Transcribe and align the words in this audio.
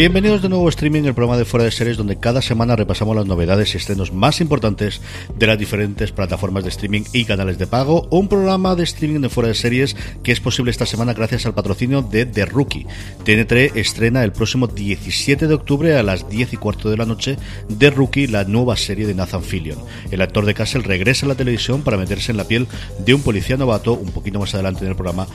Bienvenidos 0.00 0.40
de 0.40 0.48
nuevo 0.48 0.66
a 0.66 0.70
Streaming, 0.70 1.04
el 1.04 1.12
programa 1.12 1.36
de 1.36 1.44
Fuera 1.44 1.64
de 1.64 1.70
Series, 1.70 1.98
donde 1.98 2.18
cada 2.18 2.40
semana 2.40 2.74
repasamos 2.74 3.14
las 3.14 3.26
novedades 3.26 3.74
y 3.74 3.76
estrenos 3.76 4.14
más 4.14 4.40
importantes 4.40 5.02
de 5.36 5.46
las 5.46 5.58
diferentes 5.58 6.10
plataformas 6.10 6.64
de 6.64 6.70
streaming 6.70 7.02
y 7.12 7.26
canales 7.26 7.58
de 7.58 7.66
pago. 7.66 8.08
Un 8.08 8.26
programa 8.26 8.74
de 8.74 8.84
streaming 8.84 9.20
de 9.20 9.28
Fuera 9.28 9.50
de 9.50 9.54
Series 9.54 9.94
que 10.22 10.32
es 10.32 10.40
posible 10.40 10.70
esta 10.70 10.86
semana 10.86 11.12
gracias 11.12 11.44
al 11.44 11.52
patrocinio 11.52 12.00
de 12.00 12.24
The 12.24 12.46
Rookie. 12.46 12.86
TNT 13.24 13.76
estrena 13.76 14.24
el 14.24 14.32
próximo 14.32 14.68
17 14.68 15.46
de 15.46 15.52
octubre 15.52 15.94
a 15.94 16.02
las 16.02 16.30
10 16.30 16.54
y 16.54 16.56
cuarto 16.56 16.88
de 16.88 16.96
la 16.96 17.04
noche 17.04 17.36
The 17.78 17.90
Rookie, 17.90 18.26
la 18.26 18.44
nueva 18.44 18.78
serie 18.78 19.06
de 19.06 19.14
Nathan 19.14 19.42
Fillion. 19.42 19.80
El 20.10 20.22
actor 20.22 20.46
de 20.46 20.54
Castle 20.54 20.80
regresa 20.80 21.26
a 21.26 21.28
la 21.28 21.34
televisión 21.34 21.82
para 21.82 21.98
meterse 21.98 22.30
en 22.30 22.38
la 22.38 22.44
piel 22.44 22.68
de 23.04 23.12
un 23.12 23.20
policía 23.20 23.58
novato. 23.58 23.92
Un 23.92 24.12
poquito 24.12 24.38
más 24.38 24.54
adelante 24.54 24.82
en 24.82 24.92
el 24.92 24.96
programa 24.96 25.26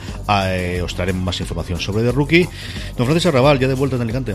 eh, 0.48 0.82
os 0.84 0.92
traeremos 0.96 1.22
más 1.22 1.38
información 1.40 1.78
sobre 1.78 2.02
The 2.02 2.10
Rookie. 2.10 2.48
Don 2.96 3.06
Francisco 3.06 3.30
Raval, 3.30 3.60
ya 3.60 3.68
de 3.68 3.74
vuelta 3.74 3.94
en 3.94 4.02
Alicante. 4.02 4.34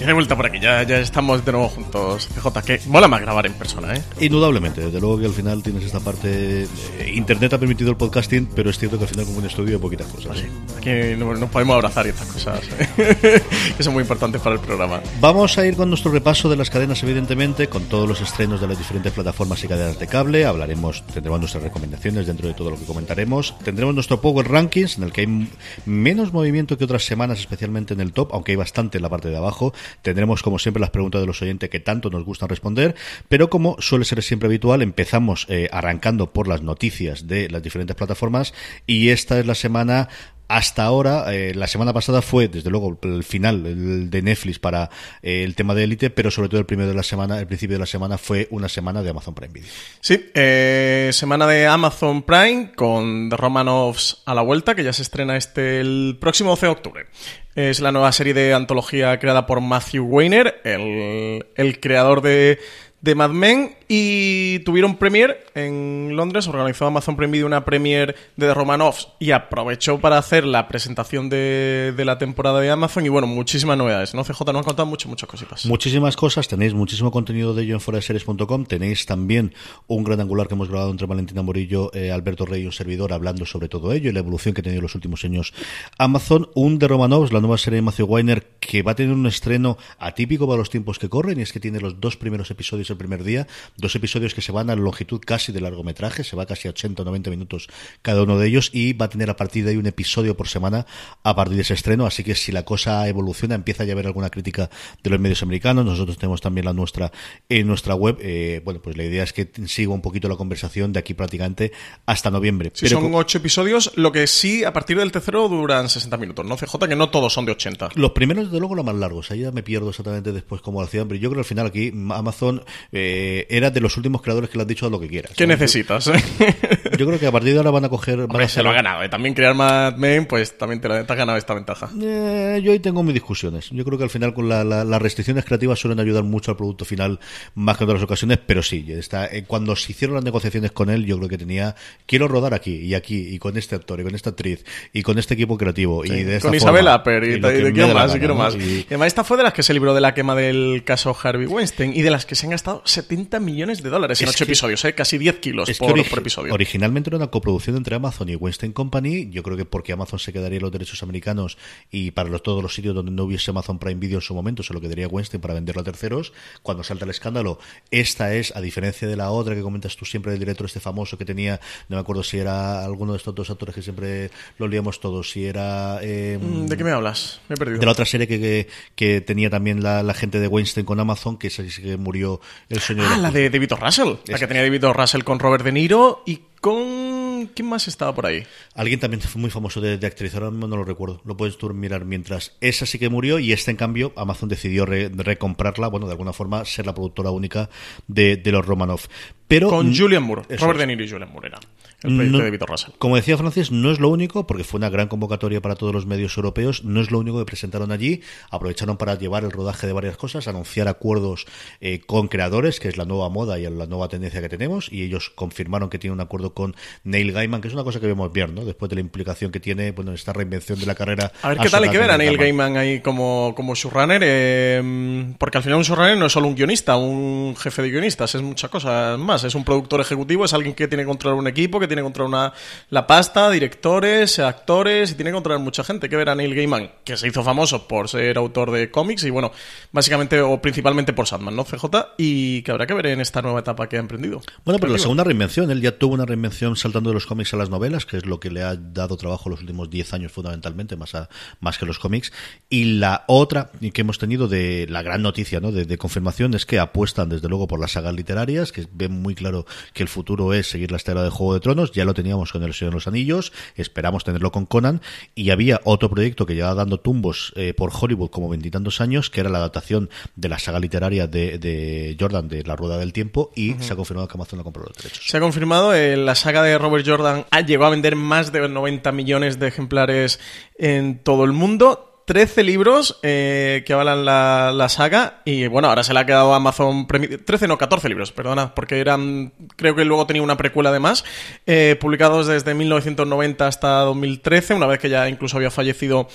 Ya 0.00 0.06
de 0.06 0.12
vuelta 0.14 0.34
por 0.34 0.46
aquí, 0.46 0.58
ya, 0.58 0.82
ya 0.82 0.98
estamos 0.98 1.44
de 1.44 1.52
nuevo 1.52 1.68
juntos, 1.68 2.26
CJ, 2.34 2.62
que 2.64 2.80
mola 2.86 3.06
más 3.06 3.20
grabar 3.20 3.44
en 3.44 3.52
persona, 3.52 3.94
¿eh? 3.94 4.02
Indudablemente, 4.20 4.80
desde 4.80 4.98
luego 4.98 5.18
que 5.18 5.26
al 5.26 5.34
final 5.34 5.62
tienes 5.62 5.84
esta 5.84 6.00
parte. 6.00 6.62
eh, 6.62 7.12
Internet 7.14 7.52
ha 7.52 7.58
permitido 7.58 7.90
el 7.90 7.98
podcasting, 7.98 8.48
pero 8.56 8.70
es 8.70 8.78
cierto 8.78 8.96
que 8.96 9.04
al 9.04 9.10
final, 9.10 9.26
como 9.26 9.38
un 9.40 9.44
estudio, 9.44 9.76
hay 9.76 9.80
poquitas 9.82 10.06
cosas. 10.06 10.38
¿eh? 10.38 10.48
Aquí 10.78 10.90
no- 11.22 11.34
nos 11.34 11.50
podemos 11.50 11.74
abrazar 11.74 12.06
y 12.06 12.10
estas 12.10 12.28
cosas, 12.28 12.60
¿eh? 12.96 13.42
que 13.76 13.82
son 13.82 13.92
muy 13.92 14.00
importantes 14.00 14.40
para 14.40 14.54
el 14.54 14.62
programa. 14.62 15.02
Vamos 15.20 15.58
a 15.58 15.66
ir 15.66 15.76
con 15.76 15.90
nuestro 15.90 16.10
repaso 16.10 16.48
de 16.48 16.56
las 16.56 16.70
cadenas, 16.70 17.02
evidentemente, 17.02 17.68
con 17.68 17.82
todos 17.84 18.08
los 18.08 18.22
estrenos 18.22 18.58
de 18.62 18.68
las 18.68 18.78
diferentes 18.78 19.12
plataformas 19.12 19.62
y 19.64 19.68
cadenas 19.68 19.98
de 19.98 20.06
cable. 20.06 20.46
Hablaremos, 20.46 21.04
tendremos 21.12 21.40
nuestras 21.40 21.62
recomendaciones 21.62 22.26
dentro 22.26 22.48
de 22.48 22.54
todo 22.54 22.70
lo 22.70 22.78
que 22.78 22.86
comentaremos. 22.86 23.54
Tendremos 23.62 23.94
nuestro 23.94 24.18
Power 24.22 24.48
Rankings, 24.48 24.96
en 24.96 25.04
el 25.04 25.12
que 25.12 25.20
hay 25.20 25.48
menos 25.84 26.32
movimiento 26.32 26.78
que 26.78 26.84
otras 26.84 27.04
semanas, 27.04 27.38
especialmente 27.38 27.92
en 27.92 28.00
el 28.00 28.14
top, 28.14 28.30
aunque 28.32 28.52
hay 28.52 28.56
bastante 28.56 28.96
en 28.96 29.02
la 29.02 29.10
parte 29.10 29.28
de 29.28 29.36
abajo. 29.36 29.74
Tendremos, 30.02 30.42
como 30.42 30.58
siempre, 30.58 30.80
las 30.80 30.90
preguntas 30.90 31.20
de 31.20 31.26
los 31.26 31.40
oyentes 31.42 31.70
que 31.70 31.80
tanto 31.80 32.10
nos 32.10 32.24
gustan 32.24 32.48
responder. 32.48 32.94
Pero 33.28 33.50
como 33.50 33.76
suele 33.80 34.04
ser 34.04 34.22
siempre 34.22 34.46
habitual, 34.46 34.82
empezamos 34.82 35.46
eh, 35.48 35.68
arrancando 35.72 36.32
por 36.32 36.48
las 36.48 36.62
noticias 36.62 37.26
de 37.26 37.48
las 37.48 37.62
diferentes 37.62 37.96
plataformas. 37.96 38.54
Y 38.86 39.08
esta 39.10 39.38
es 39.38 39.46
la 39.46 39.54
semana 39.54 40.08
hasta 40.50 40.82
ahora, 40.82 41.32
eh, 41.32 41.54
la 41.54 41.68
semana 41.68 41.92
pasada 41.92 42.22
fue, 42.22 42.48
desde 42.48 42.70
luego, 42.70 42.98
el 43.02 43.22
final 43.22 44.10
de 44.10 44.20
Netflix 44.22 44.58
para 44.58 44.90
eh, 45.22 45.44
el 45.44 45.54
tema 45.54 45.76
de 45.76 45.84
Elite, 45.84 46.10
pero 46.10 46.32
sobre 46.32 46.48
todo 46.48 46.58
el 46.58 46.66
primero 46.66 46.88
de 46.88 46.96
la 46.96 47.04
semana, 47.04 47.38
el 47.38 47.46
principio 47.46 47.76
de 47.76 47.78
la 47.78 47.86
semana 47.86 48.18
fue 48.18 48.48
una 48.50 48.68
semana 48.68 49.00
de 49.00 49.10
Amazon 49.10 49.32
Prime 49.32 49.52
Video. 49.52 49.70
Sí, 50.00 50.28
eh, 50.34 51.10
semana 51.12 51.46
de 51.46 51.68
Amazon 51.68 52.22
Prime 52.22 52.72
con 52.74 53.30
The 53.30 53.36
Romanovs 53.36 54.22
a 54.26 54.34
la 54.34 54.42
vuelta, 54.42 54.74
que 54.74 54.82
ya 54.82 54.92
se 54.92 55.02
estrena 55.02 55.36
este 55.36 55.78
el 55.78 56.18
próximo 56.20 56.50
12 56.50 56.66
de 56.66 56.72
octubre. 56.72 57.06
Es 57.54 57.78
la 57.78 57.92
nueva 57.92 58.10
serie 58.10 58.34
de 58.34 58.52
antología 58.52 59.20
creada 59.20 59.46
por 59.46 59.60
Matthew 59.60 60.04
Weiner, 60.04 60.60
el 60.64 61.80
creador 61.80 62.22
de, 62.22 62.58
de 63.00 63.14
Mad 63.14 63.30
Men, 63.30 63.76
y 63.92 64.60
tuvieron 64.60 64.94
premiere 64.94 65.38
en 65.56 66.14
Londres, 66.14 66.46
organizó 66.46 66.86
Amazon 66.86 67.16
Prime 67.16 67.32
Video 67.32 67.46
una 67.48 67.64
premiere 67.64 68.14
de 68.36 68.46
The 68.46 68.54
Romanovs 68.54 69.08
y 69.18 69.32
aprovechó 69.32 69.98
para 69.98 70.16
hacer 70.16 70.44
la 70.44 70.68
presentación 70.68 71.28
de, 71.28 71.92
de 71.96 72.04
la 72.04 72.16
temporada 72.16 72.60
de 72.60 72.70
Amazon 72.70 73.04
y 73.04 73.08
bueno, 73.08 73.26
muchísimas 73.26 73.76
novedades, 73.76 74.14
¿no? 74.14 74.22
CJ 74.22 74.44
nos 74.46 74.56
han 74.58 74.62
contado 74.62 74.86
muchas, 74.86 75.08
muchas 75.08 75.28
cositas. 75.28 75.66
Muchísimas 75.66 76.14
cosas, 76.14 76.46
tenéis 76.46 76.72
muchísimo 76.72 77.10
contenido 77.10 77.52
de 77.52 77.64
ello 77.64 77.74
en 77.74 77.80
foraseries.com, 77.80 78.64
tenéis 78.66 79.06
también 79.06 79.54
un 79.88 80.04
gran 80.04 80.20
angular 80.20 80.46
que 80.46 80.54
hemos 80.54 80.68
grabado 80.68 80.92
entre 80.92 81.08
Valentina 81.08 81.42
Morillo, 81.42 81.92
eh, 81.92 82.12
Alberto 82.12 82.46
Rey 82.46 82.62
y 82.62 82.66
un 82.66 82.72
servidor 82.72 83.12
hablando 83.12 83.44
sobre 83.44 83.68
todo 83.68 83.92
ello 83.92 84.10
y 84.10 84.12
la 84.12 84.20
evolución 84.20 84.54
que 84.54 84.60
ha 84.60 84.62
tenido 84.62 84.78
en 84.78 84.84
los 84.84 84.94
últimos 84.94 85.24
años 85.24 85.52
Amazon, 85.98 86.48
un 86.54 86.78
de 86.78 86.86
Romanovs, 86.86 87.32
la 87.32 87.40
nueva 87.40 87.58
serie 87.58 87.78
de 87.78 87.82
Matthew 87.82 88.06
Weiner 88.06 88.46
que 88.60 88.82
va 88.82 88.92
a 88.92 88.94
tener 88.94 89.12
un 89.12 89.26
estreno 89.26 89.78
atípico 89.98 90.46
para 90.46 90.58
los 90.58 90.70
tiempos 90.70 91.00
que 91.00 91.08
corren 91.08 91.40
y 91.40 91.42
es 91.42 91.52
que 91.52 91.58
tiene 91.58 91.80
los 91.80 92.00
dos 92.00 92.16
primeros 92.16 92.52
episodios 92.52 92.89
el 92.90 92.98
primer 92.98 93.24
día, 93.24 93.46
dos 93.76 93.94
episodios 93.94 94.34
que 94.34 94.42
se 94.42 94.52
van 94.52 94.70
a 94.70 94.76
la 94.76 94.82
longitud 94.82 95.20
casi 95.24 95.52
de 95.52 95.60
largometraje, 95.60 96.24
se 96.24 96.36
va 96.36 96.46
casi 96.46 96.68
a 96.68 96.70
80 96.70 97.02
o 97.02 97.04
90 97.04 97.30
minutos 97.30 97.68
cada 98.02 98.22
uno 98.22 98.38
de 98.38 98.48
ellos 98.48 98.70
y 98.72 98.92
va 98.92 99.06
a 99.06 99.08
tener 99.08 99.30
a 99.30 99.36
partir 99.36 99.64
de 99.64 99.70
ahí 99.70 99.76
un 99.76 99.86
episodio 99.86 100.36
por 100.36 100.48
semana 100.48 100.86
a 101.22 101.34
partir 101.34 101.56
de 101.56 101.62
ese 101.62 101.74
estreno, 101.74 102.06
así 102.06 102.24
que 102.24 102.34
si 102.34 102.52
la 102.52 102.64
cosa 102.64 103.06
evoluciona, 103.08 103.54
empieza 103.54 103.84
ya 103.84 103.92
a 103.92 103.94
haber 103.94 104.06
alguna 104.06 104.30
crítica 104.30 104.70
de 105.02 105.10
los 105.10 105.20
medios 105.20 105.42
americanos, 105.42 105.84
nosotros 105.84 106.18
tenemos 106.18 106.40
también 106.40 106.64
la 106.64 106.72
nuestra 106.72 107.12
en 107.48 107.66
nuestra 107.66 107.94
web, 107.94 108.18
eh, 108.20 108.60
bueno, 108.64 108.80
pues 108.82 108.96
la 108.96 109.04
idea 109.04 109.22
es 109.22 109.32
que 109.32 109.50
siga 109.66 109.92
un 109.92 110.02
poquito 110.02 110.28
la 110.28 110.36
conversación 110.36 110.92
de 110.92 111.00
aquí 111.00 111.14
prácticamente 111.14 111.72
hasta 112.06 112.30
noviembre. 112.30 112.70
Sí, 112.74 112.88
son 112.88 113.14
ocho 113.14 113.38
episodios, 113.38 113.92
lo 113.96 114.12
que 114.12 114.26
sí, 114.26 114.64
a 114.64 114.72
partir 114.72 114.98
del 114.98 115.12
tercero 115.12 115.48
duran 115.48 115.88
60 115.88 116.16
minutos, 116.16 116.44
¿no? 116.44 116.56
CJ, 116.56 116.88
que 116.88 116.96
no 116.96 117.10
todos 117.10 117.32
son 117.32 117.44
de 117.44 117.52
80. 117.52 117.90
Los 117.94 118.12
primeros, 118.12 118.46
desde 118.46 118.58
luego, 118.58 118.74
los 118.74 118.84
más 118.84 118.94
largos. 118.94 119.30
Ahí 119.30 119.40
ya 119.40 119.52
me 119.52 119.62
pierdo 119.62 119.90
exactamente 119.90 120.32
después 120.32 120.60
cómo 120.60 120.80
lo 120.80 120.86
hacían, 120.86 121.08
pero 121.08 121.20
yo 121.20 121.30
creo 121.30 121.38
que 121.38 121.40
al 121.40 121.44
final 121.44 121.66
aquí 121.66 121.92
Amazon 122.10 122.62
eh, 122.92 123.46
era 123.50 123.70
de 123.70 123.80
los 123.80 123.96
últimos 123.96 124.22
creadores 124.22 124.50
que 124.50 124.58
le 124.58 124.62
han 124.62 124.68
dicho 124.68 124.88
lo 124.90 125.00
que 125.00 125.08
quieras. 125.08 125.32
¿Qué 125.36 125.46
¿no? 125.46 125.52
necesitas? 125.52 126.10
Yo 127.00 127.06
creo 127.06 127.18
que 127.18 127.26
a 127.26 127.32
partir 127.32 127.52
de 127.52 127.58
ahora 127.58 127.70
van 127.70 127.86
a 127.86 127.88
coger... 127.88 128.18
van 128.18 128.24
Hombre, 128.30 128.44
a 128.44 128.48
se 128.48 128.62
lo 128.62 128.68
ha 128.68 128.74
ganado. 128.74 129.02
¿eh? 129.02 129.08
También 129.08 129.34
crear 129.34 129.54
Mad 129.54 129.96
Men, 129.96 130.26
pues 130.26 130.58
también 130.58 130.82
te, 130.82 130.88
la- 130.88 131.06
te 131.06 131.10
has 131.10 131.18
ganado 131.18 131.38
esta 131.38 131.54
ventaja. 131.54 131.88
Eh, 131.98 132.60
yo 132.62 132.72
ahí 132.72 132.78
tengo 132.78 133.02
mis 133.02 133.14
discusiones. 133.14 133.70
Yo 133.70 133.82
creo 133.86 133.96
que 133.96 134.04
al 134.04 134.10
final 134.10 134.34
con 134.34 134.50
la- 134.50 134.64
la- 134.64 134.84
las 134.84 135.00
restricciones 135.00 135.46
creativas 135.46 135.78
suelen 135.78 135.98
ayudar 135.98 136.24
mucho 136.24 136.50
al 136.50 136.58
producto 136.58 136.84
final 136.84 137.18
más 137.54 137.78
que 137.78 137.84
en 137.84 137.90
otras 137.90 138.02
ocasiones, 138.04 138.38
pero 138.44 138.62
sí, 138.62 138.84
está, 138.90 139.26
eh, 139.26 139.44
cuando 139.46 139.74
se 139.76 139.92
hicieron 139.92 140.14
las 140.14 140.24
negociaciones 140.24 140.72
con 140.72 140.90
él, 140.90 141.06
yo 141.06 141.16
creo 141.16 141.30
que 141.30 141.38
tenía, 141.38 141.74
quiero 142.04 142.28
rodar 142.28 142.52
aquí 142.52 142.74
y 142.74 142.92
aquí, 142.94 143.28
y 143.34 143.38
con 143.38 143.56
este 143.56 143.76
actor, 143.76 143.98
y 144.00 144.02
con 144.04 144.14
esta 144.14 144.28
actriz, 144.30 144.62
y 144.92 145.00
con 145.02 145.18
este 145.18 145.32
equipo 145.32 145.56
creativo, 145.56 146.04
y 146.04 146.10
de 146.10 146.36
esta 146.36 146.48
Con 146.48 146.54
Isabel 146.54 146.82
forma, 146.82 146.94
Apper 146.94 147.24
y, 147.24 147.40
lo 147.40 147.48
te- 147.48 147.54
que 147.54 147.60
y 147.60 147.64
me 147.64 147.72
quiero 147.72 147.94
más, 147.94 148.14
y 148.14 148.18
quiero 148.18 148.34
más. 148.34 148.54
Y- 148.56 148.58
Y 148.80 148.84
además, 148.88 149.06
esta 149.06 149.24
fue 149.24 149.38
de 149.38 149.44
las 149.44 149.54
que 149.54 149.62
se 149.62 149.72
libró 149.72 149.94
de 149.94 150.02
la 150.02 150.12
quema 150.12 150.34
del 150.34 150.82
caso 150.84 151.16
Harvey 151.22 151.46
Weinstein 151.46 151.94
y 151.96 152.02
de 152.02 152.10
las 152.10 152.26
que 152.26 152.34
se 152.34 152.44
han 152.44 152.50
gastado 152.50 152.82
70 152.84 153.40
millones 153.40 153.82
de 153.82 153.88
dólares 153.88 154.20
en 154.20 154.28
Es 154.28 154.34
ocho 154.34 154.44
que- 154.44 154.50
episodios, 154.52 154.84
¿eh? 154.84 154.94
casi 154.94 155.16
10 155.16 155.36
kilos 155.36 155.68
Es 155.70 155.78
que 155.78 155.86
por, 155.86 156.08
por 156.08 156.18
episodio. 156.18 156.52
Originalmente 156.90 157.10
era 157.10 157.16
una 157.18 157.30
coproducción 157.30 157.76
entre 157.76 157.94
Amazon 157.96 158.28
y 158.28 158.36
Weinstein 158.36 158.72
Company. 158.72 159.30
Yo 159.30 159.42
creo 159.42 159.56
que 159.56 159.64
porque 159.64 159.92
Amazon 159.92 160.18
se 160.18 160.32
quedaría 160.32 160.58
los 160.60 160.72
derechos 160.72 161.02
americanos 161.02 161.56
y 161.90 162.10
para 162.10 162.28
los- 162.28 162.42
todos 162.42 162.62
los 162.62 162.74
sitios 162.74 162.94
donde 162.94 163.12
no 163.12 163.24
hubiese 163.24 163.50
Amazon 163.50 163.78
Prime 163.78 164.00
Video 164.00 164.18
en 164.18 164.22
su 164.22 164.34
momento 164.34 164.62
se 164.62 164.74
lo 164.74 164.80
quedaría 164.80 165.06
Weinstein 165.08 165.40
para 165.40 165.54
venderlo 165.54 165.82
a 165.82 165.84
terceros. 165.84 166.32
Cuando 166.62 166.82
salta 166.82 167.04
el 167.04 167.10
escándalo, 167.10 167.58
esta 167.90 168.34
es, 168.34 168.54
a 168.56 168.60
diferencia 168.60 169.06
de 169.06 169.16
la 169.16 169.30
otra 169.30 169.54
que 169.54 169.62
comentas 169.62 169.96
tú 169.96 170.04
siempre, 170.04 170.32
del 170.32 170.40
director 170.40 170.66
este 170.66 170.80
famoso 170.80 171.16
que 171.16 171.24
tenía, 171.24 171.60
no 171.88 171.96
me 171.96 172.00
acuerdo 172.00 172.22
si 172.22 172.38
era 172.38 172.84
alguno 172.84 173.12
de 173.12 173.18
estos 173.18 173.34
dos 173.34 173.48
actores 173.50 173.74
que 173.74 173.82
siempre 173.82 174.30
lo 174.58 174.66
liamos 174.68 175.00
todos, 175.00 175.30
si 175.30 175.44
era... 175.46 175.98
eh, 176.02 176.38
¿De 176.40 176.76
qué 176.76 176.84
me 176.84 176.90
hablas? 176.90 177.40
Me 177.48 177.54
he 177.54 177.58
perdido. 177.58 177.78
de 177.78 177.86
la 177.86 177.92
otra 177.92 178.04
serie 178.04 178.26
que, 178.26 178.40
que, 178.40 178.68
que 178.96 179.20
tenía 179.20 179.48
también 179.50 179.82
la, 179.82 180.02
la 180.02 180.14
gente 180.14 180.40
de 180.40 180.48
Weinstein 180.48 180.84
con 180.86 180.98
Amazon, 181.00 181.38
que 181.38 181.46
es 181.48 181.60
así 181.60 181.80
que 181.82 181.96
murió 181.96 182.40
el 182.68 182.80
sueño 182.80 183.04
Ah, 183.06 183.16
de 183.16 183.22
la 183.22 183.30
de 183.30 183.50
David. 183.50 183.72
Russell. 183.80 184.14
La 184.26 184.38
que 184.38 184.46
tenía 184.46 184.62
David. 184.62 184.84
Russell 184.84 185.22
con 185.22 185.38
Robert 185.38 185.64
De 185.64 185.72
Niro 185.72 186.22
y 186.26 186.40
con... 186.60 187.50
¿Quién 187.54 187.68
más 187.68 187.88
estaba 187.88 188.14
por 188.14 188.26
ahí? 188.26 188.44
Alguien 188.74 189.00
también 189.00 189.20
fue 189.22 189.40
muy 189.40 189.50
famoso 189.50 189.80
de, 189.80 189.96
de 189.98 190.06
actriz, 190.06 190.34
ahora 190.34 190.50
mismo 190.50 190.66
no 190.68 190.76
lo 190.76 190.84
recuerdo. 190.84 191.22
Lo 191.24 191.36
puedes 191.36 191.56
tú 191.56 191.70
mirar 191.72 192.04
mientras. 192.04 192.52
Esa 192.60 192.84
sí 192.86 192.98
que 192.98 193.08
murió 193.08 193.38
y 193.38 193.52
esta, 193.52 193.70
en 193.70 193.76
cambio, 193.78 194.12
Amazon 194.16 194.48
decidió 194.48 194.84
re- 194.84 195.08
recomprarla, 195.12 195.88
bueno, 195.88 196.06
de 196.06 196.12
alguna 196.12 196.32
forma, 196.32 196.64
ser 196.64 196.86
la 196.86 196.94
productora 196.94 197.30
única 197.30 197.70
de, 198.08 198.36
de 198.36 198.52
los 198.52 198.64
Romanov. 198.66 199.00
Pero, 199.48 199.68
Con 199.70 199.96
Julian 199.96 200.22
Moore. 200.22 200.42
Robert 200.58 200.74
es. 200.74 200.78
De 200.78 200.86
Niro 200.86 201.04
y 201.04 201.10
Julian 201.10 201.32
Moore 201.32 201.48
era 201.48 201.58
el 202.02 202.14
proyecto 202.16 202.38
No- 202.38 202.44
de 202.44 202.50
Víctor 202.50 202.70
Russell. 202.70 202.90
Como 202.98 203.16
decía 203.16 203.36
Francis, 203.36 203.70
no 203.70 203.90
es 203.90 204.00
lo 204.00 204.08
único, 204.08 204.46
porque 204.46 204.64
fue 204.64 204.78
una 204.78 204.88
gran 204.88 205.08
convocatoria 205.08 205.60
para 205.60 205.74
todos 205.76 205.92
los 205.92 206.06
medios 206.06 206.36
europeos, 206.36 206.84
no 206.84 207.00
es 207.00 207.10
lo 207.10 207.18
único 207.18 207.38
que 207.38 207.44
presentaron 207.44 207.92
allí, 207.92 208.22
aprovecharon 208.50 208.96
para 208.96 209.14
llevar 209.16 209.44
el 209.44 209.50
rodaje 209.50 209.86
de 209.86 209.92
varias 209.92 210.16
cosas, 210.16 210.48
anunciar 210.48 210.88
acuerdos 210.88 211.46
eh, 211.80 212.00
con 212.06 212.28
creadores, 212.28 212.80
que 212.80 212.88
es 212.88 212.96
la 212.96 213.04
nueva 213.04 213.28
moda 213.28 213.58
y 213.58 213.62
la 213.70 213.86
nueva 213.86 214.08
tendencia 214.08 214.40
que 214.40 214.48
tenemos, 214.48 214.90
y 214.92 215.02
ellos 215.02 215.30
confirmaron 215.34 215.90
que 215.90 215.98
tienen 215.98 216.14
un 216.14 216.20
acuerdo 216.20 216.54
con 216.54 216.74
Neil 217.04 217.32
Gaiman, 217.32 217.60
que 217.60 217.68
es 217.68 217.74
una 217.74 217.84
cosa 217.84 218.00
que 218.00 218.06
vemos 218.06 218.32
bien, 218.32 218.54
¿no? 218.54 218.64
Después 218.64 218.88
de 218.88 218.94
la 218.96 219.00
implicación 219.00 219.50
que 219.52 219.60
tiene, 219.60 219.92
bueno, 219.92 220.12
esta 220.12 220.32
reinvención 220.32 220.78
de 220.80 220.86
la 220.86 220.94
carrera. 220.94 221.32
A 221.42 221.48
ver 221.50 221.58
qué 221.58 221.68
tal 221.70 221.84
hay 221.84 221.90
que 221.90 221.98
ver 221.98 222.10
a 222.10 222.16
Neil 222.18 222.36
Gaiman. 222.36 222.74
Gaiman 222.74 222.76
ahí 222.76 223.00
como, 223.00 223.52
como 223.54 223.74
showrunner, 223.74 224.22
eh, 224.24 225.34
porque 225.38 225.58
al 225.58 225.64
final 225.64 225.78
un 225.78 225.84
showrunner 225.84 226.16
no 226.16 226.26
es 226.26 226.32
solo 226.32 226.46
un 226.48 226.54
guionista, 226.54 226.96
un 226.96 227.54
jefe 227.56 227.82
de 227.82 227.90
guionistas, 227.90 228.34
es 228.34 228.42
muchas 228.42 228.70
cosas 228.70 229.18
más. 229.18 229.44
Es 229.44 229.54
un 229.54 229.64
productor 229.64 230.00
ejecutivo, 230.00 230.44
es 230.44 230.52
alguien 230.54 230.74
que 230.74 230.88
tiene 230.88 231.02
que 231.04 231.08
controlar 231.08 231.38
un 231.38 231.46
equipo, 231.46 231.78
que 231.80 231.86
tiene 231.90 232.00
que 232.02 232.04
controlar 232.04 232.28
una, 232.28 232.52
la 232.88 233.06
pasta, 233.06 233.50
directores, 233.50 234.38
actores, 234.38 235.10
y 235.12 235.14
tiene 235.14 235.30
que 235.30 235.34
controlar 235.34 235.60
mucha 235.62 235.84
gente. 235.84 236.08
Que 236.08 236.16
ver 236.16 236.28
a 236.30 236.34
Neil 236.34 236.54
Gaiman, 236.54 236.90
que 237.04 237.16
se 237.16 237.28
hizo 237.28 237.42
famoso 237.42 237.86
por 237.86 238.08
ser 238.08 238.36
autor 238.38 238.70
de 238.70 238.90
cómics 238.90 239.24
y 239.24 239.30
bueno, 239.30 239.52
básicamente 239.92 240.40
o 240.40 240.60
principalmente 240.60 241.12
por 241.12 241.26
Sandman, 241.26 241.54
¿no? 241.56 241.64
CJ, 241.64 241.84
y 242.18 242.62
que 242.62 242.70
habrá 242.70 242.86
que 242.86 242.94
ver 242.94 243.06
en 243.06 243.20
esta 243.20 243.42
nueva 243.42 243.60
etapa 243.60 243.88
que 243.88 243.96
ha 243.96 244.00
emprendido. 244.00 244.40
Bueno, 244.64 244.78
pero 244.80 244.92
la 244.92 244.98
segunda 244.98 245.24
reinvención, 245.24 245.70
él 245.70 245.80
ya 245.80 245.98
tuvo 245.98 246.14
una 246.14 246.26
reinvención 246.26 246.76
saltando 246.76 247.10
de 247.10 247.14
los 247.14 247.26
cómics 247.26 247.52
a 247.54 247.56
las 247.56 247.70
novelas, 247.70 248.06
que 248.06 248.16
es 248.16 248.26
lo 248.26 248.40
que 248.40 248.50
le 248.50 248.62
ha 248.62 248.74
dado 248.76 249.16
trabajo 249.16 249.48
los 249.50 249.60
últimos 249.60 249.90
10 249.90 250.14
años 250.14 250.32
fundamentalmente, 250.32 250.96
más, 250.96 251.14
a- 251.14 251.28
más 251.60 251.78
que 251.78 251.86
los 251.86 251.98
cómics. 251.98 252.32
Y 252.68 252.84
la 252.98 253.24
otra 253.28 253.70
que 253.92 254.00
hemos 254.00 254.18
tenido 254.18 254.48
de 254.48 254.86
la 254.88 255.02
gran 255.02 255.22
noticia 255.22 255.60
¿no? 255.60 255.72
de, 255.72 255.84
de 255.84 255.98
confirmación 255.98 256.54
es 256.54 256.66
que 256.66 256.78
apuestan 256.78 257.28
desde 257.28 257.48
luego 257.48 257.66
por 257.66 257.80
las 257.80 257.92
sagas 257.92 258.14
literarias, 258.14 258.72
que 258.72 258.86
ven 258.92 259.12
muy 259.12 259.34
claro 259.34 259.66
que 259.94 260.02
el 260.02 260.08
futuro 260.08 260.52
es 260.54 260.68
seguir 260.68 260.90
la 260.90 260.96
estela 260.98 261.22
de 261.22 261.30
Juego 261.30 261.54
de 261.54 261.60
Tronos, 261.60 261.79
ya 261.92 262.04
lo 262.04 262.14
teníamos 262.14 262.52
con 262.52 262.62
El 262.62 262.74
Señor 262.74 262.92
de 262.92 262.96
los 262.96 263.06
Anillos, 263.06 263.52
esperamos 263.76 264.24
tenerlo 264.24 264.52
con 264.52 264.66
Conan, 264.66 265.00
y 265.34 265.50
había 265.50 265.80
otro 265.84 266.10
proyecto 266.10 266.46
que 266.46 266.54
llevaba 266.54 266.74
dando 266.74 267.00
tumbos 267.00 267.52
eh, 267.56 267.74
por 267.74 267.90
Hollywood 267.98 268.30
como 268.30 268.48
veintitantos 268.48 269.00
años, 269.00 269.30
que 269.30 269.40
era 269.40 269.50
la 269.50 269.58
adaptación 269.58 270.10
de 270.36 270.48
la 270.48 270.58
saga 270.58 270.78
literaria 270.78 271.26
de, 271.26 271.58
de 271.58 272.16
Jordan, 272.18 272.48
de 272.48 272.62
La 272.64 272.76
Rueda 272.76 272.98
del 272.98 273.12
Tiempo, 273.12 273.50
y 273.54 273.74
se 273.80 273.92
ha 273.92 273.96
confirmado 273.96 274.28
que 274.28 274.34
Amazon 274.36 274.60
ha 274.60 274.64
comprado 274.64 274.88
los 274.88 274.96
derechos. 275.02 275.26
Se 275.26 275.36
ha 275.36 275.40
confirmado, 275.40 275.94
eh, 275.94 276.16
la 276.16 276.34
saga 276.34 276.62
de 276.62 276.78
Robert 276.78 277.06
Jordan 277.06 277.46
ha 277.50 277.60
llegado 277.60 277.86
a 277.86 277.90
vender 277.90 278.16
más 278.16 278.52
de 278.52 278.68
90 278.68 279.12
millones 279.12 279.58
de 279.58 279.68
ejemplares 279.68 280.40
en 280.78 281.18
todo 281.18 281.44
el 281.44 281.52
mundo. 281.52 282.09
13 282.30 282.62
libros 282.62 283.18
eh, 283.24 283.82
que 283.84 283.92
avalan 283.92 284.24
la, 284.24 284.70
la 284.72 284.88
saga 284.88 285.40
y 285.44 285.66
bueno, 285.66 285.88
ahora 285.88 286.04
se 286.04 286.14
le 286.14 286.20
ha 286.20 286.26
quedado 286.26 286.52
a 286.52 286.58
Amazon 286.58 287.08
Prime- 287.08 287.26
13 287.38 287.66
no, 287.66 287.76
14 287.76 288.08
libros, 288.08 288.30
perdona, 288.30 288.72
porque 288.72 289.00
eran, 289.00 289.52
creo 289.74 289.96
que 289.96 290.04
luego 290.04 290.28
tenía 290.28 290.40
una 290.40 290.56
precuela 290.56 290.90
además, 290.90 291.24
eh, 291.66 291.96
publicados 292.00 292.46
desde 292.46 292.72
1990 292.72 293.66
hasta 293.66 293.88
2013, 294.02 294.74
una 294.74 294.86
vez 294.86 295.00
que 295.00 295.08
ya 295.08 295.28
incluso 295.28 295.56
había 295.56 295.72
fallecido 295.72 296.28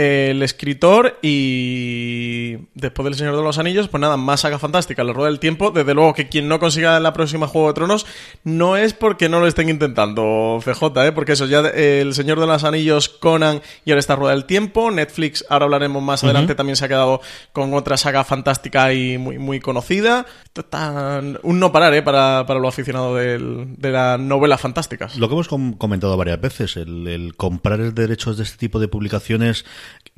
el 0.00 0.42
escritor 0.42 1.18
y 1.22 2.56
después 2.74 3.04
del 3.04 3.14
Señor 3.14 3.36
de 3.36 3.42
los 3.42 3.58
Anillos, 3.58 3.88
pues 3.88 4.00
nada, 4.00 4.16
más 4.16 4.40
saga 4.40 4.58
fantástica, 4.58 5.04
la 5.04 5.12
rueda 5.12 5.28
del 5.30 5.38
tiempo, 5.38 5.70
desde 5.70 5.94
luego 5.94 6.14
que 6.14 6.28
quien 6.28 6.48
no 6.48 6.58
consiga 6.58 6.98
la 7.00 7.12
próxima 7.12 7.46
Juego 7.46 7.68
de 7.68 7.74
Tronos 7.74 8.06
no 8.44 8.76
es 8.76 8.94
porque 8.94 9.28
no 9.28 9.40
lo 9.40 9.46
estén 9.46 9.68
intentando 9.68 10.58
CJ, 10.64 10.82
¿eh? 11.06 11.12
porque 11.12 11.32
eso 11.32 11.46
ya 11.46 11.60
eh, 11.74 12.00
el 12.00 12.14
Señor 12.14 12.40
de 12.40 12.46
los 12.46 12.64
Anillos, 12.64 13.08
Conan 13.08 13.60
y 13.84 13.90
ahora 13.90 14.00
esta 14.00 14.16
rueda 14.16 14.34
del 14.34 14.44
tiempo, 14.44 14.90
Netflix, 14.90 15.44
ahora 15.48 15.64
hablaremos 15.66 16.02
más 16.02 16.24
adelante, 16.24 16.54
también 16.54 16.76
se 16.76 16.84
ha 16.84 16.88
quedado 16.88 17.20
con 17.52 17.74
otra 17.74 17.96
saga 17.96 18.24
fantástica 18.24 18.92
y 18.92 19.18
muy, 19.18 19.38
muy 19.38 19.60
conocida. 19.60 20.26
Esto 20.44 20.62
está 20.62 21.20
un 21.42 21.60
no 21.60 21.72
parar 21.72 21.94
¿eh? 21.94 22.02
para, 22.02 22.44
para 22.46 22.58
los 22.60 22.68
aficionados 22.72 23.18
del- 23.18 23.76
de 23.76 23.90
las 23.90 24.18
novelas 24.18 24.60
fantásticas. 24.60 25.16
Lo 25.16 25.28
que 25.28 25.34
hemos 25.34 25.48
com- 25.48 25.74
comentado 25.74 26.16
varias 26.16 26.40
veces, 26.40 26.76
el, 26.76 27.06
el 27.06 27.36
comprar 27.36 27.80
el 27.80 27.94
derechos 27.94 28.36
de 28.36 28.44
este 28.44 28.56
tipo 28.58 28.80
de 28.80 28.88
publicaciones 28.88 29.64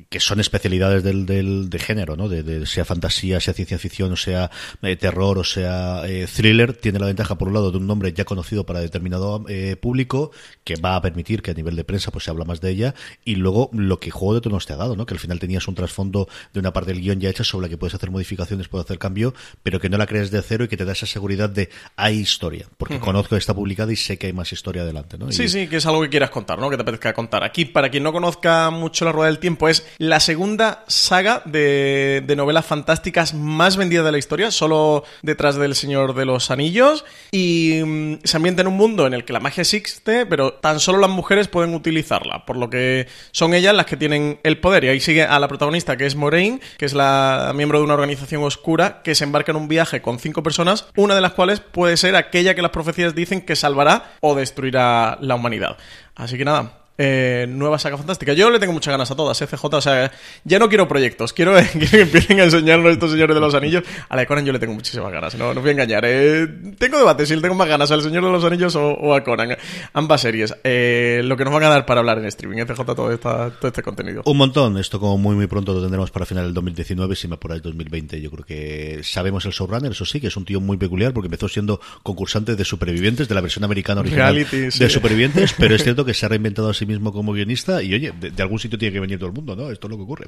que 0.09 0.19
son 0.19 0.39
especialidades 0.39 1.03
del, 1.03 1.25
del 1.25 1.69
de 1.69 1.79
género, 1.79 2.15
¿no? 2.15 2.29
De, 2.29 2.43
de- 2.43 2.65
sea 2.65 2.85
fantasía, 2.85 3.39
sea 3.39 3.53
ciencia 3.53 3.79
ficción, 3.79 4.11
o 4.11 4.15
sea 4.15 4.51
eh, 4.81 4.95
terror, 4.95 5.39
o 5.39 5.43
sea 5.43 6.01
eh, 6.07 6.27
thriller, 6.33 6.73
tiene 6.73 6.99
la 6.99 7.07
ventaja 7.07 7.37
por 7.37 7.47
un 7.47 7.53
lado 7.55 7.71
de 7.71 7.77
un 7.77 7.87
nombre 7.87 8.13
ya 8.13 8.25
conocido 8.25 8.65
para 8.65 8.79
determinado 8.79 9.43
eh, 9.49 9.75
público 9.75 10.31
que 10.63 10.75
va 10.75 10.95
a 10.95 11.01
permitir 11.01 11.41
que 11.41 11.51
a 11.51 11.53
nivel 11.53 11.75
de 11.75 11.83
prensa 11.83 12.11
pues 12.11 12.25
se 12.25 12.31
habla 12.31 12.45
más 12.45 12.61
de 12.61 12.69
ella 12.69 12.93
y 13.25 13.35
luego 13.35 13.69
lo 13.73 13.99
que 13.99 14.11
Juego 14.11 14.35
de 14.35 14.41
Tronos 14.41 14.65
te 14.67 14.73
ha 14.73 14.77
dado, 14.77 14.95
¿no? 14.95 15.05
Que 15.05 15.13
al 15.15 15.19
final 15.19 15.39
tenías 15.39 15.67
un 15.67 15.75
trasfondo 15.75 16.27
de 16.53 16.59
una 16.59 16.73
parte 16.73 16.91
del 16.93 17.01
guion 17.01 17.19
ya 17.19 17.29
hecha 17.29 17.43
sobre 17.43 17.65
la 17.65 17.69
que 17.69 17.77
puedes 17.77 17.95
hacer 17.95 18.11
modificaciones, 18.11 18.67
puedes 18.67 18.85
hacer 18.85 18.99
cambio, 18.99 19.33
pero 19.63 19.79
que 19.79 19.89
no 19.89 19.97
la 19.97 20.05
crees 20.05 20.29
de 20.31 20.41
cero 20.41 20.65
y 20.65 20.67
que 20.67 20.77
te 20.77 20.85
da 20.85 20.91
esa 20.91 21.05
seguridad 21.07 21.49
de 21.49 21.69
hay 21.95 22.19
historia, 22.19 22.67
porque 22.77 22.99
conozco 22.99 23.29
que 23.35 23.39
está 23.39 23.53
publicada 23.55 23.91
y 23.91 23.95
sé 23.95 24.17
que 24.17 24.27
hay 24.27 24.33
más 24.33 24.51
historia 24.51 24.83
adelante, 24.83 25.17
¿no? 25.17 25.31
Sí, 25.31 25.43
Y- 25.43 25.49
sí, 25.49 25.67
que 25.67 25.77
es 25.77 25.85
algo 25.85 26.01
que 26.01 26.09
quieras 26.09 26.29
contar, 26.29 26.59
¿no? 26.59 26.69
Que 26.69 26.75
te 26.75 26.81
apetezca 26.83 27.13
contar. 27.13 27.43
Aquí, 27.43 27.65
para 27.65 27.89
quien 27.89 28.03
no 28.03 28.11
conozca 28.13 28.69
mucho 28.69 29.05
La 29.05 29.11
Rueda 29.11 29.29
del 29.29 29.39
Tiempo, 29.39 29.62
es 29.69 29.85
la 29.97 30.19
segunda 30.19 30.83
saga 30.87 31.41
de, 31.45 32.23
de 32.25 32.35
novelas 32.35 32.65
fantásticas 32.65 33.33
más 33.33 33.77
vendida 33.77 34.03
de 34.03 34.11
la 34.11 34.17
historia, 34.17 34.51
solo 34.51 35.03
detrás 35.21 35.55
del 35.55 35.75
Señor 35.75 36.15
de 36.15 36.25
los 36.25 36.51
Anillos. 36.51 37.05
Y 37.31 37.81
mm, 37.85 38.19
se 38.23 38.37
ambienta 38.37 38.61
en 38.61 38.67
un 38.67 38.77
mundo 38.77 39.07
en 39.07 39.13
el 39.13 39.25
que 39.25 39.33
la 39.33 39.39
magia 39.39 39.61
existe, 39.61 40.25
pero 40.25 40.53
tan 40.53 40.79
solo 40.79 40.99
las 40.99 41.09
mujeres 41.09 41.47
pueden 41.47 41.73
utilizarla, 41.73 42.45
por 42.45 42.57
lo 42.57 42.69
que 42.69 43.07
son 43.31 43.53
ellas 43.53 43.75
las 43.75 43.85
que 43.85 43.97
tienen 43.97 44.39
el 44.43 44.59
poder. 44.59 44.83
Y 44.83 44.89
ahí 44.89 44.99
sigue 44.99 45.23
a 45.23 45.39
la 45.39 45.47
protagonista, 45.47 45.97
que 45.97 46.05
es 46.05 46.15
Moraine, 46.15 46.59
que 46.77 46.85
es 46.85 46.93
la 46.93 47.51
miembro 47.55 47.79
de 47.79 47.85
una 47.85 47.93
organización 47.93 48.43
oscura 48.43 49.01
que 49.03 49.15
se 49.15 49.23
embarca 49.23 49.51
en 49.51 49.57
un 49.57 49.67
viaje 49.67 50.01
con 50.01 50.19
cinco 50.19 50.43
personas, 50.43 50.87
una 50.95 51.15
de 51.15 51.21
las 51.21 51.33
cuales 51.33 51.59
puede 51.59 51.97
ser 51.97 52.15
aquella 52.15 52.55
que 52.55 52.61
las 52.61 52.71
profecías 52.71 53.15
dicen 53.15 53.41
que 53.41 53.55
salvará 53.55 54.13
o 54.21 54.35
destruirá 54.35 55.17
la 55.21 55.35
humanidad. 55.35 55.77
Así 56.15 56.37
que 56.37 56.45
nada. 56.45 56.82
Eh, 56.97 57.45
nueva 57.49 57.79
saga 57.79 57.97
fantástica. 57.97 58.33
Yo 58.33 58.49
le 58.51 58.59
tengo 58.59 58.73
muchas 58.73 58.91
ganas 58.91 59.09
a 59.11 59.15
todas, 59.15 59.41
eh, 59.41 59.47
CJ. 59.47 59.63
O 59.65 59.81
sea, 59.81 60.11
ya 60.43 60.59
no 60.59 60.69
quiero 60.69 60.87
proyectos. 60.87 61.33
Quiero, 61.33 61.53
quiero 61.71 61.89
que 61.89 62.01
empiecen 62.01 62.39
a 62.39 62.43
enseñarnos 62.45 62.91
estos 62.93 63.11
señores 63.11 63.35
de 63.35 63.41
los 63.41 63.53
anillos. 63.55 63.83
A 64.09 64.15
la 64.15 64.21
de 64.21 64.27
Conan 64.27 64.45
yo 64.45 64.53
le 64.53 64.59
tengo 64.59 64.73
muchísimas 64.73 65.11
ganas. 65.11 65.35
No, 65.35 65.45
no 65.53 65.59
os 65.59 65.61
voy 65.61 65.69
a 65.69 65.71
engañar. 65.71 66.03
eh. 66.05 66.47
tengo 66.77 66.97
debate 66.97 67.25
si 67.25 67.35
le 67.35 67.41
tengo 67.41 67.55
más 67.55 67.67
ganas 67.67 67.89
al 67.91 68.01
Señor 68.01 68.23
de 68.25 68.31
los 68.31 68.43
Anillos 68.43 68.75
o, 68.75 68.91
o 68.93 69.13
a 69.15 69.23
Conan. 69.23 69.57
Ambas 69.93 70.21
series. 70.21 70.53
Eh, 70.63 71.21
lo 71.23 71.35
que 71.37 71.45
nos 71.45 71.53
van 71.53 71.63
a 71.63 71.69
dar 71.69 71.85
para 71.85 71.99
hablar 72.01 72.19
en 72.19 72.25
streaming, 72.25 72.57
eh, 72.59 72.65
CJ, 72.65 72.83
todo, 72.95 73.11
esta- 73.11 73.49
todo 73.51 73.67
este 73.67 73.81
contenido. 73.83 74.21
Un 74.25 74.37
montón, 74.37 74.77
esto 74.77 74.99
como 74.99 75.17
muy 75.17 75.35
muy 75.35 75.47
pronto 75.47 75.73
lo 75.73 75.81
tendremos 75.81 76.11
para 76.11 76.25
final 76.25 76.45
del 76.45 76.53
2019, 76.53 77.15
si 77.15 77.27
me 77.27 77.35
apuráis 77.35 77.61
2020. 77.61 78.21
Yo 78.21 78.29
creo 78.31 78.45
que 78.45 78.99
sabemos 79.03 79.45
el 79.45 79.51
showrunner, 79.51 79.91
eso 79.91 80.05
sí, 80.05 80.19
que 80.21 80.27
es 80.27 80.37
un 80.37 80.45
tío 80.45 80.59
muy 80.61 80.77
peculiar 80.77 81.13
porque 81.13 81.27
empezó 81.27 81.47
siendo 81.47 81.79
concursante 82.03 82.55
de 82.55 82.65
supervivientes 82.65 83.27
de 83.27 83.35
la 83.35 83.41
versión 83.41 83.63
americana 83.63 84.01
original 84.01 84.33
Reality, 84.35 84.71
sí. 84.71 84.79
de 84.79 84.89
supervivientes, 84.89 85.53
pero 85.57 85.75
es 85.75 85.83
cierto 85.83 86.05
que 86.05 86.13
se 86.13 86.25
ha 86.25 86.29
reinventado 86.29 86.69
a 86.69 86.73
mismo 86.85 87.11
como 87.11 87.33
guionista 87.33 87.81
y 87.81 87.93
oye, 87.93 88.13
de, 88.19 88.41
algún 88.41 88.59
sitio 88.59 88.77
tiene 88.77 88.93
que 88.93 88.99
venir 88.99 89.19
todo 89.19 89.27
el 89.29 89.35
mundo, 89.35 89.55
¿no? 89.55 89.71
Esto 89.71 89.87
es 89.87 89.91
lo 89.91 89.97
que 89.97 90.03
ocurre. 90.03 90.27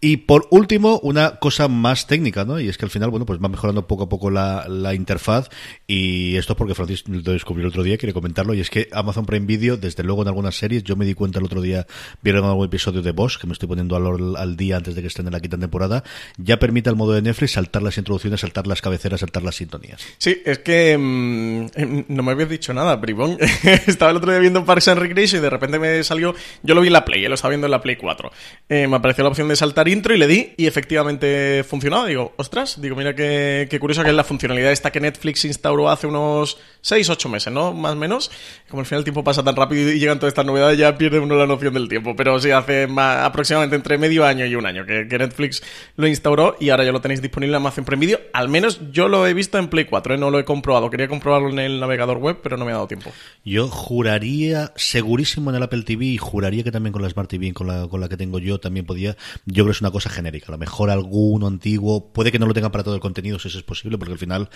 Y 0.00 0.18
por 0.18 0.46
último, 0.50 0.98
una 1.02 1.36
cosa 1.36 1.68
más 1.68 2.06
técnica, 2.06 2.44
¿no? 2.44 2.60
Y 2.60 2.68
es 2.68 2.78
que 2.78 2.84
al 2.84 2.90
final, 2.90 3.10
bueno, 3.10 3.26
pues 3.26 3.40
va 3.42 3.48
mejorando 3.48 3.86
poco 3.86 4.04
a 4.04 4.08
poco 4.08 4.30
la, 4.30 4.66
la 4.68 4.94
interfaz 4.94 5.48
y 5.86 6.36
esto 6.36 6.52
es 6.52 6.56
porque 6.56 6.74
Francis 6.74 7.04
lo 7.08 7.32
descubrió 7.32 7.66
el 7.66 7.70
otro 7.70 7.82
día, 7.82 7.98
quiere 7.98 8.12
comentarlo, 8.12 8.54
y 8.54 8.60
es 8.60 8.70
que 8.70 8.88
Amazon 8.92 9.26
Prime 9.26 9.46
Video, 9.46 9.76
desde 9.76 10.02
luego 10.02 10.22
en 10.22 10.28
algunas 10.28 10.56
series, 10.56 10.84
yo 10.84 10.96
me 10.96 11.04
di 11.04 11.14
cuenta 11.14 11.38
el 11.38 11.44
otro 11.44 11.60
día, 11.60 11.86
vieron 12.22 12.44
algún 12.44 12.66
episodio 12.66 13.02
de 13.02 13.12
Bosch, 13.12 13.38
que 13.38 13.46
me 13.46 13.52
estoy 13.52 13.68
poniendo 13.68 13.96
al, 13.96 14.36
al 14.36 14.56
día 14.56 14.76
antes 14.76 14.94
de 14.94 15.00
que 15.02 15.08
estén 15.08 15.26
en 15.26 15.32
la 15.32 15.40
quinta 15.40 15.58
temporada, 15.58 16.04
ya 16.36 16.58
permite 16.58 16.88
al 16.88 16.96
modo 16.96 17.12
de 17.12 17.22
Netflix 17.22 17.52
saltar 17.52 17.82
las 17.82 17.98
introducciones, 17.98 18.40
saltar 18.40 18.66
las 18.66 18.80
cabeceras, 18.80 19.20
saltar 19.20 19.42
las 19.42 19.56
sintonías. 19.56 20.00
Sí, 20.18 20.40
es 20.44 20.58
que 20.60 20.96
mm, 20.96 21.66
em, 21.74 22.04
no 22.08 22.22
me 22.22 22.32
habías 22.32 22.48
dicho 22.48 22.72
nada, 22.72 22.96
bribón. 22.96 23.38
estaba 23.86 24.10
el 24.10 24.18
otro 24.18 24.30
día 24.30 24.40
viendo 24.40 24.64
Parks 24.64 24.88
and 24.88 25.00
Recreation 25.00 25.40
y 25.40 25.42
de 25.42 25.50
repente 25.50 25.78
me 25.80 26.04
salió. 26.04 26.34
Yo 26.62 26.74
lo 26.74 26.80
vi 26.82 26.88
en 26.88 26.92
la 26.92 27.04
Play, 27.04 27.24
eh, 27.24 27.28
lo 27.28 27.34
estaba 27.34 27.50
viendo 27.50 27.66
en 27.66 27.70
la 27.70 27.80
Play 27.80 27.96
4. 27.96 28.30
Eh, 28.68 28.86
me 28.86 28.96
apareció 28.96 29.24
la 29.24 29.30
opción 29.30 29.48
de 29.48 29.56
saltar 29.56 29.88
intro 29.88 30.14
y 30.14 30.18
le 30.18 30.26
di 30.26 30.52
y 30.56 30.66
efectivamente 30.66 31.64
funcionaba. 31.68 32.06
Digo, 32.06 32.34
ostras, 32.36 32.80
digo, 32.80 32.96
mira 32.96 33.14
qué, 33.14 33.66
qué 33.70 33.78
curioso 33.80 34.02
que 34.02 34.10
es 34.10 34.14
la 34.14 34.24
funcionalidad 34.24 34.72
esta 34.72 34.90
que 34.90 35.00
Netflix 35.00 35.44
instauró 35.44 35.88
hace 35.90 36.06
unos 36.06 36.58
6, 36.82 37.08
8 37.08 37.28
meses, 37.28 37.52
¿no? 37.52 37.72
Más 37.72 37.92
o 37.92 37.96
menos. 37.96 38.30
Como 38.68 38.80
al 38.80 38.86
final 38.86 38.98
el 39.00 39.04
tiempo 39.04 39.24
pasa 39.24 39.42
tan 39.42 39.56
rápido 39.56 39.90
y 39.90 39.98
llegan 39.98 40.18
todas 40.18 40.32
estas 40.32 40.44
novedades, 40.46 40.78
ya 40.78 40.96
pierde 40.98 41.18
uno 41.20 41.36
la 41.36 41.46
noción 41.46 41.72
del 41.74 41.88
tiempo. 41.88 42.14
Pero 42.16 42.38
sí, 42.40 42.50
hace 42.50 42.86
ma- 42.86 43.24
aproximadamente 43.24 43.76
entre 43.76 43.96
medio 43.98 44.24
año 44.26 44.44
y 44.46 44.54
un 44.54 44.66
año 44.66 44.84
que, 44.84 45.06
Netflix 45.20 45.62
lo 45.96 46.06
instauró 46.06 46.56
y 46.58 46.70
ahora 46.70 46.84
ya 46.84 46.92
lo 46.92 47.00
tenéis 47.00 47.20
disponible 47.22 47.54
en 47.56 47.62
Amazon 47.62 47.84
Prime. 47.84 48.00
Al 48.32 48.48
menos 48.48 48.80
yo 48.92 49.08
lo 49.08 49.26
he 49.26 49.34
visto 49.34 49.58
en 49.58 49.68
Play 49.68 49.84
4, 49.84 50.14
¿eh? 50.14 50.18
no 50.18 50.30
lo 50.30 50.38
he 50.38 50.44
comprobado. 50.44 50.88
Quería 50.90 51.08
comprobarlo 51.08 51.50
en 51.50 51.58
el 51.58 51.78
navegador 51.80 52.16
web, 52.18 52.38
pero 52.42 52.56
no 52.56 52.64
me 52.64 52.70
ha 52.70 52.74
dado 52.74 52.86
tiempo. 52.88 53.12
Yo 53.44 53.68
juraría 53.68 54.72
segurísimo 54.76 55.50
en 55.50 55.56
el 55.56 55.62
Apple 55.70 55.82
TV 55.84 56.04
y 56.06 56.16
juraría 56.18 56.62
que 56.64 56.72
también 56.72 56.92
con 56.92 57.00
la 57.02 57.08
Smart 57.08 57.30
TV, 57.30 57.52
con 57.52 57.66
la, 57.68 57.86
con 57.88 58.00
la 58.00 58.08
que 58.08 58.16
tengo 58.16 58.38
yo, 58.38 58.58
también 58.58 58.84
podía. 58.84 59.16
Yo 59.46 59.54
creo 59.54 59.66
que 59.66 59.72
es 59.72 59.80
una 59.80 59.90
cosa 59.90 60.10
genérica. 60.10 60.46
A 60.48 60.52
lo 60.52 60.58
mejor 60.58 60.90
alguno 60.90 61.46
antiguo, 61.46 62.08
puede 62.12 62.32
que 62.32 62.38
no 62.38 62.46
lo 62.46 62.54
tenga 62.54 62.70
para 62.72 62.84
todo 62.84 62.94
el 62.94 63.00
contenido, 63.00 63.38
si 63.38 63.48
eso 63.48 63.58
es 63.58 63.64
posible, 63.64 63.96
porque 63.98 64.12
al 64.12 64.18
final 64.18 64.48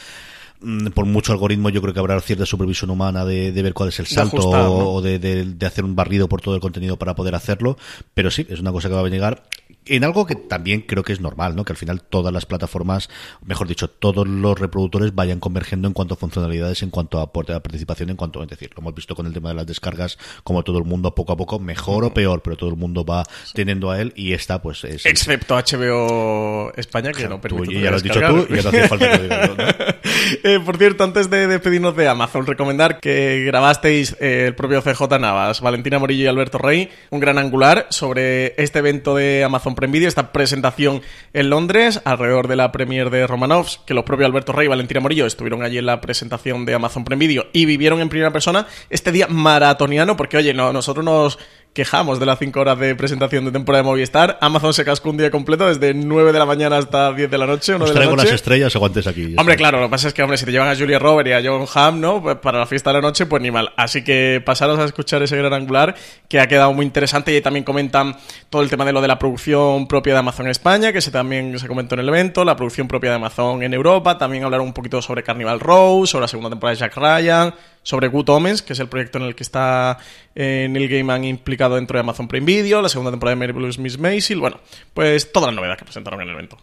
mm, 0.61 0.89
por 0.89 1.07
mucho 1.07 1.33
algoritmo 1.33 1.69
yo 1.71 1.81
creo 1.81 1.95
que 1.95 2.01
habrá 2.01 2.21
cierta 2.21 2.47
supervisión 2.47 2.91
humana 2.91 3.25
de, 3.25 3.53
de 3.53 3.63
ver 3.63 3.75
cuál 3.75 3.89
es 3.91 3.99
el 4.01 4.07
salto 4.07 4.37
ajustar, 4.39 4.63
¿no? 4.79 4.93
o 4.93 5.03
de, 5.03 5.19
de- 5.19 5.45
de 5.45 5.67
hacer 5.67 5.85
un 5.85 5.95
barrido 5.97 6.29
por 6.29 6.41
todo 6.41 6.55
el 6.55 6.61
contenido 6.61 6.97
para 6.99 7.15
poder 7.15 7.35
hacerlo, 7.35 7.77
pero 8.15 8.31
sí, 8.31 8.47
es 8.49 8.61
una 8.61 8.73
cosa 8.73 8.89
que 8.89 8.95
va 8.95 9.01
a 9.01 9.09
llegar 9.09 9.45
en 9.87 10.05
algo 10.05 10.27
que 10.27 10.35
también 10.35 10.83
creo 10.83 11.03
que 11.03 11.13
es 11.13 11.21
normal, 11.21 11.57
¿no? 11.57 11.65
Que 11.65 11.73
al 11.73 11.77
final 11.77 12.03
todas 12.03 12.33
las 12.33 12.47
plataformas, 12.47 13.09
mejor 13.45 13.69
dicho, 13.69 13.89
todos 13.89 14.27
los 14.27 14.59
reproductores 14.59 15.15
vayan 15.15 15.41
convergiendo 15.41 15.89
en 15.89 15.95
cuanto 15.95 16.15
a 16.15 16.17
funcionalidades, 16.17 16.83
en 16.83 16.91
cuanto 16.91 17.19
a 17.19 17.23
aporte 17.23 17.53
a 17.53 17.61
participación, 17.61 18.11
en 18.11 18.17
cuanto, 18.17 18.43
es 18.43 18.49
decir, 18.49 18.71
lo 18.75 18.81
hemos 18.81 18.95
visto 18.95 19.15
con 19.15 19.27
el 19.27 19.33
tema 19.33 19.51
de 19.51 19.57
las 19.57 19.67
descargas, 19.67 20.19
como 20.43 20.63
todo 20.63 20.79
el 20.79 20.85
mundo 20.85 21.15
poco 21.15 21.33
a 21.33 21.37
poco, 21.37 21.59
mejor 21.59 22.05
o 22.05 22.15
peor, 22.15 22.43
pero 22.43 22.57
todo 22.57 22.71
el 22.71 22.77
mundo 22.77 23.05
va 23.05 23.25
teniendo 23.53 23.91
a 23.91 24.01
él 24.01 24.13
y 24.17 24.33
esta 24.33 24.63
pues 24.63 24.85
es 24.85 25.07
Excepto 25.07 25.57
HBO 25.57 26.73
España, 26.77 27.13
que 27.13 27.29
no 27.29 27.37
Tú, 27.37 27.41
permite 27.41 27.75
y 27.75 27.83
ya 27.83 27.91
lo 27.91 27.97
has 27.97 28.03
dicho 28.03 28.21
tú 28.21 28.47
ya 28.49 28.63
no 28.63 28.69
hacía 28.69 28.89
falta 28.89 29.11
que 29.11 29.17
lo 29.17 29.23
diga 29.23 29.47
yo, 29.47 29.55
¿no? 29.55 29.65
Eh, 30.43 30.61
por 30.65 30.79
cierto, 30.79 31.05
antes 31.05 31.29
de 31.29 31.47
despedirnos 31.47 31.97
de 31.97 32.09
Amazon, 32.09 32.47
recomendar 32.47 32.99
que 33.01 33.45
grabasteis 33.45 34.17
eh, 34.21 34.47
el 34.47 34.55
propio 34.55 34.83
CJ 34.83 35.19
Navas, 35.19 35.61
Valentina 35.61 35.99
Morillo 35.99 36.25
y 36.25 36.27
Alberto 36.27 36.59
Rey, 36.59 36.91
un 37.11 37.21
gran 37.21 37.39
angular 37.39 37.87
sobre 37.91 38.55
este 38.63 38.79
evento 38.79 39.15
de 39.15 39.45
Amazon 39.45 39.74
Video, 39.75 40.09
esta 40.09 40.33
presentación 40.33 41.03
en 41.33 41.51
Londres, 41.51 42.01
alrededor 42.05 42.49
de 42.49 42.57
la 42.57 42.73
premiere 42.73 43.11
de 43.11 43.27
Romanovs, 43.27 43.81
que 43.87 43.95
los 43.95 44.05
propios 44.05 44.27
Alberto 44.27 44.53
Rey 44.53 44.67
y 44.67 44.69
Valentina 44.69 45.01
Morillo 45.01 45.27
estuvieron 45.27 45.63
allí 45.63 45.79
en 45.79 45.87
la 45.87 46.01
presentación 46.01 46.65
de 46.65 46.75
Amazon 46.75 47.05
Prime 47.05 47.27
Video 47.27 47.47
y 47.53 47.67
vivieron 47.67 48.01
en 48.01 48.09
primera 48.09 48.33
persona 48.33 48.67
este 48.91 49.13
día 49.13 49.27
maratoniano, 49.29 50.17
porque 50.17 50.37
oye, 50.37 50.55
no, 50.55 50.73
nosotros 50.73 51.05
nos 51.05 51.39
quejamos 51.75 52.21
de 52.21 52.27
las 52.27 52.39
5 52.39 52.61
horas 52.61 52.79
de 52.79 52.95
presentación 52.95 53.45
de 53.45 53.51
temporada 53.51 53.83
de 53.83 53.89
Movistar. 53.89 54.39
Amazon 54.41 54.73
se 54.73 54.85
cascó 54.85 55.11
un 55.11 55.17
día 55.17 55.31
completo 55.33 55.67
desde 55.67 55.93
9 55.93 56.33
de 56.33 56.39
la 56.39 56.47
mañana 56.47 56.79
hasta 56.79 57.13
10 57.13 57.29
de 57.29 57.37
la 57.37 57.47
noche, 57.47 57.75
1 57.75 57.85
Os 57.85 57.93
de 57.93 57.99
la 57.99 58.07
noche. 58.07 58.17
las 58.25 58.33
estrellas, 58.33 58.75
aguantes 58.77 59.09
aquí. 59.09 59.35
Hombre, 59.37 59.57
claro, 59.57 59.81
lo 59.81 59.87
que 59.87 59.91
pasa 59.91 60.07
es 60.09 60.15
que, 60.15 60.23
hombre, 60.23 60.39
si 60.39 60.45
te 60.45 60.53
llevan 60.53 60.69
a 60.69 60.77
Julia 60.77 61.01
Robert 61.01 61.29
y 61.29 61.33
a 61.33 61.43
John 61.45 61.67
Hamm, 61.75 62.01
¿no? 62.01 62.23
Pues 62.23 62.37
para 62.37 62.61
la 62.61 62.67
fiesta 62.67 62.91
de 62.91 62.95
la 62.95 63.01
noche, 63.01 63.27
pues 63.27 63.43
ni 63.43 63.51
mal. 63.51 63.73
Así 63.77 64.05
que 64.05 64.41
pasaros 64.47 64.79
a 64.79 64.85
escuchar 64.85 65.21
ese 65.25 65.37
gran 65.37 65.53
angular 65.53 65.97
que 66.29 66.39
ha 66.39 66.47
quedado 66.47 66.73
muy 66.73 66.87
interesante 66.87 67.33
y 67.33 67.35
ahí 67.35 67.41
también 67.41 67.65
comentan 67.65 68.17
todo 68.51 68.63
el 68.63 68.71
tema 68.71 68.85
de 68.85 68.93
lo 68.93 69.01
de 69.01 69.09
la 69.09 69.19
producción 69.19 69.89
propia 69.89 70.13
de 70.13 70.21
Amazon 70.21 70.47
en 70.47 70.53
España, 70.53 70.93
que 70.93 71.01
se 71.01 71.11
también 71.11 71.59
se 71.59 71.67
comentó 71.67 71.97
en 71.97 72.03
el 72.03 72.09
evento, 72.09 72.45
la 72.45 72.55
producción 72.55 72.87
propia 72.87 73.11
de 73.11 73.17
Amazon 73.17 73.65
en 73.65 73.75
Europa, 73.75 74.17
también 74.17 74.45
hablaron 74.45 74.69
un 74.69 74.73
poquito 74.73 75.03
sobre 75.03 75.25
Carnival 75.25 75.59
Row, 75.59 76.07
sobre 76.07 76.23
la 76.23 76.29
segunda 76.29 76.51
temporada 76.51 76.75
de 76.75 76.81
Jack 76.81 76.97
Ryan, 76.97 77.53
sobre 77.83 78.09
Good 78.09 78.29
Omens, 78.31 78.63
que 78.63 78.73
es 78.75 78.79
el 78.79 78.89
proyecto 78.89 79.19
en 79.19 79.25
el 79.25 79.35
que 79.35 79.43
está 79.43 79.99
eh, 80.35 80.69
Neil 80.71 80.89
Gaiman 80.89 81.25
implicado 81.25 81.64
dentro 81.69 81.97
de 81.97 82.01
Amazon 82.01 82.29
Prime 82.29 82.47
Video, 82.47 82.83
la 82.83 82.89
segunda 82.89 83.11
temporada 83.11 83.37
de 83.37 83.47
Marvelous 83.47 83.79
Miss 83.79 83.99
Maisel, 83.99 84.41
bueno, 84.41 84.61
pues 84.93 85.33
todas 85.33 85.49
las 85.49 85.57
novedades 85.57 85.79
que 85.79 85.85
presentaron 85.85 86.21
en 86.21 86.29
el 86.29 86.35
evento. 86.35 86.59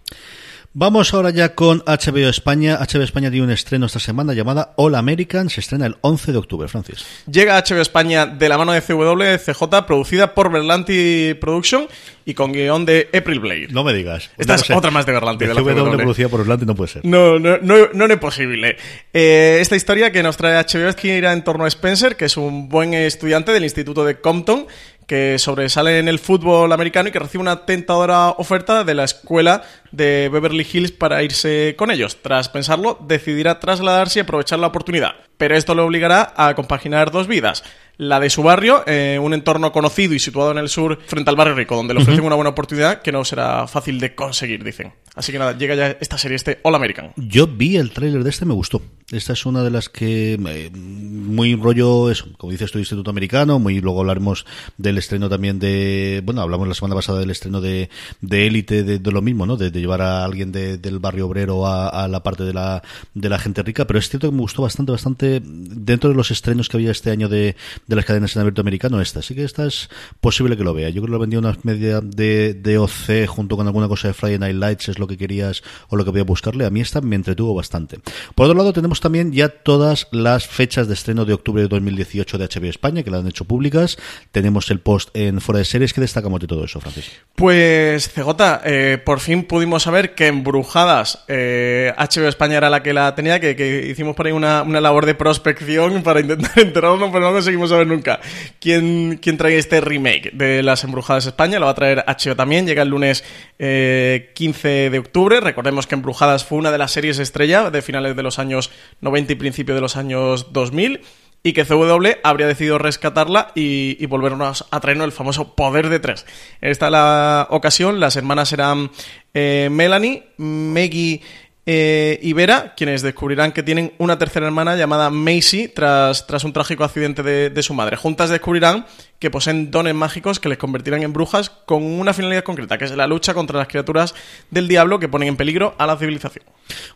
Vamos 0.74 1.14
ahora 1.14 1.32
ya 1.32 1.54
con 1.54 1.80
HBO 1.80 2.30
España. 2.30 2.80
HBO 2.80 3.04
España 3.04 3.30
tiene 3.30 3.44
un 3.46 3.52
estreno 3.52 3.88
esta 3.88 4.00
semana 4.00 4.34
llamada 4.34 4.72
All 4.78 4.96
American. 4.96 5.50
Se 5.50 5.60
estrena 5.60 5.86
el 5.86 5.98
11 6.00 6.32
de 6.32 6.38
octubre, 6.38 6.70
Francis. 6.70 7.06
Llega 7.30 7.62
HBO 7.62 7.82
España 7.82 8.26
de 8.26 8.48
la 8.48 8.58
mano 8.58 8.72
de 8.72 8.82
CW 8.82 9.22
CJ, 9.38 9.86
producida 9.86 10.34
por 10.34 10.50
Berlanti 10.50 11.34
Production 11.34 11.90
y 12.24 12.36
con 12.36 12.54
guion 12.54 12.86
de 12.86 13.10
April 13.14 13.42
Blade. 13.42 13.68
No 13.72 13.84
me 13.84 13.94
digas. 13.94 14.32
Esta 14.38 14.56
es 14.56 14.70
otra 14.72 14.92
más 14.92 15.06
de 15.06 15.12
Berlanti, 15.12 15.46
de 15.46 15.54
la 15.54 15.62
CW 15.62 15.98
producida 15.98 16.30
por 16.30 16.40
Orlando 16.40 16.66
no 16.66 16.76
puede 16.76 16.90
ser. 16.90 17.06
No, 17.06 17.38
no, 17.38 17.58
no, 17.58 17.90
no 17.94 18.06
es 18.06 18.20
posible. 18.20 18.78
Eh, 19.12 19.58
esta 19.60 19.76
historia 19.76 20.14
que 20.14 20.24
nos 20.24 20.38
trae 20.38 20.54
HBO 20.54 20.88
es 20.88 20.96
que 20.96 21.18
irá 21.18 21.34
en 21.34 21.44
torno 21.44 21.66
a 21.66 21.68
Spencer, 21.68 22.16
que 22.16 22.26
es 22.26 22.38
un 22.38 22.70
buen 22.70 22.94
estudiante 22.94 23.52
del 23.52 23.66
Instituto 23.66 24.06
de 24.06 24.22
Compton, 24.22 24.68
que 25.12 25.38
sobresale 25.40 26.00
en 26.00 26.08
el 26.08 26.20
fútbol 26.20 26.72
americano 26.72 27.10
y 27.10 27.12
que 27.12 27.20
recibe 27.20 27.42
una 27.42 27.66
tentadora 27.66 28.30
oferta 28.30 28.86
de 28.86 28.94
la 28.94 29.04
escuela 29.04 29.62
de 29.92 30.30
Beverly 30.32 30.66
Hills 30.72 30.94
para 30.94 31.22
irse 31.22 31.76
con 31.78 31.92
ellos. 31.92 32.20
Tras 32.22 32.48
pensarlo, 32.48 32.98
decidirá 33.06 33.60
trasladarse 33.60 34.20
y 34.20 34.22
aprovechar 34.22 34.60
la 34.60 34.68
oportunidad. 34.68 35.16
Pero 35.36 35.58
esto 35.58 35.76
le 35.76 35.82
obligará 35.82 36.32
a 36.38 36.56
compaginar 36.56 37.12
dos 37.12 37.28
vidas. 37.28 37.62
La 38.02 38.20
de 38.20 38.32
su 38.32 38.42
barrio, 38.42 38.84
eh, 38.88 39.20
un 39.22 39.32
entorno 39.36 39.72
conocido 39.72 40.16
y 40.16 40.20
situado 40.20 40.50
en 40.50 40.58
el 40.58 40.70
sur, 40.70 40.98
frente 41.06 41.30
al 41.30 41.36
barrio 41.36 41.54
rico, 41.54 41.76
donde 41.76 41.94
le 41.94 42.02
ofrecen 42.02 42.24
una 42.26 42.34
buena 42.34 42.50
oportunidad 42.50 43.04
que 43.04 43.12
no 43.12 43.24
será 43.24 43.68
fácil 43.68 44.00
de 44.00 44.16
conseguir, 44.16 44.64
dicen. 44.64 44.92
Así 45.14 45.32
que 45.32 45.38
nada, 45.38 45.56
llega 45.56 45.76
ya 45.76 45.88
esta 46.00 46.18
serie, 46.18 46.36
este 46.36 46.60
All 46.64 46.74
American. 46.74 47.12
Yo 47.16 47.46
vi 47.46 47.78
el 47.78 47.92
tráiler 47.92 48.24
de 48.24 48.30
este, 48.32 48.46
me 48.46 48.56
gustó. 48.56 48.82
Esta 49.12 49.34
es 49.34 49.46
una 49.46 49.62
de 49.62 49.70
las 49.70 49.90
que 49.90 50.34
eh, 50.34 50.72
muy 50.74 51.54
rollo 51.56 52.10
eso, 52.10 52.26
como 52.38 52.50
dices 52.52 52.72
tú, 52.72 52.80
Instituto 52.80 53.12
Americano, 53.12 53.60
muy 53.60 53.82
luego 53.82 54.00
hablaremos 54.00 54.46
del 54.78 54.98
estreno 54.98 55.30
también 55.30 55.60
de, 55.60 56.22
bueno, 56.24 56.42
hablamos 56.42 56.68
la 56.68 56.74
semana 56.74 56.96
pasada 56.96 57.20
del 57.20 57.30
estreno 57.30 57.62
de 57.62 57.90
de 58.22 58.48
élite 58.48 58.84
de, 58.84 59.00
de 59.00 59.12
lo 59.12 59.22
mismo, 59.22 59.46
¿no? 59.46 59.58
De, 59.58 59.70
de 59.70 59.80
llevar 59.82 60.02
a 60.02 60.24
alguien 60.24 60.52
de- 60.54 60.78
del 60.78 61.00
barrio 61.00 61.28
obrero 61.28 61.68
a, 61.68 61.90
a 61.90 62.08
la 62.08 62.24
parte 62.24 62.46
de 62.46 62.54
la 62.54 62.82
de 63.14 63.30
la 63.30 63.38
gente 63.38 63.62
rica, 63.64 63.86
pero 63.86 64.00
es 64.00 64.10
cierto 64.10 64.30
que 64.30 64.36
me 64.36 64.42
gustó 64.42 64.62
bastante, 64.62 64.94
bastante 64.94 65.42
dentro 65.44 66.10
de 66.10 66.16
los 66.16 66.32
estrenos 66.32 66.70
que 66.70 66.78
había 66.78 66.92
este 66.92 67.12
año 67.12 67.28
de, 67.28 67.58
de 67.92 67.98
las 67.98 68.06
cadenas 68.06 68.34
en 68.36 68.40
abierto 68.40 68.62
americano, 68.62 69.02
esta. 69.02 69.20
Así 69.20 69.36
que 69.36 69.44
esta 69.44 69.66
es 69.66 69.90
posible 70.22 70.56
que 70.56 70.64
lo 70.64 70.74
vea. 70.74 70.90
Yo 70.90 71.02
creo 71.02 71.08
que 71.08 71.12
lo 71.12 71.20
vendía 71.20 71.40
una 71.40 71.58
media 71.64 72.00
de, 72.00 72.54
de 72.54 72.78
OC 72.78 73.28
junto 73.28 73.58
con 73.58 73.68
alguna 73.68 73.90
cosa 73.90 74.08
de 74.08 74.14
Friday 74.14 74.40
Night 74.40 74.56
Lights, 74.56 74.90
es 74.90 74.98
lo 74.98 75.08
que 75.08 75.18
querías 75.18 75.62
o 75.90 75.98
lo 75.98 76.06
que 76.06 76.12
voy 76.12 76.22
a 76.22 76.24
buscarle. 76.24 76.66
A 76.66 76.70
mí 76.70 76.80
esta 76.80 77.02
me 77.02 77.18
entretuvo 77.18 77.54
bastante. 77.54 78.00
Por 78.34 78.46
otro 78.46 78.58
lado, 78.58 78.72
tenemos 78.72 79.02
también 79.02 79.34
ya 79.34 79.50
todas 79.50 80.08
las 80.12 80.48
fechas 80.48 80.88
de 80.88 80.94
estreno 80.94 81.26
de 81.26 81.34
octubre 81.34 81.62
de 81.62 81.68
2018 81.68 82.38
de 82.38 82.46
HBO 82.46 82.70
España, 82.70 83.04
que 83.04 83.12
la 83.12 83.18
han 83.18 83.28
hecho 83.28 83.44
públicas. 83.44 83.98
Tenemos 84.32 84.72
el 84.72 84.80
post 84.80 85.10
en 85.14 85.42
Fuera 85.42 85.60
de 85.60 85.66
Series. 85.66 85.92
¿Qué 85.92 86.00
destacamos 86.00 86.40
de 86.40 86.48
todo 86.48 86.64
eso, 86.64 86.80
Francis? 86.80 87.12
Pues, 87.36 88.08
CJ, 88.08 88.62
eh, 88.64 89.02
por 89.04 89.20
fin 89.20 89.44
pudimos 89.44 89.84
saber 89.84 90.16
que 90.16 90.28
Embrujadas, 90.28 91.26
eh, 91.28 91.94
HBO 91.98 92.30
España 92.30 92.56
era 92.56 92.70
la 92.70 92.82
que 92.82 92.94
la 92.94 93.14
tenía, 93.16 93.42
que, 93.42 93.58
que 93.58 93.88
hicimos 93.90 94.16
por 94.16 94.28
ahí 94.28 94.32
una, 94.32 94.62
una 94.62 94.80
labor 94.80 95.06
de 95.06 95.14
prospección 95.14 96.04
para 96.04 96.22
intentar 96.22 96.52
enterarnos, 96.56 97.10
pero 97.12 97.26
no 97.26 97.34
conseguimos 97.34 97.70
saber 97.70 97.81
nunca 97.86 98.20
quién, 98.60 99.20
quién 99.22 99.38
trae 99.38 99.58
este 99.58 99.82
remake 99.82 100.32
de 100.34 100.64
Las 100.64 100.84
Embrujadas 100.84 101.26
España. 101.26 101.60
Lo 101.60 101.66
va 101.66 101.72
a 101.72 101.76
traer 101.76 102.04
HBO 102.08 102.36
también, 102.36 102.66
llega 102.66 102.84
el 102.84 102.90
lunes 102.90 103.24
eh, 103.60 104.32
15 104.36 104.90
de 104.90 105.00
octubre. 105.00 105.40
Recordemos 105.40 105.88
que 105.88 105.96
Embrujadas 105.96 106.46
fue 106.46 106.58
una 106.58 106.72
de 106.72 106.78
las 106.78 106.92
series 106.92 107.20
estrella 107.20 107.70
de 107.70 107.82
finales 107.82 108.16
de 108.16 108.24
los 108.24 108.40
años 108.40 108.72
90 109.02 109.34
y 109.34 109.36
principio 109.36 109.76
de 109.76 109.82
los 109.82 109.98
años 109.98 110.54
2000 110.54 111.02
y 111.44 111.54
que 111.54 111.66
CW 111.66 112.20
habría 112.24 112.48
decidido 112.48 112.78
rescatarla 112.78 113.52
y, 113.56 114.06
volvernos 114.06 114.66
a 114.70 114.80
traernos 114.80 115.06
el 115.06 115.12
famoso 115.12 115.56
poder 115.56 115.90
de 115.90 116.00
tres. 116.00 116.26
En 116.62 116.70
esta 116.72 116.90
la 116.90 117.48
ocasión, 117.50 118.00
las 118.00 118.16
hermanas 118.16 118.50
serán 118.50 118.92
eh, 119.34 119.70
Melanie, 119.72 120.28
Maggie 120.38 121.22
eh, 121.66 122.20
y 122.22 122.34
Vera, 122.34 122.74
quienes 122.76 123.02
descubrirán 123.02 123.52
que 123.52 123.64
tienen 123.64 123.94
una 124.00 124.18
tercera 124.18 124.46
hermana 124.48 124.76
llamada 124.76 125.10
Macy 125.10 125.68
tras, 125.68 126.26
tras 126.26 126.44
un 126.44 126.54
trágico 126.54 126.84
accidente 126.84 127.24
de, 127.24 127.50
de 127.50 127.64
su 127.64 127.74
madre. 127.74 127.98
Juntas 127.98 128.30
descubrirán 128.30 128.86
que 129.22 129.30
poseen 129.30 129.70
dones 129.70 129.94
mágicos 129.94 130.40
que 130.40 130.50
les 130.50 130.58
convertirán 130.58 131.04
en 131.04 131.14
brujas 131.14 131.52
con 131.52 131.84
una 131.84 132.12
finalidad 132.12 132.44
concreta, 132.44 132.80
que 132.80 132.86
es 132.86 132.92
la 132.92 133.06
lucha 133.06 133.36
contra 133.36 133.60
las 133.60 133.68
criaturas 133.68 134.16
del 134.50 134.68
diablo 134.68 135.00
que 135.00 135.08
ponen 135.08 135.30
en 135.30 135.38
peligro 135.38 135.76
a 135.78 135.86
la 135.86 135.96
civilización. 135.96 136.44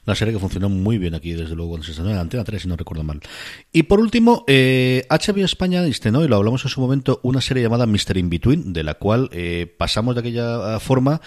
Una 0.08 0.16
serie 0.16 0.34
que 0.34 0.40
funcionó 0.40 0.68
muy 0.68 0.98
bien 0.98 1.14
aquí, 1.14 1.34
desde 1.34 1.56
luego, 1.56 1.72
cuando 1.72 1.86
se 1.86 1.92
estrenó 1.92 2.12
en 2.12 2.18
Antena 2.18 2.44
3, 2.44 2.64
si 2.64 2.68
no 2.68 2.76
recuerdo 2.76 3.04
mal. 3.04 3.22
Y 3.72 3.84
por 3.84 4.00
último, 4.00 4.44
eh, 4.48 5.06
HBO 5.08 5.46
España 5.46 5.86
estrenó, 5.86 6.24
y 6.24 6.28
lo 6.28 6.36
hablamos 6.36 6.64
en 6.66 6.70
su 6.70 6.82
momento, 6.82 7.20
una 7.22 7.42
serie 7.42 7.62
llamada 7.62 7.86
Mr. 7.86 8.18
In 8.18 8.30
Between, 8.30 8.74
de 8.74 8.84
la 8.84 8.96
cual 8.96 9.30
eh, 9.32 9.72
pasamos 9.78 10.16
de 10.16 10.22
aquella 10.22 10.80
forma. 10.80 11.22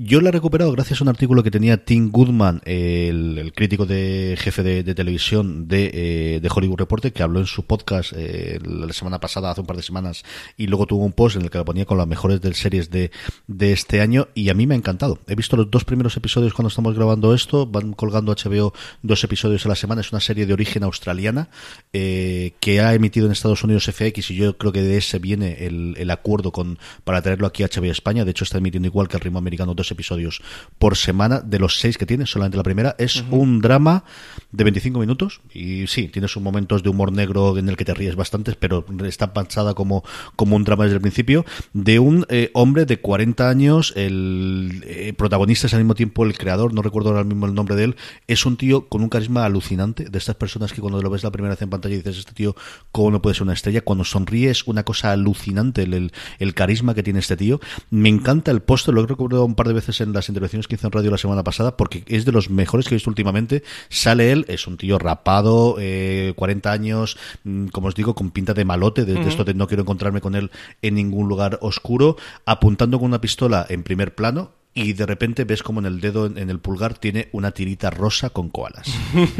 Yo 0.00 0.20
la 0.20 0.28
he 0.28 0.32
recuperado 0.32 0.70
gracias 0.70 1.00
a 1.00 1.04
un 1.04 1.08
artículo 1.08 1.42
que 1.42 1.50
tenía 1.50 1.84
Tim 1.84 2.10
Goodman, 2.10 2.62
el, 2.64 3.52
crítico 3.54 3.84
de 3.84 4.36
jefe 4.38 4.62
de, 4.62 4.84
de 4.84 4.94
televisión 4.94 5.66
de, 5.66 5.90
eh, 5.92 6.40
de 6.40 6.50
Hollywood 6.54 6.78
Reporter, 6.78 7.12
que 7.12 7.24
habló 7.24 7.40
en 7.40 7.46
su 7.46 7.64
podcast 7.64 8.12
eh, 8.16 8.60
la 8.62 8.92
semana 8.92 9.18
pasada, 9.18 9.50
hace 9.50 9.60
un 9.60 9.66
par 9.66 9.76
de 9.76 9.82
semanas, 9.82 10.22
y 10.56 10.66
luego 10.66 10.86
tuvo 10.86 11.04
un 11.04 11.12
post 11.12 11.36
en 11.36 11.42
el 11.42 11.50
que 11.50 11.58
lo 11.58 11.64
ponía 11.64 11.84
con 11.84 11.98
las 11.98 12.06
mejores 12.06 12.40
del 12.40 12.54
series 12.54 12.90
de, 12.90 13.10
de 13.46 13.72
este 13.72 14.00
año, 14.00 14.28
y 14.34 14.50
a 14.50 14.54
mí 14.54 14.66
me 14.66 14.74
ha 14.74 14.78
encantado. 14.78 15.18
He 15.26 15.34
visto 15.34 15.56
los 15.56 15.70
dos 15.70 15.84
primeros 15.84 16.16
episodios 16.16 16.54
cuando 16.54 16.68
estamos 16.68 16.94
grabando 16.94 17.34
esto, 17.34 17.66
van 17.66 17.92
colgando 17.92 18.34
HBO 18.34 18.72
dos 19.02 19.24
episodios 19.24 19.64
a 19.66 19.68
la 19.68 19.76
semana, 19.76 20.00
es 20.00 20.12
una 20.12 20.20
serie 20.20 20.46
de 20.46 20.52
origen 20.52 20.82
australiana 20.82 21.48
eh, 21.92 22.52
que 22.60 22.80
ha 22.80 22.94
emitido 22.94 23.26
en 23.26 23.32
Estados 23.32 23.64
Unidos 23.64 23.84
FX 23.84 24.30
y 24.30 24.36
yo 24.36 24.56
creo 24.56 24.72
que 24.72 24.82
de 24.82 24.96
ese 24.96 25.18
viene 25.18 25.66
el, 25.66 25.94
el 25.98 26.10
acuerdo 26.10 26.52
con 26.52 26.78
para 27.04 27.22
traerlo 27.22 27.46
aquí 27.46 27.62
a 27.62 27.68
HBO 27.68 27.90
España, 27.90 28.24
de 28.24 28.30
hecho 28.30 28.44
está 28.44 28.58
emitiendo 28.58 28.88
igual 28.88 29.08
que 29.08 29.16
el 29.16 29.22
ritmo 29.22 29.38
americano 29.38 29.74
dos 29.74 29.90
episodios 29.90 30.42
por 30.78 30.96
semana, 30.96 31.40
de 31.40 31.58
los 31.58 31.78
seis 31.78 31.98
que 31.98 32.06
tiene, 32.06 32.26
solamente 32.26 32.56
la 32.56 32.62
primera, 32.62 32.94
es 32.98 33.24
un 33.30 33.60
drama 33.60 34.04
de 34.52 34.64
25 34.64 34.98
minutos 34.98 35.40
y 35.52 35.86
sí, 35.86 36.08
tiene 36.08 36.28
sus 36.28 36.42
momentos 36.42 36.82
de 36.82 36.88
humor 36.88 37.12
negro 37.12 37.56
en 37.58 37.68
el 37.68 37.76
que 37.76 37.84
te 37.84 37.94
ríes 37.94 38.16
bastante, 38.16 38.54
pero 38.58 38.84
está 39.04 39.32
pensada 39.32 39.74
como, 39.74 40.04
como 40.36 40.56
un 40.56 40.64
drama 40.64 40.84
desde 40.84 40.96
el 40.96 41.02
principio, 41.02 41.44
de 41.72 41.98
un 41.98 42.26
eh, 42.28 42.50
hombre 42.54 42.86
de 42.86 43.00
40 43.00 43.48
años, 43.48 43.92
el 43.96 44.82
eh, 44.86 45.12
protagonista 45.16 45.66
es 45.66 45.74
al 45.74 45.80
mismo 45.80 45.94
tiempo 45.94 46.24
el 46.24 46.36
creador, 46.36 46.72
no 46.74 46.82
recuerdo 46.82 47.10
ahora 47.10 47.24
mismo 47.24 47.46
el 47.46 47.54
nombre 47.54 47.76
de 47.76 47.84
él, 47.84 47.96
es 48.26 48.46
un 48.46 48.56
tío 48.56 48.88
con 48.88 49.02
un 49.02 49.08
carisma 49.08 49.44
alucinante, 49.44 50.04
de 50.04 50.18
estas 50.18 50.36
personas 50.36 50.72
que 50.72 50.80
cuando 50.80 51.00
lo 51.02 51.10
ves 51.10 51.24
la 51.24 51.30
primera 51.30 51.54
vez 51.54 51.62
en 51.62 51.70
pantalla 51.70 51.96
dices, 51.96 52.18
este 52.18 52.32
tío, 52.32 52.56
¿cómo 52.92 53.10
no 53.10 53.22
puede 53.22 53.34
ser 53.34 53.44
una 53.44 53.52
estrella? 53.52 53.80
Cuando 53.80 54.04
sonríe 54.04 54.50
es 54.50 54.66
una 54.66 54.84
cosa 54.84 55.12
alucinante 55.12 55.82
el, 55.82 56.12
el, 56.38 56.54
carisma 56.54 56.94
que 56.94 57.02
tiene 57.02 57.20
este 57.20 57.36
tío. 57.36 57.60
Me 57.90 58.08
encanta 58.08 58.50
el 58.50 58.60
póster, 58.60 58.94
lo 58.94 59.02
he 59.02 59.06
recordado 59.06 59.44
un 59.44 59.54
par 59.54 59.68
de 59.68 59.74
veces 59.74 60.00
en 60.00 60.12
las 60.12 60.28
intervenciones 60.28 60.66
que 60.66 60.74
hizo 60.74 60.86
en 60.86 60.92
radio 60.92 61.10
la 61.10 61.18
semana 61.18 61.44
pasada, 61.44 61.76
porque 61.76 62.04
es 62.06 62.24
de 62.24 62.32
los 62.32 62.50
mejores 62.50 62.86
que 62.86 62.94
he 62.94 62.96
visto 62.96 63.10
últimamente. 63.10 63.62
Sale 63.88 64.32
él, 64.32 64.44
es 64.48 64.66
un 64.66 64.76
tío 64.76 64.98
rapado, 64.98 65.76
eh, 65.78 66.32
40 66.36 66.72
años, 66.72 67.16
mm, 67.44 67.66
como 67.68 67.88
os 67.88 67.94
digo, 67.94 68.14
con 68.14 68.30
pinta 68.30 68.54
de 68.54 68.64
malote, 68.64 69.04
de, 69.04 69.28
esto 69.28 69.44
de 69.44 69.54
no 69.54 69.66
quiero 69.66 69.84
con 70.20 70.34
él 70.34 70.50
en 70.82 70.94
ningún 70.94 71.28
lugar 71.28 71.58
oscuro, 71.62 72.16
apuntando 72.44 72.98
con 72.98 73.08
una 73.08 73.20
pistola 73.20 73.66
en 73.68 73.82
primer 73.82 74.14
plano, 74.14 74.52
y 74.78 74.92
de 74.92 75.06
repente 75.06 75.44
ves 75.44 75.62
como 75.64 75.80
en 75.80 75.86
el 75.86 76.00
dedo, 76.00 76.26
en 76.26 76.50
el 76.50 76.60
pulgar, 76.60 76.96
tiene 76.96 77.28
una 77.32 77.50
tirita 77.50 77.90
rosa 77.90 78.30
con 78.30 78.48
koalas. 78.48 78.88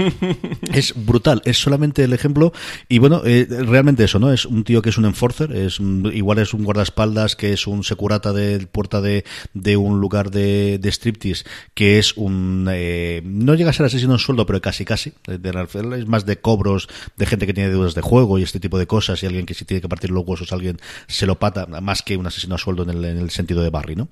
es 0.73 0.95
brutal, 0.97 1.43
es 1.45 1.59
solamente 1.59 2.03
el 2.03 2.13
ejemplo. 2.13 2.53
Y 2.89 2.99
bueno, 2.99 3.23
eh, 3.25 3.47
realmente 3.49 4.03
eso, 4.03 4.19
¿no? 4.19 4.33
Es 4.33 4.45
un 4.45 4.65
tío 4.65 4.83
que 4.83 4.91
es 4.91 4.99
un 4.99 5.05
enforcer, 5.05 5.53
es 5.53 5.79
igual 5.79 6.39
es 6.39 6.55
un 6.55 6.65
guardaespaldas, 6.65 7.37
que 7.37 7.53
es 7.53 7.69
un 7.69 7.85
securata 7.85 8.33
de 8.33 8.67
puerta 8.67 9.01
de, 9.01 9.25
de 9.55 9.77
un 9.77 10.01
lugar 10.01 10.33
de, 10.33 10.79
de 10.79 10.89
striptease, 10.91 11.45
que 11.75 12.01
es 12.01 12.17
un. 12.17 12.69
Eh, 12.71 13.23
no 13.25 13.55
llega 13.55 13.71
a 13.71 13.73
ser 13.73 13.87
asesino 13.87 14.15
en 14.15 14.19
sueldo, 14.19 14.45
pero 14.45 14.61
casi 14.61 14.85
casi. 14.85 15.13
es 15.27 16.07
más 16.07 16.27
de 16.27 16.39
cobros 16.39 16.89
de 17.17 17.27
gente 17.27 17.47
que 17.47 17.55
tiene 17.55 17.71
deudas 17.71 17.95
de 17.95 18.01
juego 18.01 18.39
y 18.39 18.43
este 18.43 18.59
tipo 18.59 18.79
de 18.79 18.89
cosas, 18.89 19.23
y 19.23 19.27
alguien 19.27 19.47
que 19.47 19.55
si 19.55 19.65
tiene 19.65 19.81
que 19.81 19.89
partir 19.89 20.11
los 20.11 20.27
huesos, 20.27 20.53
alguien 20.53 20.79
se 21.07 21.27
lo 21.27 21.39
pata, 21.39 21.67
más 21.67 22.03
que 22.03 22.17
un 22.17 22.27
asesino 22.27 22.57
a 22.57 22.59
sueldo 22.59 22.83
en 22.83 22.91
el, 22.91 23.05
en 23.05 23.19
el 23.19 23.31
sentido 23.31 23.63
de 23.63 23.71
Barry, 23.71 23.95
¿no? 23.95 24.09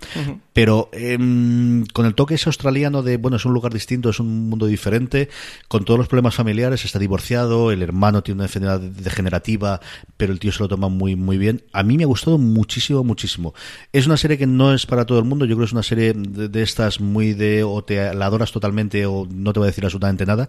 Pero. 0.52 0.88
Eh, 0.92 1.15
Em, 1.16 1.87
con 1.92 2.06
el 2.06 2.14
toque 2.14 2.35
ese 2.35 2.49
australiano 2.49 3.02
de, 3.02 3.16
bueno, 3.16 3.37
es 3.37 3.44
un 3.44 3.54
lugar 3.54 3.73
distinto, 3.73 4.11
es 4.11 4.20
un 4.20 4.49
mundo 4.49 4.66
diferente, 4.66 5.28
con 5.68 5.85
todos 5.85 5.99
los 5.99 6.08
problemas 6.08 6.35
familiares, 6.35 6.85
está 6.85 6.99
divorciado, 6.99 7.70
el 7.73 7.82
hermano 7.82 8.23
tiene 8.23 8.37
una 8.37 8.44
enfermedad 8.44 8.80
degenerativa, 8.80 9.80
pero 10.16 10.32
el 10.32 10.38
tío 10.38 10.52
se 10.52 10.62
lo 10.62 10.68
toma 10.68 10.88
muy, 10.88 11.16
muy 11.16 11.38
bien. 11.38 11.62
A 11.73 11.82
mí 11.82 11.96
me 11.96 12.04
ha 12.04 12.06
gustado 12.06 12.38
muchísimo, 12.38 13.02
muchísimo. 13.04 13.54
Es 13.92 14.06
una 14.06 14.16
serie 14.16 14.38
que 14.38 14.46
no 14.46 14.75
es 14.75 14.87
para 14.87 15.06
todo 15.06 15.18
el 15.18 15.25
mundo, 15.25 15.46
yo 15.46 15.56
creo 15.56 15.64
que 15.64 15.70
es 15.70 15.73
una 15.73 15.82
serie 15.82 16.12
de, 16.14 16.62
estas 16.62 17.00
muy 17.00 17.32
de, 17.32 17.64
o 17.64 17.82
te 17.82 18.14
la 18.14 18.26
adoras 18.26 18.52
totalmente 18.52 19.06
o 19.06 19.26
no 19.30 19.52
te 19.52 19.61
voy 19.61 19.66
a 19.66 19.70
decir 19.70 19.85
absolutamente 19.85 20.26
nada, 20.26 20.49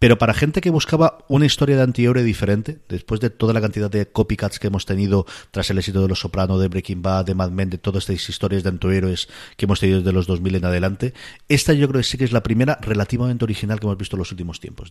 pero 0.00 0.16
para 0.16 0.32
gente 0.32 0.62
que 0.62 0.70
buscaba 0.70 1.18
una 1.28 1.44
historia 1.44 1.76
de 1.76 1.82
antihéroe 1.82 2.24
diferente, 2.24 2.80
después 2.88 3.20
de 3.20 3.28
toda 3.28 3.52
la 3.52 3.60
cantidad 3.60 3.90
de 3.90 4.06
copycats 4.06 4.58
que 4.58 4.68
hemos 4.68 4.86
tenido 4.86 5.26
tras 5.50 5.68
el 5.68 5.76
éxito 5.76 6.00
de 6.00 6.08
Los 6.08 6.20
Soprano, 6.20 6.58
de 6.58 6.68
Breaking 6.68 7.02
Bad, 7.02 7.26
de 7.26 7.34
Mad 7.34 7.50
Men, 7.50 7.68
de 7.68 7.76
todas 7.76 8.08
estas 8.08 8.30
historias 8.30 8.62
de 8.62 8.70
antihéroes 8.70 9.28
que 9.58 9.66
hemos 9.66 9.78
tenido 9.78 9.98
desde 9.98 10.12
los 10.12 10.26
2000 10.26 10.54
en 10.56 10.64
adelante, 10.64 11.14
esta 11.48 11.74
yo 11.74 11.86
creo 11.86 12.00
que 12.00 12.06
sí 12.06 12.16
que 12.16 12.24
es 12.24 12.32
la 12.32 12.42
primera 12.42 12.78
relativamente 12.80 13.44
original 13.44 13.78
que 13.78 13.86
hemos 13.86 13.98
visto 13.98 14.16
en 14.16 14.20
los 14.20 14.32
últimos 14.32 14.58
tiempos. 14.58 14.90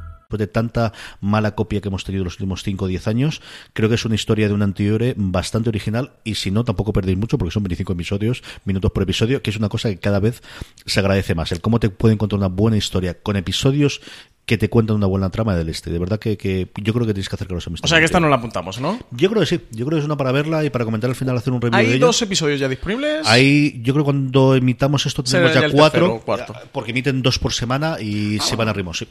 Después 0.31 0.39
de 0.39 0.47
tanta 0.47 0.93
mala 1.19 1.55
copia 1.55 1.81
que 1.81 1.89
hemos 1.89 2.05
tenido 2.05 2.23
los 2.23 2.35
últimos 2.35 2.63
5 2.63 2.85
o 2.85 2.87
10 2.87 3.07
años, 3.07 3.41
creo 3.73 3.89
que 3.89 3.95
es 3.95 4.05
una 4.05 4.15
historia 4.15 4.47
de 4.47 4.53
un 4.53 4.61
antihéroe 4.61 5.13
bastante 5.17 5.69
original 5.69 6.13
y 6.23 6.35
si 6.35 6.51
no, 6.51 6.63
tampoco 6.63 6.93
perdéis 6.93 7.17
mucho 7.17 7.37
porque 7.37 7.53
son 7.53 7.63
25 7.63 7.93
episodios, 7.93 8.43
minutos 8.65 8.91
por 8.91 9.03
episodio, 9.03 9.41
que 9.41 9.49
es 9.49 9.57
una 9.57 9.69
cosa 9.69 9.89
que 9.89 9.97
cada 9.97 10.19
vez 10.19 10.41
se 10.85 10.99
agradece 10.99 11.35
más. 11.35 11.51
El 11.51 11.61
cómo 11.61 11.79
te 11.79 11.89
puede 11.89 12.13
encontrar 12.13 12.37
una 12.37 12.47
buena 12.47 12.77
historia 12.77 13.19
con 13.21 13.35
episodios 13.35 14.01
que 14.51 14.57
te 14.57 14.69
cuentan 14.69 14.97
una 14.97 15.07
buena 15.07 15.29
trama 15.29 15.55
del 15.55 15.69
este. 15.69 15.89
De 15.91 15.97
verdad 15.97 16.19
que, 16.19 16.35
que 16.35 16.67
yo 16.83 16.93
creo 16.93 17.07
que 17.07 17.13
tienes 17.13 17.29
que 17.29 17.35
acercaros 17.35 17.65
a 17.67 17.69
mis 17.69 17.81
O 17.81 17.87
sea 17.87 17.99
que 17.99 18.03
esta 18.05 18.19
no 18.19 18.27
la 18.27 18.35
apuntamos, 18.35 18.81
¿no? 18.81 18.99
Yo 19.11 19.29
creo 19.29 19.39
que 19.39 19.45
sí. 19.45 19.61
Yo 19.71 19.85
creo 19.85 19.95
que 19.95 19.99
es 19.99 20.05
una 20.05 20.17
para 20.17 20.33
verla 20.33 20.65
y 20.65 20.69
para 20.69 20.83
comentar 20.83 21.09
al 21.09 21.15
final, 21.15 21.37
hacer 21.37 21.53
un 21.53 21.61
review 21.61 21.79
¿Hay 21.79 21.87
de 21.87 21.99
dos 21.99 22.21
episodios 22.21 22.59
ya 22.59 22.67
disponibles? 22.67 23.25
Hay, 23.27 23.79
yo 23.81 23.93
creo 23.93 24.03
que 24.03 24.11
cuando 24.11 24.53
emitamos 24.55 25.05
esto 25.05 25.23
tenemos 25.23 25.53
ya 25.53 25.69
cuatro. 25.69 26.21
tercero. 26.25 26.59
Porque 26.73 26.91
emiten 26.91 27.21
dos 27.21 27.39
por 27.39 27.53
semana 27.53 27.95
y 28.01 28.39
Ah, 28.39 28.43
se 28.43 28.57
van 28.57 28.67
a 28.67 28.73
ritmo, 28.73 28.93
sí. 28.93 29.07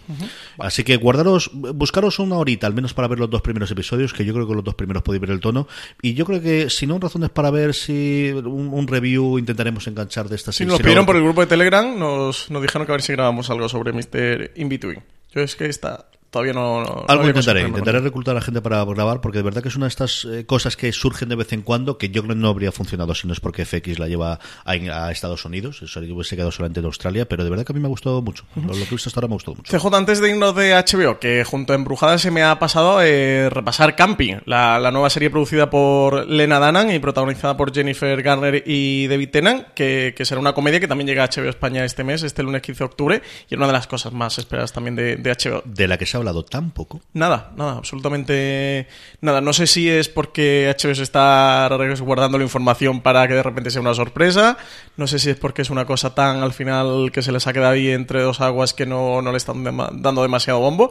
Así 0.58 0.84
que 0.84 0.96
guardaros, 0.98 1.50
buscaros 1.54 2.18
una 2.18 2.36
horita, 2.36 2.66
al 2.66 2.74
menos 2.74 2.92
para 2.92 3.08
ver 3.08 3.18
los 3.18 3.30
dos 3.30 3.40
primeros 3.40 3.70
episodios, 3.70 4.12
que 4.12 4.26
yo 4.26 4.34
creo 4.34 4.46
que 4.46 4.54
los 4.54 4.62
dos 4.64 4.74
primeros 4.74 5.02
podéis 5.02 5.22
ver 5.22 5.30
el 5.30 5.40
tono. 5.40 5.66
Y 6.02 6.12
yo 6.12 6.26
creo 6.26 6.42
que, 6.42 6.68
si 6.68 6.86
no, 6.86 6.98
razones 6.98 7.30
para 7.30 7.50
ver 7.50 7.72
si 7.72 8.30
un, 8.34 8.68
un 8.74 8.86
review 8.86 9.38
intentaremos 9.38 9.86
enganchar 9.86 10.28
de 10.28 10.36
esta 10.36 10.52
serie. 10.52 10.68
nos 10.68 10.76
Si 10.76 10.82
no- 10.82 10.84
pidieron 10.84 11.06
por 11.06 11.16
el 11.16 11.22
grupo 11.22 11.40
de 11.40 11.46
Telegram, 11.46 11.98
nos, 11.98 12.50
nos 12.50 12.60
dijeron 12.60 12.84
que 12.86 12.92
a 12.92 12.96
ver 12.96 13.02
si 13.02 13.12
grabamos 13.14 13.48
algo 13.48 13.68
sobre 13.70 13.92
Mr. 13.94 14.50
In 14.56 14.68
Between. 14.68 15.02
Yo 15.32 15.42
es 15.42 15.54
que 15.54 15.66
esta 15.66 16.10
todavía 16.30 16.52
no. 16.52 16.82
no- 16.82 17.04
Algo 17.08 17.26
intentaré, 17.28 17.62
intentaré 17.62 18.00
reclutar 18.00 18.32
a 18.32 18.36
la 18.36 18.40
gente 18.40 18.60
para 18.62 18.84
grabar, 18.84 19.20
porque 19.20 19.38
de 19.38 19.44
verdad 19.44 19.62
que 19.62 19.68
es 19.68 19.76
una 19.76 19.86
de 19.86 19.90
estas 19.90 20.24
eh, 20.24 20.46
cosas 20.46 20.76
que 20.76 20.92
surgen 20.92 21.28
de 21.28 21.36
vez 21.36 21.52
en 21.52 21.62
cuando, 21.62 21.98
que 21.98 22.08
yo 22.10 22.22
creo 22.22 22.34
que 22.34 22.40
no 22.40 22.48
habría 22.48 22.72
funcionado 22.72 23.14
si 23.14 23.26
no 23.26 23.32
es 23.32 23.40
porque 23.40 23.64
FX 23.64 23.98
la 23.98 24.08
lleva 24.08 24.38
a, 24.64 24.70
a 24.72 25.10
Estados 25.10 25.44
Unidos, 25.44 25.82
eso 25.82 26.00
hubiese 26.00 26.36
quedado 26.36 26.50
solamente 26.52 26.80
en 26.80 26.86
Australia, 26.86 27.26
pero 27.28 27.44
de 27.44 27.50
verdad 27.50 27.64
que 27.66 27.72
a 27.72 27.74
mí 27.74 27.80
me 27.80 27.86
ha 27.86 27.90
gustado 27.90 28.22
mucho. 28.22 28.44
Lo, 28.56 28.62
lo 28.68 28.72
que 28.74 28.82
he 28.82 28.90
visto 28.90 29.08
hasta 29.08 29.18
ahora 29.20 29.28
me 29.28 29.34
ha 29.34 29.36
gustado 29.36 29.56
mucho. 29.56 29.76
CJ, 29.78 29.94
antes 29.96 30.20
de 30.20 30.30
irnos 30.30 30.54
de 30.54 30.72
HBO, 30.74 31.18
que 31.18 31.44
junto 31.44 31.72
a 31.72 31.76
Embrujada 31.76 32.18
se 32.18 32.30
me 32.30 32.42
ha 32.42 32.58
pasado 32.58 33.00
eh, 33.02 33.48
repasar 33.50 33.96
Camping, 33.96 34.36
la, 34.46 34.78
la 34.78 34.90
nueva 34.90 35.10
serie 35.10 35.30
producida 35.30 35.70
por 35.70 36.26
Lena 36.28 36.58
Dunham 36.58 36.90
y 36.90 36.98
protagonizada 36.98 37.56
por 37.56 37.72
Jennifer 37.74 38.22
Garner 38.22 38.62
y 38.66 39.06
David 39.08 39.30
Tennant, 39.30 39.66
que, 39.74 40.14
que 40.16 40.24
será 40.24 40.40
una 40.40 40.52
comedia 40.52 40.80
que 40.80 40.88
también 40.88 41.08
llega 41.08 41.24
a 41.24 41.28
HBO 41.28 41.48
España 41.48 41.84
este 41.84 42.04
mes, 42.04 42.22
este 42.22 42.42
lunes 42.42 42.62
15 42.62 42.78
de 42.78 42.84
octubre, 42.84 43.22
y 43.48 43.54
es 43.54 43.58
una 43.58 43.66
de 43.66 43.72
las 43.72 43.86
cosas 43.86 44.12
más 44.12 44.38
esperadas 44.38 44.72
también 44.72 44.94
de, 44.96 45.16
de 45.16 45.30
HBO. 45.32 45.62
De 45.64 45.88
la 45.88 45.98
que 45.98 46.06
se 46.06 46.16
hablado 46.20 46.44
tan 46.44 46.70
poco. 46.70 47.00
Nada, 47.12 47.52
nada, 47.56 47.72
absolutamente 47.72 48.86
nada. 49.20 49.40
No 49.40 49.52
sé 49.52 49.66
si 49.66 49.88
es 49.88 50.08
porque 50.08 50.74
HBO 50.78 50.94
se 50.94 51.02
está 51.02 51.68
guardando 52.00 52.38
la 52.38 52.44
información 52.44 53.00
para 53.00 53.26
que 53.28 53.34
de 53.34 53.42
repente 53.42 53.70
sea 53.70 53.80
una 53.80 53.94
sorpresa. 53.94 54.56
No 54.96 55.06
sé 55.06 55.18
si 55.18 55.30
es 55.30 55.36
porque 55.36 55.62
es 55.62 55.70
una 55.70 55.84
cosa 55.84 56.14
tan 56.14 56.42
al 56.42 56.52
final 56.52 57.10
que 57.12 57.22
se 57.22 57.32
les 57.32 57.46
ha 57.46 57.52
quedado 57.52 57.72
ahí 57.72 57.88
entre 57.90 58.22
dos 58.22 58.40
aguas 58.40 58.74
que 58.74 58.86
no, 58.86 59.22
no 59.22 59.30
le 59.30 59.36
están 59.38 59.64
dando 59.64 60.22
demasiado 60.22 60.60
bombo. 60.60 60.90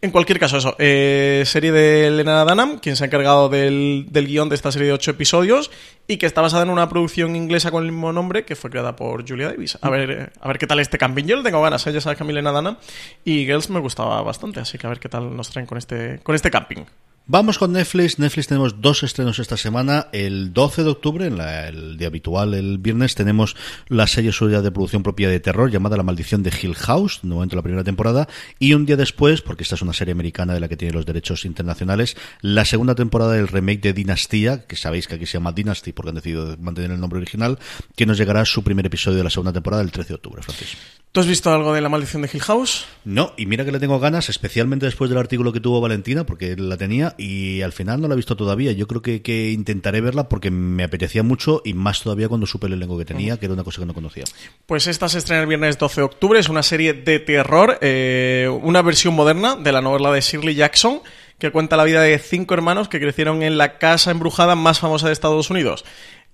En 0.00 0.12
cualquier 0.12 0.38
caso, 0.38 0.58
eso. 0.58 0.76
eh, 0.78 1.42
serie 1.44 1.72
de 1.72 2.10
Lena 2.10 2.44
Dunham, 2.44 2.78
quien 2.78 2.94
se 2.94 3.02
ha 3.02 3.06
encargado 3.06 3.48
del, 3.48 4.06
del 4.10 4.26
guion 4.28 4.48
de 4.48 4.54
esta 4.54 4.70
serie 4.70 4.86
de 4.88 4.94
ocho 4.94 5.10
episodios 5.10 5.72
y 6.06 6.18
que 6.18 6.26
está 6.26 6.40
basada 6.40 6.62
en 6.62 6.70
una 6.70 6.88
producción 6.88 7.34
inglesa 7.34 7.70
con 7.72 7.84
el 7.84 7.90
mismo 7.90 8.12
nombre 8.12 8.44
que 8.44 8.54
fue 8.54 8.70
creada 8.70 8.94
por 8.94 9.28
Julia 9.28 9.48
Davis. 9.48 9.76
A 9.80 9.90
ver, 9.90 10.10
eh, 10.10 10.30
a 10.40 10.46
ver 10.48 10.58
qué 10.58 10.66
tal 10.68 10.78
este 10.78 10.98
camping. 10.98 11.24
Yo 11.24 11.36
le 11.36 11.42
tengo 11.42 11.60
ganas, 11.60 11.84
¿eh? 11.86 11.92
ya 11.92 12.00
sabes 12.00 12.16
que 12.16 12.22
a 12.22 12.26
mí 12.26 12.32
Lena 12.32 12.52
Dunham 12.52 12.76
y 13.24 13.44
Girls 13.44 13.70
me 13.70 13.80
gustaba 13.80 14.22
bastante, 14.22 14.60
así 14.60 14.67
que 14.76 14.86
a 14.86 14.90
ver 14.90 15.00
qué 15.00 15.08
tal 15.08 15.34
nos 15.34 15.48
traen 15.48 15.66
con 15.66 15.78
este, 15.78 16.20
con 16.22 16.34
este 16.34 16.50
camping. 16.50 16.84
Vamos 17.30 17.58
con 17.58 17.72
Netflix. 17.74 18.18
Netflix 18.18 18.46
tenemos 18.46 18.80
dos 18.80 19.02
estrenos 19.02 19.38
esta 19.38 19.58
semana. 19.58 20.06
El 20.12 20.54
12 20.54 20.82
de 20.82 20.88
octubre, 20.88 21.26
en 21.26 21.36
la- 21.36 21.68
el 21.68 21.98
día 21.98 22.06
habitual, 22.08 22.54
el 22.54 22.78
viernes, 22.78 23.14
tenemos 23.14 23.54
la 23.88 24.06
serie 24.06 24.32
suya 24.32 24.62
de 24.62 24.70
producción 24.72 25.02
propia 25.02 25.28
de 25.28 25.38
terror 25.38 25.70
llamada 25.70 25.98
La 25.98 26.02
Maldición 26.02 26.42
de 26.42 26.50
Hill 26.58 26.74
House, 26.74 27.20
de 27.22 27.28
momento 27.28 27.54
la 27.54 27.60
primera 27.60 27.84
temporada. 27.84 28.28
Y 28.58 28.72
un 28.72 28.86
día 28.86 28.96
después, 28.96 29.42
porque 29.42 29.62
esta 29.62 29.74
es 29.74 29.82
una 29.82 29.92
serie 29.92 30.12
americana 30.12 30.54
de 30.54 30.60
la 30.60 30.68
que 30.68 30.78
tiene 30.78 30.94
los 30.94 31.04
derechos 31.04 31.44
internacionales, 31.44 32.16
la 32.40 32.64
segunda 32.64 32.94
temporada 32.94 33.32
del 33.34 33.48
remake 33.48 33.82
de 33.82 33.92
Dinastía, 33.92 34.64
que 34.66 34.76
sabéis 34.76 35.06
que 35.06 35.16
aquí 35.16 35.26
se 35.26 35.34
llama 35.34 35.52
Dynasty 35.52 35.92
porque 35.92 36.08
han 36.08 36.14
decidido 36.14 36.56
mantener 36.58 36.92
el 36.92 36.98
nombre 37.00 37.18
original, 37.18 37.58
que 37.94 38.06
nos 38.06 38.16
llegará 38.16 38.46
su 38.46 38.64
primer 38.64 38.86
episodio 38.86 39.18
de 39.18 39.24
la 39.24 39.30
segunda 39.30 39.52
temporada 39.52 39.82
el 39.82 39.92
13 39.92 40.08
de 40.08 40.14
octubre, 40.14 40.42
Francis. 40.42 40.78
¿Tú 41.10 41.20
has 41.20 41.26
visto 41.26 41.50
algo 41.50 41.72
de 41.72 41.80
La 41.80 41.88
Maldición 41.88 42.20
de 42.20 42.30
Hill 42.32 42.42
House? 42.42 42.84
No, 43.04 43.32
y 43.38 43.46
mira 43.46 43.64
que 43.64 43.72
le 43.72 43.80
tengo 43.80 43.98
ganas, 43.98 44.28
especialmente 44.28 44.84
después 44.84 45.08
del 45.08 45.18
artículo 45.18 45.52
que 45.52 45.60
tuvo 45.60 45.80
Valentina, 45.80 46.24
porque 46.24 46.54
la 46.56 46.76
tenía 46.76 47.14
y 47.16 47.62
al 47.62 47.72
final 47.72 48.00
no 48.00 48.08
la 48.08 48.14
he 48.14 48.16
visto 48.16 48.36
todavía. 48.36 48.72
Yo 48.72 48.86
creo 48.86 49.00
que, 49.00 49.22
que 49.22 49.50
intentaré 49.50 50.02
verla 50.02 50.28
porque 50.28 50.50
me 50.50 50.84
apetecía 50.84 51.22
mucho 51.22 51.62
y 51.64 51.72
más 51.72 52.02
todavía 52.02 52.28
cuando 52.28 52.46
supe 52.46 52.66
el 52.66 52.74
elenco 52.74 52.98
que 52.98 53.06
tenía, 53.06 53.38
que 53.38 53.46
era 53.46 53.54
una 53.54 53.64
cosa 53.64 53.80
que 53.80 53.86
no 53.86 53.94
conocía. 53.94 54.24
Pues 54.66 54.86
esta 54.86 55.08
se 55.08 55.18
estrena 55.18 55.42
el 55.42 55.48
viernes 55.48 55.78
12 55.78 56.02
de 56.02 56.04
octubre, 56.04 56.38
es 56.38 56.50
una 56.50 56.62
serie 56.62 56.92
de 56.92 57.18
terror, 57.20 57.78
eh, 57.80 58.48
una 58.62 58.82
versión 58.82 59.14
moderna 59.14 59.56
de 59.56 59.72
la 59.72 59.80
novela 59.80 60.12
de 60.12 60.20
Shirley 60.20 60.54
Jackson, 60.54 61.00
que 61.38 61.50
cuenta 61.50 61.76
la 61.76 61.84
vida 61.84 62.02
de 62.02 62.18
cinco 62.18 62.54
hermanos 62.54 62.88
que 62.88 63.00
crecieron 63.00 63.42
en 63.42 63.58
la 63.58 63.78
casa 63.78 64.10
embrujada 64.10 64.56
más 64.56 64.80
famosa 64.80 65.06
de 65.06 65.12
Estados 65.12 65.50
Unidos. 65.50 65.84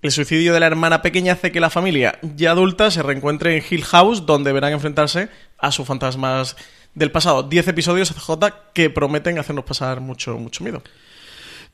El 0.04 0.12
suicidio 0.12 0.52
de 0.52 0.60
la 0.60 0.66
hermana 0.66 1.00
pequeña 1.00 1.32
hace 1.32 1.50
que 1.50 1.60
la 1.60 1.70
familia, 1.70 2.18
ya 2.36 2.50
adulta, 2.50 2.90
se 2.90 3.02
reencuentre 3.02 3.56
en 3.56 3.64
Hill 3.70 3.86
House, 3.86 4.26
donde 4.26 4.52
verán 4.52 4.74
enfrentarse 4.74 5.30
a 5.56 5.72
sus 5.72 5.86
fantasmas 5.86 6.56
del 6.94 7.10
pasado. 7.10 7.42
Diez 7.42 7.66
episodios 7.68 8.12
CJ 8.12 8.34
que 8.74 8.90
prometen 8.90 9.38
hacernos 9.38 9.64
pasar 9.64 10.02
mucho, 10.02 10.36
mucho 10.36 10.62
miedo. 10.62 10.82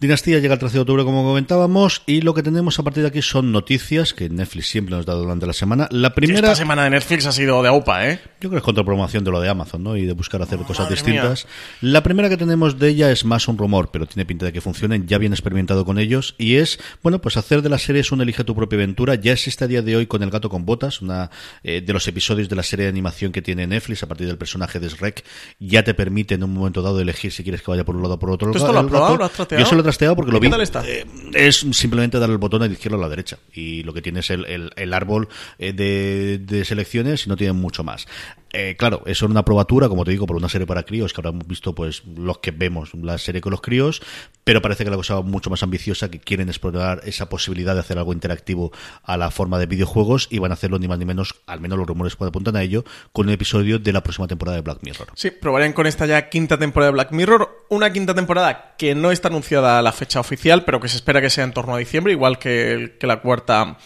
Dinastía 0.01 0.39
llega 0.39 0.55
el 0.55 0.59
13 0.59 0.77
de 0.77 0.81
octubre, 0.81 1.05
como 1.05 1.23
comentábamos, 1.25 2.01
y 2.07 2.23
lo 2.23 2.33
que 2.33 2.43
tenemos 2.43 2.79
a 2.79 2.83
partir 2.83 3.03
de 3.03 3.11
aquí 3.11 3.21
son 3.21 3.53
noticias 3.53 4.15
que 4.15 4.31
Netflix 4.31 4.71
siempre 4.71 4.97
nos 4.97 5.05
da 5.05 5.13
durante 5.13 5.47
la 5.47 5.53
semana. 5.53 5.89
La 5.91 6.15
primera. 6.15 6.39
Esta 6.39 6.55
semana 6.55 6.85
de 6.85 6.91
Netflix 6.91 7.27
ha 7.27 7.33
sido 7.33 7.63
de 7.63 7.69
AUPA, 7.69 8.09
¿eh? 8.09 8.21
Yo 8.41 8.49
creo 8.49 8.53
que 8.53 8.57
es 8.57 8.63
contrapromoción 8.63 9.25
de 9.25 9.31
lo 9.31 9.43
de 9.43 9.51
Amazon, 9.51 9.83
¿no? 9.83 9.99
Y 9.99 10.07
de 10.07 10.15
buscar 10.15 10.41
hacer 10.41 10.59
cosas 10.61 10.89
distintas. 10.89 11.47
La 11.83 12.03
primera 12.03 12.31
que 12.31 12.39
tenemos 12.39 12.79
de 12.79 12.89
ella 12.89 13.11
es 13.11 13.27
más 13.27 13.47
un 13.47 13.59
rumor, 13.59 13.91
pero 13.93 14.07
tiene 14.07 14.25
pinta 14.25 14.47
de 14.47 14.55
que 14.55 14.63
funcione. 14.63 15.03
Ya 15.05 15.19
bien 15.19 15.35
experimentado 15.35 15.85
con 15.85 15.99
ellos. 15.99 16.35
Y 16.39 16.55
es, 16.55 16.81
bueno, 17.03 17.21
pues 17.21 17.37
hacer 17.37 17.61
de 17.61 17.69
las 17.69 17.83
series 17.83 18.11
un 18.11 18.23
Elige 18.23 18.43
tu 18.43 18.55
propia 18.55 18.79
aventura. 18.79 19.17
Ya 19.17 19.33
existe 19.33 19.65
a 19.65 19.69
día 19.69 19.83
de 19.83 19.97
hoy 19.97 20.07
con 20.07 20.23
El 20.23 20.31
gato 20.31 20.49
con 20.49 20.65
botas, 20.65 21.03
una 21.03 21.31
eh, 21.63 21.83
de 21.83 21.93
los 21.93 22.09
episodios 22.09 22.49
de 22.49 22.57
la 22.57 22.63
serie 22.63 22.87
de 22.87 22.89
animación 22.89 23.33
que 23.33 23.43
tiene 23.43 23.67
Netflix 23.67 24.03
a 24.03 24.09
partir 24.09 24.27
del 24.27 24.39
personaje 24.39 24.81
de 24.81 24.89
Shrek. 24.89 25.25
Ya 25.59 25.85
te 25.85 25.93
permite 25.93 26.37
en 26.37 26.45
un 26.45 26.55
momento 26.55 26.81
dado 26.81 27.01
elegir 27.01 27.33
si 27.33 27.43
quieres 27.43 27.61
que 27.61 27.71
vaya 27.71 27.85
por 27.85 27.97
un 27.97 28.01
lado 28.03 28.15
o 28.15 28.19
por 28.19 28.31
otro 28.31 28.51
¿Tú 28.51 28.57
esto 28.57 28.73
lo 28.73 28.79
has 28.79 28.87
probado? 28.87 29.19
gato. 29.19 29.47
¿Lo 29.51 29.59
has? 29.59 29.71
Yo 29.71 29.90
porque 30.17 30.31
¿Y 30.31 30.33
lo 30.35 30.41
vi. 30.41 30.47
está? 30.63 30.83
Eh, 30.87 31.05
es 31.35 31.67
simplemente 31.73 32.19
dar 32.19 32.31
el 32.31 32.39
botón 32.39 32.63
a 32.63 32.67
la 32.67 32.73
izquierda 32.73 32.97
o 32.97 33.01
a 33.01 33.03
la 33.03 33.09
derecha. 33.09 33.39
Y 33.53 33.83
lo 33.83 33.93
que 33.93 34.03
tiene 34.03 34.21
es 34.21 34.31
el, 34.31 34.45
el- 34.47 34.73
el 34.77 34.93
árbol 34.95 35.29
eh, 35.59 35.73
de, 35.73 36.39
de 36.39 36.65
selecciones 36.65 37.27
y 37.27 37.29
no 37.29 37.37
tiene 37.37 37.53
mucho 37.53 37.85
más. 37.85 38.07
Eh, 38.53 38.75
claro, 38.77 39.03
eso 39.07 39.27
es 39.27 39.31
una 39.31 39.45
probatura, 39.45 39.89
como 39.89 40.05
te 40.05 40.11
digo, 40.11 40.27
por 40.27 40.37
una 40.37 40.49
serie 40.49 40.67
para 40.67 40.83
críos, 40.83 41.13
que 41.13 41.21
ahora 41.21 41.31
hemos 41.31 41.47
visto 41.47 41.75
pues 41.75 42.03
los 42.05 42.39
que 42.39 42.51
vemos 42.51 42.93
la 42.95 43.17
serie 43.19 43.41
con 43.41 43.53
los 43.53 43.61
críos, 43.61 44.03
pero 44.43 44.61
parece 44.61 44.85
que 44.85 44.91
la 44.91 44.97
cosa 44.97 45.15
va 45.15 45.23
mucho 45.23 45.51
más 45.51 45.63
ambiciosa, 45.63 46.11
que 46.11 46.19
quieren 46.19 46.49
explorar 46.49 47.03
esa 47.05 47.29
posibilidad 47.29 47.75
de 47.75 47.81
hacer 47.81 47.99
algo 47.99 48.13
interactivo 48.13 48.73
a 49.05 49.17
la 49.17 49.31
forma 49.31 49.59
de 49.59 49.67
videojuegos 49.67 50.27
y 50.31 50.39
van 50.39 50.51
a 50.51 50.55
hacerlo 50.55 50.79
ni 50.79 50.89
más 50.89 50.99
ni 50.99 51.05
menos, 51.05 51.37
al 51.47 51.61
menos 51.61 51.79
los 51.79 51.87
rumores 51.87 52.17
apuntan 52.19 52.57
a 52.57 52.63
ello, 52.63 52.85
con 53.13 53.27
un 53.27 53.33
episodio 53.33 53.79
de 53.79 53.93
la 53.93 54.03
próxima 54.03 54.27
temporada 54.27 54.57
de 54.57 54.63
Black 54.63 54.79
Mirror. 54.83 55.09
Sí, 55.15 55.31
probarían 55.31 55.73
con 55.73 55.87
esta 55.87 56.07
ya 56.07 56.29
quinta 56.29 56.59
temporada 56.59 56.91
de 56.91 56.95
Black 56.95 57.13
Mirror. 57.13 57.67
Una 57.69 57.93
quinta 57.93 58.15
temporada 58.15 58.75
que 58.77 58.95
no 58.95 59.13
está 59.13 59.29
anunciada 59.29 59.79
a 59.79 59.83
la 59.83 59.93
fecha 59.93 60.19
oficial, 60.19 60.65
pero 60.65 60.81
que 60.81 60.89
se 60.89 60.97
espera 60.97 61.21
que 61.21 61.31
sea 61.31 61.45
en 61.45 61.53
torno 61.53 61.75
a 61.75 61.79
diciembre, 61.79 62.13
igual 62.13 62.39
que 62.39 62.97
la 63.01 63.21
cuarta 63.21 63.79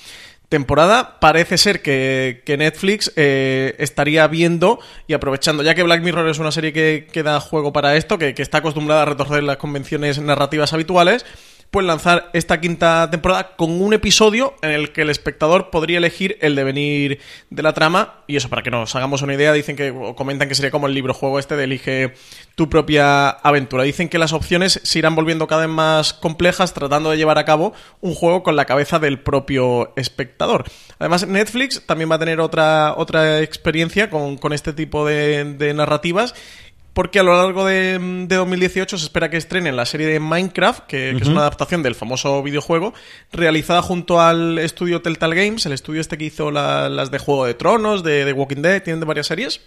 temporada. 0.49 1.19
Parece 1.21 1.59
ser 1.59 1.83
que, 1.83 2.43
que 2.45 2.57
Netflix 2.57 3.13
eh, 3.17 3.75
estaría 3.79 4.27
viendo 4.27 4.79
y 5.07 5.15
aprovechando, 5.15 5.63
ya 5.63 5.75
que 5.75 5.83
Black 5.83 6.03
Mirror 6.03 6.29
es 6.29 6.39
una 6.39 6.53
serie 6.53 6.73
que, 6.73 7.07
que 7.11 7.23
da 7.23 7.41
juego 7.41 7.73
para 7.73 7.97
esto, 7.97 8.19
que, 8.19 8.35
que 8.35 8.43
está 8.43 8.59
acostumbrada 8.59 9.03
a 9.03 9.07
retorcer 9.07 9.43
las 9.43 9.57
convenciones 9.57 10.19
narrativas 10.19 10.73
habituales, 10.73 11.25
pues 11.75 11.85
lanzar 11.85 12.31
esta 12.35 12.61
quinta 12.61 13.11
temporada 13.11 13.57
con 13.57 13.83
un 13.83 13.93
episodio 13.93 14.55
en 14.63 14.71
el 14.71 14.93
que 14.93 15.03
el 15.03 15.11
espectador 15.11 15.71
podría 15.71 15.99
elegir 15.99 16.39
el 16.41 16.55
devenir 16.55 17.19
de 17.51 17.63
la 17.65 17.73
trama. 17.73 18.23
Y 18.29 18.37
eso, 18.37 18.49
para 18.49 18.63
que 18.63 18.71
nos 18.71 18.95
hagamos 18.95 19.23
una 19.23 19.35
idea, 19.35 19.53
dicen 19.53 19.75
que, 19.75 19.91
o 19.91 20.15
comentan 20.15 20.49
que 20.49 20.55
sería 20.55 20.71
como 20.71 20.87
el 20.87 20.95
libro 20.95 21.13
juego 21.15 21.41
este 21.41 21.57
de 21.57 21.65
elige 21.65 22.15
tu 22.55 22.71
propia 22.71 23.29
aventura. 23.29 23.83
Dicen 23.83 24.09
que 24.09 24.19
las 24.19 24.33
opciones 24.33 24.79
se 24.85 24.99
irán 25.01 25.17
volviendo 25.17 25.49
cada 25.49 25.63
vez 25.63 25.75
más 25.75 26.13
complejas, 26.13 26.75
tratando 26.75 27.11
de 27.11 27.17
llevar 27.17 27.39
a 27.39 27.45
cabo 27.45 27.73
un 28.01 28.15
juego 28.15 28.45
con 28.45 28.55
la 28.55 28.67
cabeza 28.67 29.01
del 29.01 29.19
propio 29.19 29.93
espectador. 29.97 30.67
Además, 31.01 31.27
Netflix 31.27 31.85
también 31.85 32.09
va 32.09 32.15
a 32.15 32.21
tener 32.21 32.39
otra, 32.39 32.95
otra 32.97 33.41
experiencia 33.41 34.11
con, 34.11 34.39
con 34.39 34.53
este 34.53 34.75
tipo 34.75 35.05
de, 35.05 35.43
de 35.43 35.75
narrativas 35.75 36.37
porque 36.95 37.19
a 37.19 37.23
lo 37.23 37.37
largo 37.37 37.67
de, 37.67 37.99
de 38.27 38.37
2018 38.37 38.97
se 38.97 39.05
espera 39.05 39.29
que 39.29 39.37
estrenen 39.37 39.77
la 39.77 39.85
serie 39.85 40.07
de 40.07 40.21
Minecraft, 40.21 40.87
que, 40.87 41.15
que 41.17 41.23
es 41.23 41.29
una 41.29 41.41
adaptación 41.41 41.83
del 41.83 41.95
famoso 41.95 42.43
videojuego, 42.43 42.95
realizada 43.33 43.83
junto 43.83 44.21
al 44.21 44.59
estudio 44.59 45.03
Telltale 45.03 45.37
Games, 45.45 45.67
el 45.67 45.73
estudio 45.73 46.01
este 46.01 46.17
que 46.17 46.25
hizo 46.25 46.51
la- 46.51 46.89
las 46.89 47.11
de 47.11 47.19
Juego 47.19 47.45
de 47.47 47.55
Tronos, 47.55 48.03
de, 48.03 48.25
de 48.25 48.33
Walking 48.33 48.63
Dead, 48.63 48.83
tienen 48.83 49.01
de 49.01 49.07
varias 49.07 49.27
series. 49.27 49.61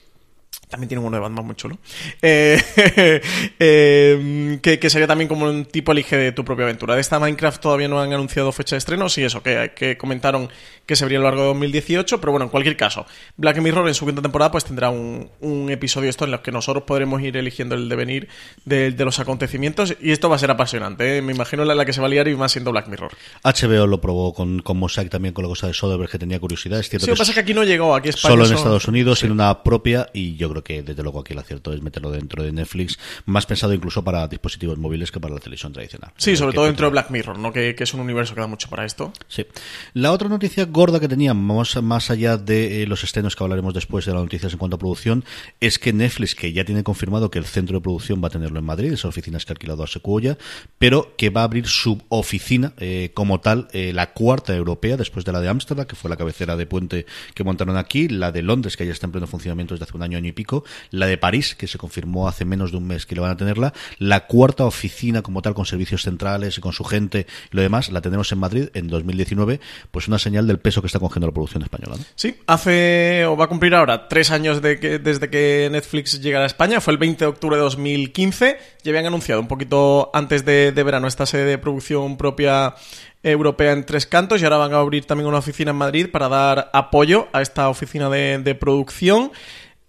También 0.70 0.90
tiene 0.90 1.04
uno 1.04 1.16
de 1.16 1.22
Batman 1.22 1.46
muy 1.46 1.56
chulo. 1.56 1.78
Eh, 2.22 2.62
eh, 3.60 4.60
que, 4.62 4.80
que 4.80 4.90
sería 4.90 5.08
también 5.08 5.30
como 5.30 5.46
un 5.46 5.66
tipo 5.66 5.94
elige 5.94 6.18
de 6.18 6.32
tu 6.34 6.44
propia 6.44 6.66
aventura. 6.66 6.96
De 6.96 7.02
esta 7.02 7.20
Minecraft 7.20 7.62
todavía 7.62 7.88
no 7.88 8.02
han 8.02 8.12
anunciado 8.12 8.52
fecha 8.52 8.76
de 8.76 8.80
estreno, 8.80 9.08
sí, 9.08 9.24
eso, 9.24 9.42
que, 9.42 9.72
que 9.76 9.98
comentaron 9.98 10.50
que 10.86 10.96
se 10.96 11.06
vería 11.06 11.20
a 11.20 11.22
lo 11.22 11.28
largo 11.28 11.42
de 11.42 11.48
2018, 11.48 12.20
pero 12.20 12.32
bueno, 12.32 12.46
en 12.46 12.50
cualquier 12.50 12.78
caso, 12.78 13.06
Black 13.36 13.60
Mirror 13.60 13.88
en 13.90 13.94
su 13.94 14.06
quinta 14.06 14.22
temporada 14.22 14.52
pues 14.52 14.64
tendrá 14.64 14.90
un, 14.90 15.30
un 15.42 15.70
episodio 15.70 16.10
esto 16.10 16.26
en 16.26 16.32
los 16.32 16.40
que 16.40 16.52
nosotros 16.52 16.86
podremos 16.86 17.22
ir 17.22 17.36
eligiendo 17.36 17.76
el 17.76 17.90
devenir 17.90 18.30
de, 18.64 18.92
de 18.92 19.06
los 19.06 19.20
acontecimientos 19.20 19.96
y 20.02 20.12
esto 20.12 20.30
va 20.30 20.38
a 20.38 20.40
ser 20.40 20.50
apasionante, 20.50 21.18
¿eh? 21.18 21.22
me 21.22 21.34
imagino 21.34 21.66
la, 21.66 21.76
la 21.76 21.86
que 21.86 21.92
se 21.92 22.00
va 22.00 22.08
a 22.08 22.10
liar 22.10 22.30
y 22.30 22.36
más 22.36 22.54
siendo 22.54 22.72
Black 22.72 22.88
Mirror. 22.88 23.12
HBO 23.44 23.86
lo 23.86 24.00
probó 24.00 24.34
con, 24.34 24.60
con 24.60 24.78
Mosaic 24.78 25.10
también 25.10 25.34
con 25.34 25.44
la 25.44 25.50
cosa 25.50 25.68
de 25.68 25.74
Soderbergh 25.74 26.10
que 26.10 26.20
tenía 26.20 26.40
curiosidad. 26.40 26.80
Es 26.80 26.90
cierto 26.90 27.06
Sí, 27.06 27.12
lo 27.12 27.16
que 27.16 27.20
pasa 27.20 27.32
es 27.32 27.36
que 27.36 27.42
aquí 27.42 27.54
no 27.54 27.66
llegó, 27.66 27.94
aquí 27.94 28.12
solo 28.14 28.46
en 28.46 28.54
Estados 28.54 28.88
Unidos, 28.88 29.24
en 29.24 29.32
una 29.32 29.64
propia, 29.64 30.10
y 30.14 30.38
yo 30.38 30.50
creo 30.50 30.57
que 30.64 30.84
desde 30.84 31.04
luego 31.04 31.20
aquí 31.20 31.34
el 31.34 31.40
acierto 31.40 31.74
es 31.74 31.82
meterlo 31.82 32.12
dentro 32.12 32.44
de 32.44 32.52
Netflix, 32.52 32.98
más 33.26 33.46
pensado 33.46 33.74
incluso 33.74 34.04
para 34.04 34.28
dispositivos 34.28 34.78
móviles 34.78 35.12
que 35.12 35.20
para 35.20 35.34
la 35.34 35.40
televisión 35.40 35.74
tradicional. 35.74 36.12
Sí, 36.18 36.36
sobre 36.36 36.54
todo 36.54 36.66
dentro 36.66 36.88
de 36.88 36.92
Black 36.92 37.10
Mirror, 37.10 37.40
¿no? 37.40 37.52
Que, 37.52 37.76
que 37.76 37.84
es 37.84 37.94
un 37.94 38.00
universo 38.00 38.36
que 38.36 38.42
da 38.42 38.48
mucho 38.48 38.70
para 38.70 38.86
esto. 38.86 39.14
Sí. 39.28 39.46
La 39.94 40.12
otra 40.12 40.30
noticia 40.30 40.66
gorda 40.66 41.00
que 41.00 41.08
teníamos, 41.08 41.82
más 41.82 42.10
allá 42.10 42.38
de 42.38 42.84
eh, 42.84 42.88
los 42.88 43.04
estrenos 43.04 43.36
que 43.36 43.44
hablaremos 43.44 43.74
después 43.74 44.06
de 44.06 44.14
las 44.14 44.22
noticias 44.22 44.54
en 44.54 44.60
cuanto 44.60 44.76
a 44.76 44.80
producción, 44.80 45.24
es 45.60 45.80
que 45.80 45.94
Netflix, 45.94 46.36
que 46.36 46.54
ya 46.54 46.66
tiene 46.66 46.84
confirmado 46.84 47.32
que 47.32 47.40
el 47.40 47.46
centro 47.46 47.78
de 47.78 47.82
producción 47.82 48.22
va 48.24 48.28
a 48.28 48.32
tenerlo 48.32 48.60
en 48.60 48.66
Madrid, 48.66 48.94
esas 48.94 49.06
oficinas 49.06 49.46
que 49.46 49.52
ha 49.52 49.56
alquilado 49.56 49.84
a 49.84 49.88
Secuoya, 49.88 50.38
pero 50.78 51.16
que 51.18 51.30
va 51.30 51.42
a 51.42 51.44
abrir 51.46 51.68
su 51.68 52.02
oficina 52.10 52.74
eh, 52.78 53.12
como 53.14 53.40
tal, 53.40 53.68
eh, 53.72 53.92
la 53.94 54.14
cuarta 54.14 54.56
europea, 54.56 54.98
después 54.98 55.26
de 55.26 55.32
la 55.32 55.42
de 55.42 55.50
Ámsterdam, 55.50 55.86
que 55.86 55.96
fue 55.96 56.10
la 56.10 56.18
cabecera 56.18 56.56
de 56.56 56.66
puente 56.66 57.06
que 57.34 57.44
montaron 57.44 57.78
aquí, 57.78 58.08
la 58.08 58.32
de 58.32 58.42
Londres, 58.42 58.78
que 58.78 58.86
ya 58.86 58.92
está 58.92 59.06
en 59.08 59.12
pleno 59.12 59.28
funcionamiento 59.28 59.74
desde 59.74 59.86
hace 59.86 59.98
un 59.98 60.04
año, 60.04 60.18
año 60.18 60.30
y 60.30 60.34
pico, 60.34 60.47
la 60.92 61.08
de 61.08 61.18
París, 61.18 61.56
que 61.56 61.68
se 61.68 61.78
confirmó 61.78 62.28
hace 62.28 62.46
menos 62.46 62.72
de 62.72 62.78
un 62.78 62.88
mes 62.88 63.06
que 63.06 63.16
le 63.16 63.22
van 63.22 63.32
a 63.32 63.38
tenerla, 63.38 63.74
la 64.00 64.28
cuarta 64.28 64.66
oficina 64.66 65.22
como 65.22 65.42
tal, 65.42 65.54
con 65.54 65.66
servicios 65.66 66.04
centrales 66.04 66.58
y 66.58 66.62
con 66.62 66.74
su 66.74 66.84
gente 66.84 67.28
y 67.52 67.56
lo 67.56 67.62
demás, 67.62 67.90
la 67.92 68.02
tendremos 68.02 68.32
en 68.32 68.40
Madrid 68.40 68.70
en 68.74 68.88
2019, 68.88 69.60
pues 69.92 70.08
una 70.08 70.20
señal 70.20 70.48
del 70.48 70.60
peso 70.60 70.82
que 70.82 70.88
está 70.88 71.00
cogiendo 71.00 71.28
la 71.28 71.34
producción 71.34 71.64
española. 71.64 71.98
Sí, 72.16 72.38
hace 72.48 73.26
o 73.26 73.36
va 73.36 73.46
a 73.46 73.48
cumplir 73.48 73.74
ahora 73.76 74.08
tres 74.08 74.32
años 74.32 74.62
desde 74.62 75.30
que 75.30 75.70
Netflix 75.72 76.22
llegara 76.22 76.44
a 76.44 76.48
España, 76.48 76.82
fue 76.82 76.94
el 76.94 76.98
20 76.98 77.26
de 77.26 77.30
octubre 77.30 77.56
de 77.56 77.64
2015, 77.64 78.58
ya 78.84 78.92
habían 78.92 79.06
anunciado 79.06 79.42
un 79.42 79.48
poquito 79.48 80.10
antes 80.14 80.46
de, 80.46 80.72
verano 80.72 81.08
esta 81.08 81.26
sede 81.26 81.46
de 81.46 81.58
producción 81.58 82.18
propia 82.18 82.76
europea 83.24 83.74
en 83.74 83.86
Tres 83.86 84.06
Cantos 84.06 84.42
y 84.42 84.46
ahora 84.46 84.58
van 84.58 84.74
a 84.74 84.78
abrir 84.78 85.06
también 85.06 85.28
una 85.28 85.40
oficina 85.40 85.72
en 85.72 85.78
Madrid 85.78 86.08
para 86.12 86.30
dar 86.30 86.70
apoyo 86.72 87.28
a 87.34 87.42
esta 87.42 87.68
oficina 87.68 88.10
de 88.10 88.56
producción. 88.56 89.32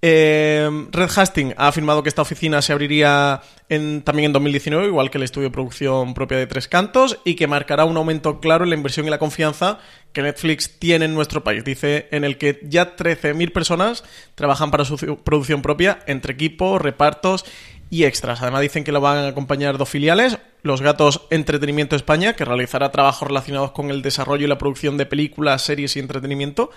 Eh, 0.01 0.71
Red 0.93 1.11
Hastings 1.17 1.55
ha 1.57 1.67
afirmado 1.69 2.05
que 2.05 2.09
esta 2.09 2.23
oficina 2.23 2.63
se 2.63 2.73
abriría 2.73 3.41
en- 3.69 4.03
también 4.03 4.27
en 4.27 4.33
2019, 4.33 4.87
igual 4.87 5.11
que 5.11 5.19
el 5.19 5.25
estudio 5.25 5.49
de 5.49 5.53
producción 5.53 6.15
propia 6.15 6.39
de 6.39 6.47
Tres 6.47 6.69
Cantos, 6.69 7.19
y 7.25 7.35
que 7.35 7.49
marcará 7.49 7.85
un 7.85 7.97
aumento 7.97 8.39
claro 8.39 8.63
en 8.65 8.71
la 8.71 8.77
inversión 8.77 9.07
y 9.07 9.11
la 9.11 9.19
confianza 9.19 9.79
que 10.13 10.23
Netflix 10.23 10.79
tiene 10.79 11.07
en 11.07 11.15
nuestro 11.15 11.43
país. 11.43 11.65
Dice 11.65 12.07
en 12.13 12.23
el 12.25 12.39
que 12.39 12.61
ya 12.63 12.95
13.000 12.97 13.51
personas 13.53 14.05
trabajan 14.37 14.71
para 14.71 14.85
su 14.85 14.97
ci- 14.99 15.19
producción 15.19 15.63
propia, 15.63 15.99
entre 16.07 16.33
equipos, 16.33 16.81
repartos 16.81 17.45
y 17.91 18.05
extras. 18.05 18.41
Además 18.43 18.61
dicen 18.61 18.85
que 18.85 18.93
lo 18.93 19.01
van 19.01 19.19
a 19.19 19.29
acompañar 19.29 19.79
dos 19.79 19.89
filiales, 19.89 20.39
Los 20.63 20.81
Gatos 20.81 21.23
Entretenimiento 21.31 21.97
España, 21.97 22.35
que 22.35 22.45
realizará 22.45 22.93
trabajos 22.93 23.27
relacionados 23.27 23.73
con 23.73 23.91
el 23.91 24.03
desarrollo 24.03 24.45
y 24.45 24.49
la 24.49 24.59
producción 24.59 24.97
de 24.97 25.07
películas, 25.07 25.63
series 25.63 25.97
y 25.97 26.01
entretenimiento, 26.01 26.71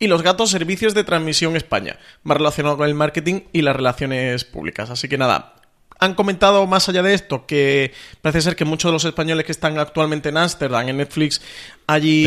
y 0.00 0.08
Los 0.08 0.22
Gatos 0.22 0.50
Servicios 0.50 0.94
de 0.94 1.04
Transmisión 1.04 1.54
España, 1.54 1.96
más 2.24 2.36
relacionado 2.36 2.76
con 2.76 2.88
el 2.88 2.94
marketing 2.94 3.42
y 3.52 3.62
las 3.62 3.76
relaciones 3.76 4.44
públicas. 4.44 4.90
Así 4.90 5.08
que 5.08 5.16
nada, 5.18 5.54
han 5.98 6.14
comentado 6.14 6.66
más 6.66 6.88
allá 6.88 7.02
de 7.02 7.12
esto 7.14 7.44
que 7.46 7.92
parece 8.22 8.40
ser 8.40 8.56
que 8.56 8.64
muchos 8.64 8.88
de 8.88 8.94
los 8.94 9.04
españoles 9.04 9.44
que 9.44 9.52
están 9.52 9.78
actualmente 9.78 10.30
en 10.30 10.38
Ámsterdam, 10.38 10.88
en 10.88 10.96
Netflix, 10.96 11.42
allí 11.86 12.24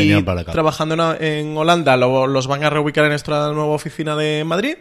trabajando 0.54 1.16
en, 1.20 1.56
Holanda, 1.56 1.96
lo- 1.96 2.26
los 2.28 2.46
van 2.46 2.62
a 2.64 2.70
reubicar 2.70 3.04
en 3.06 3.12
esta 3.12 3.52
nueva 3.52 3.74
oficina 3.74 4.14
de 4.16 4.44
Madrid. 4.44 4.76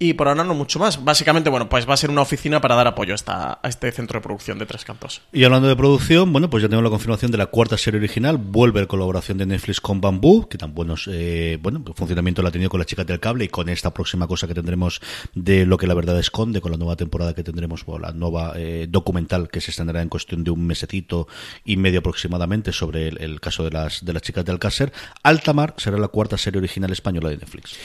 Y 0.00 0.12
por 0.14 0.28
ahora 0.28 0.44
no 0.44 0.54
mucho 0.54 0.78
más. 0.78 1.04
Básicamente, 1.04 1.50
bueno, 1.50 1.68
pues 1.68 1.88
va 1.88 1.94
a 1.94 1.96
ser 1.96 2.10
una 2.10 2.22
oficina 2.22 2.60
para 2.60 2.76
dar 2.76 2.86
apoyo 2.86 3.14
a, 3.14 3.16
esta, 3.16 3.58
a 3.60 3.68
este 3.68 3.90
centro 3.90 4.20
de 4.20 4.22
producción 4.22 4.58
de 4.58 4.66
Tres 4.66 4.84
Cantos. 4.84 5.22
Y 5.32 5.42
hablando 5.42 5.66
de 5.66 5.74
producción, 5.74 6.32
bueno, 6.32 6.48
pues 6.48 6.62
ya 6.62 6.68
tenemos 6.68 6.84
la 6.84 6.90
confirmación 6.90 7.32
de 7.32 7.38
la 7.38 7.46
cuarta 7.46 7.76
serie 7.76 7.98
original. 7.98 8.36
Vuelve 8.36 8.80
la 8.80 8.86
colaboración 8.86 9.38
de 9.38 9.46
Netflix 9.46 9.80
con 9.80 10.00
Bamboo, 10.00 10.48
que 10.48 10.56
tan 10.56 10.72
buenos, 10.72 11.08
eh, 11.12 11.58
bueno, 11.60 11.82
funcionamiento 11.96 12.42
la 12.42 12.50
ha 12.50 12.52
tenido 12.52 12.70
con 12.70 12.78
las 12.78 12.86
chicas 12.86 13.06
del 13.06 13.18
cable 13.18 13.46
y 13.46 13.48
con 13.48 13.68
esta 13.68 13.92
próxima 13.92 14.28
cosa 14.28 14.46
que 14.46 14.54
tendremos 14.54 15.00
de 15.34 15.66
lo 15.66 15.76
que 15.78 15.88
la 15.88 15.94
verdad 15.94 16.16
esconde, 16.18 16.60
con 16.60 16.70
la 16.70 16.78
nueva 16.78 16.94
temporada 16.94 17.34
que 17.34 17.42
tendremos, 17.42 17.82
o 17.86 17.98
la 17.98 18.12
nueva 18.12 18.52
eh, 18.54 18.86
documental 18.88 19.48
que 19.48 19.60
se 19.60 19.72
estrenará 19.72 20.00
en 20.00 20.08
cuestión 20.08 20.44
de 20.44 20.52
un 20.52 20.64
mesecito 20.64 21.26
y 21.64 21.76
medio 21.76 21.98
aproximadamente 21.98 22.72
sobre 22.72 23.08
el, 23.08 23.20
el 23.20 23.40
caso 23.40 23.64
de 23.64 23.72
las, 23.72 24.04
de 24.04 24.12
las 24.12 24.22
chicas 24.22 24.44
de 24.44 24.52
Alcácer. 24.52 24.92
Altamar 25.24 25.74
será 25.76 25.98
la 25.98 26.08
cuarta 26.08 26.38
serie 26.38 26.58
original 26.58 26.92
española 26.92 27.30
de 27.30 27.38
Netflix. 27.38 27.76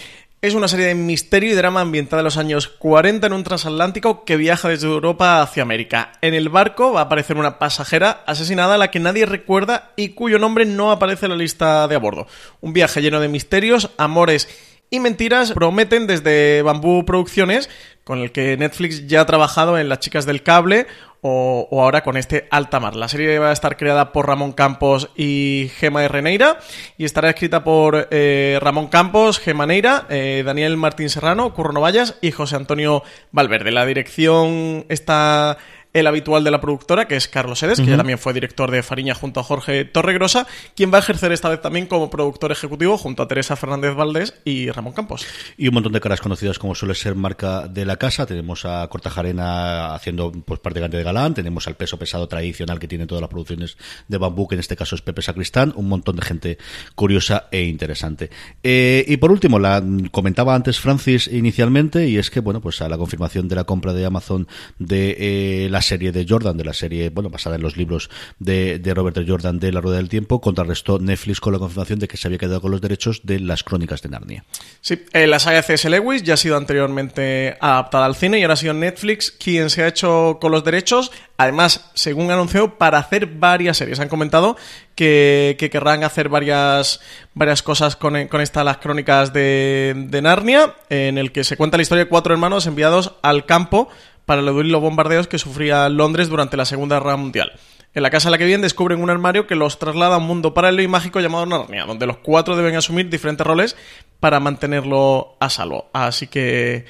Es 0.43 0.55
una 0.55 0.67
serie 0.67 0.87
de 0.87 0.95
misterio 0.95 1.53
y 1.53 1.55
drama 1.55 1.79
ambientada 1.79 2.19
en 2.19 2.25
los 2.25 2.35
años 2.35 2.67
40 2.67 3.27
en 3.27 3.31
un 3.31 3.45
transatlántico 3.45 4.25
que 4.25 4.35
viaja 4.35 4.67
desde 4.67 4.87
Europa 4.87 5.41
hacia 5.41 5.63
América. 5.63 6.11
En 6.19 6.33
el 6.33 6.49
barco 6.49 6.91
va 6.91 6.99
a 6.99 7.03
aparecer 7.03 7.37
una 7.37 7.59
pasajera 7.59 8.23
asesinada 8.25 8.75
a 8.75 8.77
la 8.77 8.91
que 8.91 8.99
nadie 8.99 9.25
recuerda 9.25 9.93
y 9.95 10.09
cuyo 10.09 10.39
nombre 10.39 10.65
no 10.65 10.91
aparece 10.91 11.27
en 11.27 11.31
la 11.31 11.37
lista 11.37 11.87
de 11.87 11.95
a 11.95 11.99
bordo. 11.99 12.27
Un 12.59 12.73
viaje 12.73 13.01
lleno 13.01 13.21
de 13.21 13.29
misterios, 13.29 13.91
amores 13.97 14.49
y 14.89 14.99
mentiras 14.99 15.53
prometen 15.53 16.07
desde 16.07 16.61
Bambú 16.61 17.05
Producciones 17.05 17.69
con 18.03 18.19
el 18.19 18.31
que 18.31 18.57
Netflix 18.57 19.07
ya 19.07 19.21
ha 19.21 19.25
trabajado 19.25 19.77
en 19.77 19.89
Las 19.89 19.99
chicas 19.99 20.25
del 20.25 20.43
cable 20.43 20.87
o, 21.21 21.67
ahora 21.81 22.03
con 22.03 22.17
este 22.17 22.47
Altamar. 22.51 22.95
La 22.95 23.07
serie 23.07 23.39
va 23.39 23.49
a 23.49 23.53
estar 23.53 23.77
creada 23.77 24.11
por 24.11 24.27
Ramón 24.27 24.51
Campos 24.51 25.09
y 25.15 25.71
Gema 25.77 26.01
de 26.01 26.55
y 26.97 27.05
estará 27.05 27.29
escrita 27.29 27.63
por 27.63 28.09
eh, 28.11 28.59
Ramón 28.61 28.87
Campos, 28.87 29.39
Gema 29.39 29.65
Neira, 29.65 30.05
eh, 30.09 30.43
Daniel 30.45 30.75
Martín 30.75 31.09
Serrano, 31.09 31.53
Curro 31.53 31.71
Novallas 31.71 32.17
y 32.21 32.31
José 32.31 32.57
Antonio 32.57 33.03
Valverde. 33.31 33.71
La 33.71 33.85
dirección 33.85 34.85
está 34.89 35.57
el 35.93 36.07
habitual 36.07 36.43
de 36.43 36.51
la 36.51 36.59
productora, 36.59 37.07
que 37.07 37.15
es 37.15 37.27
Carlos 37.27 37.61
Edes, 37.63 37.79
que 37.79 37.85
ya 37.85 37.97
también 37.97 38.17
fue 38.17 38.33
director 38.33 38.71
de 38.71 38.81
Fariña 38.81 39.13
junto 39.13 39.39
a 39.39 39.43
Jorge 39.43 39.85
Torregrosa, 39.85 40.47
quien 40.75 40.91
va 40.91 40.97
a 40.97 40.99
ejercer 40.99 41.31
esta 41.31 41.49
vez 41.49 41.61
también 41.61 41.85
como 41.85 42.09
productor 42.09 42.51
ejecutivo 42.51 42.97
junto 42.97 43.23
a 43.23 43.27
Teresa 43.27 43.55
Fernández 43.55 43.95
Valdés 43.95 44.33
y 44.43 44.71
Ramón 44.71 44.93
Campos. 44.93 45.25
Y 45.55 45.67
un 45.67 45.75
montón 45.75 45.93
de 45.93 46.01
caras 46.01 46.19
conocidas 46.19 46.57
como 46.57 46.73
suele 46.73 46.95
ser 46.95 47.15
marca 47.15 47.67
de 47.67 47.85
la 47.85 47.97
casa. 47.97 48.25
Tenemos 48.25 48.65
a 48.65 48.87
Cortajarena 48.87 49.93
haciendo 49.93 50.31
pues 50.31 50.59
prácticamente 50.59 50.97
de 50.97 51.03
galán, 51.03 51.35
tenemos 51.35 51.67
al 51.67 51.75
peso 51.75 51.99
pesado 51.99 52.27
tradicional 52.27 52.79
que 52.79 52.87
tiene 52.87 53.05
todas 53.05 53.21
las 53.21 53.29
producciones 53.29 53.77
de 54.07 54.17
bambú, 54.17 54.47
que 54.47 54.55
en 54.55 54.59
este 54.59 54.75
caso 54.75 54.95
es 54.95 55.01
Pepe 55.01 55.21
Sacristán, 55.21 55.73
un 55.75 55.87
montón 55.89 56.15
de 56.15 56.23
gente 56.23 56.57
curiosa 56.95 57.47
e 57.51 57.63
interesante. 57.63 58.31
Eh, 58.63 59.05
y 59.07 59.17
por 59.17 59.31
último, 59.31 59.59
la 59.59 59.83
comentaba 60.11 60.55
antes 60.55 60.79
Francis 60.79 61.27
inicialmente, 61.27 62.07
y 62.07 62.17
es 62.17 62.31
que, 62.31 62.39
bueno, 62.39 62.61
pues 62.61 62.81
a 62.81 62.89
la 62.89 62.97
confirmación 62.97 63.47
de 63.47 63.55
la 63.55 63.65
compra 63.65 63.93
de 63.93 64.05
Amazon 64.05 64.47
de 64.79 65.15
eh, 65.19 65.67
la 65.69 65.82
serie 65.83 66.11
de 66.11 66.25
Jordan, 66.27 66.57
de 66.57 66.65
la 66.65 66.73
serie, 66.73 67.09
bueno, 67.09 67.29
basada 67.29 67.55
en 67.57 67.61
los 67.61 67.77
libros 67.77 68.09
de, 68.39 68.79
de 68.79 68.93
Robert 68.95 69.17
Jordan 69.27 69.59
de 69.59 69.71
La 69.71 69.81
Rueda 69.81 69.97
del 69.97 70.09
Tiempo, 70.09 70.41
contrarrestó 70.41 70.97
Netflix 70.97 71.39
con 71.39 71.53
la 71.53 71.59
confirmación 71.59 71.99
de 71.99 72.07
que 72.07 72.17
se 72.17 72.27
había 72.27 72.39
quedado 72.39 72.61
con 72.61 72.71
los 72.71 72.81
derechos 72.81 73.21
de 73.23 73.39
las 73.39 73.63
crónicas 73.63 74.01
de 74.01 74.09
Narnia. 74.09 74.45
Sí, 74.81 75.03
eh, 75.13 75.27
la 75.27 75.39
saga 75.39 75.57
de 75.57 75.63
C.S. 75.63 75.89
Lewis 75.89 76.23
ya 76.23 76.33
ha 76.33 76.37
sido 76.37 76.57
anteriormente 76.57 77.57
adaptada 77.59 78.05
al 78.05 78.15
cine 78.15 78.39
y 78.39 78.41
ahora 78.41 78.55
ha 78.55 78.57
sido 78.57 78.73
Netflix 78.73 79.31
quien 79.31 79.69
se 79.69 79.83
ha 79.83 79.87
hecho 79.87 80.39
con 80.41 80.51
los 80.51 80.63
derechos. 80.63 81.11
Además, 81.37 81.91
según 81.93 82.31
anunció, 82.31 82.77
para 82.77 82.99
hacer 82.99 83.25
varias 83.27 83.77
series. 83.77 83.99
Han 83.99 84.07
comentado 84.07 84.55
que, 84.95 85.55
que 85.59 85.69
querrán 85.69 86.03
hacer 86.03 86.29
varias, 86.29 86.99
varias 87.33 87.63
cosas 87.63 87.95
con, 87.95 88.27
con 88.27 88.41
esta, 88.41 88.63
las 88.63 88.77
crónicas 88.77 89.33
de, 89.33 89.93
de 89.95 90.21
Narnia, 90.21 90.75
en 90.89 91.17
el 91.17 91.31
que 91.31 91.43
se 91.43 91.57
cuenta 91.57 91.77
la 91.77 91.83
historia 91.83 92.05
de 92.05 92.09
cuatro 92.09 92.33
hermanos 92.33 92.67
enviados 92.67 93.15
al 93.21 93.45
campo 93.45 93.89
para 94.25 94.41
eludir 94.41 94.71
los 94.71 94.81
bombardeos 94.81 95.27
que 95.27 95.37
sufría 95.37 95.89
Londres 95.89 96.29
durante 96.29 96.57
la 96.57 96.65
Segunda 96.65 96.99
Guerra 96.99 97.17
Mundial. 97.17 97.53
En 97.93 98.01
la 98.01 98.09
casa 98.09 98.27
en 98.27 98.31
la 98.31 98.37
que 98.37 98.45
viven 98.45 98.61
descubren 98.61 99.01
un 99.01 99.09
armario 99.09 99.45
que 99.45 99.55
los 99.55 99.77
traslada 99.77 100.15
a 100.15 100.17
un 100.17 100.25
mundo 100.25 100.53
paralelo 100.53 100.81
y 100.81 100.87
mágico 100.87 101.19
llamado 101.19 101.45
Narnia, 101.45 101.85
donde 101.85 102.07
los 102.07 102.17
cuatro 102.17 102.55
deben 102.55 102.75
asumir 102.75 103.09
diferentes 103.09 103.45
roles 103.45 103.75
para 104.19 104.39
mantenerlo 104.39 105.35
a 105.39 105.49
salvo. 105.49 105.89
Así 105.93 106.27
que... 106.27 106.85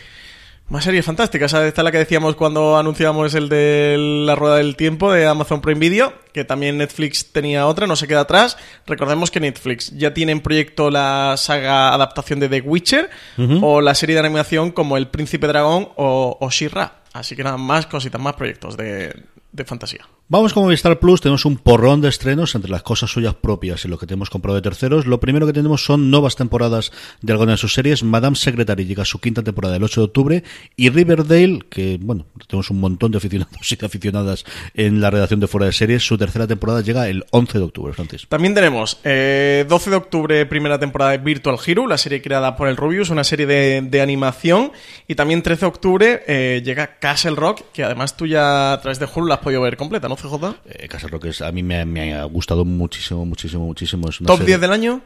Una 0.69 0.81
serie 0.81 1.03
fantástica, 1.03 1.45
esa 1.45 1.67
esta 1.67 1.81
es 1.81 1.83
la 1.83 1.91
que 1.91 1.97
decíamos 1.97 2.35
cuando 2.35 2.77
anunciamos 2.77 3.35
el 3.35 3.49
de 3.49 3.95
la 4.25 4.33
rueda 4.33 4.55
del 4.55 4.77
tiempo 4.77 5.11
de 5.11 5.27
Amazon 5.27 5.61
Prime 5.61 5.79
Video, 5.79 6.13
que 6.31 6.45
también 6.45 6.77
Netflix 6.77 7.31
tenía 7.33 7.67
otra, 7.67 7.85
no 7.85 7.97
se 7.97 8.07
queda 8.07 8.21
atrás. 8.21 8.57
Recordemos 8.87 9.29
que 9.29 9.41
Netflix 9.41 9.91
ya 9.91 10.13
tiene 10.13 10.31
en 10.31 10.39
proyecto 10.39 10.89
la 10.89 11.35
saga 11.37 11.93
adaptación 11.93 12.39
de 12.39 12.47
The 12.47 12.61
Witcher 12.61 13.09
o 13.61 13.81
la 13.81 13.93
serie 13.93 14.15
de 14.15 14.21
animación 14.21 14.71
como 14.71 14.95
El 14.95 15.09
Príncipe 15.09 15.47
Dragón 15.47 15.89
o, 15.95 16.37
o 16.39 16.49
She-Ra. 16.49 17.02
Así 17.13 17.35
que 17.35 17.43
nada, 17.43 17.57
más 17.57 17.85
cositas, 17.85 18.19
más 18.19 18.35
proyectos 18.35 18.75
de, 18.75 19.23
de 19.51 19.65
fantasía. 19.65 20.07
Vamos 20.33 20.51
con 20.51 20.63
Movistar 20.63 20.97
Plus, 20.97 21.21
tenemos 21.21 21.45
un 21.45 21.57
porrón 21.57 22.01
de 22.01 22.09
estrenos 22.09 22.55
entre 22.55 22.71
las 22.71 22.81
cosas 22.81 23.11
suyas 23.11 23.35
propias 23.35 23.85
y 23.85 23.87
lo 23.87 23.99
que 23.99 24.07
tenemos 24.07 24.31
comprado 24.31 24.55
de 24.55 24.63
terceros. 24.63 25.05
Lo 25.05 25.19
primero 25.19 25.45
que 25.45 25.53
tenemos 25.53 25.85
son 25.85 26.09
nuevas 26.09 26.35
temporadas 26.35 26.91
de 27.21 27.33
algunas 27.33 27.53
de 27.53 27.57
sus 27.61 27.75
series. 27.75 28.01
Madame 28.01 28.35
Secretary 28.35 28.83
llega 28.83 29.03
a 29.03 29.05
su 29.05 29.21
quinta 29.21 29.43
temporada 29.43 29.75
el 29.75 29.83
8 29.83 30.01
de 30.01 30.05
octubre 30.05 30.43
y 30.75 30.89
Riverdale, 30.89 31.59
que 31.69 31.99
bueno, 32.01 32.25
tenemos 32.47 32.71
un 32.71 32.79
montón 32.79 33.11
de 33.11 33.19
aficionados 33.19 33.71
y 33.71 33.75
de 33.75 33.85
aficionadas 33.85 34.43
en 34.73 35.01
la 35.01 35.11
redacción 35.11 35.39
de 35.39 35.45
Fuera 35.45 35.67
de 35.67 35.71
Series, 35.71 36.01
su 36.01 36.17
tercera 36.17 36.47
temporada 36.47 36.81
llega 36.81 37.07
el 37.09 37.25
11 37.29 37.59
de 37.59 37.65
octubre, 37.65 37.93
Francis. 37.93 38.25
También 38.27 38.55
tenemos 38.55 39.01
eh, 39.03 39.67
12 39.69 39.91
de 39.91 39.95
octubre, 39.95 40.45
primera 40.47 40.79
temporada 40.79 41.11
de 41.11 41.19
Virtual 41.19 41.59
Hero, 41.63 41.85
la 41.85 41.99
serie 41.99 42.23
creada 42.23 42.55
por 42.55 42.67
el 42.67 42.75
Rubius, 42.75 43.11
una 43.11 43.23
serie 43.23 43.45
de, 43.45 44.01
animación. 44.01 44.71
Y 45.07 45.13
también 45.13 45.43
13 45.43 45.59
de 45.59 45.67
octubre 45.67 46.23
eh, 46.25 46.63
llega 46.65 46.97
Castle 46.97 47.35
Rock, 47.35 47.61
que 47.71 47.83
además 47.83 48.17
tú 48.17 48.25
ya 48.25 48.73
a 48.73 48.81
través 48.81 48.97
de 48.97 49.05
Hulu 49.05 49.27
la 49.27 49.35
has 49.35 49.41
podido 49.41 49.61
ver 49.61 49.77
completa, 49.77 50.09
¿no, 50.09 50.22
CJ? 50.29 50.55
Eh, 50.65 50.87
Castle 50.87 51.09
Rock 51.09 51.25
es, 51.25 51.41
a 51.41 51.51
mí 51.51 51.63
me, 51.63 51.85
me 51.85 52.13
ha 52.13 52.23
gustado 52.25 52.65
muchísimo, 52.65 53.25
muchísimo, 53.25 53.65
muchísimo. 53.65 54.09
Es 54.09 54.19
una 54.19 54.27
¿Top 54.27 54.37
serie- 54.39 54.57
10 54.57 54.61
del 54.61 54.71
año? 54.71 55.01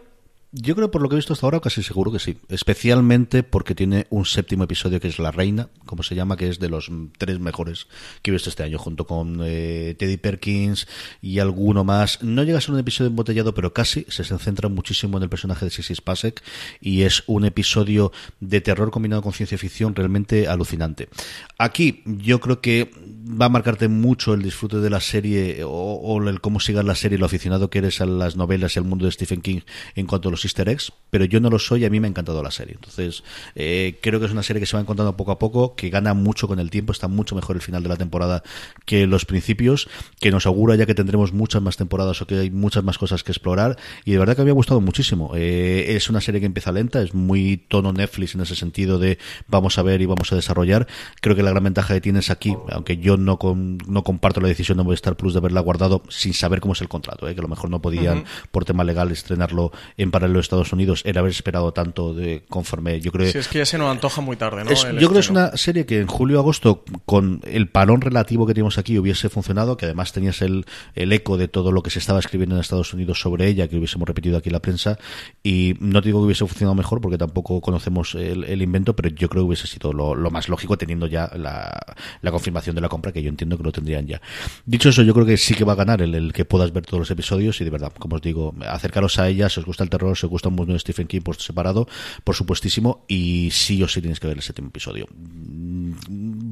Yo 0.54 0.76
creo 0.78 0.90
por 0.90 1.02
lo 1.02 1.10
que 1.10 1.16
he 1.16 1.18
visto 1.18 1.34
hasta 1.34 1.46
ahora 1.46 1.60
casi 1.60 1.84
seguro 1.84 2.10
que 2.10 2.20
sí. 2.20 2.38
Especialmente 2.48 3.44
porque 3.44 3.76
tiene 3.76 4.08
un 4.10 4.26
séptimo 4.26 4.64
episodio 4.64 5.02
que 5.02 5.10
es 5.10 5.20
La 5.20 5.30
Reina, 5.30 5.68
como 5.86 6.04
se 6.04 6.16
llama, 6.16 6.38
que 6.38 6.48
es 6.48 6.58
de 6.60 6.70
los 6.70 6.90
tres 7.18 7.40
mejores 7.42 7.88
que 8.22 8.32
he 8.32 8.34
visto 8.34 8.50
este 8.50 8.64
año, 8.64 8.78
junto 8.78 9.06
con 9.06 9.42
eh, 9.44 9.96
Teddy 10.00 10.16
Perkins 10.16 10.88
y 11.22 11.40
alguno 11.40 11.84
más. 11.84 12.24
No 12.24 12.44
llega 12.44 12.60
a 12.60 12.62
ser 12.62 12.74
un 12.76 12.80
episodio 12.80 13.10
embotellado, 13.10 13.54
pero 13.54 13.74
casi. 13.74 14.06
Se 14.08 14.24
centra 14.24 14.70
muchísimo 14.70 15.18
en 15.18 15.24
el 15.24 15.30
personaje 15.30 15.66
de 15.66 15.70
Sissy 15.72 15.96
Spacek 15.96 16.42
y 16.80 17.02
es 17.02 17.24
un 17.28 17.44
episodio 17.44 18.14
de 18.40 18.62
terror 18.62 18.90
combinado 18.90 19.22
con 19.22 19.34
ciencia 19.34 19.58
ficción 19.58 19.96
realmente 19.96 20.48
alucinante. 20.48 21.10
Aquí 21.58 22.04
yo 22.06 22.40
creo 22.40 22.62
que 22.62 22.90
va 23.30 23.46
a 23.46 23.50
marcarte 23.50 23.88
mucho 23.88 24.34
el 24.34 24.42
disfrute 24.42 24.78
de 24.78 24.90
la 24.90 25.00
serie 25.00 25.64
o, 25.64 25.70
o 25.70 26.28
el 26.28 26.42
cómo 26.42 26.60
sigas 26.60 26.86
la 26.86 26.96
serie, 26.96 27.18
lo 27.18 27.26
aficionado 27.26 27.70
que 27.70 27.80
eres 27.80 28.02
a 28.02 28.06
las 28.06 28.36
novelas 28.36 28.76
y 28.76 28.80
al 28.80 28.86
mundo 28.86 29.06
de 29.06 29.12
Stephen 29.12 29.42
King 29.42 29.62
en 29.96 30.08
cuanto 30.08 30.30
a 30.30 30.32
los 30.32 30.44
easter 30.46 30.70
eggs, 30.70 30.94
pero 31.10 31.26
yo 31.26 31.40
no 31.40 31.50
lo 31.50 31.60
soy 31.60 31.84
y 31.84 31.86
a 31.86 31.90
mí 31.90 32.00
me 32.00 32.08
ha 32.08 32.10
encantado 32.10 32.42
la 32.42 32.52
serie. 32.52 32.76
Entonces, 32.76 33.24
eh, 33.56 33.98
creo 34.02 34.20
que 34.20 34.26
es 34.26 34.32
una 34.32 34.44
serie 34.44 34.60
que 34.60 34.66
se 34.66 34.76
va 34.76 34.82
encontrando 34.82 35.16
poco 35.18 35.32
a 35.32 35.40
poco, 35.40 35.76
que 35.76 35.90
gana 35.90 36.14
mucho 36.14 36.48
con 36.48 36.60
el 36.60 36.70
tiempo, 36.70 36.92
está 36.92 37.08
mucho 37.08 37.36
mejor 37.36 37.56
el 37.56 37.62
final 37.62 37.84
de 37.84 37.90
la 37.90 37.98
temporada 37.98 38.44
que 38.86 39.08
los 39.08 39.26
principios, 39.26 39.90
que 40.20 40.32
nos 40.32 40.46
augura 40.46 40.76
ya 40.76 40.86
que 40.86 40.96
tendremos 40.96 41.34
muchas 41.34 41.62
más 41.62 41.78
temporadas 41.78 42.22
o 42.22 42.28
que 42.28 42.38
hay 42.38 42.52
muchas 42.52 42.84
más 42.84 42.98
cosas 42.98 43.24
que 43.24 43.32
explorar 43.32 43.78
y 44.06 44.12
de 44.12 44.20
verdad 44.20 44.36
que 44.36 44.44
me 44.44 44.52
ha 44.52 44.54
gustado 44.54 44.82
muchísimo. 44.82 45.32
Eh, 45.36 45.96
es 45.96 46.10
una 46.10 46.22
serie 46.22 46.40
que 46.40 46.46
empieza 46.46 46.72
lenta, 46.72 47.02
es 47.02 47.14
muy 47.14 47.58
tono 47.58 47.94
Netflix 47.94 48.36
en 48.36 48.42
ese 48.42 48.56
sentido 48.56 49.00
de 49.00 49.18
vamos 49.48 49.78
a 49.78 49.82
ver 49.82 50.02
y 50.02 50.06
vamos 50.06 50.32
a 50.32 50.36
desarrollar. 50.36 50.88
Creo 51.22 51.36
que 51.36 51.44
la 51.44 51.52
gran 51.52 51.64
ventaja 51.64 51.94
que 51.94 52.02
tienes 52.02 52.30
aquí, 52.30 52.56
aunque 52.70 52.98
yo 52.98 53.17
no, 53.18 53.38
con- 53.38 53.78
no 53.88 54.04
comparto 54.04 54.42
la 54.42 54.48
decisión 54.48 54.78
de 54.78 54.84
Movistar 54.84 55.16
Plus 55.16 55.34
de 55.34 55.40
haberla 55.40 55.62
guardado 55.62 56.04
sin 56.10 56.34
saber 56.34 56.60
cómo 56.62 56.74
es 56.74 56.82
el 56.82 56.88
contrato, 56.88 57.28
eh, 57.28 57.34
que 57.34 57.40
a 57.40 57.44
lo 57.44 57.48
mejor 57.50 57.70
no 57.70 57.82
podían 57.82 58.24
por 58.52 58.66
tema 58.66 58.84
legal 58.84 59.12
estrenarlo 59.12 59.72
en 59.98 60.12
paralelo 60.12 60.40
a 60.40 60.42
Estados 60.42 60.72
Unidos, 60.74 61.02
el 61.06 61.18
haber 61.18 61.32
esperado 61.32 61.72
tanto 61.74 62.14
de 62.14 62.44
conforme 62.50 63.00
yo 63.02 63.12
creo 63.12 63.28
es 63.40 63.48
que 63.48 63.60
ya 63.60 63.66
se 63.66 63.78
nos 63.78 63.90
antoja 63.92 64.22
muy 64.22 64.36
tarde, 64.38 64.64
¿no? 64.64 64.70
es- 64.72 64.84
yo 64.84 65.08
creo 65.10 65.14
que 65.14 65.20
es 65.20 65.30
una 65.30 65.58
serie 65.58 65.86
que 65.86 66.00
en 66.00 66.08
julio-agosto, 66.08 66.84
con 67.06 67.42
el 67.44 67.68
parón 67.70 68.02
relativo 68.02 68.46
que 68.46 68.54
tenemos 68.54 68.78
aquí, 68.78 68.98
hubiese 68.98 69.30
funcionado, 69.30 69.78
que 69.78 69.86
además 69.86 70.12
tenías 70.14 70.42
el, 70.42 70.66
el 70.96 71.12
eco 71.14 71.38
de 71.38 71.48
todo 71.48 71.72
lo 71.72 71.84
que 71.84 71.90
se 71.90 72.00
estaba 72.00 72.20
escribiendo 72.20 72.56
en 72.56 72.62
Estados 72.62 72.94
Unidos 72.94 73.20
sobre 73.20 73.48
ella, 73.48 73.68
que 73.68 73.78
hubiésemos 73.78 74.08
repetido 74.08 74.38
aquí 74.38 74.50
en 74.50 74.54
la 74.54 74.62
prensa, 74.62 74.98
y 75.44 75.76
no 75.80 76.02
te 76.02 76.10
digo 76.10 76.20
que 76.22 76.26
hubiese 76.26 76.46
funcionado 76.46 76.76
mejor, 76.76 77.02
porque 77.02 77.18
tampoco 77.18 77.62
conocemos 77.62 78.16
el, 78.16 78.44
el 78.44 78.62
invento, 78.62 78.96
pero 78.96 79.10
yo 79.10 79.30
creo 79.30 79.44
que 79.44 79.48
hubiese 79.48 79.68
sido 79.68 79.94
lo, 79.94 80.16
lo 80.16 80.30
más 80.32 80.50
lógico 80.50 80.78
teniendo 80.78 81.08
ya 81.08 81.30
la, 81.36 81.80
la 82.22 82.32
confirmación 82.32 82.76
de 82.76 82.82
la 82.82 82.90
compra, 82.90 83.07
que 83.12 83.22
yo 83.22 83.30
entiendo 83.30 83.58
que 83.58 83.64
lo 83.64 83.72
tendrían 83.72 84.08
ya. 84.08 84.22
Dicho 84.66 84.90
eso, 84.90 85.04
yo 85.04 85.14
creo 85.14 85.26
que 85.26 85.38
sí 85.38 85.54
que 85.54 85.64
va 85.64 85.74
a 85.74 85.76
ganar 85.76 86.02
el, 86.02 86.34
que 86.34 86.46
puedas 86.46 86.72
ver 86.72 86.86
todos 86.86 87.00
los 87.00 87.12
episodios, 87.12 87.60
y 87.62 87.64
de 87.64 87.70
verdad, 87.70 87.92
como 87.98 88.16
os 88.16 88.22
digo, 88.22 88.54
acercaros 88.68 89.20
a 89.20 89.28
ella, 89.28 89.50
si 89.50 89.60
os 89.60 89.66
gusta 89.66 89.84
el 89.84 89.90
terror, 89.90 90.18
si 90.18 90.26
os 90.26 90.30
gusta 90.30 90.50
un 90.50 90.56
mundo 90.56 90.78
Stephen 90.78 91.08
King 91.08 91.22
por 91.22 91.38
separado, 91.38 91.88
por 92.24 92.36
supuestísimo, 92.36 93.06
y 93.08 93.50
sí 93.52 93.82
o 93.84 93.88
sí 93.88 94.02
tienes 94.02 94.20
que 94.20 94.28
ver 94.28 94.38
el 94.38 94.44
séptimo 94.44 94.70
episodio. 94.70 95.08
Mm, 95.12 95.94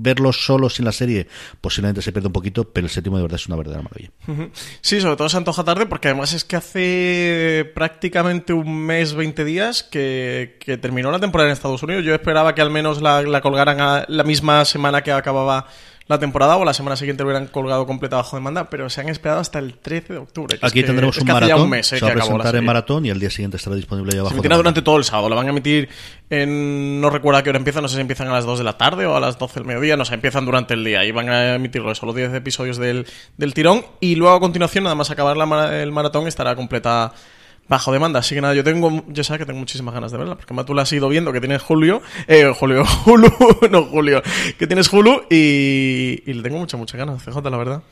Verlo 0.05 0.31
solo 0.31 0.69
sin 0.69 0.85
la 0.85 0.91
serie 0.91 1.27
posiblemente 1.59 2.01
se 2.01 2.11
pierde 2.11 2.27
un 2.27 2.33
poquito, 2.33 2.63
pero 2.71 2.85
el 2.85 2.91
séptimo 2.91 3.17
de 3.17 3.23
verdad 3.23 3.39
es 3.39 3.47
una 3.47 3.55
verdadera 3.55 3.81
maravilla. 3.81 4.11
Sí, 4.81 5.01
sobre 5.01 5.15
todo 5.15 5.29
se 5.29 5.37
antoja 5.37 5.63
tarde 5.63 5.87
porque 5.87 6.09
además 6.09 6.33
es 6.33 6.43
que 6.43 6.55
hace 6.55 7.71
prácticamente 7.73 8.53
un 8.53 8.85
mes, 8.85 9.15
20 9.15 9.43
días 9.43 9.81
que, 9.81 10.57
que 10.59 10.77
terminó 10.77 11.11
la 11.11 11.19
temporada 11.19 11.49
en 11.49 11.53
Estados 11.53 11.81
Unidos. 11.81 12.03
Yo 12.03 12.13
esperaba 12.13 12.53
que 12.53 12.61
al 12.61 12.69
menos 12.69 13.01
la, 13.01 13.23
la 13.23 13.41
colgaran 13.41 13.81
a 13.81 14.05
la 14.07 14.23
misma 14.23 14.63
semana 14.65 15.01
que 15.01 15.11
acababa 15.11 15.67
la 16.07 16.19
temporada 16.19 16.55
o 16.57 16.65
la 16.65 16.73
semana 16.73 16.95
siguiente 16.95 17.23
lo 17.23 17.29
hubieran 17.29 17.47
colgado 17.47 17.87
completa 17.87 18.17
bajo 18.17 18.35
demanda, 18.35 18.69
pero 18.69 18.89
se 18.91 19.01
han 19.01 19.09
esperado 19.09 19.39
hasta 19.41 19.57
el 19.59 19.73
13 19.79 20.13
de 20.13 20.19
octubre. 20.19 20.55
Aquí 20.57 20.65
es 20.67 20.73
que- 20.73 20.83
tendremos 20.83 21.15
es 21.15 21.21
un 21.21 21.27
que 21.27 21.33
ya 21.33 21.39
maratón, 21.39 21.61
un 21.63 21.69
mes, 21.71 21.91
eh, 21.93 21.97
se 21.97 22.05
va 22.05 22.11
a 22.11 22.15
la 22.15 22.21
presentar 22.21 22.55
en 22.55 22.65
maratón 22.65 23.05
y 23.07 23.09
al 23.09 23.19
día 23.19 23.29
siguiente 23.31 23.57
estará 23.57 23.75
disponible 23.75 24.11
ya 24.11 24.17
Se 24.17 24.19
abajo. 24.19 24.35
emitirá 24.35 24.57
durante 24.57 24.81
todo 24.83 24.97
el 24.97 25.03
sábado. 25.03 25.29
Lo 25.29 25.35
van 25.35 25.47
a 25.47 25.49
emitir 25.49 25.89
en. 26.29 27.01
No 27.01 27.09
recuerdo 27.09 27.39
a 27.39 27.43
qué 27.43 27.49
hora 27.49 27.57
empiezan. 27.57 27.81
No 27.81 27.87
sé 27.87 27.95
si 27.95 28.01
empiezan 28.01 28.27
a 28.27 28.33
las 28.33 28.45
2 28.45 28.57
de 28.59 28.63
la 28.65 28.77
tarde 28.77 29.05
o 29.05 29.15
a 29.15 29.19
las 29.19 29.37
12 29.39 29.55
del 29.55 29.65
mediodía. 29.65 29.97
No 29.97 30.05
sé, 30.05 30.13
empiezan 30.13 30.45
durante 30.45 30.73
el 30.75 30.83
día. 30.83 31.03
Y 31.05 31.11
van 31.11 31.29
a 31.29 31.55
emitirlo 31.55 31.91
eso, 31.91 32.05
los 32.05 32.15
10 32.15 32.33
episodios 32.33 32.77
del, 32.77 33.07
del 33.37 33.53
tirón. 33.53 33.83
Y 33.99 34.15
luego 34.15 34.35
a 34.35 34.39
continuación, 34.39 34.83
nada 34.83 34.95
más 34.95 35.09
acabar 35.11 35.35
la 35.37 35.81
el 35.81 35.91
maratón, 35.91 36.27
estará 36.27 36.55
completa 36.55 37.13
bajo 37.67 37.91
demanda. 37.91 38.19
Así 38.19 38.36
que 38.36 38.41
nada, 38.41 38.54
yo 38.54 38.63
tengo, 38.63 39.04
yo 39.08 39.23
sé 39.23 39.38
que 39.38 39.45
tengo 39.45 39.60
muchísimas 39.60 39.93
ganas 39.93 40.12
de 40.12 40.17
verla, 40.17 40.36
porque 40.36 40.63
tú 40.63 40.73
la 40.73 40.84
has 40.84 40.91
ido 40.93 41.10
viendo, 41.10 41.32
que 41.32 41.39
tienes 41.39 41.62
Julio, 41.62 42.01
eh, 42.28 42.51
Julio, 42.58 42.84
Hulu, 43.06 43.30
no 43.69 43.84
Julio, 43.84 44.21
que 44.58 44.67
tienes 44.67 44.91
Hulu 44.91 45.23
y, 45.30 46.23
y 46.25 46.34
le 46.34 46.43
tengo 46.43 46.58
muchas, 46.58 46.80
muchas 46.80 46.97
ganas, 46.97 47.23
CJ, 47.23 47.49
la 47.49 47.58
verdad. 47.58 47.84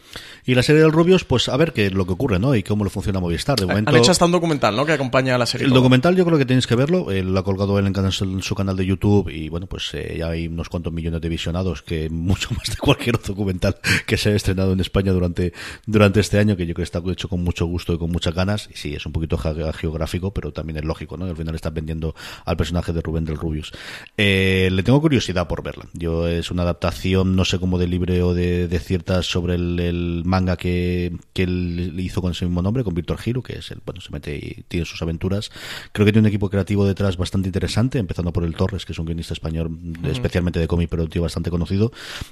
Y 0.45 0.55
la 0.55 0.63
serie 0.63 0.81
del 0.81 0.91
Rubius, 0.91 1.23
pues 1.23 1.47
a 1.47 1.55
ver 1.55 1.71
qué 1.71 1.89
lo 1.89 2.05
que 2.05 2.11
ocurre, 2.13 2.37
¿no? 2.37 2.53
Y 2.53 2.63
cómo 2.63 2.83
le 2.83 2.89
funciona 2.89 3.21
Movistar. 3.21 3.57
De 3.57 3.65
momento, 3.65 3.89
Han 3.89 3.95
hecho 3.95 4.11
hasta 4.11 4.25
un 4.25 4.31
documental, 4.31 4.75
¿no? 4.75 4.85
Que 4.85 4.91
acompaña 4.91 5.35
a 5.35 5.37
la 5.37 5.45
serie. 5.45 5.67
el 5.67 5.73
documental 5.73 6.15
yo 6.17 6.25
creo 6.25 6.37
que 6.37 6.45
tenéis 6.45 6.67
que 6.67 6.75
verlo. 6.75 7.11
Él 7.11 7.33
lo 7.33 7.39
ha 7.39 7.43
colgado 7.43 7.79
él 7.79 7.87
en, 7.87 8.41
su 8.41 8.55
canal 8.55 8.75
de 8.75 8.85
YouTube 8.85 9.29
y 9.29 9.47
bueno, 9.47 9.67
pues 9.67 9.93
eh, 9.93 10.15
ya 10.17 10.29
hay 10.29 10.47
unos 10.47 10.67
cuantos 10.67 10.91
millones 10.91 11.21
de 11.21 11.29
visionados, 11.29 11.81
que 11.81 12.09
mucho 12.11 12.49
más 12.57 12.67
de 12.67 12.75
cualquier 12.75 13.15
otro 13.15 13.33
documental 13.33 13.77
que 14.05 14.17
se 14.17 14.31
ha 14.31 14.35
estrenado 14.35 14.73
en 14.73 14.81
España 14.81 15.13
durante, 15.13 15.53
durante 15.85 16.19
este 16.19 16.39
año, 16.39 16.57
que 16.57 16.65
yo 16.65 16.73
creo 16.73 16.83
que 16.83 16.97
está 16.97 17.01
hecho 17.09 17.29
con 17.29 17.41
mucho 17.41 17.65
gusto 17.65 17.93
y 17.93 17.97
con 17.97 18.11
muchas 18.11 18.33
ganas. 18.33 18.69
Y 18.69 18.77
sí, 18.77 18.95
es 18.95 19.05
un 19.05 19.13
poquito 19.13 19.37
ge- 19.71 19.83
geográfico, 19.83 20.33
pero 20.33 20.51
también 20.51 20.77
es 20.77 20.85
lógico, 20.85 21.17
¿no? 21.17 21.25
Al 21.25 21.37
final 21.37 21.53
estás 21.53 21.73
vendiendo 21.73 22.15
al 22.45 22.57
personaje 22.57 22.93
de 22.93 23.01
Rubén 23.01 23.25
del 23.25 23.37
Rubius. 23.37 23.71
Eh, 24.17 24.69
le 24.71 24.81
tengo 24.81 24.99
curiosidad 25.01 25.47
por 25.47 25.61
verla. 25.61 25.85
Yo 25.93 26.27
es 26.27 26.49
una 26.49 26.63
adaptación, 26.63 27.35
no 27.35 27.45
sé 27.45 27.59
cómo 27.59 27.77
de 27.77 27.87
libre 27.87 28.23
o 28.23 28.33
de, 28.33 28.67
de 28.67 28.79
ciertas 28.79 29.27
sobre 29.27 29.55
el, 29.55 29.79
el 29.79 30.21
manga 30.25 30.57
que, 30.57 31.15
que 31.33 31.43
él 31.43 31.95
hizo 31.99 32.21
con 32.21 32.31
ese 32.31 32.45
mismo 32.45 32.61
nombre, 32.61 32.83
con 32.83 32.93
Víctor 32.93 33.17
Giro, 33.19 33.43
que 33.43 33.59
es 33.59 33.69
el, 33.71 33.81
bueno, 33.85 34.01
se 34.01 34.11
mete 34.11 34.35
y 34.35 34.63
tiene 34.67 34.85
sus 34.85 35.01
aventuras. 35.01 35.51
Creo 35.91 36.05
que 36.05 36.11
tiene 36.11 36.25
un 36.27 36.29
equipo 36.29 36.49
creativo 36.49 36.85
detrás 36.87 37.17
bastante 37.17 37.47
interesante, 37.49 37.99
empezando 37.99 38.33
por 38.33 38.45
el 38.45 38.55
Torres, 38.55 38.85
que 38.85 38.93
es 38.93 38.99
un 38.99 39.05
guionista 39.05 39.33
español, 39.33 39.77
especialmente 40.05 40.59
de 40.59 40.67
cómic, 40.67 40.89
pero 40.89 41.03
un 41.03 41.09
tío 41.09 41.21
bastante 41.21 41.49
conocido. 41.51 41.91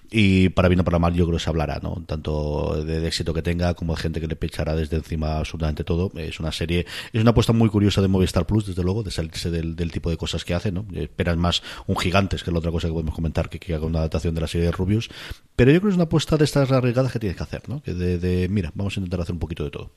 Y 0.10 0.50
para 0.50 0.68
bien 0.68 0.80
o 0.80 0.84
para 0.84 0.98
mal, 0.98 1.14
yo 1.14 1.26
creo 1.26 1.38
que 1.38 1.44
se 1.44 1.50
hablará, 1.50 1.80
¿no? 1.84 2.04
Tanto 2.08 2.84
de, 2.84 3.00
de 3.02 3.08
éxito 3.08 3.34
que 3.34 3.42
tenga, 3.42 3.74
como 3.74 3.96
de 3.96 4.02
gente 4.02 4.22
que 4.22 4.28
le 4.28 4.36
pechará 4.36 4.76
desde 4.76 4.98
encima 4.98 5.38
absolutamente 5.38 5.84
todo. 5.84 6.12
Es 6.16 6.40
una 6.40 6.52
serie, 6.52 6.86
es 7.14 7.21
una 7.22 7.32
apuesta 7.32 7.54
muy 7.54 7.70
curiosa 7.70 8.02
de 8.02 8.08
Movistar 8.08 8.46
Plus, 8.46 8.66
desde 8.66 8.84
luego, 8.84 9.04
de 9.04 9.12
salirse 9.12 9.50
del, 9.50 9.92
tipo 9.92 10.10
de 10.10 10.18
cosas 10.18 10.46
que 10.46 10.54
hace, 10.54 10.72
¿no? 10.72 10.86
Esperas 10.94 11.38
más 11.38 11.62
un 11.88 11.98
gigantes, 11.98 12.44
que 12.44 12.50
es 12.50 12.54
la 12.54 12.60
otra 12.60 12.72
cosa 12.72 12.88
que 12.88 12.94
podemos 12.94 13.16
comentar, 13.16 13.50
que, 13.50 13.60
que 13.60 13.74
haga 13.74 13.86
una 13.86 14.00
adaptación 14.00 14.36
de 14.36 14.42
la 14.42 14.48
serie 14.48 14.66
de 14.66 14.72
Rubius. 14.72 15.10
Pero 15.56 15.72
yo 15.72 15.80
creo 15.80 15.90
que 15.90 15.94
es 15.94 15.96
una 15.96 16.06
apuesta 16.06 16.38
de 16.38 16.46
estas 16.46 16.72
arriesgadas 16.72 17.12
que 17.12 17.20
tienes 17.20 17.38
que 17.38 17.44
hacer, 17.44 17.68
¿no? 17.68 17.82
Que 17.84 17.94
de, 17.94 18.18
de, 18.18 18.48
mira, 18.50 18.72
vamos 18.74 18.96
a 18.98 19.00
intentar 19.00 19.22
hacer 19.22 19.34
un 19.34 19.40
poquito 19.40 19.64
de 19.64 19.70
todo. 19.70 19.92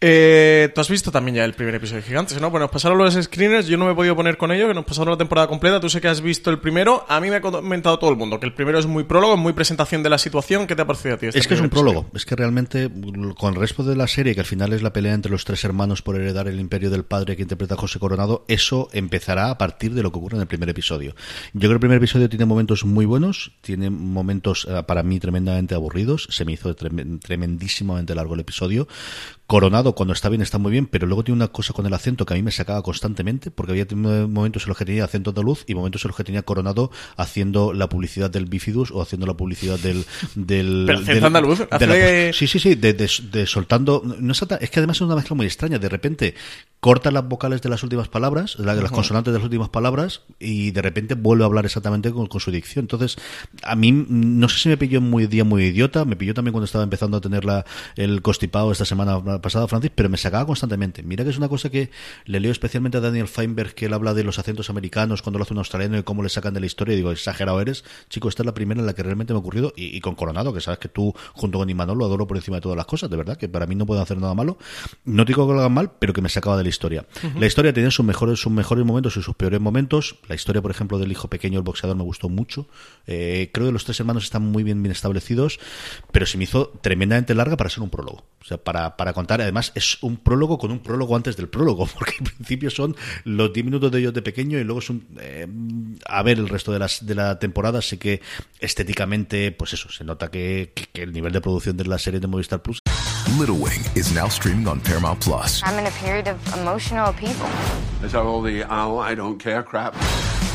Eh, 0.00 0.70
Tú 0.74 0.80
has 0.80 0.88
visto 0.88 1.10
también 1.10 1.36
ya 1.36 1.44
el 1.44 1.54
primer 1.54 1.74
episodio 1.74 2.00
de 2.00 2.06
Gigantes, 2.06 2.40
¿no? 2.40 2.50
Bueno, 2.50 2.64
nos 2.64 2.70
pasaron 2.72 2.96
los 2.98 3.14
screeners, 3.14 3.66
yo 3.66 3.76
no 3.76 3.84
me 3.86 3.92
he 3.92 3.94
podido 3.94 4.16
poner 4.16 4.36
con 4.36 4.50
ello, 4.52 4.68
que 4.68 4.74
nos 4.74 4.84
pasaron 4.84 5.10
la 5.12 5.18
temporada 5.18 5.46
completa. 5.48 5.80
Tú 5.80 5.88
sé 5.88 6.00
que 6.00 6.08
has 6.08 6.20
visto 6.20 6.50
el 6.50 6.58
primero. 6.58 7.04
A 7.08 7.20
mí 7.20 7.28
me 7.30 7.36
ha 7.36 7.40
comentado 7.40 7.98
todo 7.98 8.10
el 8.10 8.16
mundo 8.16 8.40
que 8.40 8.46
el 8.46 8.54
primero 8.54 8.78
es 8.78 8.86
muy 8.86 9.04
prólogo, 9.04 9.36
muy 9.36 9.52
presentación 9.52 10.02
de 10.02 10.10
la 10.10 10.18
situación. 10.18 10.66
¿Qué 10.66 10.74
te 10.76 10.82
ha 10.82 10.86
parecido 10.86 11.14
a 11.14 11.18
ti? 11.18 11.26
este 11.26 11.38
Es 11.38 11.46
que 11.46 11.54
es 11.54 11.60
un 11.60 11.66
episodio? 11.66 11.92
prólogo. 11.92 12.10
Es 12.14 12.24
que 12.24 12.36
realmente, 12.36 12.90
con 13.38 13.54
el 13.54 13.60
resto 13.60 13.82
de 13.84 13.96
la 13.96 14.06
serie, 14.06 14.34
que 14.34 14.40
al 14.40 14.46
final 14.46 14.72
es 14.72 14.82
la 14.82 14.92
pelea 14.92 15.14
entre 15.14 15.30
los 15.30 15.44
tres 15.44 15.62
hermanos 15.64 16.02
por 16.02 16.16
heredar 16.16 16.48
el 16.48 16.58
imperio 16.60 16.90
del 16.90 17.04
padre 17.04 17.36
que 17.36 17.42
interpreta 17.42 17.74
a 17.74 17.78
José 17.78 17.98
Coronado, 17.98 18.44
eso 18.48 18.88
empezará 18.92 19.50
a 19.50 19.58
partir 19.58 19.94
de 19.94 20.02
lo 20.02 20.10
que 20.12 20.18
ocurre 20.18 20.36
en 20.36 20.42
el 20.42 20.46
primer 20.48 20.68
episodio. 20.68 21.14
Yo 21.52 21.60
creo 21.60 21.70
que 21.70 21.74
el 21.74 21.80
primer 21.80 21.98
episodio 21.98 22.28
tiene 22.28 22.44
momentos 22.46 22.84
muy 22.84 23.04
buenos, 23.06 23.52
tiene 23.60 23.90
momentos 23.90 24.51
eh, 24.68 24.82
para 24.86 25.02
mí 25.02 25.18
tremendamente 25.20 25.74
aburridos. 25.74 26.28
Se 26.30 26.44
me 26.44 26.52
hizo 26.52 26.74
trem- 26.76 27.20
tremendísimamente 27.20 28.14
largo 28.14 28.34
el 28.34 28.40
episodio. 28.40 28.86
Coronado, 29.52 29.94
cuando 29.94 30.14
está 30.14 30.30
bien, 30.30 30.40
está 30.40 30.56
muy 30.56 30.72
bien, 30.72 30.86
pero 30.86 31.06
luego 31.06 31.24
tiene 31.24 31.36
una 31.36 31.48
cosa 31.48 31.74
con 31.74 31.84
el 31.84 31.92
acento 31.92 32.24
que 32.24 32.32
a 32.32 32.36
mí 32.38 32.42
me 32.42 32.50
sacaba 32.52 32.80
constantemente, 32.80 33.50
porque 33.50 33.72
había 33.72 33.86
momentos 34.26 34.62
en 34.62 34.68
los 34.70 34.78
que 34.78 34.86
tenía 34.86 35.04
acento 35.04 35.32
de 35.32 35.42
luz 35.42 35.64
y 35.66 35.74
momentos 35.74 36.02
en 36.02 36.08
los 36.08 36.16
que 36.16 36.24
tenía 36.24 36.40
Coronado 36.40 36.90
haciendo 37.18 37.74
la 37.74 37.86
publicidad 37.90 38.30
del 38.30 38.46
Bifidus 38.46 38.90
o 38.92 39.02
haciendo 39.02 39.26
la 39.26 39.34
publicidad 39.34 39.78
del. 39.78 40.06
del 40.34 40.84
Pero 40.86 41.00
del- 41.02 41.24
andaluz, 41.26 41.58
de 41.58 41.66
hace- 41.70 41.86
la- 41.86 42.32
sí, 42.32 42.46
sí, 42.46 42.58
sí, 42.60 42.76
de, 42.76 42.94
de- 42.94 43.10
de 43.30 43.46
soltando. 43.46 44.02
No 44.18 44.32
es, 44.32 44.40
que 44.40 44.80
además 44.80 44.96
es 44.96 45.00
una 45.02 45.16
mezcla 45.16 45.36
muy 45.36 45.44
extraña. 45.44 45.78
De 45.78 45.90
repente 45.90 46.34
corta 46.80 47.10
las 47.10 47.28
vocales 47.28 47.60
de 47.60 47.68
las 47.68 47.82
últimas 47.82 48.08
palabras, 48.08 48.58
la- 48.58 48.74
las 48.74 48.90
consonantes 48.90 49.34
de 49.34 49.38
las 49.38 49.44
últimas 49.44 49.68
palabras, 49.68 50.22
y 50.40 50.70
de 50.70 50.80
repente 50.80 51.14
vuelve 51.14 51.44
a 51.44 51.46
hablar 51.48 51.66
exactamente 51.66 52.10
con, 52.10 52.26
con 52.26 52.40
su 52.40 52.50
dicción. 52.50 52.84
Entonces, 52.84 53.18
a 53.62 53.76
mí, 53.76 53.92
no 53.92 54.48
sé 54.48 54.58
si 54.60 54.68
me 54.70 54.78
pilló 54.78 55.02
muy 55.02 55.26
día 55.26 55.44
muy 55.44 55.64
idiota, 55.64 56.06
me 56.06 56.16
pilló 56.16 56.32
también 56.32 56.52
cuando 56.52 56.64
estaba 56.64 56.84
empezando 56.84 57.18
a 57.18 57.20
tener 57.20 57.44
la, 57.44 57.66
el 57.96 58.22
constipado 58.22 58.72
esta 58.72 58.86
semana 58.86 59.41
pasada, 59.42 59.68
Francis, 59.68 59.90
pero 59.94 60.08
me 60.08 60.16
sacaba 60.16 60.46
constantemente. 60.46 61.02
Mira 61.02 61.24
que 61.24 61.30
es 61.30 61.38
una 61.38 61.48
cosa 61.48 61.70
que 61.70 61.90
le 62.24 62.40
leo 62.40 62.52
especialmente 62.52 62.98
a 62.98 63.00
Daniel 63.00 63.28
Feinberg, 63.28 63.74
que 63.74 63.86
él 63.86 63.92
habla 63.92 64.14
de 64.14 64.24
los 64.24 64.38
acentos 64.38 64.70
americanos 64.70 65.20
cuando 65.22 65.38
lo 65.38 65.42
hace 65.42 65.52
un 65.52 65.58
australiano 65.58 65.98
y 65.98 66.02
cómo 66.02 66.22
le 66.22 66.28
sacan 66.28 66.54
de 66.54 66.60
la 66.60 66.66
historia. 66.66 66.94
Y 66.94 66.96
digo, 66.96 67.12
exagerado 67.12 67.60
eres. 67.60 67.84
Chico, 68.08 68.28
esta 68.28 68.42
es 68.42 68.46
la 68.46 68.54
primera 68.54 68.80
en 68.80 68.86
la 68.86 68.94
que 68.94 69.02
realmente 69.02 69.32
me 69.32 69.38
ha 69.38 69.40
ocurrido, 69.40 69.72
y, 69.76 69.96
y 69.96 70.00
con 70.00 70.14
Coronado, 70.14 70.54
que 70.54 70.60
sabes 70.60 70.78
que 70.78 70.88
tú, 70.88 71.14
junto 71.34 71.58
con 71.58 71.68
Imanol, 71.68 71.98
lo 71.98 72.06
adoro 72.06 72.26
por 72.26 72.36
encima 72.36 72.56
de 72.56 72.62
todas 72.62 72.76
las 72.76 72.86
cosas, 72.86 73.10
de 73.10 73.16
verdad, 73.16 73.36
que 73.36 73.48
para 73.48 73.66
mí 73.66 73.74
no 73.74 73.84
pueden 73.84 74.02
hacer 74.02 74.18
nada 74.18 74.34
malo. 74.34 74.56
No 75.04 75.24
digo 75.24 75.46
que 75.46 75.52
lo 75.52 75.60
hagan 75.60 75.72
mal, 75.72 75.92
pero 75.98 76.12
que 76.12 76.22
me 76.22 76.28
sacaba 76.28 76.56
de 76.56 76.62
la 76.62 76.68
historia. 76.68 77.06
La 77.38 77.46
historia 77.46 77.72
tiene 77.72 77.90
sus 77.90 78.04
mejores, 78.04 78.40
sus 78.40 78.52
mejores 78.52 78.84
momentos 78.84 79.16
y 79.16 79.22
sus 79.22 79.34
peores 79.34 79.60
momentos. 79.60 80.16
La 80.28 80.34
historia, 80.34 80.62
por 80.62 80.70
ejemplo, 80.70 80.98
del 80.98 81.10
hijo 81.10 81.28
pequeño, 81.28 81.58
el 81.58 81.64
boxeador, 81.64 81.96
me 81.96 82.04
gustó 82.04 82.28
mucho. 82.28 82.68
Eh, 83.06 83.50
creo 83.52 83.66
que 83.66 83.72
los 83.72 83.84
tres 83.84 83.98
hermanos 84.00 84.24
están 84.24 84.42
muy 84.42 84.62
bien, 84.62 84.82
bien 84.82 84.92
establecidos, 84.92 85.58
pero 86.10 86.26
se 86.26 86.38
me 86.38 86.44
hizo 86.44 86.68
tremendamente 86.80 87.34
larga 87.34 87.56
para 87.56 87.70
ser 87.70 87.82
un 87.82 87.90
prólogo. 87.90 88.24
O 88.40 88.44
sea, 88.44 88.58
para, 88.58 88.96
para 88.96 89.12
contar, 89.12 89.31
además, 89.40 89.72
es 89.74 89.98
un 90.02 90.16
prólogo 90.16 90.58
con 90.58 90.70
un 90.70 90.80
prólogo 90.80 91.16
antes 91.16 91.36
del 91.36 91.48
prólogo, 91.48 91.86
porque 91.98 92.14
en 92.18 92.24
principio 92.24 92.70
son 92.70 92.94
los 93.24 93.52
10 93.52 93.64
minutos 93.64 93.90
de 93.90 93.98
ellos 94.00 94.12
de 94.14 94.22
pequeño 94.22 94.58
y 94.58 94.64
luego 94.64 94.80
es 94.80 94.90
un. 94.90 95.06
eh, 95.20 95.46
a 96.06 96.22
ver 96.22 96.38
el 96.38 96.48
resto 96.48 96.72
de, 96.72 96.78
las, 96.78 97.04
de 97.06 97.14
la 97.14 97.38
temporada, 97.38 97.78
así 97.78 97.96
que 97.96 98.20
estéticamente, 98.60 99.52
pues 99.52 99.72
eso, 99.72 99.90
se 99.90 100.04
nota 100.04 100.30
que, 100.30 100.72
que- 100.74 100.86
que 100.92 101.02
el 101.02 101.12
nivel 101.12 101.32
de 101.32 101.40
producción 101.40 101.76
de 101.76 101.84
la 101.84 101.98
serie 101.98 102.20
de 102.20 102.26
Movistar 102.26 102.60
Plus 102.62 102.78
Little 103.38 103.54
Wing 103.56 103.80
is 103.94 104.12
now 104.12 104.26
streaming 104.28 104.66
on 104.66 104.78
Paramount 104.80 105.18
Plus. 105.24 105.62
I'm 105.64 105.78
in 105.78 105.86
a 105.86 105.90
period 106.04 106.28
of 106.28 106.36
emotional 106.58 107.08
upheaval. 107.10 107.48
Is 108.04 108.12
that 108.12 108.24
all 108.26 108.42
the 108.42 108.64
oh, 108.68 108.98
I 108.98 109.14
don't 109.14 109.38
care 109.42 109.62
crap? 109.62 109.94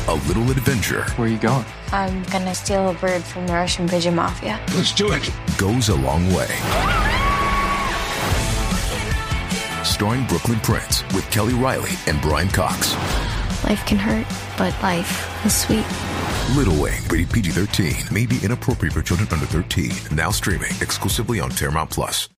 A 0.08 0.14
little 0.26 0.44
adventure 0.50 1.04
Where 1.16 1.28
are 1.28 1.32
you 1.32 1.38
going? 1.38 1.64
I'm 1.92 2.22
gonna 2.30 2.54
steal 2.54 2.88
a 2.88 2.94
bird 2.94 3.22
from 3.22 3.46
the 3.46 3.52
Russian 3.54 3.88
pigeon 3.88 4.14
mafia. 4.14 4.58
Let's 4.76 4.92
do 4.94 5.12
it. 5.12 5.28
goes 5.58 5.88
a 5.88 5.96
long 5.96 6.32
way. 6.32 6.46
Starring 9.98 10.26
Brooklyn 10.28 10.60
Prince 10.60 11.02
with 11.12 11.28
Kelly 11.32 11.54
Riley 11.54 11.90
and 12.06 12.22
Brian 12.22 12.48
Cox. 12.48 12.94
Life 13.64 13.84
can 13.84 13.98
hurt, 13.98 14.24
but 14.56 14.72
life 14.80 15.26
is 15.44 15.52
sweet. 15.52 15.84
Little 16.56 16.80
Wing, 16.80 17.02
rated 17.10 17.28
PG 17.32 17.50
13, 17.50 17.94
may 18.12 18.24
be 18.24 18.38
inappropriate 18.40 18.92
for 18.92 19.02
children 19.02 19.26
under 19.32 19.46
13. 19.46 19.90
Now 20.14 20.30
streaming 20.30 20.70
exclusively 20.80 21.40
on 21.40 21.50
Paramount 21.50 21.90
Plus. 21.90 22.30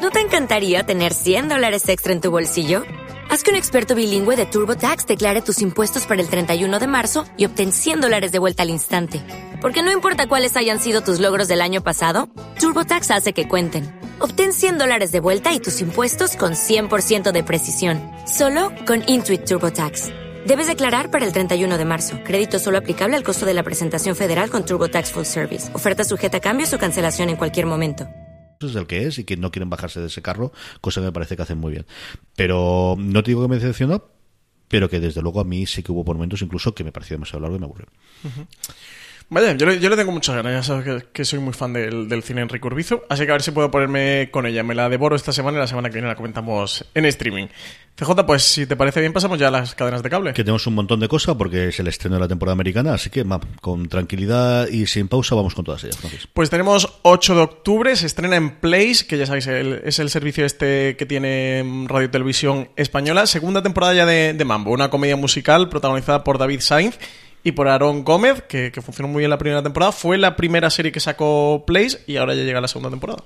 ¿No 0.00 0.08
te 0.10 0.20
encantaría 0.20 0.82
tener 0.84 1.12
100 1.12 1.50
dólares 1.50 1.86
extra 1.90 2.14
en 2.14 2.22
tu 2.22 2.30
bolsillo? 2.30 2.84
Haz 3.28 3.42
que 3.42 3.50
un 3.50 3.56
experto 3.58 3.94
bilingüe 3.94 4.34
de 4.36 4.46
TurboTax 4.46 5.06
declare 5.06 5.42
tus 5.42 5.60
impuestos 5.60 6.06
para 6.06 6.22
el 6.22 6.30
31 6.30 6.78
de 6.78 6.86
marzo 6.86 7.26
y 7.36 7.44
obtén 7.44 7.70
100 7.70 8.00
dólares 8.00 8.32
de 8.32 8.38
vuelta 8.38 8.62
al 8.62 8.70
instante. 8.70 9.20
Porque 9.60 9.82
no 9.82 9.92
importa 9.92 10.26
cuáles 10.26 10.56
hayan 10.56 10.80
sido 10.80 11.02
tus 11.02 11.20
logros 11.20 11.48
del 11.48 11.60
año 11.60 11.82
pasado, 11.82 12.30
TurboTax 12.60 13.10
hace 13.10 13.34
que 13.34 13.46
cuenten. 13.46 13.97
Obtén 14.20 14.52
100 14.52 14.78
dólares 14.78 15.12
de 15.12 15.18
vuelta 15.20 15.52
y 15.52 15.60
tus 15.60 15.80
impuestos 15.80 16.36
con 16.36 16.52
100% 16.52 17.32
de 17.32 17.44
precisión. 17.44 18.00
Solo 18.26 18.72
con 18.86 19.02
Intuit 19.08 19.44
TurboTax. 19.44 20.10
Debes 20.46 20.68
declarar 20.68 21.10
para 21.10 21.26
el 21.26 21.32
31 21.32 21.76
de 21.76 21.84
marzo. 21.84 22.18
Crédito 22.24 22.58
solo 22.58 22.78
aplicable 22.78 23.16
al 23.16 23.24
costo 23.24 23.44
de 23.44 23.54
la 23.54 23.62
presentación 23.64 24.16
federal 24.16 24.50
con 24.50 24.64
TurboTax 24.64 25.12
Full 25.12 25.24
Service. 25.24 25.74
Oferta 25.74 26.04
sujeta 26.04 26.38
a 26.38 26.40
cambios 26.40 26.72
o 26.72 26.78
cancelación 26.78 27.28
en 27.28 27.36
cualquier 27.36 27.66
momento. 27.66 28.08
es 28.60 28.74
el 28.74 28.86
que 28.86 29.06
es 29.06 29.18
y 29.18 29.24
que 29.24 29.36
no 29.36 29.50
quieren 29.50 29.70
bajarse 29.70 30.00
de 30.00 30.06
ese 30.06 30.22
carro, 30.22 30.52
cosa 30.80 31.00
que 31.00 31.06
me 31.06 31.12
parece 31.12 31.36
que 31.36 31.42
hacen 31.42 31.58
muy 31.58 31.72
bien. 31.72 31.86
Pero 32.34 32.96
no 32.98 33.22
te 33.22 33.30
digo 33.30 33.42
que 33.42 33.48
me 33.48 33.56
decepcionó, 33.56 34.04
pero 34.68 34.88
que 34.88 35.00
desde 35.00 35.22
luego 35.22 35.40
a 35.40 35.44
mí 35.44 35.66
sí 35.66 35.82
que 35.82 35.92
hubo 35.92 36.04
por 36.04 36.16
momentos 36.16 36.42
incluso 36.42 36.74
que 36.74 36.82
me 36.82 36.92
pareció 36.92 37.14
demasiado 37.14 37.40
largo 37.40 37.56
y 37.56 37.60
me 37.60 37.66
aburrió. 37.66 37.86
Vaya, 39.30 39.52
yo 39.52 39.66
le, 39.66 39.78
yo 39.78 39.90
le 39.90 39.96
tengo 39.96 40.10
muchas 40.10 40.34
ganas, 40.34 40.52
ya 40.54 40.62
sabes 40.62 40.84
que, 40.84 41.06
que 41.12 41.24
soy 41.26 41.38
muy 41.38 41.52
fan 41.52 41.74
del, 41.74 42.08
del 42.08 42.22
cine 42.22 42.40
Enrique 42.40 42.66
Urbizo, 42.66 43.04
así 43.10 43.24
que 43.26 43.30
a 43.30 43.34
ver 43.34 43.42
si 43.42 43.50
puedo 43.50 43.70
ponerme 43.70 44.30
con 44.30 44.46
ella. 44.46 44.62
Me 44.62 44.74
la 44.74 44.88
devoro 44.88 45.16
esta 45.16 45.32
semana 45.32 45.58
y 45.58 45.60
la 45.60 45.66
semana 45.66 45.90
que 45.90 45.94
viene 45.94 46.08
la 46.08 46.14
comentamos 46.16 46.86
en 46.94 47.04
streaming. 47.04 47.48
CJ, 47.96 48.24
pues 48.26 48.42
si 48.44 48.64
te 48.64 48.74
parece 48.76 49.00
bien 49.00 49.12
pasamos 49.12 49.38
ya 49.38 49.48
a 49.48 49.50
las 49.50 49.74
cadenas 49.74 50.02
de 50.02 50.08
cable. 50.08 50.32
Que 50.32 50.44
tenemos 50.44 50.66
un 50.66 50.74
montón 50.76 50.98
de 51.00 51.08
cosas 51.08 51.34
porque 51.36 51.68
es 51.68 51.78
el 51.80 51.88
estreno 51.88 52.14
de 52.16 52.20
la 52.22 52.28
temporada 52.28 52.54
americana, 52.54 52.94
así 52.94 53.10
que 53.10 53.22
ma, 53.24 53.38
con 53.60 53.88
tranquilidad 53.88 54.68
y 54.68 54.86
sin 54.86 55.08
pausa 55.08 55.34
vamos 55.34 55.54
con 55.54 55.64
todas 55.64 55.84
ellas. 55.84 55.98
Francis. 55.98 56.26
Pues 56.32 56.48
tenemos 56.48 57.00
8 57.02 57.34
de 57.34 57.40
octubre, 57.42 57.96
se 57.96 58.06
estrena 58.06 58.36
en 58.36 58.60
Place, 58.60 59.04
que 59.06 59.18
ya 59.18 59.26
sabéis, 59.26 59.46
el- 59.48 59.82
es 59.84 59.98
el 59.98 60.08
servicio 60.08 60.46
este 60.46 60.96
que 60.96 61.04
tiene 61.04 61.84
Radio 61.86 62.08
Televisión 62.08 62.70
Española. 62.76 63.26
Segunda 63.26 63.62
temporada 63.62 63.92
ya 63.92 64.06
de, 64.06 64.32
de 64.32 64.44
Mambo, 64.46 64.70
una 64.70 64.88
comedia 64.88 65.16
musical 65.16 65.68
protagonizada 65.68 66.24
por 66.24 66.38
David 66.38 66.60
Sainz 66.60 66.98
y 67.44 67.52
por 67.52 67.68
Aaron 67.68 68.04
Gómez, 68.04 68.42
que, 68.48 68.72
que 68.72 68.82
funcionó 68.82 69.08
muy 69.08 69.20
bien 69.20 69.30
la 69.30 69.38
primera 69.38 69.62
temporada. 69.62 69.92
Fue 69.92 70.18
la 70.18 70.36
primera 70.36 70.70
serie 70.70 70.92
que 70.92 71.00
sacó 71.00 71.64
Place 71.66 72.00
y 72.06 72.16
ahora 72.16 72.34
ya 72.34 72.42
llega 72.42 72.60
la 72.60 72.68
segunda 72.68 72.90
temporada. 72.90 73.24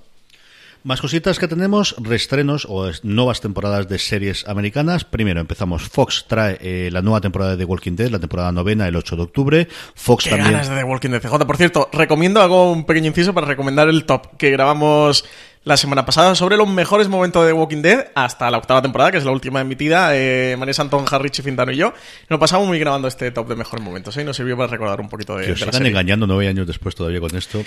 Más 0.84 1.00
cositas 1.00 1.38
que 1.38 1.46
tenemos, 1.46 1.94
reestrenos 2.00 2.66
o 2.68 2.90
nuevas 3.04 3.40
temporadas 3.40 3.88
de 3.88 4.00
series 4.00 4.48
americanas. 4.48 5.04
Primero 5.04 5.40
empezamos, 5.40 5.88
Fox 5.88 6.24
trae 6.26 6.58
eh, 6.60 6.90
la 6.90 7.02
nueva 7.02 7.20
temporada 7.20 7.52
de 7.52 7.58
The 7.58 7.64
Walking 7.64 7.94
Dead, 7.94 8.10
la 8.10 8.18
temporada 8.18 8.50
novena, 8.50 8.88
el 8.88 8.96
8 8.96 9.14
de 9.14 9.22
octubre. 9.22 9.68
Fox 9.94 10.24
Qué 10.24 10.30
también... 10.30 10.50
ganas 10.50 10.68
de 10.68 10.74
The 10.74 10.82
Walking 10.82 11.10
Dead 11.10 11.22
CJ. 11.22 11.46
Por 11.46 11.56
cierto, 11.56 11.88
recomiendo, 11.92 12.42
hago 12.42 12.72
un 12.72 12.84
pequeño 12.84 13.06
inciso 13.06 13.32
para 13.32 13.46
recomendar 13.46 13.88
el 13.88 14.04
top 14.06 14.36
que 14.36 14.50
grabamos 14.50 15.24
la 15.64 15.76
semana 15.76 16.04
pasada 16.04 16.34
sobre 16.34 16.56
los 16.56 16.68
mejores 16.68 17.08
momentos 17.08 17.46
de 17.46 17.52
Walking 17.52 17.82
Dead 17.82 18.06
hasta 18.14 18.50
la 18.50 18.58
octava 18.58 18.82
temporada, 18.82 19.12
que 19.12 19.18
es 19.18 19.24
la 19.24 19.30
última 19.30 19.60
emitida. 19.60 20.10
Eh, 20.16 20.56
María 20.58 20.74
Santón, 20.74 21.06
Richie 21.06 21.42
Fintano 21.42 21.70
y 21.72 21.76
yo 21.76 21.92
nos 22.28 22.40
pasamos 22.40 22.66
muy 22.66 22.78
grabando 22.78 23.06
este 23.06 23.30
top 23.30 23.48
de 23.48 23.56
mejores 23.56 23.84
momentos 23.84 24.16
¿eh? 24.16 24.22
y 24.22 24.24
nos 24.24 24.36
sirvió 24.36 24.56
para 24.56 24.68
recordar 24.68 25.00
un 25.00 25.08
poquito 25.08 25.36
de, 25.36 25.46
Que 25.46 25.52
os 25.52 25.60
de 25.60 25.66
la 25.66 25.72
sigan 25.72 25.78
serie. 25.78 25.88
engañando 25.90 26.26
nueve 26.26 26.48
años 26.48 26.66
después 26.66 26.94
todavía 26.94 27.20
con 27.20 27.36
esto. 27.36 27.62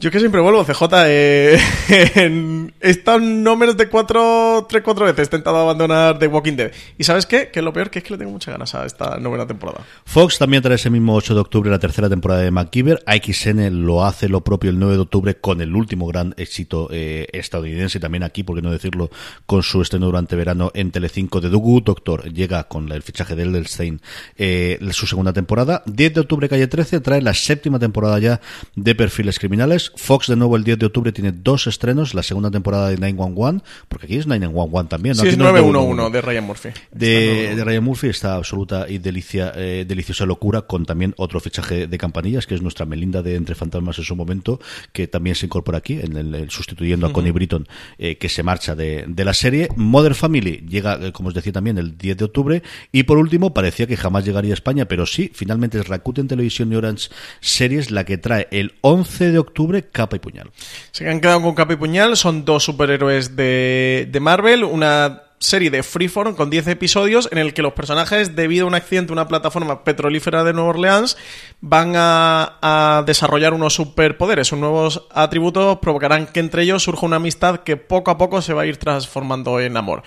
Yo 0.00 0.12
que 0.12 0.20
siempre 0.20 0.40
vuelvo, 0.40 0.64
CJ. 0.64 0.84
Eh, 1.08 1.58
en- 2.14 2.72
estado 2.78 3.18
no 3.18 3.56
menos 3.56 3.76
de 3.76 3.88
cuatro, 3.88 4.64
tres, 4.68 4.84
cuatro 4.84 5.04
veces 5.04 5.18
he 5.18 5.22
intentado 5.24 5.56
abandonar 5.56 6.20
The 6.20 6.28
Walking 6.28 6.52
Dead. 6.52 6.70
¿Y 6.96 7.02
sabes 7.02 7.26
qué? 7.26 7.50
Que 7.50 7.62
lo 7.62 7.72
peor 7.72 7.90
que 7.90 7.98
es 7.98 8.04
que 8.04 8.12
le 8.12 8.18
tengo 8.18 8.30
muchas 8.30 8.52
ganas 8.54 8.72
a 8.76 8.86
esta 8.86 9.18
novena 9.18 9.48
temporada. 9.48 9.84
Fox 10.04 10.38
también 10.38 10.62
trae 10.62 10.76
ese 10.76 10.88
mismo 10.88 11.16
8 11.16 11.34
de 11.34 11.40
octubre 11.40 11.68
la 11.68 11.80
tercera 11.80 12.08
temporada 12.08 12.42
de 12.42 12.52
MacGyver. 12.52 13.02
AXN 13.06 13.84
lo 13.84 14.04
hace 14.04 14.28
lo 14.28 14.42
propio 14.42 14.70
el 14.70 14.78
9 14.78 14.94
de 14.94 15.00
octubre 15.00 15.34
con 15.34 15.60
el 15.60 15.74
último 15.74 16.06
gran 16.06 16.32
éxito 16.36 16.88
eh, 16.92 17.26
estadounidense, 17.32 17.98
también 17.98 18.22
aquí, 18.22 18.44
por 18.44 18.54
qué 18.54 18.62
no 18.62 18.70
decirlo, 18.70 19.10
con 19.46 19.64
su 19.64 19.82
estreno 19.82 20.06
durante 20.06 20.36
verano 20.36 20.70
en 20.74 20.92
Telecinco 20.92 21.40
de 21.40 21.50
The 21.50 21.56
Good 21.56 21.82
Doctor. 21.82 22.32
Llega 22.32 22.68
con 22.68 22.92
el 22.92 23.02
fichaje 23.02 23.34
de 23.34 23.42
Elderstein 23.42 24.00
eh, 24.36 24.78
su 24.92 25.08
segunda 25.08 25.32
temporada. 25.32 25.82
10 25.86 26.14
de 26.14 26.20
octubre, 26.20 26.48
calle 26.48 26.68
13, 26.68 27.00
trae 27.00 27.20
la 27.20 27.34
séptima 27.34 27.80
temporada 27.80 28.20
ya 28.20 28.40
de 28.76 28.94
Perfiles 28.94 29.40
Criminales. 29.40 29.87
Fox, 29.96 30.26
de 30.28 30.36
nuevo, 30.36 30.56
el 30.56 30.64
10 30.64 30.78
de 30.78 30.86
octubre 30.86 31.12
tiene 31.12 31.32
dos 31.32 31.66
estrenos. 31.66 32.14
La 32.14 32.22
segunda 32.22 32.50
temporada 32.50 32.88
de 32.90 32.96
911, 32.98 33.64
porque 33.88 34.06
aquí 34.06 34.16
es 34.16 34.26
911 34.26 34.88
también. 34.88 35.16
¿no? 35.16 35.22
Sí, 35.22 35.28
Aquí 35.28 35.32
es 35.34 35.38
no 35.38 35.44
911 35.52 36.10
de 36.12 36.20
Ryan 36.22 36.44
Murphy. 36.44 36.68
de, 36.92 37.54
de 37.56 37.64
Ryan 37.64 37.84
Murphy 37.84 38.08
está 38.08 38.34
absoluta 38.36 38.86
y 38.88 38.98
delicia, 38.98 39.52
eh, 39.56 39.84
deliciosa 39.86 40.26
locura 40.26 40.62
con 40.62 40.84
también 40.86 41.14
otro 41.16 41.40
fichaje 41.40 41.86
de 41.86 41.98
campanillas 41.98 42.46
que 42.46 42.54
es 42.54 42.62
nuestra 42.62 42.86
Melinda 42.86 43.22
de 43.22 43.34
Entre 43.36 43.54
Fantasmas 43.54 43.98
en 43.98 44.04
su 44.04 44.16
momento 44.16 44.60
que 44.92 45.06
también 45.08 45.36
se 45.36 45.46
incorpora 45.46 45.78
aquí 45.78 45.94
en 46.00 46.16
el, 46.16 46.34
el- 46.34 46.50
sustituyendo 46.50 47.06
a 47.06 47.12
Connie 47.12 47.30
Britton 47.32 47.66
eh, 47.98 48.16
que 48.16 48.28
se 48.28 48.42
marcha 48.42 48.74
de, 48.74 49.04
de 49.08 49.24
la 49.24 49.34
serie 49.34 49.68
Mother 49.76 50.14
Family 50.14 50.64
llega 50.68 50.98
eh, 51.00 51.12
como 51.12 51.28
os 51.28 51.34
decía 51.34 51.52
también 51.52 51.78
el 51.78 51.96
10 51.98 52.16
de 52.16 52.24
octubre 52.24 52.62
y 52.92 53.04
por 53.04 53.18
último 53.18 53.52
parecía 53.54 53.86
que 53.86 53.96
jamás 53.96 54.24
llegaría 54.24 54.52
a 54.52 54.54
España 54.54 54.86
pero 54.86 55.06
sí 55.06 55.30
finalmente 55.34 55.78
es 55.78 55.88
Rakuten 55.88 56.28
Televisión 56.28 56.72
y 56.72 56.76
Orange 56.76 57.08
Series 57.40 57.90
la 57.90 58.04
que 58.04 58.18
trae 58.18 58.48
el 58.50 58.74
11 58.82 59.30
de 59.32 59.38
octubre 59.38 59.77
capa 59.84 60.16
y 60.16 60.18
puñal 60.18 60.50
Se 60.92 61.08
han 61.08 61.20
quedado 61.20 61.42
con 61.42 61.54
capa 61.54 61.72
y 61.72 61.76
puñal. 61.76 62.16
Son 62.16 62.44
dos 62.44 62.64
superhéroes 62.64 63.36
de, 63.36 64.08
de 64.10 64.20
Marvel. 64.20 64.64
Una 64.64 65.22
serie 65.40 65.70
de 65.70 65.82
Freeform 65.82 66.34
con 66.34 66.50
10 66.50 66.68
episodios 66.68 67.28
en 67.30 67.38
el 67.38 67.54
que 67.54 67.62
los 67.62 67.72
personajes, 67.72 68.34
debido 68.34 68.64
a 68.64 68.68
un 68.68 68.74
accidente 68.74 69.12
en 69.12 69.18
una 69.18 69.28
plataforma 69.28 69.84
petrolífera 69.84 70.44
de 70.44 70.52
Nueva 70.52 70.70
Orleans, 70.70 71.16
van 71.60 71.94
a, 71.96 72.58
a 72.60 73.04
desarrollar 73.06 73.54
unos 73.54 73.74
superpoderes. 73.74 74.48
Sus 74.48 74.58
nuevos 74.58 75.06
atributos 75.12 75.78
provocarán 75.78 76.26
que 76.26 76.40
entre 76.40 76.62
ellos 76.62 76.82
surja 76.82 77.06
una 77.06 77.16
amistad 77.16 77.60
que 77.60 77.76
poco 77.76 78.10
a 78.10 78.18
poco 78.18 78.42
se 78.42 78.52
va 78.52 78.62
a 78.62 78.66
ir 78.66 78.78
transformando 78.78 79.60
en 79.60 79.76
amor. 79.76 80.02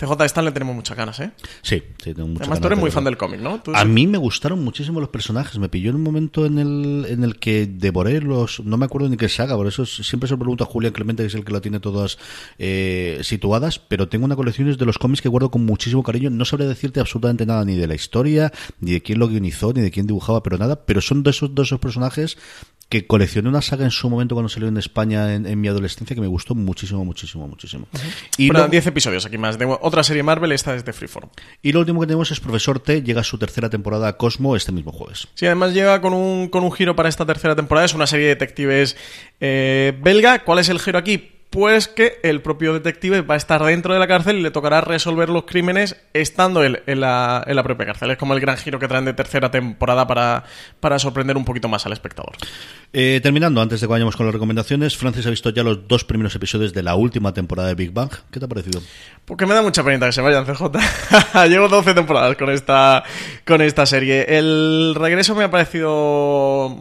CJ 0.00 0.24
Stan 0.24 0.44
le 0.44 0.52
tenemos 0.52 0.74
muchas 0.74 0.96
ganas, 0.96 1.20
¿eh? 1.20 1.30
sí, 1.62 1.82
sí 2.02 2.14
tengo 2.14 2.28
muchas 2.28 2.42
Además, 2.42 2.60
tú 2.60 2.66
eres 2.68 2.78
de 2.78 2.80
muy 2.80 2.90
fan 2.90 3.04
del 3.04 3.16
cómic, 3.16 3.40
¿no? 3.40 3.60
Tú- 3.60 3.72
A 3.74 3.84
mí 3.84 4.06
me 4.06 4.16
gustaron 4.18 4.64
muchísimo 4.64 4.98
los 5.00 5.10
personajes. 5.10 5.58
Me 5.58 5.68
pilló 5.68 5.90
en 5.90 5.96
un 5.96 6.02
momento 6.02 6.46
en 6.46 6.58
el, 6.58 7.06
en 7.08 7.22
el 7.22 7.38
que 7.38 7.66
devoré 7.66 8.20
los. 8.20 8.60
No 8.64 8.76
me 8.78 8.86
acuerdo 8.86 9.08
ni 9.08 9.16
qué 9.16 9.28
saga, 9.28 9.56
por 9.56 9.66
eso 9.66 9.84
siempre 9.86 10.26
se 10.28 10.34
lo 10.34 10.38
pregunto 10.38 10.64
a 10.64 10.66
Julián 10.66 10.92
Clemente, 10.92 11.22
que 11.22 11.26
es 11.28 11.34
el 11.34 11.44
que 11.44 11.52
la 11.52 11.60
tiene 11.60 11.80
todas 11.80 12.18
eh, 12.58 13.20
situadas. 13.22 13.78
Pero 13.78 14.08
tengo 14.08 14.24
una 14.24 14.36
colección 14.36 14.74
de 14.74 14.86
los 14.86 14.98
cómics 14.98 15.20
que 15.22 15.28
guardo 15.28 15.50
con 15.50 15.64
muchísimo 15.64 16.02
cariño. 16.02 16.30
No 16.30 16.44
sabré 16.44 16.66
decirte 16.66 17.00
absolutamente 17.00 17.44
nada 17.46 17.64
ni 17.64 17.76
de 17.76 17.86
la 17.86 17.94
historia, 17.94 18.52
ni 18.80 18.92
de 18.92 19.02
quién 19.02 19.18
lo 19.18 19.28
guionizó, 19.28 19.72
ni 19.72 19.80
de 19.82 19.90
quién 19.90 20.06
dibujaba, 20.06 20.42
pero 20.42 20.56
nada. 20.58 20.84
Pero 20.86 21.00
son 21.00 21.22
de 21.22 21.30
esos 21.30 21.54
dos 21.54 21.68
esos 21.68 21.78
personajes 21.80 22.38
que 22.90 23.06
coleccioné 23.06 23.48
una 23.48 23.62
saga 23.62 23.84
en 23.84 23.90
su 23.90 24.10
momento 24.10 24.34
cuando 24.34 24.48
salió 24.50 24.68
en 24.68 24.76
España 24.76 25.32
en, 25.34 25.46
en 25.46 25.58
mi 25.60 25.68
adolescencia 25.68 26.14
que 26.14 26.20
me 26.20 26.26
gustó 26.26 26.54
muchísimo, 26.54 27.02
muchísimo, 27.04 27.48
muchísimo. 27.48 27.86
Y 28.36 28.48
Pero 28.48 28.64
lo- 28.64 28.68
10 28.68 28.88
episodios 28.88 29.24
aquí 29.24 29.38
más. 29.38 29.58
De 29.58 29.64
otra 29.80 30.02
serie 30.02 30.22
Marvel, 30.22 30.52
esta 30.52 30.74
es 30.74 30.84
de 30.84 30.92
Freeform. 30.92 31.30
y 31.62 31.72
lo 31.72 31.80
último 31.80 32.00
que 32.00 32.08
tenemos 32.08 32.30
es 32.32 32.40
Profesor 32.40 32.80
T, 32.80 33.02
llega 33.02 33.22
a 33.22 33.24
su 33.24 33.38
tercera 33.38 33.70
temporada 33.70 34.08
a 34.08 34.16
Cosmo 34.18 34.56
este 34.56 34.72
mismo 34.72 34.92
jueves. 34.92 35.28
Sí, 35.34 35.46
además 35.46 35.72
llega 35.72 36.00
con 36.00 36.12
un, 36.12 36.48
con 36.48 36.64
un 36.64 36.72
giro 36.72 36.94
para 36.96 37.08
esta 37.08 37.24
tercera 37.24 37.54
temporada. 37.56 37.86
Es 37.86 37.94
una 37.94 38.06
serie 38.08 38.26
de 38.26 38.34
detectives 38.34 38.96
eh, 39.40 39.96
belga. 40.02 40.40
¿Cuál 40.44 40.58
es 40.58 40.68
el 40.68 40.80
giro 40.80 40.98
aquí? 40.98 41.29
Pues 41.50 41.88
que 41.88 42.20
el 42.22 42.42
propio 42.42 42.72
detective 42.72 43.22
va 43.22 43.34
a 43.34 43.36
estar 43.36 43.60
dentro 43.64 43.92
de 43.92 43.98
la 43.98 44.06
cárcel 44.06 44.38
y 44.38 44.42
le 44.42 44.52
tocará 44.52 44.80
resolver 44.82 45.28
los 45.28 45.46
crímenes 45.46 45.96
estando 46.14 46.62
él 46.62 46.80
en 46.86 47.00
la, 47.00 47.42
en 47.44 47.56
la 47.56 47.64
propia 47.64 47.86
cárcel. 47.86 48.12
Es 48.12 48.18
como 48.18 48.34
el 48.34 48.40
gran 48.40 48.56
giro 48.56 48.78
que 48.78 48.86
traen 48.86 49.04
de 49.04 49.14
tercera 49.14 49.50
temporada 49.50 50.06
para, 50.06 50.44
para 50.78 51.00
sorprender 51.00 51.36
un 51.36 51.44
poquito 51.44 51.68
más 51.68 51.84
al 51.86 51.92
espectador. 51.92 52.36
Eh, 52.92 53.18
terminando, 53.20 53.60
antes 53.60 53.80
de 53.80 53.88
que 53.88 53.90
vayamos 53.90 54.14
con 54.14 54.26
las 54.26 54.32
recomendaciones, 54.32 54.96
Francis 54.96 55.26
ha 55.26 55.30
visto 55.30 55.50
ya 55.50 55.64
los 55.64 55.88
dos 55.88 56.04
primeros 56.04 56.34
episodios 56.36 56.72
de 56.72 56.84
la 56.84 56.94
última 56.94 57.34
temporada 57.34 57.66
de 57.66 57.74
Big 57.74 57.92
Bang. 57.92 58.10
¿Qué 58.30 58.38
te 58.38 58.44
ha 58.44 58.48
parecido? 58.48 58.80
Porque 59.24 59.44
me 59.44 59.54
da 59.54 59.62
mucha 59.62 59.82
penita 59.82 60.06
que 60.06 60.12
se 60.12 60.20
vayan, 60.20 60.44
CJ. 60.44 60.62
Llevo 61.48 61.68
12 61.68 61.94
temporadas 61.94 62.36
con 62.36 62.50
esta, 62.50 63.02
con 63.44 63.60
esta 63.60 63.86
serie. 63.86 64.24
El 64.28 64.94
regreso 64.96 65.34
me 65.34 65.44
ha 65.44 65.50
parecido 65.50 66.76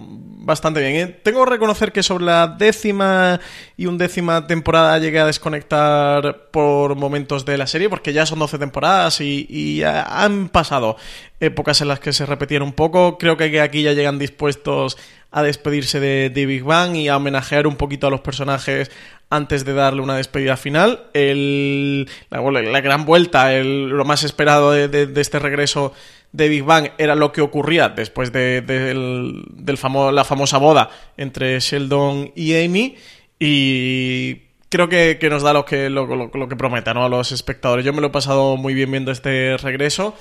bastante 0.50 0.82
bien. 0.82 0.96
¿eh? 0.96 1.08
Tengo 1.24 1.46
que 1.46 1.52
reconocer 1.52 1.94
que 1.94 2.04
sobre 2.04 2.26
la 2.26 2.48
décima 2.48 3.40
y 3.78 3.86
undécima 3.86 4.46
temporada 4.48 4.98
llegué 5.00 5.20
a 5.20 5.26
desconectar 5.26 6.50
por 6.52 6.96
momentos 6.96 7.46
de 7.46 7.58
la 7.58 7.68
serie, 7.68 7.88
porque 7.90 8.12
ya 8.12 8.26
son 8.26 8.40
12 8.40 8.58
temporadas 8.58 9.22
y, 9.22 9.46
y 9.50 9.84
han 9.84 10.50
pasado 10.50 10.98
épocas 11.40 11.80
en 11.82 11.88
las 11.88 12.00
que 12.02 12.12
se 12.12 12.26
repetían 12.26 12.64
un 12.64 12.74
poco. 12.74 13.18
Creo 13.18 13.38
que 13.38 13.62
aquí 13.62 13.84
ya 13.84 13.94
llegan 13.94 14.20
dispuestos 14.20 14.98
a 15.32 15.44
despedirse 15.44 16.00
de, 16.00 16.30
de 16.30 16.46
Big 16.46 16.64
Bang 16.64 16.96
y 16.96 17.08
a 17.08 17.16
homenajear 17.18 17.68
un 17.68 17.76
poquito 17.76 18.08
a 18.08 18.10
los 18.10 18.22
personajes 18.22 18.92
antes 19.30 19.64
de 19.64 19.74
darle 19.74 20.02
una 20.02 20.18
despedida 20.18 20.58
final. 20.58 21.04
El, 21.14 22.10
la, 22.32 22.82
gran 22.82 23.06
vuelta, 23.06 23.54
el- 23.54 23.90
lo 23.90 24.04
más 24.06 24.24
esperado 24.24 24.72
de 24.72 25.12
este 25.22 25.38
regreso 25.40 25.94
de 26.32 26.48
Big 26.50 26.64
Bang 26.64 26.90
era 26.98 27.16
lo 27.16 27.32
que 27.32 27.42
ocurría 27.42 27.90
después 27.90 28.32
de, 28.32 28.62
del, 28.62 29.78
famo- 29.78 30.12
la 30.12 30.24
famosa 30.24 30.58
boda 30.58 30.90
entre 31.18 31.60
Sheldon 31.60 32.32
y 32.36 32.56
Amy 32.56 32.96
y 33.40 34.36
creo 34.70 34.90
que, 34.90 35.18
que 35.20 35.30
nos 35.30 35.42
da 35.44 35.54
lo 35.54 35.66
que, 35.66 35.90
lo, 35.90 36.06
lo- 36.06 36.30
lo 36.34 36.48
que 36.50 36.56
promete 36.56 36.94
¿no? 36.94 37.06
a 37.06 37.10
los 37.10 37.32
espectadores. 37.32 37.86
Yo 37.86 37.94
me 37.94 38.02
lo 38.02 38.08
he 38.08 38.12
pasado 38.12 38.58
muy 38.58 38.74
bien 38.74 38.92
viendo 38.92 39.12
este 39.12 39.58
regreso. 39.58 40.14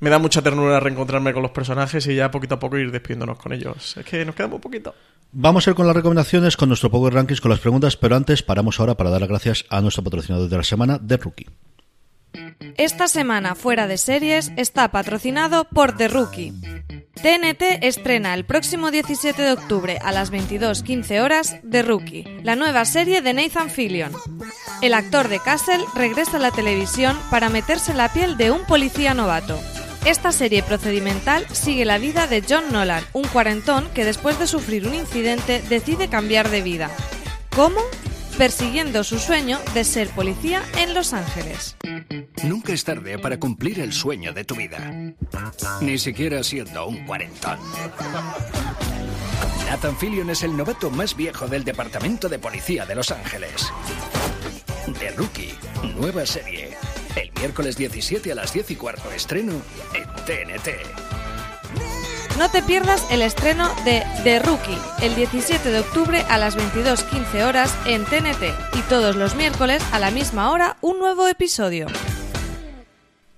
Me 0.00 0.10
da 0.10 0.18
mucha 0.18 0.42
ternura 0.42 0.80
reencontrarme 0.80 1.32
con 1.32 1.42
los 1.42 1.52
personajes 1.52 2.06
y 2.08 2.16
ya 2.16 2.30
poquito 2.30 2.56
a 2.56 2.58
poco 2.58 2.76
ir 2.76 2.90
despidiéndonos 2.90 3.38
con 3.38 3.52
ellos. 3.52 3.96
Es 3.96 4.04
que 4.04 4.24
nos 4.24 4.34
queda 4.34 4.48
muy 4.48 4.58
poquito. 4.58 4.94
Vamos 5.32 5.66
a 5.66 5.70
ir 5.70 5.76
con 5.76 5.86
las 5.86 5.96
recomendaciones, 5.96 6.56
con 6.56 6.68
nuestro 6.68 6.90
Power 6.90 7.14
Rankings, 7.14 7.40
con 7.40 7.50
las 7.50 7.60
preguntas, 7.60 7.96
pero 7.96 8.16
antes 8.16 8.42
paramos 8.42 8.78
ahora 8.80 8.96
para 8.96 9.10
dar 9.10 9.20
las 9.20 9.30
gracias 9.30 9.64
a 9.70 9.80
nuestro 9.80 10.02
patrocinador 10.04 10.48
de 10.48 10.56
la 10.56 10.62
semana, 10.64 11.00
The 11.04 11.16
Rookie. 11.16 11.46
Esta 12.76 13.08
semana 13.08 13.54
fuera 13.54 13.86
de 13.86 13.98
series 13.98 14.52
está 14.56 14.90
patrocinado 14.90 15.64
por 15.64 15.96
The 15.96 16.08
Rookie. 16.08 16.52
TNT 17.14 17.82
estrena 17.82 18.34
el 18.34 18.44
próximo 18.44 18.90
17 18.90 19.40
de 19.40 19.52
octubre 19.52 19.98
a 20.02 20.12
las 20.12 20.30
22.15 20.30 21.22
horas 21.22 21.56
The 21.68 21.82
Rookie, 21.82 22.24
la 22.42 22.56
nueva 22.56 22.84
serie 22.84 23.22
de 23.22 23.32
Nathan 23.32 23.70
Fillion. 23.70 24.12
El 24.82 24.92
actor 24.92 25.28
de 25.28 25.38
Castle 25.38 25.84
regresa 25.94 26.36
a 26.36 26.40
la 26.40 26.50
televisión 26.50 27.18
para 27.30 27.48
meterse 27.48 27.94
la 27.94 28.12
piel 28.12 28.36
de 28.36 28.50
un 28.50 28.66
policía 28.66 29.14
novato. 29.14 29.58
Esta 30.04 30.32
serie 30.32 30.62
procedimental 30.62 31.46
sigue 31.50 31.86
la 31.86 31.96
vida 31.96 32.26
de 32.26 32.44
John 32.46 32.70
Nolan, 32.70 33.02
un 33.14 33.24
cuarentón 33.28 33.88
que 33.94 34.04
después 34.04 34.38
de 34.38 34.46
sufrir 34.46 34.86
un 34.86 34.94
incidente 34.94 35.62
decide 35.70 36.08
cambiar 36.08 36.50
de 36.50 36.60
vida. 36.60 36.90
¿Cómo? 37.56 37.80
Persiguiendo 38.38 39.04
su 39.04 39.20
sueño 39.20 39.60
de 39.74 39.84
ser 39.84 40.08
policía 40.08 40.62
en 40.78 40.92
Los 40.92 41.12
Ángeles. 41.12 41.76
Nunca 42.42 42.72
es 42.72 42.82
tarde 42.82 43.18
para 43.18 43.38
cumplir 43.38 43.78
el 43.78 43.92
sueño 43.92 44.32
de 44.32 44.44
tu 44.44 44.56
vida. 44.56 45.14
Ni 45.80 45.98
siquiera 45.98 46.42
siendo 46.42 46.86
un 46.86 47.06
cuarentón. 47.06 47.58
Nathan 49.70 49.96
Fillion 49.96 50.30
es 50.30 50.42
el 50.42 50.56
novato 50.56 50.90
más 50.90 51.16
viejo 51.16 51.46
del 51.46 51.64
Departamento 51.64 52.28
de 52.28 52.40
Policía 52.40 52.84
de 52.84 52.96
Los 52.96 53.12
Ángeles. 53.12 53.72
The 54.98 55.12
Rookie, 55.12 55.54
nueva 55.96 56.26
serie. 56.26 56.76
El 57.14 57.30
miércoles 57.38 57.76
17 57.76 58.32
a 58.32 58.34
las 58.34 58.52
10 58.52 58.72
y 58.72 58.76
cuarto 58.76 59.12
estreno 59.12 59.52
en 59.94 60.04
TNT. 60.24 61.23
No 62.38 62.50
te 62.50 62.62
pierdas 62.62 63.06
el 63.10 63.22
estreno 63.22 63.68
de 63.84 64.04
The 64.24 64.40
Rookie 64.40 64.76
el 65.00 65.14
17 65.14 65.70
de 65.70 65.78
octubre 65.78 66.24
a 66.28 66.36
las 66.36 66.56
22.15 66.56 67.44
horas 67.44 67.72
en 67.86 68.04
TNT 68.04 68.76
y 68.76 68.80
todos 68.88 69.14
los 69.14 69.36
miércoles 69.36 69.80
a 69.92 70.00
la 70.00 70.10
misma 70.10 70.50
hora 70.50 70.76
un 70.80 70.98
nuevo 70.98 71.28
episodio. 71.28 71.86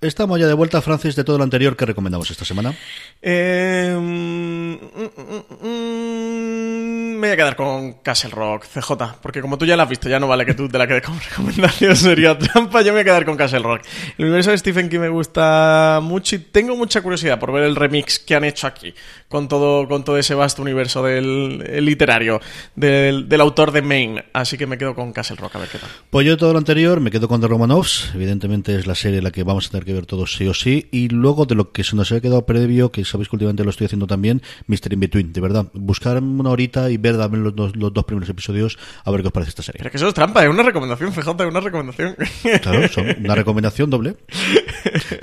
Estamos 0.01 0.38
ya 0.38 0.47
de 0.47 0.53
vuelta, 0.53 0.82
Francis, 0.82 1.16
de 1.16 1.24
todo 1.24 1.38
lo 1.38 1.44
anterior 1.44 1.74
que 1.74 1.86
recomendamos 1.86 2.30
esta 2.30 2.44
semana. 2.44 2.74
Eh, 3.22 3.97
mm, 3.99 4.72
mm, 4.74 5.66
mm, 5.66 7.16
me 7.16 7.28
voy 7.28 7.30
a 7.30 7.36
quedar 7.36 7.57
con 7.57 7.94
Castle 8.03 8.30
Rock, 8.30 8.66
CJ, 8.66 8.92
porque 9.22 9.40
como 9.40 9.57
tú 9.57 9.64
ya 9.64 9.74
la 9.74 9.84
has 9.84 9.88
visto, 9.88 10.11
ya 10.11 10.20
no 10.20 10.28
vale 10.28 10.44
que 10.44 10.53
tú 10.53 10.68
te 10.68 10.76
la 10.76 10.86
quedes 10.86 11.03
como 11.03 11.18
recomendación, 11.30 11.97
sería 11.97 12.38
trampa, 12.38 12.82
yo 12.82 12.88
me 12.88 12.92
voy 12.92 13.01
a 13.01 13.05
quedar 13.05 13.24
con 13.24 13.38
Castle 13.38 13.61
Rock. 13.61 13.82
El 14.18 14.26
universo 14.26 14.51
de 14.51 14.59
Stephen 14.59 14.90
King 14.90 15.01
me 15.01 15.09
gusta 15.09 16.01
mucho 16.03 16.36
y 16.36 16.40
tengo 16.40 16.76
mucha 16.76 17.01
curiosidad 17.01 17.40
por 17.40 17.53
ver 17.53 17.64
el 17.64 17.74
remix 17.74 18.18
que 18.18 18.34
han 18.34 18.44
hecho 18.44 18.66
aquí, 18.66 18.92
con 19.28 19.49
todo, 19.49 19.88
con 19.88 20.05
todo 20.05 20.18
ese 20.18 20.34
vasto 20.34 20.61
universo 20.61 21.03
del 21.03 21.64
el 21.66 21.84
literario, 21.86 22.42
del, 22.74 23.30
del 23.30 23.40
autor 23.40 23.72
de 23.72 23.80
Maine, 23.80 24.26
así 24.34 24.59
que 24.59 24.66
me 24.66 24.76
quedo 24.76 24.94
con 24.94 25.14
Castle 25.14 25.36
Rock, 25.36 25.57
a 25.57 25.61
ver 25.61 25.68
qué 25.70 25.78
tal. 25.78 25.88
Pues 26.11 26.26
yo 26.26 26.32
de 26.32 26.36
todo 26.36 26.53
lo 26.53 26.59
anterior 26.59 27.01
me 27.01 27.11
quedo 27.11 27.28
con 27.28 27.40
The 27.40 27.49
Romanovs, 27.49 28.11
evidentemente 28.14 28.78
es 28.78 28.86
la 28.86 28.94
serie 28.94 29.18
en 29.18 29.24
la 29.24 29.30
que 29.30 29.42
vamos 29.42 29.68
a 29.68 29.70
tener 29.70 29.86
que 29.87 29.95
ver 29.95 30.05
todos 30.05 30.34
sí 30.34 30.47
o 30.47 30.53
sí, 30.53 30.89
y 30.91 31.09
luego 31.09 31.47
de 31.47 31.55
lo 31.55 31.72
que 31.72 31.84
se 31.84 31.97
nos 31.97 32.12
ha 32.12 32.20
quedado 32.20 32.45
previo, 32.45 32.93
que 32.93 33.05
sabéis 33.05 33.28
que 33.28 33.37
últimamente 33.37 33.64
lo 33.64 33.70
estoy 33.70 33.87
haciendo 33.87 34.07
también, 34.07 34.43
Mr. 34.66 34.93
In 34.93 35.01
Between, 35.01 35.32
de 35.32 35.41
verdad, 35.41 35.66
buscar 35.72 36.22
una 36.22 36.51
horita 36.51 36.91
y 36.91 36.99
ver 36.99 37.16
también 37.16 37.45
los 37.45 37.57
dos, 37.57 37.74
los 37.76 37.93
dos 37.93 38.05
primeros 38.05 38.28
episodios 38.28 38.78
a 39.05 39.11
ver 39.11 39.22
qué 39.22 39.28
os 39.28 39.32
parece 39.32 39.51
esta 39.51 39.62
serie. 39.62 39.78
Pero 39.78 39.91
que 39.91 39.97
eso 39.97 40.09
es 40.09 40.14
trampa, 40.14 40.45
es 40.45 40.51
una 40.51 40.62
recomendación, 40.62 41.12
fíjate, 41.12 41.45
es 41.45 41.49
una 41.49 41.61
recomendación. 41.61 42.16
Claro, 42.62 42.89
son 42.89 43.07
una 43.24 43.34
recomendación 43.34 43.91
doble. 43.91 44.16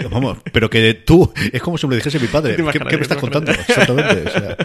Vamos, 0.09 0.37
pero 0.51 0.69
que 0.69 0.93
tú, 0.93 1.31
es 1.51 1.61
como 1.61 1.77
si 1.77 1.87
me 1.87 1.91
lo 1.91 1.95
dijese 1.97 2.19
mi 2.19 2.27
padre. 2.27 2.55
¿Qué, 2.55 2.63
qué 2.63 2.97
me 2.97 3.03
estás 3.03 3.17
contando? 3.17 3.51
Exactamente. 3.51 4.23
o 4.27 4.31
sea. 4.31 4.57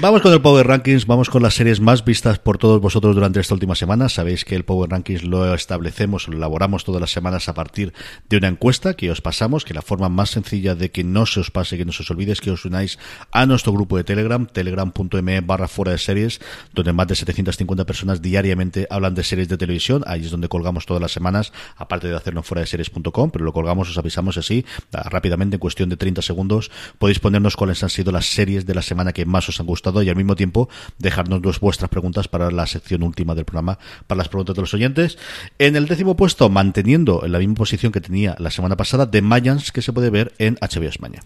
vamos 0.00 0.22
con 0.22 0.32
el 0.32 0.40
Power 0.40 0.66
Rankings, 0.66 1.06
vamos 1.06 1.30
con 1.30 1.42
las 1.42 1.54
series 1.54 1.80
más 1.80 2.04
vistas 2.04 2.38
por 2.38 2.58
todos 2.58 2.80
vosotros 2.80 3.14
durante 3.14 3.40
esta 3.40 3.54
última 3.54 3.74
semana. 3.74 4.08
Sabéis 4.08 4.44
que 4.44 4.54
el 4.54 4.64
Power 4.64 4.90
Rankings 4.90 5.24
lo 5.24 5.52
establecemos, 5.54 6.28
lo 6.28 6.36
elaboramos 6.36 6.84
todas 6.84 7.00
las 7.00 7.10
semanas 7.10 7.48
a 7.48 7.54
partir 7.54 7.92
de 8.28 8.36
una 8.36 8.48
encuesta 8.48 8.94
que 8.94 9.10
os 9.10 9.20
pasamos, 9.26 9.64
que 9.64 9.74
la 9.74 9.82
forma 9.82 10.08
más 10.08 10.30
sencilla 10.30 10.76
de 10.76 10.92
que 10.92 11.02
no 11.02 11.26
se 11.26 11.40
os 11.40 11.50
pase, 11.50 11.76
que 11.76 11.84
no 11.84 11.90
se 11.90 12.04
os 12.04 12.10
olvide 12.12 12.30
es 12.30 12.40
que 12.40 12.52
os 12.52 12.64
unáis 12.64 12.96
a 13.32 13.44
nuestro 13.44 13.72
grupo 13.72 13.96
de 13.96 14.04
Telegram, 14.04 14.46
telegram.me 14.46 15.40
barra 15.40 15.66
fuera 15.66 15.90
de 15.90 15.98
series, 15.98 16.40
donde 16.72 16.92
más 16.92 17.08
de 17.08 17.16
750 17.16 17.84
personas 17.84 18.22
diariamente 18.22 18.86
hablan 18.88 19.16
de 19.16 19.24
series 19.24 19.48
de 19.48 19.58
televisión. 19.58 20.04
Ahí 20.06 20.20
es 20.20 20.30
donde 20.30 20.48
colgamos 20.48 20.86
todas 20.86 21.02
las 21.02 21.10
semanas, 21.10 21.52
aparte 21.76 22.06
de 22.06 22.14
hacerlo 22.14 22.38
en 22.38 22.44
fuera 22.44 22.60
de 22.60 22.68
series.com, 22.68 23.32
pero 23.32 23.44
lo 23.44 23.52
colgamos, 23.52 23.90
os 23.90 23.98
avisamos 23.98 24.36
así, 24.36 24.64
ah, 24.92 25.08
rápidamente, 25.10 25.56
en 25.56 25.60
cuestión 25.60 25.88
de 25.88 25.96
30 25.96 26.22
segundos, 26.22 26.70
podéis 27.00 27.18
ponernos 27.18 27.56
cuáles 27.56 27.82
han 27.82 27.90
sido 27.90 28.12
las 28.12 28.26
series 28.26 28.64
de 28.64 28.76
la 28.76 28.82
semana 28.82 29.12
que 29.12 29.26
más 29.26 29.48
os 29.48 29.58
han 29.58 29.66
gustado 29.66 30.04
y 30.04 30.08
al 30.08 30.14
mismo 30.14 30.36
tiempo 30.36 30.68
dejarnos 30.98 31.58
vuestras 31.58 31.90
preguntas 31.90 32.28
para 32.28 32.52
la 32.52 32.68
sección 32.68 33.02
última 33.02 33.34
del 33.34 33.44
programa, 33.44 33.80
para 34.06 34.18
las 34.18 34.28
preguntas 34.28 34.54
de 34.54 34.62
los 34.62 34.72
oyentes. 34.72 35.18
En 35.58 35.74
el 35.74 35.88
décimo 35.88 36.14
puesto, 36.14 36.48
manteniendo 36.48 37.24
en 37.24 37.32
la 37.32 37.40
misma 37.40 37.56
posición 37.56 37.90
que 37.90 38.00
tenía 38.00 38.36
la 38.38 38.52
semana 38.52 38.76
pasada, 38.76 39.10
The 39.16 39.22
Mayans, 39.22 39.72
que 39.72 39.82
se 39.82 39.92
puede 39.92 40.10
ver 40.10 40.32
en 40.38 40.56
HBO 40.60 40.88
España. 40.88 41.22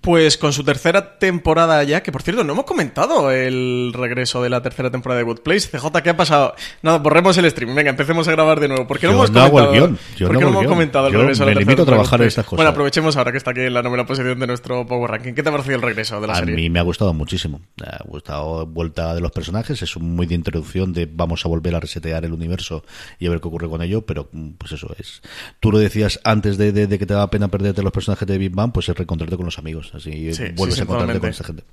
Pues 0.00 0.36
con 0.36 0.52
su 0.52 0.64
tercera 0.64 1.16
temporada 1.20 1.80
ya, 1.84 2.02
que 2.02 2.10
por 2.10 2.22
cierto, 2.22 2.42
no 2.42 2.54
hemos 2.54 2.64
comentado 2.64 3.30
el 3.30 3.92
regreso 3.94 4.42
de 4.42 4.50
la 4.50 4.60
tercera 4.60 4.90
temporada 4.90 5.18
de 5.20 5.22
Good 5.24 5.42
Place. 5.42 5.68
CJ, 5.68 6.02
¿qué 6.02 6.10
ha 6.10 6.16
pasado? 6.16 6.56
Nada, 6.82 6.98
borremos 6.98 7.38
el 7.38 7.48
stream. 7.48 7.72
Venga, 7.72 7.90
empecemos 7.90 8.26
a 8.26 8.32
grabar 8.32 8.58
de 8.58 8.66
nuevo. 8.66 8.84
¿Por 8.88 8.98
qué 8.98 9.06
no 9.06 9.12
Yo 9.12 9.18
hemos 9.18 9.30
no 9.30 9.48
comentado? 9.48 9.72
el 9.72 9.78
guion, 9.78 9.98
yo 10.16 10.26
¿Por 10.26 10.34
no 10.34 10.38
qué 10.40 10.44
no 10.44 10.50
hemos 10.50 10.62
guion. 10.62 10.72
comentado 10.72 11.06
el 11.06 11.12
Yo 11.12 11.20
regreso 11.20 11.44
de 11.46 11.54
la 11.54 11.60
limito 11.60 11.76
tercera 11.76 11.82
a 11.82 11.86
trabajar 11.94 12.20
en 12.22 12.26
estas 12.26 12.44
cosas. 12.46 12.56
Bueno, 12.56 12.70
aprovechemos 12.72 13.16
ahora 13.16 13.30
que 13.30 13.38
está 13.38 13.52
aquí 13.52 13.60
en 13.60 13.74
la 13.74 13.82
novena 13.84 14.04
posición 14.04 14.40
de 14.40 14.46
nuestro 14.48 14.84
Power 14.88 15.08
Ranking. 15.08 15.34
¿Qué 15.34 15.42
te 15.44 15.48
ha 15.50 15.52
parecido 15.52 15.76
el 15.76 15.82
regreso 15.82 16.20
de 16.20 16.26
la 16.26 16.32
A 16.32 16.36
serie? 16.40 16.56
mí 16.56 16.68
me 16.68 16.80
ha 16.80 16.82
gustado 16.82 17.14
muchísimo. 17.14 17.60
Me 17.80 17.86
ha 17.86 18.00
gustado 18.04 18.66
vuelta 18.66 19.14
de 19.14 19.20
los 19.20 19.30
personajes. 19.30 19.82
Es 19.82 19.94
un 19.94 20.16
muy 20.16 20.26
de 20.26 20.34
introducción 20.34 20.92
de 20.92 21.06
vamos 21.08 21.46
a 21.46 21.48
volver 21.48 21.76
a 21.76 21.78
resetear 21.78 22.24
el 22.24 22.32
universo 22.32 22.84
y 23.20 23.28
a 23.28 23.30
ver 23.30 23.40
qué 23.40 23.46
ocurre 23.46 23.68
con 23.68 23.80
ello. 23.82 24.04
Pero 24.04 24.28
mm, 24.32 24.54
pues 24.58 24.72
eso 24.72 24.92
es. 24.98 25.22
Tú 25.60 25.70
lo 25.70 25.78
decías 25.78 26.18
antes 26.24 26.58
de, 26.58 26.72
de- 26.72 26.88
de 26.88 26.98
que 26.98 27.06
te 27.06 27.14
pena 27.32 27.48
perderte 27.48 27.82
los 27.82 27.92
personajes 27.92 28.28
de 28.28 28.38
Big 28.38 28.52
Bang, 28.52 28.70
pues 28.72 28.88
es 28.88 28.96
reencontrarte 28.96 29.36
con 29.36 29.46
los 29.46 29.58
amigos. 29.58 29.90
Así 29.94 30.32
Sí, 30.32 30.44
vuelves 30.54 30.76
sí, 30.76 30.82
a 30.82 30.84
encontrarte 30.84 31.18
con 31.18 31.30
esta 31.30 31.42
gente. 31.42 31.64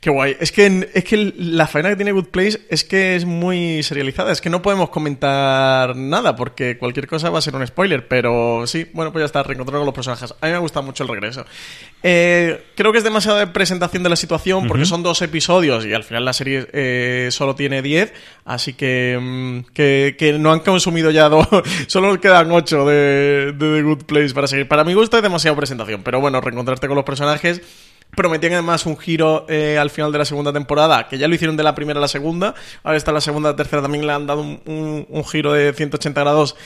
Qué 0.00 0.10
guay. 0.10 0.36
Es 0.38 0.52
que, 0.52 0.88
es 0.94 1.04
que 1.04 1.34
la 1.36 1.66
faena 1.66 1.88
que 1.88 1.96
tiene 1.96 2.12
Good 2.12 2.26
Place 2.26 2.60
es 2.70 2.84
que 2.84 3.16
es 3.16 3.24
muy 3.24 3.82
serializada. 3.82 4.30
Es 4.30 4.40
que 4.40 4.50
no 4.50 4.62
podemos 4.62 4.90
comentar 4.90 5.96
nada 5.96 6.36
porque 6.36 6.78
cualquier 6.78 7.06
cosa 7.06 7.30
va 7.30 7.38
a 7.38 7.42
ser 7.42 7.56
un 7.56 7.66
spoiler. 7.66 8.06
Pero 8.06 8.66
sí, 8.66 8.86
bueno, 8.92 9.10
pues 9.10 9.22
ya 9.22 9.26
está, 9.26 9.42
reencontrado 9.42 9.80
con 9.80 9.86
los 9.86 9.94
personajes. 9.94 10.34
A 10.40 10.46
mí 10.46 10.52
me 10.52 10.58
gusta 10.58 10.80
mucho 10.82 11.02
el 11.02 11.08
regreso. 11.08 11.44
Eh, 12.02 12.64
creo 12.76 12.92
que 12.92 12.98
es 12.98 13.04
demasiada 13.04 13.40
de 13.40 13.46
presentación 13.48 14.02
de 14.02 14.10
la 14.10 14.16
situación 14.16 14.68
porque 14.68 14.84
son 14.84 15.02
dos 15.02 15.22
episodios 15.22 15.84
y 15.86 15.92
al 15.92 16.04
final 16.04 16.24
la 16.24 16.32
serie 16.32 16.68
eh, 16.72 17.28
solo 17.32 17.54
tiene 17.54 17.82
10. 17.82 18.12
Así 18.44 18.74
que, 18.74 19.18
mm, 19.20 19.72
que, 19.72 20.14
que 20.18 20.34
no 20.38 20.52
han 20.52 20.60
consumido 20.60 21.10
ya 21.10 21.28
dos. 21.28 21.48
solo 21.86 22.20
quedan 22.20 22.52
8 22.52 22.86
de, 22.86 23.52
de 23.52 23.76
The 23.76 23.82
Good 23.82 24.04
Place 24.04 24.34
para 24.34 24.46
seguir. 24.46 24.68
Para 24.68 24.84
mi 24.84 24.94
gusto 25.06 25.18
es 25.18 25.22
demasiada 25.22 25.56
presentación. 25.56 26.02
Pero 26.02 26.20
bueno, 26.20 26.40
reencontrarte 26.40 26.88
con 26.88 26.96
los 26.96 27.04
personajes. 27.04 27.62
Prometían 28.16 28.54
además 28.54 28.86
un 28.86 28.96
giro 28.96 29.46
eh, 29.48 29.78
al 29.78 29.90
final 29.90 30.10
de 30.10 30.18
la 30.18 30.24
segunda 30.24 30.52
temporada, 30.52 31.06
que 31.08 31.16
ya 31.18 31.28
lo 31.28 31.34
hicieron 31.34 31.56
de 31.56 31.62
la 31.62 31.76
primera 31.76 31.98
a 31.98 32.00
la 32.00 32.08
segunda. 32.08 32.54
Ahora 32.82 32.96
está 32.96 33.12
la 33.12 33.20
segunda, 33.20 33.50
la 33.50 33.56
tercera 33.56 33.82
también 33.82 34.06
le 34.06 34.12
han 34.12 34.26
dado 34.26 34.40
un 34.42 35.24
giro 35.24 35.52
de 35.52 35.72
180 35.72 36.20
grados 36.20 36.56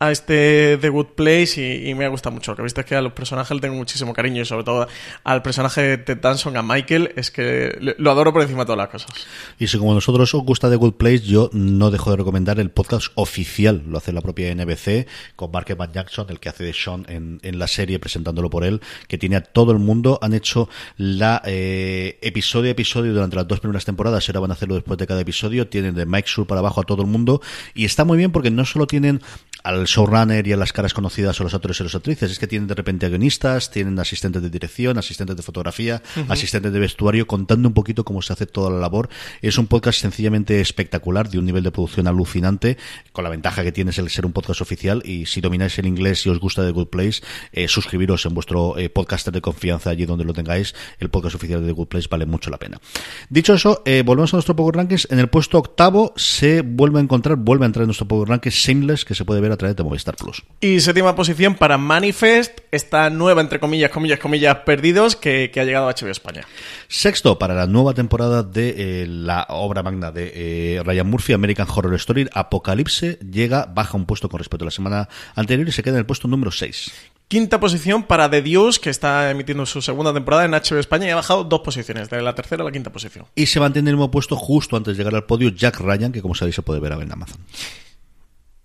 a 0.00 0.10
este 0.10 0.78
The 0.78 0.88
Good 0.88 1.08
Place 1.14 1.84
y, 1.86 1.94
me 1.94 2.06
ha 2.06 2.08
gustado 2.08 2.34
mucho. 2.34 2.56
Que 2.56 2.62
viste 2.62 2.84
que 2.84 2.96
a 2.96 3.02
los 3.02 3.12
personajes 3.12 3.54
le 3.54 3.60
tengo 3.60 3.76
muchísimo 3.76 4.14
cariño 4.14 4.40
y 4.40 4.44
sobre 4.46 4.64
todo 4.64 4.88
al 5.24 5.42
personaje 5.42 5.82
de 5.82 5.98
Ted 5.98 6.18
Danson, 6.18 6.56
a 6.56 6.62
Michael, 6.62 7.12
es 7.16 7.30
que 7.30 7.76
lo 7.98 8.10
adoro 8.10 8.32
por 8.32 8.40
encima 8.40 8.60
de 8.60 8.64
todas 8.64 8.78
las 8.78 8.88
cosas. 8.88 9.10
Y 9.58 9.66
si 9.66 9.76
como 9.78 9.92
a 9.92 9.94
nosotros 9.94 10.34
os 10.34 10.42
gusta 10.42 10.70
The 10.70 10.76
Good 10.76 10.94
Place, 10.94 11.20
yo 11.20 11.50
no 11.52 11.90
dejo 11.90 12.10
de 12.10 12.16
recomendar 12.16 12.58
el 12.58 12.70
podcast 12.70 13.08
oficial, 13.14 13.82
lo 13.86 13.98
hace 13.98 14.12
la 14.12 14.22
propia 14.22 14.54
NBC, 14.54 15.06
con 15.36 15.50
Mark 15.50 15.66
Evan 15.68 15.92
Jackson, 15.92 16.26
el 16.30 16.40
que 16.40 16.48
hace 16.48 16.64
de 16.64 16.72
Sean 16.72 17.04
en, 17.08 17.38
en 17.42 17.58
la 17.58 17.68
serie, 17.68 17.98
presentándolo 17.98 18.48
por 18.48 18.64
él, 18.64 18.80
que 19.06 19.18
tiene 19.18 19.36
a 19.36 19.42
todo 19.42 19.70
el 19.72 19.78
mundo. 19.78 20.18
Han 20.22 20.32
hecho 20.32 20.70
la 20.96 21.42
eh, 21.44 22.18
episodio 22.22 22.70
a 22.70 22.72
episodio 22.72 23.12
durante 23.12 23.36
las 23.36 23.46
dos 23.46 23.60
primeras 23.60 23.84
temporadas, 23.84 24.26
ahora 24.30 24.40
van 24.40 24.50
a 24.52 24.54
hacerlo 24.54 24.76
después 24.76 24.98
de 24.98 25.06
cada 25.06 25.20
episodio. 25.20 25.68
Tienen 25.68 25.94
de 25.94 26.06
Mike 26.06 26.28
Sur 26.28 26.46
para 26.46 26.60
abajo 26.60 26.80
a 26.80 26.84
todo 26.84 27.02
el 27.02 27.08
mundo, 27.08 27.42
y 27.74 27.84
está 27.84 28.06
muy 28.06 28.16
bien 28.16 28.32
porque 28.32 28.50
no 28.50 28.64
solo 28.64 28.86
tienen 28.86 29.20
al 29.62 29.84
showrunner 29.84 30.46
y 30.46 30.52
a 30.52 30.56
las 30.56 30.72
caras 30.72 30.94
conocidas 30.94 31.40
o 31.40 31.44
los 31.44 31.54
actores 31.54 31.80
y 31.80 31.84
las 31.84 31.94
actrices, 31.94 32.30
es 32.30 32.38
que 32.38 32.46
tienen 32.46 32.68
de 32.68 32.74
repente 32.74 33.08
guionistas, 33.08 33.70
tienen 33.70 33.98
asistentes 33.98 34.42
de 34.42 34.50
dirección, 34.50 34.98
asistentes 34.98 35.36
de 35.36 35.42
fotografía, 35.42 36.02
asistentes 36.28 36.72
de 36.72 36.78
vestuario, 36.78 37.26
contando 37.26 37.68
un 37.68 37.74
poquito 37.74 38.04
cómo 38.04 38.22
se 38.22 38.32
hace 38.32 38.46
toda 38.46 38.70
la 38.70 38.78
labor. 38.78 39.08
Es 39.42 39.58
un 39.58 39.66
podcast 39.66 40.00
sencillamente 40.00 40.60
espectacular, 40.60 41.30
de 41.30 41.38
un 41.38 41.44
nivel 41.44 41.62
de 41.62 41.70
producción 41.70 42.06
alucinante, 42.06 42.78
con 43.12 43.24
la 43.24 43.30
ventaja 43.30 43.62
que 43.62 43.72
tiene 43.72 43.90
es 43.90 43.98
el 43.98 44.08
ser 44.10 44.26
un 44.26 44.32
podcast 44.32 44.60
oficial, 44.60 45.02
y 45.04 45.26
si 45.26 45.40
domináis 45.40 45.78
el 45.78 45.86
inglés 45.86 46.24
y 46.26 46.30
os 46.30 46.38
gusta 46.38 46.64
The 46.64 46.72
Good 46.72 46.88
Place, 46.88 47.22
eh, 47.52 47.68
suscribiros 47.68 48.24
en 48.26 48.34
vuestro 48.34 48.78
eh, 48.78 48.88
podcaster 48.88 49.32
de 49.32 49.40
confianza 49.40 49.90
allí 49.90 50.06
donde 50.06 50.24
lo 50.24 50.32
tengáis, 50.32 50.74
el 50.98 51.10
podcast 51.10 51.36
oficial 51.36 51.60
de 51.60 51.68
The 51.68 51.72
Good 51.72 51.88
Place 51.88 52.08
vale 52.10 52.26
mucho 52.26 52.50
la 52.50 52.58
pena. 52.58 52.80
Dicho 53.28 53.54
eso, 53.54 53.82
eh, 53.84 54.02
volvemos 54.04 54.32
a 54.32 54.36
nuestro 54.36 54.56
Power 54.56 54.76
Rankings. 54.76 55.08
En 55.10 55.18
el 55.18 55.28
puesto 55.28 55.58
octavo 55.58 56.12
se 56.16 56.62
vuelve 56.62 56.98
a 56.98 57.02
encontrar, 57.02 57.36
vuelve 57.36 57.64
a 57.64 57.66
entrar 57.66 57.82
en 57.82 57.88
nuestro 57.88 58.06
Power 58.08 58.28
Rankings 58.28 58.54
Shameless, 58.54 59.04
que 59.04 59.14
se 59.14 59.24
puede 59.24 59.40
ver 59.40 59.49
a 59.52 59.56
través 59.56 59.76
de 59.76 59.82
Movistar 59.82 60.16
Plus. 60.16 60.42
Y 60.60 60.80
séptima 60.80 61.14
posición 61.14 61.54
para 61.54 61.78
Manifest, 61.78 62.60
esta 62.70 63.10
nueva, 63.10 63.40
entre 63.40 63.60
comillas, 63.60 63.90
comillas, 63.90 64.18
comillas, 64.18 64.56
perdidos, 64.58 65.16
que, 65.16 65.50
que 65.52 65.60
ha 65.60 65.64
llegado 65.64 65.88
a 65.88 65.94
HBO 65.94 66.08
España. 66.08 66.42
Sexto, 66.88 67.38
para 67.38 67.54
la 67.54 67.66
nueva 67.66 67.94
temporada 67.94 68.42
de 68.42 69.02
eh, 69.02 69.06
la 69.06 69.46
obra 69.48 69.82
magna 69.82 70.10
de 70.10 70.32
eh, 70.34 70.82
Ryan 70.84 71.06
Murphy, 71.08 71.32
American 71.32 71.66
Horror 71.68 71.94
Story, 71.94 72.28
Apocalipse, 72.32 73.18
llega, 73.18 73.66
baja 73.66 73.96
un 73.96 74.06
puesto 74.06 74.28
con 74.28 74.38
respecto 74.38 74.64
a 74.64 74.66
la 74.66 74.70
semana 74.70 75.08
anterior 75.34 75.68
y 75.68 75.72
se 75.72 75.82
queda 75.82 75.94
en 75.94 76.00
el 76.00 76.06
puesto 76.06 76.28
número 76.28 76.50
6. 76.50 76.92
Quinta 77.30 77.60
posición 77.60 78.02
para 78.02 78.28
The 78.28 78.42
Deuce, 78.42 78.80
que 78.80 78.90
está 78.90 79.30
emitiendo 79.30 79.64
su 79.64 79.80
segunda 79.80 80.12
temporada 80.12 80.44
en 80.44 80.50
HBO 80.50 80.80
España 80.80 81.06
y 81.06 81.10
ha 81.10 81.14
bajado 81.14 81.44
dos 81.44 81.60
posiciones, 81.60 82.10
de 82.10 82.20
la 82.22 82.34
tercera 82.34 82.62
a 82.62 82.64
la 82.64 82.72
quinta 82.72 82.90
posición. 82.90 83.24
Y 83.36 83.46
se 83.46 83.60
mantiene 83.60 83.90
en 83.90 83.92
el 83.92 83.96
mismo 83.98 84.10
puesto 84.10 84.34
justo 84.34 84.76
antes 84.76 84.96
de 84.96 84.98
llegar 85.00 85.14
al 85.14 85.26
podio 85.26 85.50
Jack 85.50 85.78
Ryan, 85.78 86.10
que 86.10 86.22
como 86.22 86.34
sabéis 86.34 86.56
se 86.56 86.62
puede 86.62 86.80
ver 86.80 86.92
ahora 86.92 87.04
en 87.04 87.12
Amazon. 87.12 87.38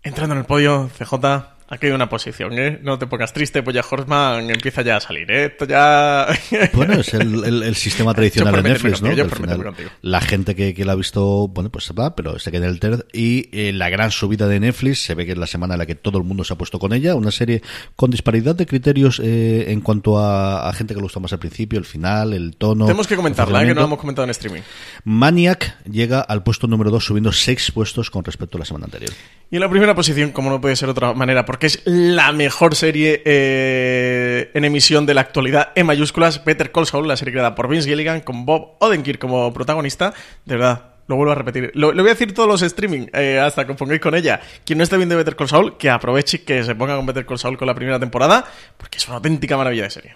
Entrando 0.06 0.36
en 0.36 0.40
el 0.42 0.46
podio, 0.46 0.88
CJ, 1.00 1.55
aquí 1.68 1.88
hay 1.88 1.92
una 1.94 2.08
posición, 2.10 2.58
¿eh? 2.58 2.80
No 2.84 2.98
te 3.00 3.08
pongas 3.08 3.34
triste, 3.34 3.64
pues 3.64 3.74
ya 3.76 3.84
Horseman 3.90 4.50
empieza 4.50 4.82
ya 4.82 4.98
a 4.98 5.00
salir, 5.00 5.30
¿eh? 5.32 5.46
Esto 5.46 5.66
ya... 5.66 6.28
Bueno, 6.74 6.94
es 6.96 7.14
el, 7.14 7.44
el- 7.44 7.64
el 7.64 7.76
sistema 7.76 8.14
tradicional 8.14 8.56
de 8.56 8.70
Netflix, 8.70 9.02
¿no? 9.02 9.12
yo 9.14 9.28
final, 9.30 9.64
contigo. 9.64 9.90
la 10.02 10.22
gente 10.22 10.56
que, 10.56 10.74
que 10.74 10.86
la 10.86 10.94
ha 10.94 10.96
visto, 10.96 11.48
bueno, 11.48 11.70
pues 11.70 11.92
va, 11.98 12.16
pero 12.16 12.38
se 12.40 12.52
queda 12.52 12.66
en 12.66 12.72
el 12.72 12.80
third. 12.80 13.06
Y 13.14 13.50
eh, 13.52 13.72
la 13.74 13.90
gran 13.90 14.12
subida 14.12 14.48
de 14.48 14.60
Netflix, 14.60 15.04
se 15.04 15.16
ve 15.16 15.26
que 15.26 15.32
es 15.34 15.38
la 15.38 15.48
semana 15.48 15.74
en 15.76 15.80
la 15.80 15.86
que 15.86 15.96
todo 15.96 16.18
el 16.18 16.24
mundo 16.24 16.44
se 16.44 16.54
ha 16.54 16.58
puesto 16.58 16.80
con 16.80 16.94
ella. 16.94 17.16
Una 17.16 17.32
serie 17.32 17.62
con 17.96 18.12
disparidad 18.12 18.56
de 18.56 18.66
criterios 18.66 19.20
eh, 19.24 19.72
en 19.72 19.82
cuanto 19.82 20.18
a, 20.20 20.68
a 20.70 20.74
gente 20.74 20.94
que 20.94 21.00
le 21.00 21.04
gusta 21.04 21.20
más 21.20 21.34
al 21.34 21.40
principio, 21.40 21.80
el 21.80 21.86
final, 21.86 22.34
el 22.34 22.56
tono. 22.58 22.86
Tenemos 22.86 23.08
que 23.08 23.16
comentarla, 23.16 23.64
¿eh? 23.64 23.68
que 23.68 23.74
no 23.76 23.82
la 23.82 23.88
hemos 23.88 24.00
comentado 24.00 24.24
en 24.24 24.30
streaming. 24.32 24.62
Maniac 25.04 25.78
llega 25.90 26.20
al 26.22 26.44
puesto 26.44 26.68
número 26.68 26.90
2, 26.92 27.04
subiendo 27.06 27.32
6 27.32 27.72
puestos 27.72 28.10
con 28.10 28.24
respecto 28.24 28.58
a 28.58 28.60
la 28.60 28.66
semana 28.66 28.86
anterior. 28.86 29.12
Y 29.52 29.56
en 29.58 29.62
la 29.62 29.70
primera 29.70 29.94
posición, 29.96 30.32
como 30.32 30.50
no 30.50 30.60
puede 30.60 30.76
ser 30.76 30.88
de 30.88 30.92
otra 30.92 31.14
manera, 31.14 31.46
porque 31.56 31.68
es 31.68 31.84
la 31.86 32.34
mejor 32.34 32.76
serie 32.76 33.22
eh, 33.24 34.52
en 34.54 34.66
emisión 34.66 35.06
de 35.06 35.14
la 35.14 35.22
actualidad 35.22 35.72
en 35.76 35.86
mayúsculas, 35.86 36.44
Better 36.44 36.70
Call 36.70 36.86
Saul, 36.86 37.08
la 37.08 37.16
serie 37.16 37.32
creada 37.32 37.56
por 37.56 37.70
Vince 37.70 37.88
Gilligan 37.88 38.20
con 38.20 38.46
Bob 38.46 38.76
Odenkirk 38.82 39.20
como 39.20 39.54
protagonista. 39.54 40.14
De 40.44 40.58
verdad, 40.58 40.96
lo 41.08 41.16
vuelvo 41.16 41.32
a 41.32 41.36
repetir. 41.36 41.72
Lo, 41.74 41.94
voy 41.94 42.08
a 42.08 42.10
decir 42.10 42.34
todos 42.34 42.50
los 42.50 42.62
streaming 42.62 43.08
eh, 43.14 43.40
hasta 43.40 43.66
que 43.66 43.74
pongáis 43.74 44.02
con 44.02 44.16
ella. 44.16 44.42
Quien 44.66 44.80
no 44.80 44.84
esté 44.84 44.98
viendo 44.98 45.16
Better 45.16 45.38
Call 45.38 45.48
Saul, 45.48 45.78
que 45.78 45.90
aproveche 45.90 46.36
y 46.36 46.40
que 46.42 46.62
se 46.66 46.76
ponga 46.76 46.98
con 46.98 47.06
Better 47.06 47.26
Call 47.26 47.40
Saul 47.40 47.58
con 47.58 47.68
la 47.68 47.74
primera 47.74 48.02
temporada, 48.02 48.44
porque 48.76 48.98
es 48.98 49.08
una 49.08 49.16
auténtica 49.16 49.56
maravilla 49.56 49.84
de 49.84 49.92
serie. 49.92 50.16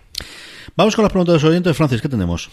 Vamos 0.75 0.93
con 0.93 1.03
las 1.03 1.11
preguntas 1.13 1.35
de 1.35 1.37
los 1.41 1.49
oyentes. 1.49 1.77
Francis, 1.77 2.01
¿qué 2.01 2.09
tenemos? 2.09 2.49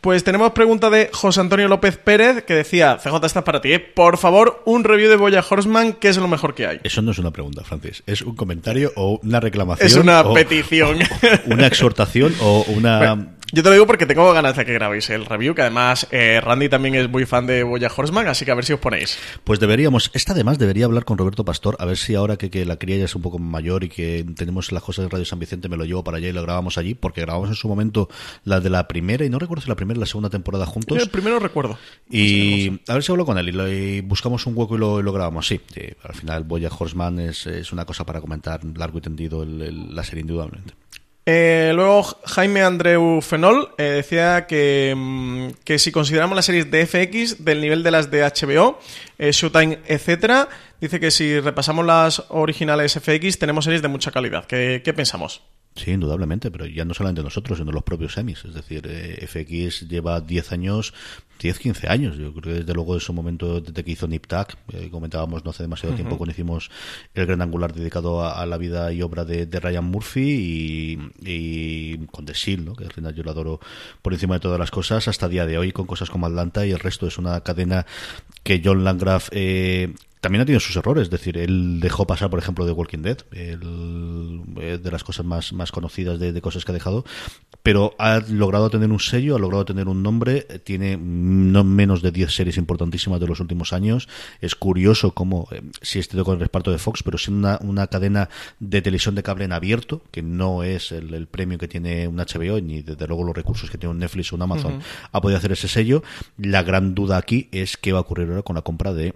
Pues 0.00 0.22
tenemos 0.22 0.52
pregunta 0.52 0.90
de 0.90 1.10
José 1.12 1.40
Antonio 1.40 1.66
López 1.66 1.96
Pérez 1.96 2.44
que 2.44 2.54
decía, 2.54 2.98
CJ, 3.02 3.16
esta 3.26 3.40
es 3.40 3.44
para 3.44 3.60
ti, 3.60 3.72
¿eh? 3.72 3.80
por 3.80 4.16
favor, 4.16 4.62
un 4.64 4.84
review 4.84 5.10
de 5.10 5.16
Boya 5.16 5.44
Horseman, 5.48 5.94
que 5.94 6.08
es 6.08 6.16
lo 6.18 6.28
mejor 6.28 6.54
que 6.54 6.66
hay. 6.68 6.78
Eso 6.84 7.02
no 7.02 7.10
es 7.10 7.18
una 7.18 7.32
pregunta, 7.32 7.64
Francis. 7.64 8.04
Es 8.06 8.22
un 8.22 8.36
comentario 8.36 8.92
o 8.94 9.18
una 9.24 9.40
reclamación. 9.40 9.86
Es 9.86 9.96
una 9.96 10.20
o- 10.20 10.34
petición. 10.34 10.98
o 11.02 11.52
una 11.52 11.66
exhortación 11.66 12.32
o 12.40 12.64
una... 12.68 12.98
Bueno, 13.18 13.38
yo 13.50 13.62
te 13.62 13.70
lo 13.70 13.72
digo 13.76 13.86
porque 13.86 14.04
tengo 14.04 14.30
ganas 14.34 14.56
de 14.56 14.66
que 14.66 14.74
grabéis 14.74 15.08
el 15.08 15.24
review, 15.24 15.54
que 15.54 15.62
además 15.62 16.06
eh, 16.10 16.38
Randy 16.38 16.68
también 16.68 16.94
es 16.96 17.08
muy 17.08 17.24
fan 17.24 17.46
de 17.46 17.62
Boya 17.62 17.90
Horseman, 17.96 18.26
así 18.28 18.44
que 18.44 18.50
a 18.50 18.54
ver 18.54 18.66
si 18.66 18.74
os 18.74 18.78
ponéis. 18.78 19.18
Pues 19.42 19.58
deberíamos, 19.58 20.10
esta 20.12 20.34
además 20.34 20.58
debería 20.58 20.84
hablar 20.84 21.06
con 21.06 21.16
Roberto 21.16 21.46
Pastor, 21.46 21.74
a 21.78 21.86
ver 21.86 21.96
si 21.96 22.14
ahora 22.14 22.36
que, 22.36 22.50
que 22.50 22.66
la 22.66 22.76
cría 22.76 22.98
ya 22.98 23.06
es 23.06 23.14
un 23.14 23.22
poco 23.22 23.38
mayor 23.38 23.84
y 23.84 23.88
que 23.88 24.26
tenemos 24.36 24.70
las 24.70 24.82
cosas 24.82 25.06
de 25.06 25.08
Radio 25.08 25.24
San 25.24 25.38
Vicente, 25.38 25.70
me 25.70 25.78
lo 25.78 25.86
llevo 25.86 26.04
para 26.04 26.18
allá 26.18 26.28
y 26.28 26.32
lo 26.32 26.42
grabamos 26.42 26.76
allí, 26.76 26.92
porque 26.94 27.22
grabamos 27.22 27.48
en 27.48 27.54
su 27.54 27.68
momento 27.68 28.10
la 28.44 28.60
de 28.60 28.68
la 28.68 28.86
primera, 28.86 29.24
y 29.24 29.30
no 29.30 29.38
recuerdo 29.38 29.62
si 29.62 29.68
la 29.70 29.76
primera 29.76 29.87
y 29.96 30.00
la 30.00 30.06
segunda 30.06 30.30
temporada 30.30 30.66
juntos. 30.66 31.00
El 31.02 31.08
primero 31.10 31.38
recuerdo. 31.38 31.78
Y 32.10 32.80
a 32.88 32.94
ver 32.94 33.02
si 33.02 33.12
hablo 33.12 33.24
con 33.24 33.38
él 33.38 33.48
y, 33.48 33.52
lo- 33.52 33.72
y 33.72 34.00
buscamos 34.00 34.46
un 34.46 34.56
hueco 34.56 34.76
y 34.76 34.78
lo, 34.78 35.00
y 35.00 35.02
lo 35.02 35.12
grabamos. 35.12 35.46
Sí, 35.46 35.60
sí, 35.72 35.82
al 36.02 36.14
final 36.14 36.44
Boya 36.44 36.70
Horseman 36.76 37.18
es, 37.20 37.46
es 37.46 37.72
una 37.72 37.84
cosa 37.84 38.04
para 38.04 38.20
comentar 38.20 38.60
largo 38.76 38.98
y 38.98 39.00
tendido 39.00 39.42
el- 39.42 39.62
el- 39.62 39.94
la 39.94 40.02
serie, 40.04 40.22
indudablemente. 40.22 40.74
Eh, 41.30 41.72
luego 41.74 42.04
Jaime 42.24 42.62
Andreu 42.62 43.20
Fenol 43.20 43.68
eh, 43.76 43.82
decía 43.82 44.46
que, 44.46 44.94
mm, 44.96 45.48
que 45.62 45.78
si 45.78 45.92
consideramos 45.92 46.34
las 46.34 46.46
series 46.46 46.70
de 46.70 46.86
FX 46.86 47.44
del 47.44 47.60
nivel 47.60 47.82
de 47.82 47.90
las 47.90 48.10
de 48.10 48.22
HBO, 48.24 48.78
eh, 49.18 49.30
Showtime, 49.32 49.78
etcétera, 49.86 50.48
dice 50.80 50.98
que 51.00 51.10
si 51.10 51.38
repasamos 51.38 51.84
las 51.84 52.24
originales 52.30 52.94
FX 52.98 53.38
tenemos 53.38 53.64
series 53.66 53.82
de 53.82 53.88
mucha 53.88 54.10
calidad. 54.10 54.46
¿Qué, 54.46 54.80
qué 54.82 54.94
pensamos? 54.94 55.42
Sí, 55.78 55.92
indudablemente, 55.92 56.50
pero 56.50 56.66
ya 56.66 56.84
no 56.84 56.92
solamente 56.92 57.22
nosotros, 57.22 57.58
sino 57.58 57.70
los 57.70 57.84
propios 57.84 58.12
semis. 58.12 58.44
Es 58.44 58.52
decir, 58.52 58.82
eh, 58.88 59.24
FX 59.26 59.88
lleva 59.88 60.20
10 60.20 60.50
años, 60.52 60.92
10, 61.38 61.58
15 61.58 61.88
años. 61.88 62.16
Yo 62.16 62.32
creo 62.32 62.42
que 62.42 62.60
desde 62.60 62.74
luego 62.74 62.94
de 62.94 63.00
su 63.00 63.12
momento, 63.12 63.60
desde 63.60 63.84
que 63.84 63.92
hizo 63.92 64.08
NipTac, 64.08 64.58
eh, 64.72 64.88
comentábamos 64.90 65.44
no 65.44 65.50
hace 65.50 65.62
demasiado 65.62 65.94
tiempo 65.94 66.16
cuando 66.16 66.32
hicimos 66.32 66.68
el 67.14 67.26
gran 67.26 67.42
angular 67.42 67.72
dedicado 67.72 68.22
a, 68.22 68.42
a 68.42 68.46
la 68.46 68.58
vida 68.58 68.92
y 68.92 69.02
obra 69.02 69.24
de, 69.24 69.46
de 69.46 69.60
Ryan 69.60 69.84
Murphy 69.84 70.20
y, 70.20 70.98
y 71.24 71.98
con 72.06 72.26
The 72.26 72.32
Shield, 72.32 72.66
¿no? 72.66 72.74
que 72.74 72.84
al 72.84 72.92
final 72.92 73.14
yo 73.14 73.22
lo 73.22 73.30
adoro 73.30 73.60
por 74.02 74.12
encima 74.12 74.34
de 74.34 74.40
todas 74.40 74.58
las 74.58 74.72
cosas, 74.72 75.06
hasta 75.06 75.26
el 75.26 75.32
día 75.32 75.46
de 75.46 75.58
hoy 75.58 75.70
con 75.70 75.86
cosas 75.86 76.10
como 76.10 76.26
Atlanta 76.26 76.66
y 76.66 76.72
el 76.72 76.80
resto 76.80 77.06
es 77.06 77.18
una 77.18 77.40
cadena 77.42 77.86
que 78.42 78.60
John 78.64 78.82
Landgraf 78.82 79.28
eh, 79.30 79.94
también 80.20 80.42
ha 80.42 80.44
tenido 80.44 80.60
sus 80.60 80.76
errores, 80.76 81.04
es 81.04 81.10
decir, 81.10 81.38
él 81.38 81.78
dejó 81.80 82.06
pasar, 82.06 82.30
por 82.30 82.38
ejemplo, 82.38 82.66
The 82.66 82.72
Walking 82.72 83.02
Dead, 83.02 83.18
el- 83.32 84.42
eh, 84.60 84.78
de 84.82 84.90
las 84.90 85.04
cosas 85.04 85.24
más, 85.24 85.52
más 85.52 85.70
conocidas 85.72 86.18
de, 86.18 86.32
de 86.32 86.40
cosas 86.40 86.64
que 86.64 86.72
ha 86.72 86.74
dejado, 86.74 87.04
pero 87.62 87.94
ha 87.98 88.20
logrado 88.28 88.70
tener 88.70 88.90
un 88.90 89.00
sello, 89.00 89.36
ha 89.36 89.38
logrado 89.38 89.64
tener 89.64 89.88
un 89.88 90.02
nombre, 90.02 90.42
tiene 90.64 90.96
no 90.96 91.64
menos 91.64 92.02
de 92.02 92.10
10 92.12 92.32
series 92.34 92.56
importantísimas 92.56 93.20
de 93.20 93.26
los 93.26 93.40
últimos 93.40 93.72
años. 93.72 94.08
Es 94.40 94.54
curioso 94.54 95.12
cómo, 95.12 95.48
eh, 95.52 95.62
si 95.82 95.98
este 95.98 96.16
con 96.22 96.34
el 96.34 96.40
respaldo 96.40 96.72
de 96.72 96.78
Fox, 96.78 97.02
pero 97.02 97.18
siendo 97.18 97.48
una, 97.48 97.58
una 97.62 97.86
cadena 97.86 98.28
de 98.58 98.82
televisión 98.82 99.14
de 99.14 99.22
cable 99.22 99.44
en 99.44 99.52
abierto, 99.52 100.02
que 100.10 100.22
no 100.22 100.62
es 100.64 100.92
el, 100.92 101.14
el 101.14 101.26
premio 101.26 101.58
que 101.58 101.68
tiene 101.68 102.08
un 102.08 102.16
HBO, 102.16 102.60
ni 102.60 102.82
desde 102.82 103.06
luego 103.06 103.24
los 103.24 103.36
recursos 103.36 103.70
que 103.70 103.78
tiene 103.78 103.92
un 103.92 103.98
Netflix 103.98 104.32
o 104.32 104.36
un 104.36 104.42
Amazon, 104.42 104.80
ha 105.12 105.20
podido 105.20 105.38
hacer 105.38 105.52
ese 105.52 105.68
sello. 105.68 106.02
La 106.36 106.62
gran 106.62 106.94
duda 106.94 107.16
aquí 107.18 107.48
es 107.52 107.76
qué 107.76 107.92
va 107.92 107.98
a 107.98 108.02
ocurrir 108.02 108.28
ahora 108.28 108.42
con 108.42 108.56
la 108.56 108.62
compra 108.62 108.92
de 108.94 109.14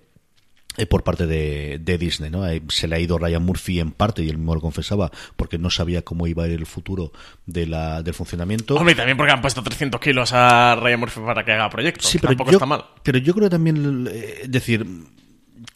por 0.89 1.05
parte 1.05 1.27
de, 1.27 1.79
de 1.83 1.99
Disney, 1.99 2.31
¿no? 2.31 2.49
Eh, 2.49 2.63
Se 2.69 2.89
le 2.89 2.97
ha 2.97 2.99
ido 2.99 3.19
Ryan 3.19 3.43
Murphy 3.43 3.79
en 3.81 3.91
parte, 3.93 4.23
y 4.23 4.29
él 4.31 4.39
mismo 4.39 4.55
lo 4.55 4.61
confesaba, 4.61 5.11
porque 5.37 5.59
no 5.59 5.69
sabía 5.71 6.03
cómo 6.03 6.27
iba 6.27 6.45
a 6.45 6.49
ir 6.49 6.55
el 6.55 6.67
futuro 6.67 7.13
de 7.47 7.67
la, 7.67 8.03
del 8.03 8.15
funcionamiento. 8.15 8.77
Hombre, 8.77 8.93
y 8.95 8.97
también 8.97 9.17
porque 9.17 9.33
han 9.33 9.43
puesto 9.43 9.63
300 9.63 10.01
kilos 10.01 10.33
a 10.33 10.75
Ryan 10.77 11.01
Murphy 11.01 11.21
para 11.21 11.45
que 11.45 11.53
haga 11.53 11.69
proyectos. 11.69 12.07
Sí, 12.07 12.19
que 12.19 12.23
pero 12.23 12.31
tampoco 12.31 12.51
yo, 12.53 12.57
está 12.57 12.67
mal. 12.67 12.85
pero 13.03 13.19
yo 13.19 13.35
creo 13.35 13.51
también, 13.51 14.09
eh, 14.11 14.45
decir, 14.49 14.87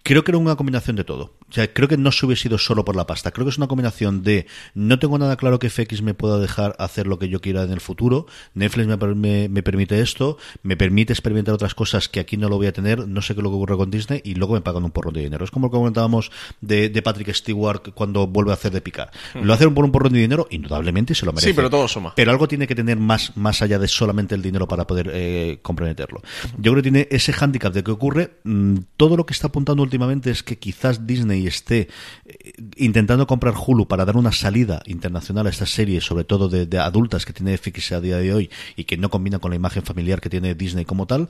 creo 0.02 0.24
que 0.24 0.30
era 0.30 0.38
una 0.38 0.56
combinación 0.56 0.96
de 0.96 1.04
todo. 1.04 1.34
O 1.48 1.52
sea, 1.52 1.72
creo 1.72 1.88
que 1.88 1.96
no 1.96 2.10
se 2.10 2.26
hubiese 2.26 2.42
sido 2.44 2.58
solo 2.58 2.84
por 2.84 2.96
la 2.96 3.06
pasta. 3.06 3.30
Creo 3.30 3.44
que 3.46 3.50
es 3.50 3.56
una 3.58 3.68
combinación 3.68 4.22
de 4.24 4.46
no 4.74 4.98
tengo 4.98 5.16
nada 5.18 5.36
claro 5.36 5.58
que 5.60 5.70
FX 5.70 6.02
me 6.02 6.12
pueda 6.12 6.38
dejar 6.38 6.74
hacer 6.78 7.06
lo 7.06 7.18
que 7.20 7.28
yo 7.28 7.40
quiera 7.40 7.62
en 7.62 7.70
el 7.70 7.80
futuro. 7.80 8.26
Netflix 8.54 8.86
me, 8.88 8.98
per- 8.98 9.14
me- 9.14 9.48
me 9.48 9.62
permite 9.62 10.00
esto, 10.00 10.38
me 10.64 10.76
permite 10.76 11.12
experimentar 11.12 11.54
otras 11.54 11.74
cosas 11.74 12.08
que 12.08 12.18
aquí 12.20 12.36
no 12.36 12.48
lo 12.48 12.56
voy 12.56 12.66
a 12.66 12.72
tener. 12.72 13.06
No 13.06 13.22
sé 13.22 13.34
qué 13.34 13.40
es 13.40 13.44
lo 13.44 13.50
que 13.50 13.56
ocurre 13.56 13.76
con 13.76 13.90
Disney 13.90 14.20
y 14.24 14.34
luego 14.34 14.54
me 14.54 14.60
pagan 14.60 14.82
un 14.84 14.90
porrón 14.90 15.14
de 15.14 15.20
dinero. 15.22 15.44
Es 15.44 15.50
como 15.52 15.66
lo 15.66 15.70
que 15.70 15.76
comentábamos 15.76 16.32
de, 16.60 16.88
de 16.88 17.02
Patrick 17.02 17.32
Stewart 17.32 17.90
cuando 17.94 18.26
vuelve 18.26 18.50
a 18.50 18.54
hacer 18.54 18.72
de 18.72 18.80
picar. 18.80 19.10
Hmm. 19.34 19.42
Lo 19.44 19.52
hacen 19.54 19.72
por 19.72 19.84
un 19.84 19.92
porrón 19.92 20.12
de 20.14 20.18
dinero, 20.20 20.48
indudablemente 20.50 21.12
y 21.12 21.16
se 21.16 21.26
lo 21.26 21.32
merece. 21.32 21.50
Sí, 21.50 21.54
pero 21.54 21.70
todo 21.70 21.86
suma. 21.86 22.12
Pero 22.16 22.32
algo 22.32 22.48
tiene 22.48 22.66
que 22.66 22.74
tener 22.74 22.98
más, 22.98 23.36
más 23.36 23.62
allá 23.62 23.78
de 23.78 23.86
solamente 23.88 24.34
el 24.34 24.42
dinero 24.42 24.66
para 24.66 24.86
poder 24.86 25.10
eh, 25.14 25.60
comprometerlo. 25.62 26.22
Yo 26.58 26.72
creo 26.72 26.76
que 26.76 26.82
tiene 26.90 27.08
ese 27.10 27.32
hándicap 27.32 27.72
de 27.72 27.84
que 27.84 27.90
ocurre. 27.92 28.32
mm, 28.42 28.78
todo 28.96 29.16
lo 29.16 29.24
que 29.26 29.32
está 29.32 29.46
apuntando 29.46 29.82
últimamente 29.84 30.30
es 30.30 30.42
que 30.42 30.58
quizás 30.58 31.06
Disney 31.06 31.35
esté 31.44 31.88
eh, 32.24 32.52
intentando 32.76 33.26
comprar 33.26 33.54
Hulu 33.54 33.88
para 33.88 34.04
dar 34.04 34.16
una 34.16 34.32
salida 34.32 34.82
internacional 34.86 35.46
a 35.46 35.50
estas 35.50 35.70
series, 35.70 36.04
sobre 36.04 36.24
todo 36.24 36.48
de, 36.48 36.66
de 36.66 36.78
adultas 36.78 37.26
que 37.26 37.32
tiene 37.32 37.56
FX 37.58 37.92
a 37.92 38.00
día 38.00 38.18
de 38.18 38.32
hoy 38.32 38.50
y 38.76 38.84
que 38.84 38.96
no 38.96 39.10
combina 39.10 39.38
con 39.38 39.50
la 39.50 39.56
imagen 39.56 39.82
familiar 39.82 40.20
que 40.20 40.30
tiene 40.30 40.54
Disney 40.54 40.84
como 40.84 41.06
tal. 41.06 41.28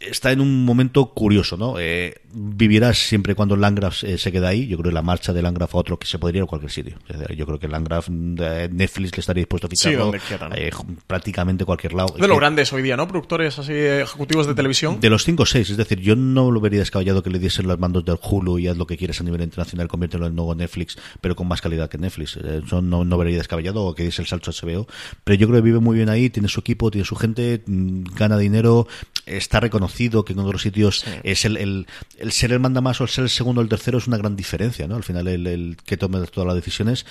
Está 0.00 0.30
en 0.30 0.40
un 0.40 0.64
momento 0.64 1.06
curioso, 1.12 1.56
¿no? 1.56 1.74
Eh, 1.80 2.14
vivirá 2.32 2.94
siempre 2.94 3.34
cuando 3.34 3.56
Landgraf 3.56 4.04
eh, 4.04 4.16
se 4.16 4.30
queda 4.30 4.46
ahí. 4.48 4.68
Yo 4.68 4.76
creo 4.78 4.90
que 4.90 4.94
la 4.94 5.02
marcha 5.02 5.32
de 5.32 5.42
Landgraf 5.42 5.74
a 5.74 5.78
otro 5.78 5.98
que 5.98 6.06
se 6.06 6.20
podría 6.20 6.38
ir 6.38 6.44
a 6.44 6.46
cualquier 6.46 6.70
sitio. 6.70 6.98
Yo 7.36 7.46
creo 7.46 7.58
que 7.58 7.66
Landgraf, 7.66 8.08
eh, 8.08 8.68
Netflix 8.72 9.16
le 9.16 9.20
estaría 9.20 9.40
dispuesto 9.40 9.66
a 9.66 9.70
Sí, 9.70 9.88
ficharlo 9.88 10.12
quieran. 10.28 10.52
eh, 10.54 10.70
prácticamente 11.08 11.64
cualquier 11.64 11.94
lado. 11.94 12.14
De 12.16 12.28
los 12.28 12.38
grandes 12.38 12.72
hoy 12.72 12.82
día, 12.82 12.96
¿no? 12.96 13.08
Productores 13.08 13.58
así 13.58 13.72
ejecutivos 13.72 14.46
de 14.46 14.54
televisión. 14.54 15.00
de 15.00 15.10
los 15.10 15.24
5 15.24 15.42
o 15.42 15.46
6, 15.46 15.70
es 15.70 15.76
decir, 15.76 15.98
yo 15.98 16.14
no 16.14 16.52
lo 16.52 16.60
vería 16.60 16.78
descabellado 16.78 17.22
que 17.24 17.30
le 17.30 17.40
diesen 17.40 17.66
los 17.66 17.80
mandos 17.80 18.04
del 18.04 18.18
Hulu 18.22 18.60
y 18.60 18.68
haz 18.68 18.76
lo 18.76 18.86
que 18.86 18.96
quieras 18.96 19.20
a 19.20 19.24
nivel 19.24 19.40
internacional, 19.42 19.88
conviértelo 19.88 20.28
en 20.28 20.36
nuevo 20.36 20.54
Netflix, 20.54 20.96
pero 21.20 21.34
con 21.34 21.48
más 21.48 21.60
calidad 21.60 21.90
que 21.90 21.98
Netflix. 21.98 22.36
Eso 22.36 22.82
no, 22.82 23.04
no 23.04 23.18
vería 23.18 23.36
descabellado 23.36 23.82
o 23.84 23.96
que 23.96 24.04
diese 24.04 24.22
el 24.22 24.28
salto 24.28 24.52
a 24.52 24.54
HBO. 24.54 24.86
Pero 25.24 25.34
yo 25.36 25.48
creo 25.48 25.58
que 25.60 25.64
vive 25.64 25.80
muy 25.80 25.96
bien 25.96 26.08
ahí, 26.08 26.30
tiene 26.30 26.46
su 26.48 26.60
equipo, 26.60 26.92
tiene 26.92 27.04
su 27.04 27.16
gente, 27.16 27.64
mm, 27.66 28.04
gana 28.16 28.38
dinero, 28.38 28.86
está 29.36 29.60
reconocido 29.60 30.24
que 30.24 30.32
en 30.32 30.38
otros 30.40 30.62
sitios 30.62 31.04
es 31.22 31.44
el, 31.44 31.56
el, 31.56 31.86
el 32.18 32.32
ser 32.32 32.52
el 32.52 32.60
manda 32.60 32.80
más 32.80 33.00
o 33.00 33.04
el 33.04 33.10
ser 33.10 33.24
el 33.24 33.30
segundo 33.30 33.60
o 33.60 33.62
el 33.64 33.68
tercero 33.68 33.98
es 33.98 34.06
una 34.06 34.16
gran 34.16 34.36
diferencia, 34.36 34.86
¿no? 34.86 34.96
Al 34.96 35.04
final 35.04 35.28
el, 35.28 35.46
el 35.46 35.76
que 35.84 35.96
tome 35.96 36.20
todas 36.26 36.46
las 36.46 36.56
decisiones. 36.56 37.06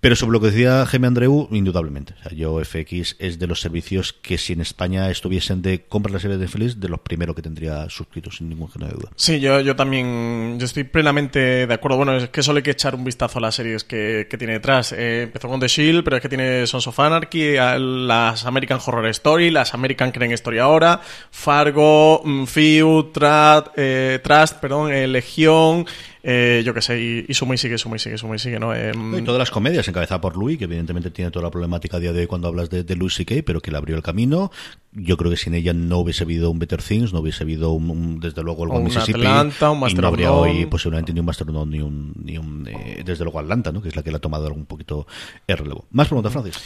Pero 0.00 0.14
sobre 0.14 0.32
lo 0.34 0.40
que 0.40 0.48
decía 0.52 0.84
Jaime 0.86 1.06
Andreu, 1.08 1.48
indudablemente. 1.50 2.14
O 2.20 2.22
sea, 2.28 2.32
yo 2.36 2.62
FX 2.64 3.16
es 3.18 3.38
de 3.38 3.46
los 3.46 3.60
servicios 3.60 4.12
que 4.12 4.38
si 4.38 4.52
en 4.52 4.60
España 4.60 5.10
estuviesen 5.10 5.62
de 5.62 5.84
comprar 5.86 6.12
la 6.12 6.20
serie 6.20 6.36
de 6.36 6.44
Netflix, 6.44 6.78
de 6.78 6.88
los 6.88 7.00
primeros 7.00 7.34
que 7.34 7.42
tendría 7.42 7.88
suscritos, 7.88 8.36
sin 8.36 8.48
ningún 8.48 8.68
género 8.70 8.92
de 8.92 8.98
duda. 8.98 9.10
Sí, 9.16 9.40
yo, 9.40 9.60
yo 9.60 9.74
también 9.74 10.58
yo 10.60 10.66
estoy 10.66 10.84
plenamente 10.84 11.66
de 11.66 11.74
acuerdo. 11.74 11.96
Bueno, 11.96 12.14
es 12.16 12.28
que 12.28 12.42
solo 12.42 12.58
hay 12.58 12.62
que 12.62 12.70
echar 12.72 12.94
un 12.94 13.04
vistazo 13.04 13.38
a 13.38 13.42
las 13.42 13.54
series 13.56 13.84
que, 13.84 14.26
que 14.30 14.38
tiene 14.38 14.52
detrás. 14.52 14.92
Eh, 14.92 15.22
empezó 15.22 15.48
con 15.48 15.58
The 15.60 15.68
Shield, 15.68 16.04
pero 16.04 16.16
es 16.16 16.22
que 16.22 16.28
tiene 16.28 16.66
Sons 16.66 16.86
of 16.86 17.00
Anarchy, 17.00 17.56
a- 17.56 17.78
las 17.78 18.44
American 18.44 18.78
Horror 18.84 19.06
Story, 19.06 19.50
las 19.50 19.72
American 19.74 20.12
Crane 20.12 20.34
Story 20.34 20.58
ahora, 20.58 21.00
Fargo, 21.30 22.20
mm, 22.24 22.44
Feud, 22.44 23.06
Trust, 23.12 23.68
eh, 23.76 24.20
Trust 24.22 24.56
perdón, 24.60 24.92
eh, 24.92 25.06
Legión, 25.08 25.86
eh, 26.28 26.62
yo 26.66 26.74
qué 26.74 26.82
sé, 26.82 27.00
y, 27.00 27.24
y 27.28 27.34
suma 27.34 27.54
y 27.54 27.58
sigue, 27.58 27.78
suma 27.78 27.94
y 27.94 27.98
sigue, 28.00 28.18
suma 28.18 28.34
y 28.34 28.38
sigue, 28.40 28.58
¿no? 28.58 28.74
Eh, 28.74 28.90
Y 29.16 29.22
todas 29.22 29.38
las 29.38 29.52
comedias 29.52 29.86
encabezadas 29.86 30.20
por 30.20 30.36
Louis, 30.36 30.58
que 30.58 30.64
evidentemente 30.64 31.12
tiene 31.12 31.30
toda 31.30 31.44
la 31.44 31.50
problemática 31.52 31.98
a 31.98 32.00
día 32.00 32.12
de 32.12 32.22
hoy 32.22 32.26
cuando 32.26 32.48
hablas 32.48 32.68
de, 32.68 32.82
de 32.82 32.96
Louis 32.96 33.14
C.K., 33.14 33.36
pero 33.46 33.60
que 33.60 33.70
le 33.70 33.76
abrió 33.76 33.94
el 33.94 34.02
camino. 34.02 34.50
Yo 34.98 35.16
creo 35.18 35.30
que 35.30 35.36
sin 35.36 35.54
ella 35.54 35.72
no 35.74 35.98
hubiese 35.98 36.24
habido 36.24 36.50
un 36.50 36.58
Better 36.58 36.82
Things, 36.82 37.12
no 37.12 37.20
hubiese 37.20 37.44
habido 37.44 37.70
un, 37.72 37.90
un- 37.90 38.18
desde 38.20 38.42
luego 38.42 38.64
algo 38.64 38.76
un 38.78 38.84
Mississippi. 38.84 39.20
Atlanta, 39.20 39.70
un 39.70 39.78
y 39.78 39.80
Master 39.82 40.00
no 40.00 40.08
of 40.08 40.12
habría 40.14 40.32
hoy 40.32 40.66
posiblemente 40.66 41.12
ni 41.12 41.20
un 41.20 41.26
Master 41.26 41.46
None, 41.46 41.70
ni 41.76 41.82
un, 41.82 42.12
ni 42.24 42.38
un 42.38 42.66
eh, 42.66 43.02
desde 43.04 43.22
luego 43.22 43.38
Atlanta, 43.38 43.70
¿no? 43.72 43.80
que 43.82 43.88
es 43.90 43.94
la 43.96 44.02
que 44.02 44.10
le 44.10 44.16
ha 44.16 44.20
tomado 44.20 44.46
algún 44.46 44.64
poquito 44.64 45.06
el 45.46 45.58
relevo. 45.58 45.84
Más 45.92 46.08
preguntas, 46.08 46.32
Francis. 46.32 46.58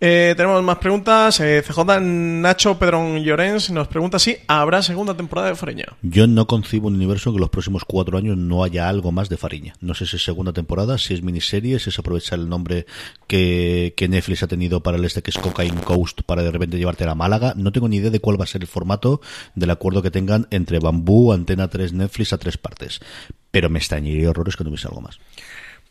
Eh, 0.00 0.34
tenemos 0.36 0.62
más 0.62 0.78
preguntas. 0.78 1.38
Eh, 1.40 1.62
CJ 1.66 2.00
Nacho 2.00 2.78
Pedrón 2.78 3.18
Llorens 3.22 3.70
nos 3.70 3.86
pregunta 3.88 4.18
si 4.18 4.36
habrá 4.48 4.82
segunda 4.82 5.14
temporada 5.14 5.48
de 5.48 5.54
Foreña. 5.54 5.84
Yo 6.02 6.26
no 6.26 6.46
concibo 6.46 6.88
un 6.88 6.94
universo 6.96 7.30
en 7.30 7.36
que 7.36 7.40
los 7.40 7.50
próximos 7.50 7.84
cuatro 7.86 8.18
años 8.18 8.36
no 8.36 8.64
haya 8.64 8.88
algo 8.88 9.03
más 9.12 9.28
de 9.28 9.36
Fariña. 9.36 9.74
No 9.80 9.94
sé 9.94 10.06
si 10.06 10.16
es 10.16 10.24
segunda 10.24 10.52
temporada, 10.52 10.98
si 10.98 11.14
es 11.14 11.22
miniserie, 11.22 11.78
si 11.78 11.90
es 11.90 11.98
aprovechar 11.98 12.38
el 12.38 12.48
nombre 12.48 12.86
que, 13.26 13.94
que 13.96 14.08
Netflix 14.08 14.42
ha 14.42 14.48
tenido 14.48 14.82
para 14.82 14.96
el 14.96 15.04
este 15.04 15.22
que 15.22 15.30
es 15.30 15.38
Cocaine 15.38 15.80
Coast 15.80 16.22
para 16.22 16.42
de 16.42 16.50
repente 16.50 16.78
llevarte 16.78 17.04
a 17.04 17.14
Málaga. 17.14 17.54
No 17.56 17.72
tengo 17.72 17.88
ni 17.88 17.96
idea 17.96 18.10
de 18.10 18.20
cuál 18.20 18.40
va 18.40 18.44
a 18.44 18.48
ser 18.48 18.62
el 18.62 18.68
formato 18.68 19.20
del 19.54 19.70
acuerdo 19.70 20.02
que 20.02 20.10
tengan 20.10 20.46
entre 20.50 20.78
Bambú, 20.78 21.32
Antena 21.32 21.68
3, 21.68 21.92
Netflix 21.92 22.32
a 22.32 22.38
tres 22.38 22.58
partes. 22.58 23.00
Pero 23.50 23.70
me 23.70 23.78
extrañaría 23.78 24.30
horrores 24.30 24.56
que 24.56 24.64
no 24.64 24.70
hubiese 24.70 24.88
algo 24.88 25.00
más. 25.00 25.18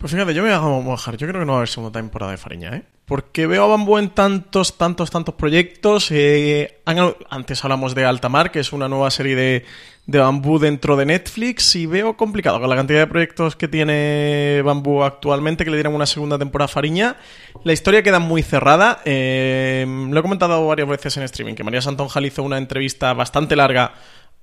Pues 0.03 0.11
fíjate, 0.11 0.33
yo 0.33 0.43
me 0.43 0.49
voy 0.49 0.57
a 0.57 0.83
mojar. 0.83 1.15
Yo 1.15 1.29
creo 1.29 1.39
que 1.39 1.45
no 1.45 1.53
va 1.53 1.59
a 1.59 1.61
haber 1.61 1.69
segunda 1.69 1.97
temporada 1.97 2.33
de 2.33 2.37
Fariña, 2.37 2.75
¿eh? 2.75 2.83
Porque 3.05 3.47
veo 3.47 3.63
a 3.63 3.67
Bambú 3.67 3.97
en 3.97 4.09
tantos, 4.09 4.77
tantos, 4.77 5.09
tantos 5.09 5.35
proyectos. 5.35 6.11
Eh, 6.11 6.81
antes 7.29 7.63
hablamos 7.63 7.95
de 7.95 8.03
Altamar, 8.03 8.51
que 8.51 8.59
es 8.59 8.73
una 8.73 8.89
nueva 8.89 9.09
serie 9.11 9.37
de, 9.37 9.65
de 10.05 10.19
Bambú 10.19 10.59
dentro 10.59 10.97
de 10.97 11.05
Netflix. 11.05 11.77
Y 11.77 11.85
veo 11.85 12.17
complicado 12.17 12.59
con 12.59 12.69
la 12.69 12.75
cantidad 12.75 12.99
de 12.99 13.07
proyectos 13.07 13.55
que 13.55 13.69
tiene 13.69 14.61
Bambú 14.65 15.03
actualmente 15.03 15.63
que 15.63 15.71
le 15.71 15.77
dieran 15.77 15.95
una 15.95 16.05
segunda 16.05 16.37
temporada 16.37 16.65
a 16.65 16.67
Fariña. 16.67 17.15
La 17.63 17.71
historia 17.71 18.03
queda 18.03 18.19
muy 18.19 18.43
cerrada. 18.43 18.99
Eh, 19.05 19.85
lo 19.87 20.19
he 20.19 20.21
comentado 20.21 20.67
varias 20.67 20.89
veces 20.89 21.15
en 21.15 21.23
streaming, 21.23 21.55
que 21.55 21.63
María 21.63 21.81
Santonjal 21.81 22.25
hizo 22.25 22.43
una 22.43 22.57
entrevista 22.57 23.13
bastante 23.13 23.55
larga 23.55 23.93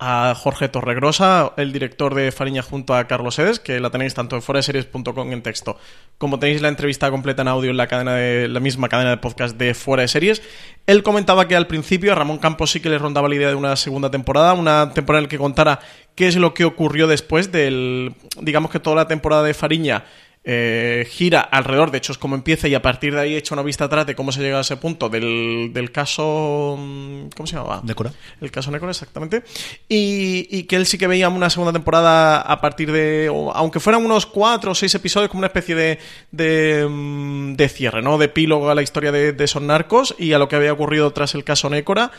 a 0.01 0.35
Jorge 0.35 0.69
Torregrosa, 0.69 1.53
el 1.59 1.73
director 1.73 2.15
de 2.15 2.33
Fariña 2.33 2.63
junto 2.63 2.95
a 2.95 3.07
Carlos 3.07 3.39
Edes, 3.39 3.61
que 3.61 3.79
la 3.81 3.91
tenéis 3.91 4.15
tanto 4.15 4.35
en 4.35 4.41
foraseries.com 4.41 5.33
en 5.33 5.43
texto, 5.43 5.79
como 6.17 6.39
tenéis 6.39 6.63
la 6.63 6.69
entrevista 6.69 7.11
completa 7.11 7.43
en 7.43 7.49
audio 7.49 7.71
en 7.71 7.77
la 7.77 7.87
cadena 7.87 8.15
de 8.15 8.49
la 8.49 8.61
misma 8.61 8.89
cadena 8.89 9.11
de 9.11 9.19
podcast 9.19 9.59
de 9.59 9.75
Fuera 9.75 10.01
de 10.01 10.09
Series. 10.09 10.43
Él 10.87 11.03
comentaba 11.03 11.47
que 11.47 11.55
al 11.55 11.67
principio 11.67 12.13
a 12.13 12.15
Ramón 12.15 12.39
Campos 12.39 12.71
sí 12.71 12.81
que 12.81 12.89
le 12.89 12.99
rondaba 12.99 13.29
la 13.29 13.35
idea 13.35 13.49
de 13.49 13.55
una 13.57 13.77
segunda 13.77 14.11
temporada, 14.11 14.55
una 14.55 14.91
temporada 14.95 15.19
en 15.19 15.25
la 15.25 15.29
que 15.29 15.39
contara 15.39 15.81
qué 16.15 16.29
es 16.29 16.37
lo 16.37 16.55
que 16.55 16.65
ocurrió 16.65 17.07
después 17.07 17.53
del 17.53 18.15
digamos 18.41 18.71
que 18.71 18.81
toda 18.81 18.97
la 18.97 19.07
temporada 19.07 19.43
de 19.43 19.53
Fariña 19.53 20.05
eh, 20.43 21.07
gira 21.11 21.41
alrededor 21.41 21.91
de 21.91 21.99
hechos 21.99 22.17
cómo 22.17 22.35
empieza 22.35 22.67
y 22.67 22.75
a 22.75 22.81
partir 22.81 23.15
de 23.15 23.21
ahí 23.21 23.37
echa 23.37 23.55
una 23.55 23.63
vista 23.63 23.85
atrás 23.85 24.07
de 24.07 24.15
cómo 24.15 24.33
se 24.33 24.41
llega 24.41 24.57
a 24.57 24.63
ese 24.63 24.79
punto 24.79 25.11
del, 25.11 25.71
del 25.75 25.93
caso 25.93 26.77
mm, 26.79 27.29
¿cómo 27.37 27.47
se 27.47 27.57
llamaba? 27.57 27.83
Nécora. 27.85 28.13
El 28.41 28.51
caso 28.51 28.71
Nécora, 28.71 28.91
exactamente. 28.91 29.43
Y, 29.89 30.49
y 30.51 30.63
que 30.65 30.77
él 30.77 30.87
sí 30.87 30.97
que 30.97 31.07
veía 31.07 31.29
una 31.29 31.51
segunda 31.51 31.73
temporada 31.73 32.41
a 32.41 32.61
partir 32.61 32.91
de. 32.91 33.29
o 33.31 33.53
aunque 33.55 33.81
fueran 33.81 34.05
unos 34.05 34.27
cuatro 34.27 34.73
o 34.73 34.75
seis 34.75 34.95
episodios, 34.95 35.31
como 35.31 35.41
una 35.41 35.49
especie 35.49 35.75
de. 35.75 35.99
de, 36.31 36.87
mm, 36.89 37.55
de 37.55 37.69
cierre, 37.69 38.03
¿no? 38.03 38.19
De 38.19 38.27
epílogo 38.27 38.71
a 38.71 38.75
la 38.75 38.83
historia 38.83 39.13
de, 39.13 39.33
de 39.33 39.45
esos 39.45 39.63
narcos 39.63 40.15
y 40.19 40.33
a 40.33 40.39
lo 40.39 40.49
que 40.49 40.57
había 40.57 40.73
ocurrido 40.73 41.13
tras 41.13 41.35
el 41.35 41.45
caso 41.45 41.69
Nécora. 41.69 42.11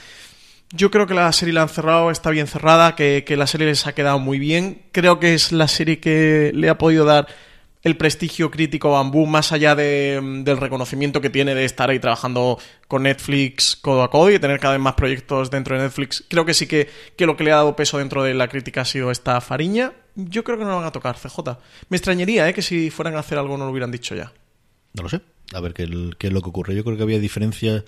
Yo 0.73 0.89
creo 0.89 1.05
que 1.05 1.13
la 1.13 1.31
serie 1.33 1.53
la 1.53 1.63
han 1.63 1.69
cerrado, 1.69 2.11
está 2.11 2.29
bien 2.29 2.47
cerrada, 2.47 2.95
que, 2.95 3.25
que 3.25 3.35
la 3.35 3.45
serie 3.45 3.67
les 3.67 3.87
ha 3.87 3.93
quedado 3.93 4.19
muy 4.19 4.39
bien. 4.39 4.83
Creo 4.93 5.19
que 5.19 5.33
es 5.33 5.51
la 5.51 5.67
serie 5.67 5.99
que 5.99 6.51
le 6.53 6.69
ha 6.69 6.77
podido 6.77 7.03
dar 7.03 7.27
el 7.83 7.97
prestigio 7.97 8.51
crítico 8.51 8.91
Bambú, 8.91 9.25
más 9.25 9.51
allá 9.51 9.75
de, 9.75 10.19
del 10.43 10.57
reconocimiento 10.57 11.21
que 11.21 11.29
tiene 11.29 11.55
de 11.55 11.65
estar 11.65 11.89
ahí 11.89 11.99
trabajando 11.99 12.59
con 12.87 13.03
Netflix 13.03 13.75
codo 13.75 14.03
a 14.03 14.11
codo 14.11 14.29
y 14.31 14.39
tener 14.39 14.59
cada 14.59 14.73
vez 14.73 14.81
más 14.81 14.93
proyectos 14.93 15.49
dentro 15.49 15.75
de 15.75 15.83
Netflix. 15.83 16.23
Creo 16.27 16.45
que 16.45 16.53
sí 16.53 16.67
que, 16.67 16.89
que 17.15 17.25
lo 17.25 17.35
que 17.35 17.43
le 17.43 17.51
ha 17.51 17.55
dado 17.55 17.75
peso 17.75 17.97
dentro 17.97 18.23
de 18.23 18.33
la 18.33 18.47
crítica 18.47 18.81
ha 18.81 18.85
sido 18.85 19.09
esta 19.09 19.41
fariña. 19.41 19.93
Yo 20.15 20.43
creo 20.43 20.57
que 20.57 20.63
no 20.63 20.71
lo 20.71 20.77
van 20.77 20.85
a 20.85 20.91
tocar, 20.91 21.15
CJ. 21.17 21.57
Me 21.89 21.97
extrañaría 21.97 22.47
¿eh? 22.47 22.53
que 22.53 22.61
si 22.61 22.89
fueran 22.89 23.15
a 23.15 23.19
hacer 23.19 23.37
algo 23.37 23.57
no 23.57 23.65
lo 23.65 23.71
hubieran 23.71 23.91
dicho 23.91 24.15
ya. 24.15 24.31
No 24.93 25.03
lo 25.03 25.09
sé. 25.09 25.21
A 25.53 25.59
ver 25.59 25.73
qué, 25.73 25.87
qué 26.17 26.27
es 26.27 26.33
lo 26.33 26.41
que 26.41 26.49
ocurre. 26.49 26.75
Yo 26.75 26.83
creo 26.83 26.97
que 26.97 27.03
había 27.03 27.19
diferencia 27.19 27.83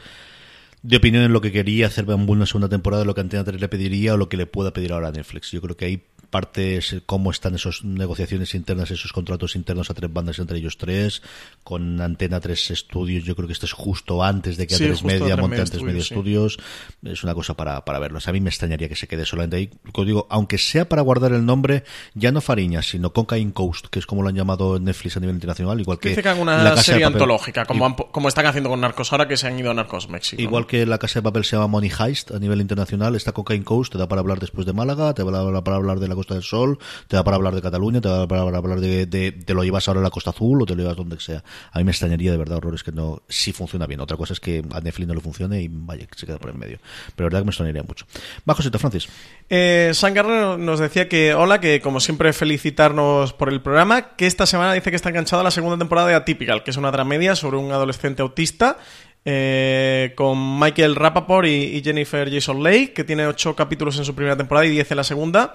de 0.81 0.97
opinión 0.97 1.23
en 1.23 1.31
lo 1.31 1.41
que 1.41 1.51
quería 1.51 1.87
hacer 1.87 2.05
Bambú 2.05 2.33
en 2.33 2.39
la 2.39 2.45
segunda 2.45 2.67
temporada, 2.67 3.05
lo 3.05 3.15
que 3.15 3.21
Antena 3.21 3.43
3 3.43 3.59
le 3.59 3.69
pediría 3.69 4.15
o 4.15 4.17
lo 4.17 4.27
que 4.27 4.37
le 4.37 4.45
pueda 4.45 4.73
pedir 4.73 4.91
ahora 4.91 5.09
a 5.09 5.11
Netflix. 5.11 5.51
Yo 5.51 5.61
creo 5.61 5.77
que 5.77 5.85
hay 5.85 6.03
partes 6.33 6.95
cómo 7.05 7.29
están 7.29 7.53
esas 7.53 7.83
negociaciones 7.83 8.55
internas, 8.55 8.89
esos 8.89 9.13
contratos 9.13 9.55
internos 9.55 9.91
a 9.91 9.93
tres 9.93 10.11
bandas 10.11 10.39
entre 10.39 10.57
ellos 10.57 10.77
tres, 10.79 11.21
con 11.63 12.01
Antena 12.01 12.39
3 12.39 12.71
Estudios, 12.71 13.23
yo 13.23 13.35
creo 13.35 13.45
que 13.47 13.53
esto 13.53 13.67
es 13.67 13.73
justo 13.73 14.23
antes 14.23 14.57
de 14.57 14.65
que 14.65 14.73
Sí, 14.75 14.85
A3 14.85 14.89
justo 14.93 15.05
Media 15.07 15.35
A3 15.37 15.41
monte 15.41 15.61
antes 15.61 15.81
Media 15.83 16.03
Studios, 16.03 16.53
Estudios, 16.53 17.13
es 17.13 17.23
una 17.23 17.35
cosa 17.35 17.53
para, 17.53 17.85
para 17.85 17.99
verlos. 17.99 18.27
A 18.27 18.31
mí 18.31 18.41
me 18.41 18.49
extrañaría 18.49 18.89
que 18.89 18.95
se 18.95 19.07
quede 19.07 19.25
solamente 19.25 19.57
ahí. 19.57 19.69
Como 19.91 20.05
digo, 20.05 20.25
aunque 20.31 20.57
sea 20.57 20.89
para 20.89 21.03
guardar 21.03 21.33
el 21.33 21.45
nombre, 21.45 21.83
ya 22.15 22.31
no 22.31 22.41
Fariña, 22.41 22.81
sino 22.81 23.13
Cocaine 23.13 23.51
Coast, 23.51 23.85
que 23.91 23.99
es 23.99 24.07
como 24.07 24.23
lo 24.23 24.29
han 24.29 24.35
llamado 24.35 24.79
Netflix 24.79 25.15
a 25.17 25.19
nivel 25.19 25.35
internacional, 25.35 25.79
igual 25.79 25.99
que 25.99 26.09
Dice 26.09 26.23
que 26.23 26.29
hagan 26.29 26.45
La 26.47 26.53
una 26.55 26.69
Casa 26.71 26.83
serie 26.83 27.05
antológica, 27.05 27.65
como, 27.65 27.85
han- 27.85 27.93
como 27.95 28.27
están 28.27 28.47
haciendo 28.47 28.69
con 28.71 28.81
Narcos 28.81 29.11
ahora 29.11 29.27
que 29.27 29.37
se 29.37 29.45
han 29.45 29.59
ido 29.59 29.69
a 29.69 29.73
Narcos 29.75 30.09
México. 30.09 30.41
¿no? 30.41 30.47
Igual 30.47 30.65
que 30.65 30.85
la 30.87 30.97
casa 30.97 31.19
de 31.19 31.23
papel 31.23 31.45
se 31.45 31.55
llama 31.55 31.67
Money 31.67 31.91
Heist 31.99 32.31
a 32.31 32.39
nivel 32.39 32.59
internacional, 32.59 33.15
está 33.15 33.31
Cocaine 33.33 33.63
Coast, 33.63 33.91
te 33.91 33.97
da 33.99 34.07
para 34.07 34.21
hablar 34.21 34.39
después 34.39 34.65
de 34.65 34.73
Málaga, 34.73 35.13
te 35.13 35.23
da 35.23 35.61
para 35.63 35.75
hablar 35.75 35.99
de 35.99 36.07
la 36.07 36.15
Del 36.27 36.43
Sol, 36.43 36.79
te 37.07 37.15
da 37.15 37.23
para 37.23 37.35
hablar 37.35 37.53
de 37.55 37.61
Cataluña, 37.61 38.01
te 38.01 38.09
da 38.09 38.27
para 38.27 38.41
hablar 38.41 38.79
de, 38.79 39.05
te 39.05 39.53
lo 39.53 39.63
llevas 39.63 39.87
ahora 39.87 39.99
a 39.99 40.03
la 40.03 40.09
Costa 40.09 40.29
Azul 40.29 40.61
o 40.61 40.65
te 40.65 40.75
lo 40.75 40.81
llevas 40.81 40.97
donde 40.97 41.19
sea. 41.19 41.43
A 41.71 41.79
mí 41.79 41.83
me 41.83 41.91
extrañaría 41.91 42.31
de 42.31 42.37
verdad 42.37 42.57
horrores 42.57 42.83
que 42.83 42.91
no, 42.91 43.21
si 43.27 43.51
funciona 43.51 43.85
bien. 43.85 43.99
Otra 43.99 44.17
cosa 44.17 44.33
es 44.33 44.39
que 44.39 44.63
a 44.71 44.79
Netflix 44.79 45.07
no 45.07 45.13
le 45.13 45.21
funcione 45.21 45.61
y 45.61 45.67
vaya, 45.69 46.05
que 46.05 46.17
se 46.17 46.25
queda 46.25 46.37
por 46.37 46.49
en 46.49 46.59
medio. 46.59 46.79
Pero 47.15 47.29
la 47.29 47.33
verdad 47.33 47.39
que 47.39 47.45
me 47.45 47.51
extrañaría 47.51 47.83
mucho. 47.83 48.05
Va, 48.49 48.53
Joseta 48.53 48.79
Francis. 48.79 49.07
Eh, 49.49 49.91
San 49.93 50.13
nos 50.13 50.79
decía 50.79 51.09
que, 51.09 51.33
hola, 51.33 51.59
que 51.59 51.81
como 51.81 51.99
siempre 51.99 52.31
felicitarnos 52.33 53.33
por 53.33 53.49
el 53.49 53.61
programa, 53.61 54.15
que 54.15 54.27
esta 54.27 54.45
semana 54.45 54.73
dice 54.73 54.89
que 54.89 54.95
está 54.95 55.09
enganchado 55.09 55.41
a 55.41 55.43
la 55.43 55.51
segunda 55.51 55.77
temporada 55.77 56.07
de 56.07 56.15
Atypical, 56.15 56.63
que 56.63 56.71
es 56.71 56.77
una 56.77 56.91
dramedia 56.91 57.35
sobre 57.35 57.57
un 57.57 57.71
adolescente 57.71 58.21
autista, 58.21 58.77
eh, 59.25 60.11
con 60.15 60.59
Michael 60.59 60.95
Rappaport 60.95 61.47
y, 61.47 61.77
y 61.77 61.81
Jennifer 61.81 62.29
Jason 62.29 62.61
Leigh, 62.61 62.93
que 62.93 63.03
tiene 63.03 63.25
ocho 63.25 63.55
capítulos 63.55 63.97
en 63.97 64.05
su 64.05 64.13
primera 64.13 64.35
temporada 64.35 64.65
y 64.65 64.69
10 64.69 64.91
en 64.91 64.97
la 64.97 65.03
segunda, 65.03 65.53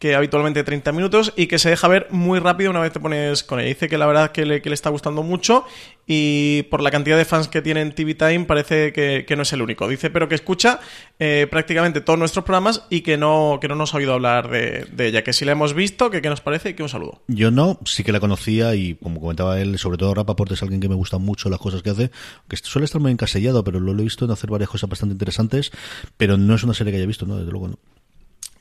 que 0.00 0.16
habitualmente 0.16 0.64
30 0.64 0.90
minutos, 0.92 1.32
y 1.36 1.46
que 1.46 1.60
se 1.60 1.70
deja 1.70 1.86
ver 1.86 2.08
muy 2.10 2.40
rápido 2.40 2.70
una 2.70 2.80
vez 2.80 2.92
te 2.92 2.98
pones 2.98 3.44
con 3.44 3.60
ella. 3.60 3.68
Dice 3.68 3.88
que 3.88 3.98
la 3.98 4.06
verdad 4.06 4.32
que 4.32 4.46
le, 4.46 4.62
que 4.62 4.70
le 4.70 4.74
está 4.74 4.90
gustando 4.90 5.22
mucho, 5.22 5.66
y 6.06 6.64
por 6.64 6.82
la 6.82 6.90
cantidad 6.90 7.16
de 7.16 7.24
fans 7.24 7.46
que 7.46 7.62
tiene 7.62 7.82
en 7.82 7.92
TV 7.92 8.14
Time 8.14 8.46
parece 8.46 8.92
que, 8.92 9.24
que 9.28 9.36
no 9.36 9.42
es 9.42 9.52
el 9.52 9.62
único. 9.62 9.86
Dice, 9.86 10.10
pero 10.10 10.26
que 10.28 10.34
escucha 10.34 10.80
eh, 11.18 11.46
prácticamente 11.50 12.00
todos 12.00 12.18
nuestros 12.18 12.44
programas 12.46 12.86
y 12.88 13.02
que 13.02 13.18
no, 13.18 13.58
que 13.60 13.68
no 13.68 13.74
nos 13.74 13.94
ha 13.94 13.98
oído 13.98 14.14
hablar 14.14 14.50
de, 14.50 14.86
ella, 14.98 15.22
que 15.22 15.34
si 15.34 15.44
la 15.44 15.52
hemos 15.52 15.74
visto, 15.74 16.10
que 16.10 16.22
qué 16.22 16.30
nos 16.30 16.40
parece 16.40 16.70
y 16.70 16.74
que 16.74 16.82
un 16.82 16.88
saludo. 16.88 17.22
Yo 17.28 17.50
no, 17.50 17.78
sí 17.84 18.02
que 18.02 18.10
la 18.10 18.20
conocía 18.20 18.74
y 18.74 18.94
como 18.94 19.20
comentaba 19.20 19.60
él, 19.60 19.78
sobre 19.78 19.98
todo 19.98 20.14
Rapaport 20.14 20.50
es 20.52 20.62
alguien 20.62 20.80
que 20.80 20.88
me 20.88 20.94
gusta 20.94 21.18
mucho 21.18 21.50
las 21.50 21.60
cosas 21.60 21.82
que 21.82 21.90
hace, 21.90 22.10
que 22.48 22.56
suele 22.56 22.86
estar 22.86 23.02
muy 23.02 23.12
encasellado, 23.12 23.62
pero 23.62 23.80
lo 23.80 23.92
he 23.92 24.02
visto 24.02 24.24
en 24.24 24.30
hacer 24.30 24.50
varias 24.50 24.70
cosas 24.70 24.88
bastante 24.88 25.12
interesantes, 25.12 25.70
pero 26.16 26.38
no 26.38 26.54
es 26.54 26.64
una 26.64 26.72
serie 26.72 26.90
que 26.90 26.96
haya 26.96 27.06
visto, 27.06 27.26
¿no? 27.26 27.36
Desde 27.36 27.52
luego 27.52 27.68
no. 27.68 27.78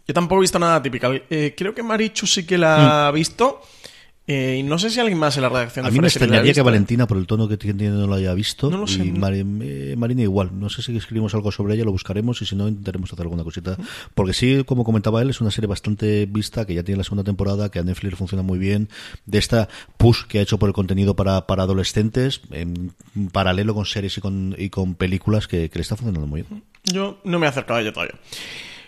Yo 0.09 0.13
tampoco 0.15 0.41
he 0.41 0.45
visto 0.45 0.57
nada 0.57 0.81
típical. 0.81 1.21
Eh, 1.29 1.53
creo 1.55 1.75
que 1.75 1.83
Marichu 1.83 2.25
sí 2.25 2.43
que 2.43 2.57
la 2.57 3.05
ha 3.07 3.11
visto. 3.11 3.61
eh, 4.25 4.57
y 4.59 4.63
no 4.63 4.79
sé 4.79 4.89
si 4.89 4.99
alguien 4.99 5.19
más 5.19 5.35
en 5.37 5.43
la 5.43 5.49
redacción 5.49 5.85
A 5.85 5.89
de 5.89 5.93
mí 5.93 5.99
me 5.99 6.07
extrañaría 6.07 6.51
que. 6.51 6.63
Valentina, 6.63 7.05
por 7.05 7.17
el 7.17 7.27
tono 7.27 7.47
que 7.47 7.57
tiene, 7.57 7.89
no 7.89 8.07
lo 8.07 8.15
haya 8.15 8.33
visto. 8.33 8.71
No 8.71 8.79
lo 8.79 8.87
sé. 8.87 9.05
Y 9.05 9.11
Mari- 9.11 9.45
eh, 9.61 9.93
Marina 9.95 10.23
igual. 10.23 10.49
No 10.59 10.67
sé 10.69 10.81
si 10.81 10.97
escribimos 10.97 11.35
algo 11.35 11.51
sobre 11.51 11.75
ella, 11.75 11.83
lo 11.85 11.91
buscaremos 11.91 12.41
y 12.41 12.47
si 12.47 12.55
no, 12.55 12.67
intentaremos 12.67 13.13
hacer 13.13 13.21
alguna 13.21 13.43
cosita. 13.43 13.77
Porque 14.15 14.33
sí, 14.33 14.63
como 14.65 14.83
comentaba 14.83 15.21
él, 15.21 15.29
es 15.29 15.41
una 15.41 15.51
serie 15.51 15.67
bastante 15.67 16.25
vista, 16.25 16.65
que 16.65 16.73
ya 16.73 16.81
tiene 16.81 16.97
la 16.97 17.03
segunda 17.03 17.23
temporada, 17.23 17.69
que 17.69 17.77
a 17.77 17.83
Netflix 17.83 18.15
funciona 18.17 18.41
muy 18.41 18.57
bien. 18.57 18.89
De 19.27 19.37
esta 19.37 19.67
push 19.97 20.23
que 20.27 20.39
ha 20.39 20.41
hecho 20.41 20.57
por 20.57 20.69
el 20.69 20.73
contenido 20.73 21.15
para, 21.15 21.45
para 21.45 21.63
adolescentes, 21.63 22.41
en 22.49 22.93
paralelo 23.31 23.75
con 23.75 23.85
series 23.85 24.17
y 24.17 24.21
con, 24.21 24.55
y 24.57 24.71
con 24.71 24.95
películas, 24.95 25.47
que, 25.47 25.69
que 25.69 25.77
le 25.77 25.83
está 25.83 25.95
funcionando 25.95 26.25
muy 26.25 26.41
bien. 26.41 26.63
Yo 26.83 27.19
no 27.25 27.37
me 27.37 27.45
he 27.45 27.49
acercado 27.49 27.77
a 27.77 27.81
ella 27.83 27.93
todavía. 27.93 28.15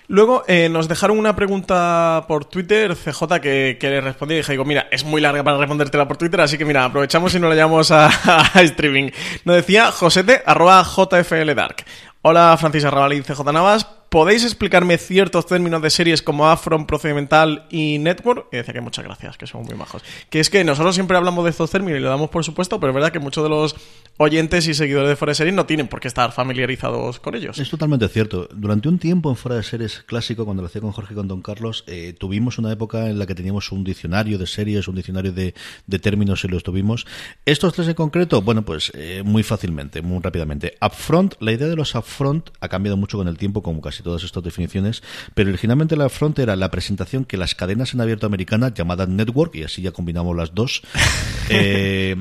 Luego 0.08 0.44
eh, 0.48 0.68
nos 0.70 0.88
dejaron 0.88 1.18
una 1.18 1.36
pregunta 1.36 2.26
por 2.28 2.46
Twitter, 2.46 2.96
CJ, 2.96 3.40
que, 3.42 3.78
que 3.80 3.90
le 3.90 4.02
respondí 4.02 4.36
y 4.36 4.38
dije, 4.38 4.54
digo, 4.54 4.66
mira, 4.66 4.88
es 4.92 5.04
muy 5.06 5.22
larga 5.22 5.44
para 5.44 5.58
respondértela 5.58 6.08
por 6.08 6.18
Twitter, 6.18 6.42
así 6.42 6.58
que 6.58 6.66
mira, 6.66 6.84
aprovechamos 6.84 7.34
y 7.36 7.40
nos 7.40 7.50
la 7.50 7.56
llamamos 7.56 7.92
a, 7.92 8.10
streaming. 8.56 9.12
Nos 9.46 9.56
decía 9.56 9.92
josete, 9.92 10.42
arroba 10.46 10.84
jfldark. 10.84 11.86
Hola, 12.24 12.56
Francis 12.60 12.86
Arrabal 12.86 13.14
y 13.14 13.22
CJ 13.22 13.44
Navas. 13.52 14.01
¿Podéis 14.12 14.44
explicarme 14.44 14.98
ciertos 14.98 15.46
términos 15.46 15.82
de 15.82 15.90
series 15.90 16.22
como 16.22 16.50
Afron, 16.50 16.86
Procedimental 16.86 17.66
y 17.70 17.98
Network? 17.98 18.48
Y 18.52 18.58
decía 18.58 18.74
que 18.74 18.82
muchas 18.82 19.06
gracias, 19.06 19.38
que 19.38 19.48
son 19.48 19.64
muy 19.64 19.74
majos. 19.74 20.04
Que 20.30 20.42
es 20.42 20.50
que 20.50 20.66
nosotros 20.66 20.96
siempre 20.96 21.16
hablamos 21.16 21.46
de 21.46 21.52
estos 21.52 21.72
términos 21.72 21.98
y 21.98 22.04
lo 22.04 22.10
damos 22.10 22.30
por 22.30 22.44
supuesto, 22.44 22.78
pero 22.78 22.90
es 22.90 22.96
verdad 22.96 23.14
que 23.14 23.20
muchos 23.20 23.42
de 23.42 23.50
los 23.50 23.74
oyentes 24.18 24.68
y 24.68 24.74
seguidores 24.74 25.08
de 25.08 25.16
Fuera 25.16 25.32
de 25.32 25.36
Series 25.36 25.56
no 25.56 25.66
tienen 25.66 25.88
por 25.88 26.02
qué 26.02 26.10
estar 26.10 26.34
familiarizados 26.34 27.22
con 27.22 27.36
ellos. 27.36 27.58
Es 27.58 27.70
totalmente 27.70 28.06
cierto. 28.10 28.50
Durante 28.54 28.90
un 28.90 29.00
tiempo 29.00 29.30
en 29.30 29.38
Fuera 29.38 29.56
de 29.56 29.64
Series 29.64 30.04
clásico, 30.06 30.44
cuando 30.44 30.62
lo 30.62 30.68
hacía 30.68 30.82
con 30.82 30.92
Jorge 30.92 31.14
y 31.14 31.16
con 31.16 31.30
Don 31.30 31.42
Carlos, 31.42 31.86
eh, 31.88 32.14
tuvimos 32.20 32.58
una 32.58 32.70
época 32.70 33.08
en 33.08 33.18
la 33.18 33.26
que 33.26 33.34
teníamos 33.34 33.72
un 33.72 33.86
diccionario 33.86 34.38
de 34.38 34.46
series, 34.46 34.90
un 34.90 34.96
diccionario 34.96 35.32
de, 35.32 35.54
términos 36.02 36.44
y 36.44 36.50
los 36.50 36.64
tuvimos. 36.64 37.08
Estos 37.46 37.74
tres 37.74 37.88
en 37.88 37.94
concreto, 37.94 38.42
bueno, 38.42 38.64
pues 38.64 38.92
eh, 38.94 39.24
muy 39.24 39.44
fácilmente, 39.44 40.02
muy 40.02 40.20
rápidamente. 40.22 40.76
Upfront, 40.82 41.36
la 41.40 41.54
idea 41.54 41.70
de 41.70 41.78
los 41.78 41.96
upfront 41.96 42.50
ha 42.60 42.68
cambiado 42.68 42.98
mucho 42.98 43.18
con 43.18 43.30
el 43.30 43.38
tiempo, 43.38 43.64
como 43.64 43.80
casi 43.80 44.01
todas 44.02 44.24
estas 44.24 44.44
definiciones, 44.44 45.04
pero 45.34 45.50
originalmente 45.50 45.96
la 45.96 46.06
upfront 46.06 46.40
era 46.40 46.56
la 46.56 46.72
presentación 46.72 47.26
que 47.26 47.38
las 47.38 47.56
cadenas 47.56 47.94
en 47.94 48.02
abierto 48.02 48.26
americana, 48.26 48.74
llamadas 48.74 49.10
network, 49.10 49.56
y 49.56 49.64
así 49.64 49.82
ya 49.82 49.92
combinamos 49.92 50.36
las 50.36 50.54
dos, 50.54 50.82
eh, 51.50 52.16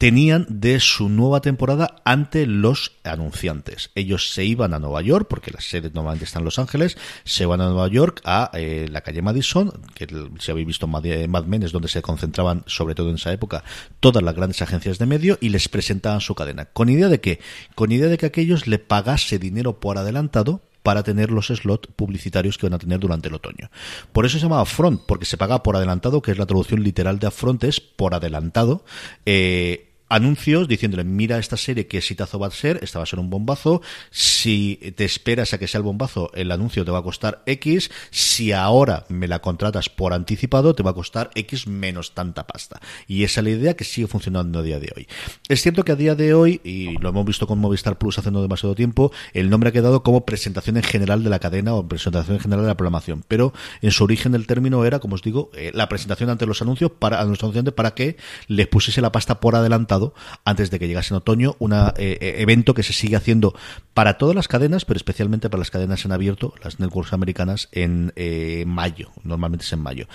tenían 0.00 0.46
de 0.48 0.80
su 0.80 1.10
nueva 1.10 1.42
temporada 1.42 1.96
ante 2.06 2.46
los 2.46 2.92
anunciantes. 3.04 3.90
Ellos 3.94 4.30
se 4.32 4.46
iban 4.46 4.72
a 4.72 4.78
Nueva 4.78 5.02
York, 5.02 5.26
porque 5.28 5.50
la 5.50 5.60
sede 5.60 5.90
normalmente 5.92 6.24
está 6.24 6.38
en 6.38 6.46
Los 6.46 6.58
Ángeles, 6.58 6.96
se 7.24 7.44
van 7.44 7.60
a 7.60 7.66
Nueva 7.66 7.86
York 7.88 8.22
a 8.24 8.50
eh, 8.54 8.88
la 8.90 9.02
calle 9.02 9.20
Madison, 9.20 9.70
que 9.94 10.06
si 10.38 10.50
habéis 10.50 10.66
visto 10.66 10.86
Mad 10.86 11.04
Mad 11.28 11.44
Men 11.44 11.64
es 11.64 11.72
donde 11.72 11.88
se 11.88 12.00
concentraban, 12.00 12.64
sobre 12.66 12.94
todo 12.94 13.10
en 13.10 13.16
esa 13.16 13.30
época, 13.30 13.62
todas 14.00 14.22
las 14.22 14.34
grandes 14.34 14.62
agencias 14.62 14.98
de 14.98 15.04
medio 15.04 15.36
y 15.38 15.50
les 15.50 15.68
presentaban 15.68 16.22
su 16.22 16.34
cadena. 16.34 16.64
¿Con 16.64 16.88
idea 16.88 17.08
de 17.08 17.20
qué? 17.20 17.38
Con 17.74 17.92
idea 17.92 18.08
de 18.08 18.16
que 18.16 18.24
aquellos 18.24 18.66
le 18.66 18.78
pagase 18.78 19.38
dinero 19.38 19.80
por 19.80 19.98
adelantado 19.98 20.62
para 20.82 21.02
tener 21.02 21.30
los 21.30 21.48
slots 21.48 21.88
publicitarios 21.94 22.58
que 22.58 22.66
van 22.66 22.74
a 22.74 22.78
tener 22.78 22.98
durante 22.98 23.28
el 23.28 23.34
otoño. 23.34 23.70
Por 24.12 24.26
eso 24.26 24.38
se 24.38 24.42
llama 24.44 24.64
Front, 24.64 25.02
porque 25.06 25.24
se 25.24 25.36
paga 25.36 25.62
por 25.62 25.76
adelantado, 25.76 26.22
que 26.22 26.30
es 26.30 26.38
la 26.38 26.46
traducción 26.46 26.82
literal 26.82 27.18
de 27.18 27.26
Upfront, 27.26 27.64
es 27.64 27.80
por 27.80 28.14
adelantado. 28.14 28.84
Eh, 29.26 29.89
anuncios 30.10 30.68
diciéndole, 30.68 31.04
mira 31.04 31.38
esta 31.38 31.56
serie 31.56 31.86
qué 31.86 31.98
exitazo 31.98 32.38
va 32.38 32.48
a 32.48 32.50
ser, 32.50 32.80
esta 32.82 32.98
va 32.98 33.04
a 33.04 33.06
ser 33.06 33.20
un 33.20 33.30
bombazo, 33.30 33.80
si 34.10 34.92
te 34.96 35.04
esperas 35.04 35.54
a 35.54 35.58
que 35.58 35.68
sea 35.68 35.78
el 35.78 35.84
bombazo, 35.84 36.30
el 36.34 36.50
anuncio 36.50 36.84
te 36.84 36.90
va 36.90 36.98
a 36.98 37.02
costar 37.02 37.42
X, 37.46 37.90
si 38.10 38.52
ahora 38.52 39.06
me 39.08 39.28
la 39.28 39.38
contratas 39.38 39.88
por 39.88 40.12
anticipado, 40.12 40.74
te 40.74 40.82
va 40.82 40.90
a 40.90 40.94
costar 40.94 41.30
X 41.34 41.68
menos 41.68 42.12
tanta 42.12 42.46
pasta. 42.46 42.80
Y 43.06 43.22
esa 43.22 43.40
es 43.40 43.44
la 43.44 43.50
idea 43.50 43.74
que 43.74 43.84
sigue 43.84 44.08
funcionando 44.08 44.58
a 44.58 44.62
día 44.62 44.80
de 44.80 44.92
hoy. 44.96 45.06
Es 45.48 45.62
cierto 45.62 45.84
que 45.84 45.92
a 45.92 45.96
día 45.96 46.16
de 46.16 46.34
hoy, 46.34 46.60
y 46.64 46.98
lo 46.98 47.10
hemos 47.10 47.24
visto 47.24 47.46
con 47.46 47.60
Movistar 47.60 47.96
Plus 47.96 48.18
hace 48.18 48.32
no 48.32 48.42
demasiado 48.42 48.74
tiempo, 48.74 49.12
el 49.32 49.48
nombre 49.48 49.68
ha 49.68 49.72
quedado 49.72 50.02
como 50.02 50.24
presentación 50.24 50.76
en 50.76 50.82
general 50.82 51.22
de 51.22 51.30
la 51.30 51.38
cadena 51.38 51.74
o 51.74 51.86
presentación 51.86 52.36
en 52.36 52.42
general 52.42 52.64
de 52.64 52.68
la 52.68 52.76
programación, 52.76 53.24
pero 53.28 53.52
en 53.80 53.92
su 53.92 54.02
origen 54.02 54.34
el 54.34 54.48
término 54.48 54.84
era, 54.84 54.98
como 54.98 55.14
os 55.14 55.22
digo, 55.22 55.50
eh, 55.54 55.70
la 55.72 55.88
presentación 55.88 56.30
ante 56.30 56.46
los 56.46 56.62
anuncios 56.62 56.90
para, 56.98 57.20
a 57.20 57.24
los 57.24 57.38
para 57.74 57.94
que 57.94 58.16
les 58.48 58.66
pusiese 58.66 59.00
la 59.00 59.12
pasta 59.12 59.40
por 59.40 59.54
adelantado 59.56 59.99
antes 60.44 60.70
de 60.70 60.78
que 60.78 60.88
llegase 60.88 61.14
en 61.14 61.18
otoño, 61.18 61.56
un 61.58 61.72
eh, 61.72 61.92
eh, 61.96 62.34
evento 62.38 62.74
que 62.74 62.82
se 62.82 62.92
sigue 62.92 63.16
haciendo 63.16 63.54
para 63.94 64.18
todas 64.18 64.34
las 64.34 64.48
cadenas, 64.48 64.84
pero 64.84 64.96
especialmente 64.96 65.50
para 65.50 65.60
las 65.60 65.70
cadenas 65.70 66.04
en 66.04 66.12
abierto, 66.12 66.54
las 66.62 66.80
networks 66.80 67.12
americanas, 67.12 67.68
en 67.72 68.12
eh, 68.16 68.64
mayo, 68.66 69.10
normalmente 69.24 69.64
es 69.64 69.72
en 69.72 69.80
mayo. 69.80 70.06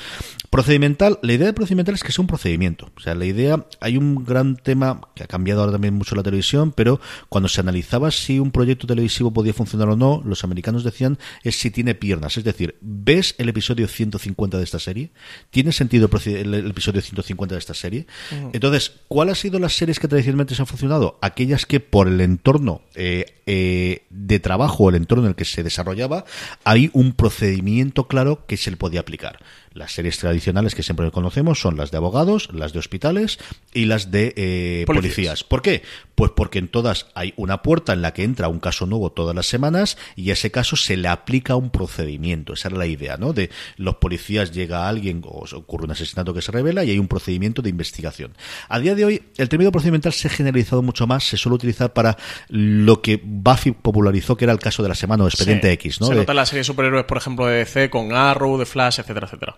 Procedimental, 0.49 1.19
la 1.21 1.33
idea 1.33 1.47
de 1.47 1.53
procedimental 1.53 1.95
es 1.95 2.03
que 2.03 2.11
sea 2.11 2.23
un 2.23 2.27
procedimiento, 2.27 2.89
o 2.95 2.99
sea, 2.99 3.15
la 3.15 3.25
idea, 3.25 3.65
hay 3.79 3.97
un 3.97 4.23
gran 4.23 4.55
tema 4.55 5.01
que 5.15 5.23
ha 5.23 5.27
cambiado 5.27 5.61
ahora 5.61 5.73
también 5.73 5.93
mucho 5.93 6.15
la 6.15 6.23
televisión, 6.23 6.71
pero 6.71 6.99
cuando 7.29 7.47
se 7.49 7.61
analizaba 7.61 8.11
si 8.11 8.39
un 8.39 8.51
proyecto 8.51 8.88
televisivo 8.88 9.31
podía 9.31 9.53
funcionar 9.53 9.89
o 9.89 9.95
no, 9.95 10.21
los 10.25 10.43
americanos 10.43 10.83
decían 10.83 11.17
es 11.43 11.59
si 11.59 11.71
tiene 11.71 11.95
piernas, 11.95 12.38
es 12.38 12.43
decir, 12.43 12.77
ves 12.81 13.36
el 13.38 13.49
episodio 13.49 13.88
150 13.88 14.57
de 14.57 14.63
esta 14.63 14.79
serie, 14.79 15.11
tiene 15.49 15.71
sentido 15.71 16.09
el 16.25 16.69
episodio 16.69 17.01
150 17.01 17.55
de 17.55 17.59
esta 17.59 17.73
serie, 17.73 18.07
entonces, 18.53 18.93
¿cuál 19.07 19.29
ha 19.29 19.36
sido 19.36 19.59
la 19.59 19.69
series 19.76 19.99
que 19.99 20.07
tradicionalmente 20.07 20.55
se 20.55 20.61
han 20.61 20.67
funcionado? 20.67 21.17
Aquellas 21.21 21.65
que 21.65 21.80
por 21.80 22.07
el 22.07 22.21
entorno 22.21 22.82
eh, 22.95 23.26
eh, 23.45 24.03
de 24.09 24.39
trabajo, 24.39 24.89
el 24.89 24.95
entorno 24.95 25.26
en 25.26 25.30
el 25.30 25.36
que 25.36 25.45
se 25.45 25.63
desarrollaba, 25.63 26.26
hay 26.63 26.89
un 26.93 27.13
procedimiento 27.13 28.07
claro 28.07 28.45
que 28.47 28.57
se 28.57 28.71
le 28.71 28.78
podía 28.78 29.01
aplicar. 29.01 29.39
Las 29.76 29.91
series 29.91 30.17
tradicionales 30.17 30.73
que 30.73 30.84
siempre 30.84 31.11
conocemos 31.11 31.59
son 31.59 31.76
las 31.76 31.91
de 31.91 31.97
abogados, 31.97 32.47
las 32.53 32.71
de 32.71 32.80
hospitales 32.80 33.38
y 33.73 33.86
las 33.86 34.09
de 34.09 34.34
eh, 34.38 34.84
policías. 34.88 35.43
¿Por 35.43 35.61
qué? 35.61 35.84
Pues 36.15 36.32
porque 36.34 36.59
en 36.59 36.69
todas 36.69 37.07
hay 37.13 37.34
una 37.36 37.61
puerta 37.61 37.91
en 37.91 38.01
la 38.01 38.13
que 38.13 38.23
entra 38.23 38.47
un 38.47 38.59
caso 38.59 38.86
nuevo 38.86 39.11
todas 39.11 39.36
las 39.36 39.47
semanas 39.47 39.97
y 40.15 40.30
a 40.30 40.34
ese 40.34 40.49
caso 40.49 40.78
se 40.78 40.95
le 40.95 41.09
aplica 41.09 41.57
un 41.57 41.71
procedimiento. 41.71 42.53
Esa 42.53 42.69
era 42.69 42.78
la 42.78 42.86
idea, 42.88 43.17
¿no? 43.17 43.34
De 43.34 43.49
los 43.76 43.95
policías 43.95 44.53
llega 44.53 44.88
alguien 44.88 45.21
o 45.26 45.43
ocurre 45.57 45.84
un 45.84 45.91
asesinato 45.91 46.34
que 46.34 46.41
se 46.41 46.53
revela 46.53 46.86
y 46.86 46.91
hay 46.91 46.99
un 46.99 47.09
procedimiento 47.09 47.61
de 47.61 47.69
investigación. 47.69 48.32
A 48.69 48.80
día 48.80 48.95
de 48.95 49.03
hoy, 49.03 49.23
el 49.36 49.49
término 49.49 49.73
procedimental 49.73 50.13
se 50.13 50.30
ha 50.30 50.32
generalizado 50.32 50.82
mucho 50.84 51.05
más, 51.05 51.26
se 51.28 51.36
suele 51.36 51.55
utilizar 51.57 51.91
para 51.91 52.17
lo 52.47 53.01
que 53.01 53.19
Buffy 53.21 53.71
popularizó, 53.71 54.38
que 54.38 54.45
era 54.45 54.53
el 54.53 54.59
caso 54.59 54.84
de 54.84 54.89
la 54.89 54.95
semana 54.95 55.26
o 55.26 55.28
Expediente 55.28 55.69
X, 55.73 55.99
¿no? 55.99 56.07
Se 56.07 56.13
De- 56.13 56.19
nota 56.21 56.32
en 56.32 56.38
la 56.38 56.45
serie 56.45 56.59
de 56.61 56.63
superhéroes, 56.63 57.03
por 57.03 57.17
ejemplo, 57.17 57.45
de 57.47 57.57
DC 57.57 57.89
con 57.89 58.13
Arrow, 58.13 58.57
de 58.57 58.65
Flash, 58.65 58.99
etcétera, 58.99 59.28
etcétera. 59.28 59.57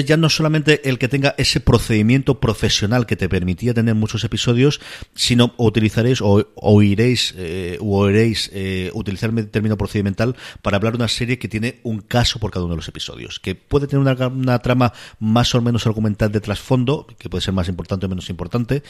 Ya 0.00 0.16
no 0.16 0.28
solamente 0.28 0.88
el 0.88 0.98
que 0.98 1.08
tenga 1.08 1.34
ese 1.38 1.60
procedimiento 1.60 2.40
profesional 2.40 3.06
que 3.06 3.16
te 3.16 3.28
permitía 3.28 3.74
tener 3.74 3.94
muchos 3.94 4.24
episodios, 4.24 4.80
sino 5.14 5.54
utilizaréis 5.56 6.20
o 6.20 6.46
oiréis 6.54 7.34
eh, 7.36 7.78
o 7.80 7.98
oiréis 7.98 8.50
eh, 8.52 8.90
utilizar 8.94 9.30
el 9.36 9.50
término 9.50 9.76
procedimental 9.76 10.36
para 10.62 10.76
hablar 10.76 10.94
de 10.94 10.98
una 10.98 11.08
serie 11.08 11.38
que 11.38 11.48
tiene 11.48 11.80
un 11.82 12.00
caso 12.00 12.38
por 12.38 12.50
cada 12.50 12.64
uno 12.64 12.74
de 12.74 12.78
los 12.78 12.88
episodios, 12.88 13.38
que 13.38 13.54
puede 13.54 13.86
tener 13.86 14.00
una, 14.00 14.28
una 14.28 14.58
trama 14.60 14.92
más 15.18 15.54
o 15.54 15.60
menos 15.60 15.86
argumental 15.86 16.32
de 16.32 16.40
trasfondo, 16.40 17.06
que 17.18 17.28
puede 17.28 17.42
ser 17.42 17.54
más 17.54 17.68
importante 17.68 18.06
o 18.06 18.08
menos 18.08 18.30
importante, 18.30 18.82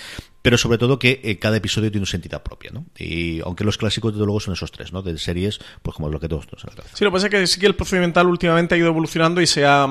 pero 0.42 0.58
sobre 0.58 0.78
todo 0.78 0.98
que 0.98 1.20
eh, 1.22 1.38
cada 1.38 1.56
episodio 1.56 1.90
tiene 1.90 2.06
una 2.08 2.16
entidad 2.16 2.42
propia, 2.42 2.70
¿no? 2.72 2.86
Y 2.98 3.40
aunque 3.40 3.64
los 3.64 3.78
clásicos 3.78 4.12
desde 4.12 4.24
luego 4.24 4.40
son 4.40 4.54
esos 4.54 4.72
tres, 4.72 4.92
¿no? 4.92 5.02
De 5.02 5.16
series, 5.18 5.60
pues 5.82 5.96
como 5.96 6.08
lo 6.08 6.20
que 6.20 6.28
todos 6.28 6.46
nos. 6.52 6.62
Sí, 6.94 7.04
lo 7.04 7.10
que 7.10 7.14
pasa 7.14 7.26
es 7.26 7.30
que 7.30 7.46
sí 7.46 7.60
que 7.60 7.66
el 7.66 7.74
procedimental 7.74 8.26
últimamente 8.26 8.74
ha 8.74 8.78
ido 8.78 8.88
evolucionando 8.88 9.40
y 9.40 9.46
se 9.46 9.64
ha, 9.64 9.86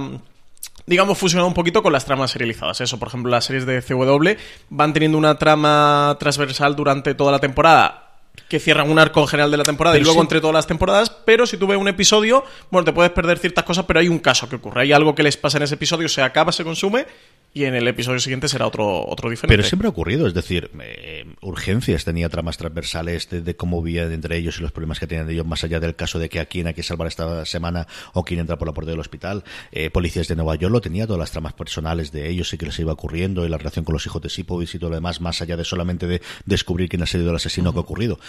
digamos, 0.85 1.17
fusionado 1.17 1.47
un 1.47 1.53
poquito 1.53 1.83
con 1.83 1.93
las 1.93 2.05
tramas 2.05 2.31
serializadas. 2.31 2.81
Eso, 2.81 2.99
por 2.99 3.07
ejemplo, 3.07 3.31
las 3.31 3.45
series 3.45 3.65
de 3.65 3.81
CW 3.81 4.37
van 4.69 4.93
teniendo 4.93 5.17
una 5.17 5.37
trama 5.37 6.17
transversal 6.19 6.75
durante 6.75 7.13
toda 7.15 7.31
la 7.31 7.39
temporada 7.39 8.01
que 8.47 8.59
cierran 8.59 8.89
un 8.89 8.99
arco 8.99 9.21
en 9.21 9.27
general 9.27 9.51
de 9.51 9.57
la 9.57 9.63
temporada 9.63 9.93
Pero 9.93 10.01
y 10.01 10.05
luego 10.05 10.19
sí. 10.19 10.25
entre 10.25 10.41
todas 10.41 10.53
las 10.53 10.67
temporadas, 10.67 11.09
pero 11.09 11.45
si 11.45 11.57
tú 11.57 11.67
ves 11.67 11.77
un 11.77 11.87
episodio, 11.87 12.43
bueno, 12.69 12.85
te 12.85 12.93
puedes 12.93 13.11
perder 13.11 13.39
ciertas 13.39 13.63
cosas, 13.63 13.85
pero 13.85 13.99
hay 13.99 14.09
un 14.09 14.19
caso 14.19 14.49
que 14.49 14.57
ocurre, 14.57 14.81
hay 14.81 14.91
algo 14.91 15.15
que 15.15 15.23
les 15.23 15.37
pasa 15.37 15.57
en 15.57 15.63
ese 15.63 15.75
episodio, 15.75 16.09
se 16.09 16.21
acaba, 16.21 16.51
se 16.51 16.63
consume 16.63 17.05
y 17.53 17.65
en 17.65 17.75
el 17.75 17.87
episodio 17.87 18.19
siguiente 18.19 18.47
será 18.47 18.65
otro, 18.67 19.05
otro 19.05 19.29
diferente. 19.29 19.55
Pero 19.55 19.67
siempre 19.67 19.87
ha 19.87 19.89
ocurrido, 19.89 20.25
es 20.25 20.33
decir, 20.33 20.71
eh, 20.81 21.25
Urgencias 21.41 22.05
tenía 22.05 22.29
tramas 22.29 22.57
transversales 22.57 23.29
de, 23.29 23.41
de 23.41 23.55
cómo 23.55 23.81
vivían 23.81 24.11
entre 24.11 24.37
ellos 24.37 24.57
y 24.57 24.61
los 24.61 24.71
problemas 24.71 24.99
que 24.99 25.07
tenían 25.07 25.29
ellos, 25.29 25.45
más 25.45 25.63
allá 25.63 25.79
del 25.79 25.95
caso 25.95 26.17
de 26.17 26.29
que 26.29 26.39
a 26.39 26.45
quién 26.45 26.67
hay 26.67 26.73
que 26.73 26.83
salvar 26.83 27.07
esta 27.07 27.45
semana 27.45 27.87
o 28.13 28.23
quién 28.23 28.39
entra 28.39 28.57
por 28.57 28.67
la 28.67 28.73
puerta 28.73 28.91
del 28.91 28.99
hospital. 28.99 29.43
Eh, 29.71 29.89
Policías 29.89 30.27
de 30.27 30.35
Nueva 30.35 30.55
York 30.55 30.71
lo 30.71 30.81
tenía, 30.81 31.05
todas 31.05 31.19
las 31.19 31.31
tramas 31.31 31.53
personales 31.53 32.11
de 32.11 32.29
ellos 32.29 32.53
y 32.53 32.57
que 32.57 32.65
les 32.65 32.79
iba 32.79 32.93
ocurriendo 32.93 33.45
y 33.45 33.49
la 33.49 33.57
relación 33.57 33.83
con 33.83 33.93
los 33.93 34.05
hijos 34.05 34.21
de 34.21 34.29
Sipovich 34.29 34.75
y 34.75 34.79
todo 34.79 34.91
lo 34.91 34.95
demás, 34.95 35.19
más 35.19 35.41
allá 35.41 35.57
de 35.57 35.65
solamente 35.65 36.07
de 36.07 36.21
descubrir 36.45 36.87
quién 36.87 37.03
ha 37.03 37.05
sido 37.05 37.29
el 37.29 37.35
asesino 37.35 37.73
que 37.73 37.79
ha 37.79 37.81
ocurrido 37.81 38.19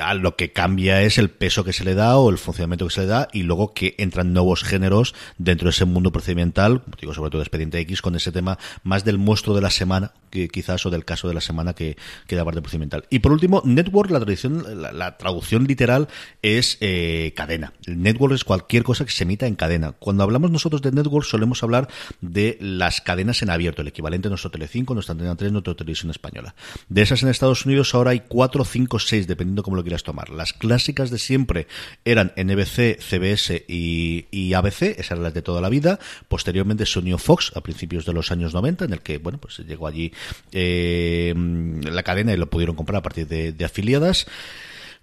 a 0.00 0.14
lo 0.14 0.36
que 0.36 0.52
cambia 0.52 1.02
es 1.02 1.18
el 1.18 1.30
peso 1.30 1.64
que 1.64 1.72
se 1.72 1.84
le 1.84 1.94
da 1.94 2.16
o 2.16 2.30
el 2.30 2.38
funcionamiento 2.38 2.86
que 2.86 2.94
se 2.94 3.00
le 3.02 3.06
da 3.06 3.28
y 3.32 3.42
luego 3.42 3.74
que 3.74 3.94
entran 3.98 4.32
nuevos 4.32 4.62
géneros 4.62 5.14
dentro 5.38 5.66
de 5.66 5.70
ese 5.70 5.84
mundo 5.84 6.12
procedimental, 6.12 6.82
digo, 7.00 7.14
sobre 7.14 7.30
todo 7.30 7.42
Expediente 7.42 7.78
X, 7.80 8.02
con 8.02 8.16
ese 8.16 8.32
tema 8.32 8.58
más 8.82 9.04
del 9.04 9.18
monstruo 9.18 9.54
de 9.56 9.62
la 9.62 9.70
semana, 9.70 10.12
que 10.30 10.48
quizás, 10.48 10.84
o 10.86 10.90
del 10.90 11.04
caso 11.04 11.28
de 11.28 11.34
la 11.34 11.40
semana 11.40 11.74
que, 11.74 11.96
que 12.26 12.36
da 12.36 12.44
parte 12.44 12.62
procedimental. 12.62 13.04
Y 13.10 13.18
por 13.18 13.32
último, 13.32 13.62
Network, 13.64 14.10
la, 14.10 14.20
tradición, 14.20 14.82
la, 14.82 14.92
la 14.92 15.16
traducción 15.16 15.64
literal 15.64 16.08
es 16.42 16.78
eh, 16.80 17.32
cadena. 17.36 17.72
El 17.86 18.02
Network 18.02 18.34
es 18.34 18.44
cualquier 18.44 18.84
cosa 18.84 19.04
que 19.04 19.10
se 19.10 19.24
emita 19.24 19.46
en 19.46 19.56
cadena. 19.56 19.92
Cuando 19.92 20.22
hablamos 20.22 20.50
nosotros 20.50 20.82
de 20.82 20.92
Network 20.92 21.26
solemos 21.26 21.62
hablar 21.62 21.88
de 22.20 22.56
las 22.60 23.00
cadenas 23.00 23.42
en 23.42 23.50
abierto, 23.50 23.82
el 23.82 23.88
equivalente 23.88 24.28
a 24.28 24.30
nuestro 24.30 24.50
Telecinco, 24.50 24.94
nuestra 24.94 25.12
Antena 25.12 25.36
3, 25.36 25.52
nuestra 25.52 25.74
televisión 25.74 26.10
española. 26.10 26.54
De 26.88 27.02
esas 27.02 27.22
en 27.22 27.28
Estados 27.28 27.66
Unidos 27.66 27.94
ahora 27.94 28.12
hay 28.12 28.20
4, 28.26 28.64
5, 28.64 28.98
6, 28.98 29.26
dependiendo 29.26 29.62
cómo 29.62 29.76
quieras 29.82 30.02
tomar. 30.02 30.30
Las 30.30 30.52
clásicas 30.52 31.10
de 31.10 31.18
siempre 31.18 31.66
eran 32.04 32.32
NBC, 32.36 33.00
CBS 33.00 33.64
y, 33.68 34.52
ABC, 34.54 34.82
esas 34.82 35.12
eran 35.12 35.24
las 35.24 35.34
de 35.34 35.42
toda 35.42 35.60
la 35.60 35.68
vida. 35.68 35.98
Posteriormente 36.28 36.86
se 36.86 36.98
unió 36.98 37.18
Fox 37.18 37.52
a 37.54 37.60
principios 37.60 38.06
de 38.06 38.12
los 38.12 38.30
años 38.30 38.54
90, 38.54 38.84
en 38.84 38.92
el 38.92 39.00
que, 39.00 39.18
bueno, 39.18 39.38
pues 39.38 39.58
llegó 39.58 39.86
allí 39.86 40.12
eh, 40.52 41.34
la 41.36 42.02
cadena 42.02 42.32
y 42.32 42.36
lo 42.36 42.48
pudieron 42.50 42.76
comprar 42.76 42.98
a 42.98 43.02
partir 43.02 43.26
de 43.26 43.64
afiliadas. 43.64 44.26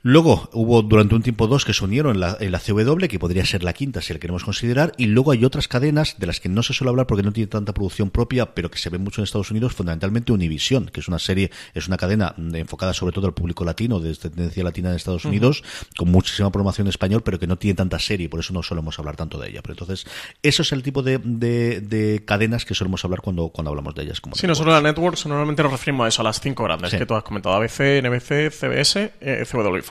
Luego 0.04 0.50
hubo 0.54 0.84
durante 0.84 1.16
un 1.16 1.24
tiempo 1.24 1.48
dos 1.48 1.66
que 1.66 1.74
se 1.74 1.84
unieron 1.84 2.14
en 2.16 2.20
la, 2.22 2.38
en 2.40 2.52
la 2.52 2.60
CW, 2.60 3.08
que 3.10 3.20
podría 3.20 3.46
ser 3.46 3.64
la 3.64 3.74
quinta 3.74 4.00
si 4.02 4.14
la 4.14 4.20
queremos 4.20 4.44
considerar, 4.46 4.94
y 4.98 5.08
luego 5.08 5.32
hay 5.32 5.44
otras 5.44 5.68
cadenas 5.68 6.16
de 6.20 6.28
las 6.28 6.40
que 6.40 6.48
no 6.50 6.64
se 6.64 6.74
suele 6.74 6.90
hablar 6.92 7.08
porque 7.08 7.24
no 7.24 7.34
tiene 7.34 7.48
tanta 7.48 7.74
producción 7.74 8.10
propia, 8.10 8.54
pero 8.54 8.70
que 8.72 8.78
se 8.78 8.90
ve 8.90 9.00
mucho 9.00 9.20
en 9.22 9.24
Estados 9.26 9.52
Unidos, 9.52 9.74
fundamentalmente 9.74 10.32
Univision, 10.32 10.86
que 10.86 11.00
es 11.02 11.08
una 11.08 11.20
serie, 11.20 11.52
es 11.74 11.88
una 11.88 11.98
cadena 11.98 12.36
enfocada 12.54 12.94
sobre 12.94 13.12
todo 13.12 13.28
al 13.28 13.34
público 13.34 13.66
latino, 13.66 14.00
de 14.00 14.16
tendencia 14.16 14.64
latina 14.64 14.90
en 14.90 14.96
Estados. 14.96 15.26
Unidos, 15.26 15.64
con 15.98 16.10
muchísima 16.12 16.52
programación 16.52 16.88
en 16.88 16.90
español, 16.90 17.22
pero 17.24 17.40
que 17.40 17.48
no 17.48 17.58
tiene 17.58 17.76
tanta 17.76 17.98
serie, 18.00 18.30
por 18.30 18.40
eso 18.40 18.54
no 18.54 18.62
solemos 18.64 18.98
hablar 19.00 19.16
tanto 19.16 19.40
de 19.40 19.50
ella. 19.50 19.62
Pero 19.64 19.74
entonces, 19.74 20.06
eso 20.44 20.62
es 20.62 20.72
el 20.72 20.84
tipo 20.84 21.02
de, 21.02 21.18
de- 21.18 21.82
de 21.82 22.24
cadenas 22.24 22.66
que 22.66 22.76
solemos 22.76 23.04
hablar 23.04 23.22
cuando, 23.22 23.50
cuando 23.50 23.72
hablamos 23.72 23.96
de 23.96 24.04
ellas. 24.04 24.22
Como 24.22 24.36
Sí, 24.36 24.46
nosotros 24.48 24.78
en 24.78 24.84
la 24.84 24.90
Networks 24.92 25.26
normalmente 25.26 25.64
nos 25.64 25.72
referimos 25.72 26.06
a 26.06 26.08
eso, 26.10 26.22
a 26.22 26.26
las 26.26 26.40
cinco 26.40 26.64
grandes 26.64 26.92
Sí. 26.92 26.98
que 26.98 27.06
tú 27.06 27.16
has 27.16 27.24
comentado: 27.24 27.56
ABC, 27.56 28.02
NBC, 28.04 28.52
CBS, 28.52 29.12
eh, 29.22 29.44
CW 29.50 29.82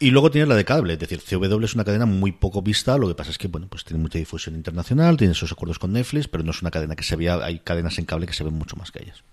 y 0.00 0.10
luego 0.12 0.30
tienes 0.30 0.48
la 0.48 0.54
de 0.54 0.64
cable, 0.64 0.92
es 0.92 0.98
decir, 1.00 1.20
CW 1.20 1.64
es 1.64 1.74
una 1.74 1.84
cadena 1.84 2.06
muy 2.06 2.30
poco 2.32 2.62
vista, 2.62 2.96
lo 2.98 3.08
que 3.08 3.14
pasa 3.16 3.30
es 3.32 3.38
que, 3.38 3.48
bueno, 3.48 3.66
pues 3.68 3.84
tiene 3.84 4.00
mucha 4.00 4.18
difusión 4.18 4.54
internacional, 4.54 5.16
tiene 5.16 5.34
sus 5.34 5.50
acuerdos 5.50 5.78
con 5.80 5.92
Netflix, 5.92 6.28
pero 6.28 6.44
no 6.44 6.52
es 6.52 6.62
una 6.62 6.70
cadena 6.70 6.94
que 6.94 7.02
se 7.02 7.16
vea, 7.16 7.34
hay 7.44 7.58
cadenas 7.58 7.98
en 7.98 8.04
cable 8.04 8.26
que 8.26 8.32
se 8.32 8.44
ven 8.44 8.54
mucho 8.54 8.76
más 8.76 8.92
que 8.92 9.02
ellas. 9.02 9.24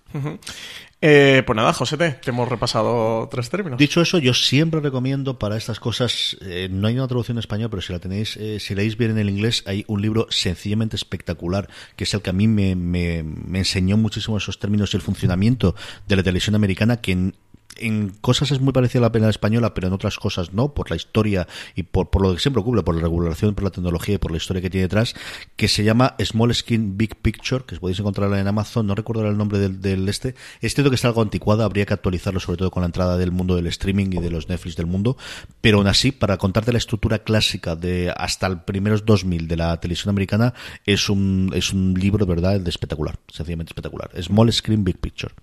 Eh, 1.02 1.44
pues 1.46 1.56
nada, 1.58 1.74
José 1.74 1.98
te 1.98 2.18
hemos 2.30 2.48
repasado 2.50 3.28
tres 3.30 3.50
términos. 3.50 3.78
Dicho 3.78 4.02
eso, 4.02 4.18
yo 4.18 4.34
siempre 4.34 4.80
recomiendo 4.80 5.38
para 5.38 5.58
estas 5.58 5.80
cosas, 5.80 6.38
eh, 6.42 6.68
no 6.72 6.88
hay 6.88 6.96
una 6.96 7.08
traducción 7.08 7.36
en 7.38 7.40
español, 7.40 7.70
pero 7.70 7.82
si 7.82 7.92
la 7.94 8.00
tenéis, 8.00 8.38
eh, 8.38 8.60
si 8.60 8.74
leéis 8.76 8.98
bien 8.98 9.12
en 9.12 9.18
el 9.20 9.30
inglés, 9.30 9.62
hay 9.68 9.84
un 9.88 10.02
libro 10.02 10.26
sencillamente 10.30 10.96
espectacular, 10.96 11.70
que 11.96 12.06
es 12.06 12.14
el 12.14 12.22
que 12.22 12.30
a 12.30 12.34
mí 12.34 12.48
me, 12.48 12.76
me- 12.76 13.24
me 13.24 13.60
enseñó 13.60 13.98
muchísimo 13.98 14.38
esos 14.38 14.58
términos 14.58 14.94
y 14.94 14.98
el 14.98 15.04
funcionamiento 15.04 15.76
de 16.08 16.16
la 16.16 16.24
televisión 16.24 16.56
americana, 16.56 17.02
que 17.02 17.12
en, 17.12 17.36
en 17.78 18.10
cosas 18.22 18.52
es 18.52 18.60
muy 18.60 18.74
parecida 18.74 19.00
a 19.00 19.04
la 19.04 19.12
pena 19.12 19.30
española, 19.30 19.74
pero 19.74 19.88
en 19.88 19.94
otras 19.94 20.18
cosas 20.18 20.54
no, 20.54 20.74
por 20.74 20.90
la 20.90 20.96
historia 20.96 21.48
y 21.76 21.84
por, 21.84 22.10
por 22.10 22.22
lo 22.22 22.34
que 22.34 22.40
siempre 22.40 22.62
ocurre, 22.62 22.84
por 22.84 22.96
la 22.96 23.02
regulación, 23.02 23.56
por 23.56 23.64
la 23.64 23.72
tecnología 23.72 24.16
y 24.16 24.18
por 24.18 24.32
la 24.32 24.38
historia 24.38 24.62
que 24.62 24.70
tiene 24.70 24.84
detrás, 24.84 25.16
que 25.56 25.68
se 25.68 25.84
llama 25.84 26.16
Small 26.20 26.54
Skin 26.54 26.98
Big 26.98 27.16
Picture, 27.18 27.66
que 27.66 27.76
podéis 27.78 28.00
encontrarla 28.00 28.40
en 28.40 28.48
Amazon, 28.48 28.88
no 28.88 28.96
recuerdo 28.96 29.28
el 29.28 29.38
nombre 29.38 29.60
del, 29.60 29.82
del 29.82 30.08
este. 30.08 30.36
Es 30.62 30.74
cierto 30.74 30.90
que 30.90 30.96
está 30.96 31.08
algo 31.08 31.22
anticuada, 31.22 31.66
habría 31.66 31.86
que 31.86 31.94
actualizarlo 31.94 32.40
sobre 32.40 32.58
todo 32.58 32.72
con 32.72 32.82
la 32.82 32.88
entrada 32.88 33.18
del 33.18 33.32
mundo 33.32 33.56
del 33.56 33.68
streaming 33.68 34.08
y 34.12 34.22
de 34.22 34.30
los 34.30 34.50
Netflix 34.50 34.76
del 34.76 34.86
mundo, 34.86 35.18
pero 35.62 35.78
aún 35.78 35.88
así, 35.88 36.12
para 36.12 36.38
contarte 36.38 36.72
la 36.72 36.78
estructura 36.78 37.20
clásica 37.20 37.76
de 37.76 38.14
hasta 38.16 38.48
el 38.48 38.62
primeros 38.62 39.06
2000 39.06 39.48
de 39.48 39.58
la 39.58 39.80
televisión 39.80 40.10
americana, 40.10 40.54
es 40.86 41.10
un, 41.10 41.52
es 41.54 41.74
un 41.74 41.94
libro, 41.94 42.26
verdad, 42.26 42.60
de 42.60 42.70
espectacular, 42.70 43.18
sencillamente 43.28 43.72
espectacular. 43.72 44.12
Small 44.22 44.52
Screen 44.52 44.84
Big 44.84 45.00
Picture. 45.00 45.34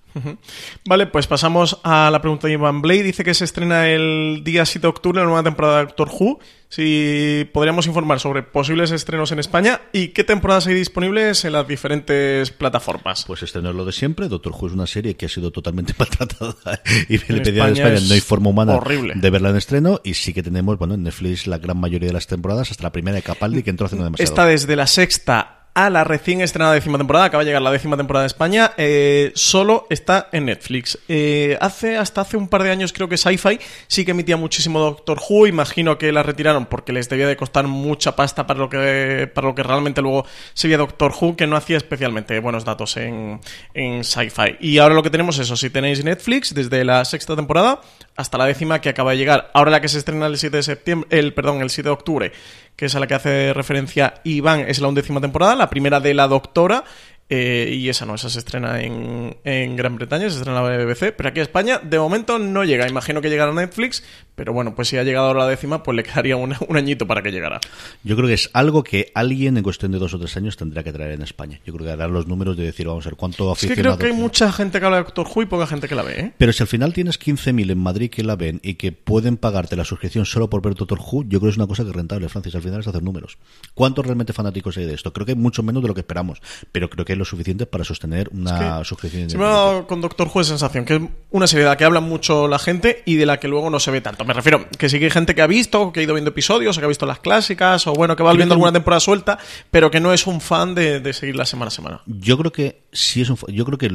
Vale, 0.84 1.06
pues 1.06 1.26
pasamos 1.26 1.78
a 1.82 2.10
la 2.10 2.20
pregunta 2.22 2.46
de 2.46 2.54
Ivan 2.54 2.80
Blade. 2.80 3.02
Dice 3.02 3.24
que 3.24 3.34
se 3.34 3.44
estrena 3.44 3.88
el 3.88 4.40
día 4.44 4.64
7 4.64 4.80
de 4.80 4.88
octubre 4.88 5.20
la 5.20 5.26
nueva 5.26 5.42
temporada 5.42 5.78
de 5.78 5.84
Doctor 5.86 6.08
Who. 6.08 6.40
Si 6.68 7.46
podríamos 7.52 7.86
informar 7.86 8.18
sobre 8.18 8.42
posibles 8.42 8.92
estrenos 8.92 9.30
en 9.30 9.38
España 9.38 9.82
y 9.92 10.08
qué 10.08 10.24
temporadas 10.24 10.66
hay 10.66 10.74
disponibles 10.74 11.44
en 11.44 11.52
las 11.52 11.68
diferentes 11.68 12.50
plataformas. 12.50 13.24
Pues 13.26 13.42
estrenar 13.42 13.74
lo 13.74 13.84
de 13.84 13.92
siempre. 13.92 14.28
Doctor 14.28 14.54
Who 14.58 14.68
es 14.68 14.72
una 14.72 14.86
serie 14.86 15.14
que 15.14 15.26
ha 15.26 15.28
sido 15.28 15.50
totalmente 15.50 15.92
maltratada 15.98 16.80
y 17.10 17.16
En 17.16 17.22
le 17.28 17.42
España 17.42 17.72
España 17.72 17.94
es 17.94 18.08
no 18.08 18.14
hay 18.14 18.20
forma 18.20 18.48
humana 18.48 18.76
horrible. 18.76 19.12
de 19.16 19.30
verla 19.30 19.50
en 19.50 19.56
estreno 19.56 20.00
y 20.02 20.14
sí 20.14 20.32
que 20.32 20.42
tenemos, 20.42 20.78
bueno, 20.78 20.94
en 20.94 21.02
Netflix 21.02 21.46
la 21.46 21.58
gran 21.58 21.78
mayoría 21.78 22.06
de 22.06 22.14
las 22.14 22.26
temporadas, 22.26 22.70
hasta 22.70 22.84
la 22.84 22.92
primera 22.92 23.16
de 23.16 23.22
Capaldi, 23.22 23.62
que 23.62 23.70
entró 23.70 23.86
hace 23.86 23.96
no 23.96 24.04
demasiado. 24.04 24.30
Está 24.30 24.46
desde 24.46 24.74
la 24.74 24.86
sexta 24.86 25.61
a 25.74 25.88
la 25.90 26.04
recién 26.04 26.40
estrenada 26.40 26.74
décima 26.74 26.98
temporada. 26.98 27.26
Acaba 27.26 27.42
de 27.42 27.48
llegar 27.48 27.62
la 27.62 27.70
décima 27.70 27.96
temporada 27.96 28.24
de 28.24 28.28
España. 28.28 28.72
eh, 28.76 29.32
solo 29.34 29.86
está 29.90 30.28
en 30.32 30.46
Netflix. 30.46 30.98
Eh, 31.08 31.56
hace 31.60 31.96
hasta 31.96 32.20
hace 32.20 32.36
un 32.36 32.48
par 32.48 32.62
de 32.62 32.70
años 32.70 32.92
creo 32.92 33.08
que 33.08 33.16
Sci-Fi 33.16 33.58
sí 33.86 34.04
que 34.04 34.10
emitía 34.10 34.36
muchísimo 34.36 34.80
Doctor 34.80 35.20
Who. 35.28 35.46
Imagino 35.46 35.98
que 35.98 36.12
la 36.12 36.22
retiraron 36.22 36.66
porque 36.66 36.92
les 36.92 37.08
debía 37.08 37.26
de 37.26 37.36
costar 37.36 37.66
mucha 37.66 38.14
pasta 38.16 38.46
para 38.46 38.60
lo 38.60 38.68
que 38.68 39.30
para 39.34 39.48
lo 39.48 39.54
que 39.54 39.62
realmente 39.62 40.02
luego 40.02 40.26
se 40.54 40.68
veía 40.68 40.78
Doctor 40.78 41.12
Who, 41.18 41.36
que 41.36 41.46
no 41.46 41.56
hacía 41.56 41.76
especialmente 41.76 42.38
buenos 42.40 42.64
datos 42.64 42.96
en, 42.96 43.40
en 43.74 44.04
Sci-Fi. 44.04 44.56
Y 44.60 44.78
ahora 44.78 44.94
lo 44.94 45.02
que 45.02 45.10
tenemos 45.10 45.36
es 45.38 45.46
eso. 45.46 45.56
Si 45.56 45.70
tenéis 45.70 46.04
Netflix 46.04 46.54
desde 46.54 46.84
la 46.84 47.04
sexta 47.04 47.34
temporada 47.36 47.80
hasta 48.16 48.38
la 48.38 48.46
décima 48.46 48.80
que 48.80 48.88
acaba 48.88 49.12
de 49.12 49.16
llegar. 49.16 49.50
Ahora 49.54 49.70
la 49.70 49.80
que 49.80 49.88
se 49.88 49.98
estrena 49.98 50.26
el 50.26 50.36
7 50.36 50.58
de 50.58 50.62
septiembre, 50.62 51.08
el 51.18 51.32
perdón, 51.34 51.62
el 51.62 51.70
7 51.70 51.88
de 51.88 51.92
octubre, 51.92 52.32
que 52.76 52.86
es 52.86 52.94
a 52.94 53.00
la 53.00 53.06
que 53.06 53.14
hace 53.14 53.52
referencia 53.52 54.14
Iván, 54.24 54.60
es 54.60 54.80
la 54.80 54.88
undécima 54.88 55.20
temporada, 55.20 55.54
la 55.54 55.70
primera 55.70 56.00
de 56.00 56.14
la 56.14 56.28
Doctora. 56.28 56.84
Eh, 57.28 57.70
y 57.72 57.88
esa 57.88 58.04
no, 58.04 58.14
esa 58.14 58.28
se 58.28 58.38
estrena 58.40 58.82
en, 58.82 59.36
en 59.44 59.76
Gran 59.76 59.96
Bretaña, 59.96 60.28
se 60.28 60.36
estrena 60.36 60.58
en 60.60 60.64
la 60.78 60.84
BBC, 60.84 61.14
pero 61.16 61.30
aquí 61.30 61.40
a 61.40 61.42
España 61.42 61.78
de 61.82 61.98
momento 61.98 62.38
no 62.38 62.64
llega. 62.64 62.88
Imagino 62.88 63.20
que 63.22 63.30
llegará 63.30 63.52
a 63.52 63.54
Netflix, 63.54 64.04
pero 64.34 64.52
bueno, 64.52 64.74
pues 64.74 64.88
si 64.88 64.98
ha 64.98 65.02
llegado 65.02 65.28
ahora 65.28 65.40
la 65.40 65.46
décima, 65.48 65.82
pues 65.82 65.96
le 65.96 66.02
quedaría 66.04 66.36
un, 66.36 66.54
un 66.68 66.76
añito 66.76 67.06
para 67.06 67.22
que 67.22 67.30
llegara. 67.32 67.60
Yo 68.04 68.16
creo 68.16 68.28
que 68.28 68.34
es 68.34 68.50
algo 68.52 68.82
que 68.84 69.10
alguien 69.14 69.56
en 69.56 69.62
cuestión 69.62 69.92
de 69.92 69.98
dos 69.98 70.12
o 70.14 70.18
tres 70.18 70.36
años 70.36 70.56
tendrá 70.56 70.82
que 70.82 70.92
traer 70.92 71.12
en 71.12 71.22
España. 71.22 71.60
Yo 71.64 71.72
creo 71.72 71.86
que 71.86 71.96
darán 71.96 72.12
los 72.12 72.26
números 72.26 72.56
de 72.56 72.64
decir, 72.64 72.86
vamos 72.86 73.06
a 73.06 73.10
ver 73.10 73.16
cuánto 73.16 73.50
Es 73.52 73.60
que 73.60 73.66
aficionado. 73.66 73.96
creo 73.96 74.10
que 74.10 74.14
hay 74.14 74.20
mucha 74.20 74.52
gente 74.52 74.78
que 74.78 74.84
habla 74.84 74.98
de 74.98 75.04
Doctor 75.04 75.26
Who 75.34 75.42
y 75.42 75.46
poca 75.46 75.66
gente 75.66 75.88
que 75.88 75.94
la 75.94 76.02
ve, 76.02 76.20
¿eh? 76.20 76.32
Pero 76.36 76.52
si 76.52 76.62
al 76.62 76.66
final 76.68 76.92
tienes 76.92 77.18
15.000 77.18 77.70
en 77.70 77.78
Madrid 77.78 78.10
que 78.10 78.22
la 78.22 78.36
ven 78.36 78.60
y 78.62 78.74
que 78.74 78.92
pueden 78.92 79.36
pagarte 79.38 79.74
la 79.76 79.84
suscripción 79.84 80.26
solo 80.26 80.50
por 80.50 80.60
ver 80.60 80.74
Doctor 80.74 80.98
Who, 80.98 81.22
yo 81.24 81.38
creo 81.40 81.42
que 81.42 81.50
es 81.50 81.56
una 81.56 81.66
cosa 81.66 81.82
que 81.84 81.90
es 81.90 81.96
rentable, 81.96 82.28
Francis. 82.28 82.54
Al 82.54 82.62
final 82.62 82.80
es 82.80 82.88
hacer 82.88 83.02
números. 83.02 83.38
¿Cuántos 83.74 84.04
realmente 84.04 84.32
fanáticos 84.34 84.76
hay 84.76 84.84
de 84.84 84.94
esto? 84.94 85.12
Creo 85.14 85.24
que 85.24 85.32
hay 85.32 85.38
mucho 85.38 85.62
menos 85.62 85.82
de 85.82 85.88
lo 85.88 85.94
que 85.94 86.00
esperamos, 86.00 86.40
pero 86.72 86.90
creo 86.90 87.04
que 87.04 87.11
es 87.12 87.18
lo 87.18 87.24
suficiente 87.24 87.66
para 87.66 87.84
sostener 87.84 88.28
una 88.32 88.54
Es 88.54 88.78
que 88.80 88.84
suscripción. 88.84 89.30
Se 89.30 89.38
me 89.38 89.44
ha 89.44 89.48
dado 89.48 89.86
con 89.86 90.00
Doctor 90.00 90.30
Who 90.32 90.44
sensación 90.44 90.84
que 90.84 90.96
es 90.96 91.02
una 91.30 91.46
serie 91.46 91.64
de 91.64 91.70
la 91.70 91.76
que 91.76 91.84
habla 91.84 92.00
mucho 92.00 92.48
la 92.48 92.58
gente 92.58 93.02
y 93.06 93.16
de 93.16 93.26
la 93.26 93.38
que 93.38 93.48
luego 93.48 93.70
no 93.70 93.80
se 93.80 93.90
ve 93.90 94.00
tanto. 94.00 94.24
Me 94.24 94.34
refiero 94.34 94.66
que 94.78 94.88
sí 94.88 94.98
que 94.98 95.06
hay 95.06 95.10
gente 95.10 95.34
que 95.34 95.42
ha 95.42 95.46
visto, 95.46 95.92
que 95.92 96.00
ha 96.00 96.02
ido 96.02 96.14
viendo 96.14 96.30
episodios, 96.30 96.76
o 96.76 96.80
que 96.80 96.84
ha 96.84 96.88
visto 96.88 97.06
las 97.06 97.20
clásicas, 97.20 97.86
o 97.86 97.92
bueno, 97.92 98.16
que 98.16 98.22
va 98.22 98.32
viendo 98.32 98.54
alguna 98.54 98.72
temporada 98.72 99.00
suelta, 99.00 99.38
pero 99.70 99.90
que 99.90 100.00
no 100.00 100.12
es 100.12 100.26
un 100.26 100.40
fan 100.40 100.74
de, 100.74 101.00
de 101.00 101.12
seguirla 101.12 101.46
semana 101.46 101.68
a 101.68 101.70
semana. 101.70 102.02
Yo 102.06 102.36
creo 102.38 102.52
que 102.52 102.81
sí 102.92 103.22
es 103.22 103.30
un, 103.30 103.38
yo 103.48 103.64
creo 103.64 103.78
que 103.78 103.90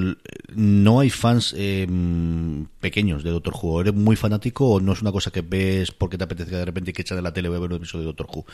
no 0.56 1.00
hay 1.00 1.10
fans 1.10 1.54
eh, 1.56 1.86
mm, 1.88 2.64
pequeños 2.80 3.24
de 3.24 3.30
Doctor 3.30 3.54
Who. 3.62 3.82
Eres 3.82 3.94
muy 3.94 4.16
fanático 4.16 4.68
o 4.70 4.80
no 4.80 4.94
es 4.94 5.02
una 5.02 5.12
cosa 5.12 5.32
que 5.32 5.42
ves 5.42 5.92
porque 5.92 6.18
te 6.18 6.24
apetece 6.24 6.56
de 6.56 6.66
repente 6.66 6.94
que 6.94 7.04
echas 7.04 7.16
de 7.16 7.22
la 7.22 7.32
tele 7.32 7.50
voy 7.50 7.58
a 7.58 7.62
ver 7.62 7.70
un 7.72 7.78
episodio 7.78 8.02
de 8.02 8.08
Doctor 8.08 8.28
Who. 8.34 8.46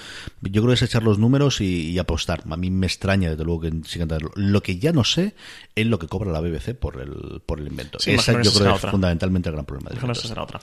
Yo 0.42 0.62
creo 0.62 0.68
que 0.68 0.74
es 0.74 0.82
echar 0.82 1.04
los 1.04 1.18
números 1.18 1.62
y, 1.62 1.92
y 1.92 2.00
apostar. 2.00 2.44
A 2.50 2.58
mí 2.58 2.70
me 2.70 2.88
extraña 2.88 3.30
desde 3.30 3.46
luego 3.46 3.62
que 3.62 3.72
sigan 3.86 4.10
traerlo. 4.10 4.32
Lo 4.36 4.62
que 4.62 4.78
ya 4.78 4.92
no 4.92 5.04
sé 5.04 5.34
es 5.76 5.86
lo 5.88 5.98
que 5.98 6.08
cobra 6.08 6.32
la 6.32 6.42
BBC 6.42 6.76
por 6.76 7.02
el 7.02 7.42
por 7.46 7.60
el 7.60 7.68
invento. 7.68 8.00
Sí, 8.00 8.12
Esa 8.12 8.34
yo 8.34 8.40
creo 8.40 8.52
que 8.52 8.58
es 8.58 8.76
otra. 8.78 8.92
fundamentalmente 8.92 9.50
el 9.50 9.54
gran 9.54 9.66
problema. 9.66 9.90
del 9.90 9.98
invento. 10.00 10.20
esa 10.20 10.28
será 10.28 10.44
otra. 10.44 10.60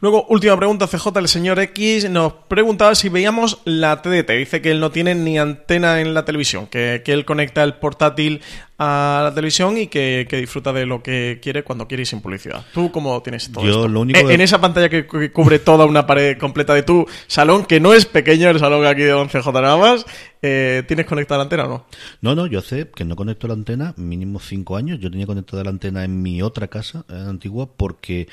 Luego, 0.00 0.26
última 0.28 0.56
pregunta, 0.58 0.86
CJ, 0.86 1.18
el 1.18 1.28
señor 1.28 1.58
X 1.58 2.08
nos 2.10 2.34
preguntaba 2.48 2.94
si 2.94 3.08
veíamos 3.08 3.60
la 3.64 4.02
TDT. 4.02 4.30
Dice 4.32 4.60
que 4.60 4.70
él 4.72 4.80
no 4.80 4.90
tiene 4.90 5.14
ni 5.14 5.38
antena 5.38 6.00
en 6.00 6.12
la 6.12 6.24
televisión, 6.24 6.66
que, 6.66 7.02
que 7.04 7.12
él 7.12 7.24
conecta 7.24 7.62
el 7.64 7.74
portátil 7.74 8.42
a 8.78 9.20
la 9.24 9.34
televisión 9.34 9.76
y 9.78 9.86
que, 9.86 10.26
que 10.28 10.38
disfruta 10.38 10.72
de 10.72 10.86
lo 10.86 11.02
que 11.02 11.38
quiere 11.42 11.62
cuando 11.62 11.86
quiere 11.86 12.02
y 12.02 12.06
sin 12.06 12.20
publicidad. 12.20 12.64
¿Tú 12.74 12.90
cómo 12.90 13.22
tienes 13.22 13.52
todo 13.52 13.64
Yo 13.64 13.70
esto? 13.70 13.88
lo 13.88 14.00
único 14.00 14.18
Eh, 14.18 14.34
En 14.34 14.40
esa 14.40 14.60
pantalla 14.60 14.88
que, 14.88 15.06
que 15.06 15.30
cubre 15.30 15.58
toda 15.58 15.84
una 15.84 16.06
pared 16.06 16.36
completa 16.38 16.74
de 16.74 16.82
tu 16.82 17.06
salón, 17.26 17.64
que 17.64 17.78
no 17.80 17.92
es 17.94 18.06
pequeño 18.06 18.50
el 18.50 18.58
salón 18.58 18.84
aquí 18.86 19.02
de 19.02 19.14
11J 19.14 19.52
nada 19.52 19.76
más, 19.76 20.04
eh, 20.40 20.82
¿tienes 20.88 21.06
conectada 21.06 21.38
la 21.38 21.44
antena 21.44 21.64
o 21.66 21.68
no? 21.68 21.86
No, 22.22 22.34
no, 22.34 22.46
yo 22.46 22.58
hace 22.58 22.88
que 22.90 23.04
no 23.04 23.14
conecto 23.14 23.46
la 23.46 23.54
antena 23.54 23.94
mínimo 23.96 24.40
cinco 24.40 24.76
años. 24.76 24.98
Yo 24.98 25.10
tenía 25.10 25.26
conectada 25.26 25.62
la 25.62 25.70
antena 25.70 26.02
en 26.04 26.20
mi 26.20 26.42
otra 26.42 26.66
casa 26.68 27.04
eh, 27.08 27.12
antigua 27.28 27.68
porque 27.76 28.26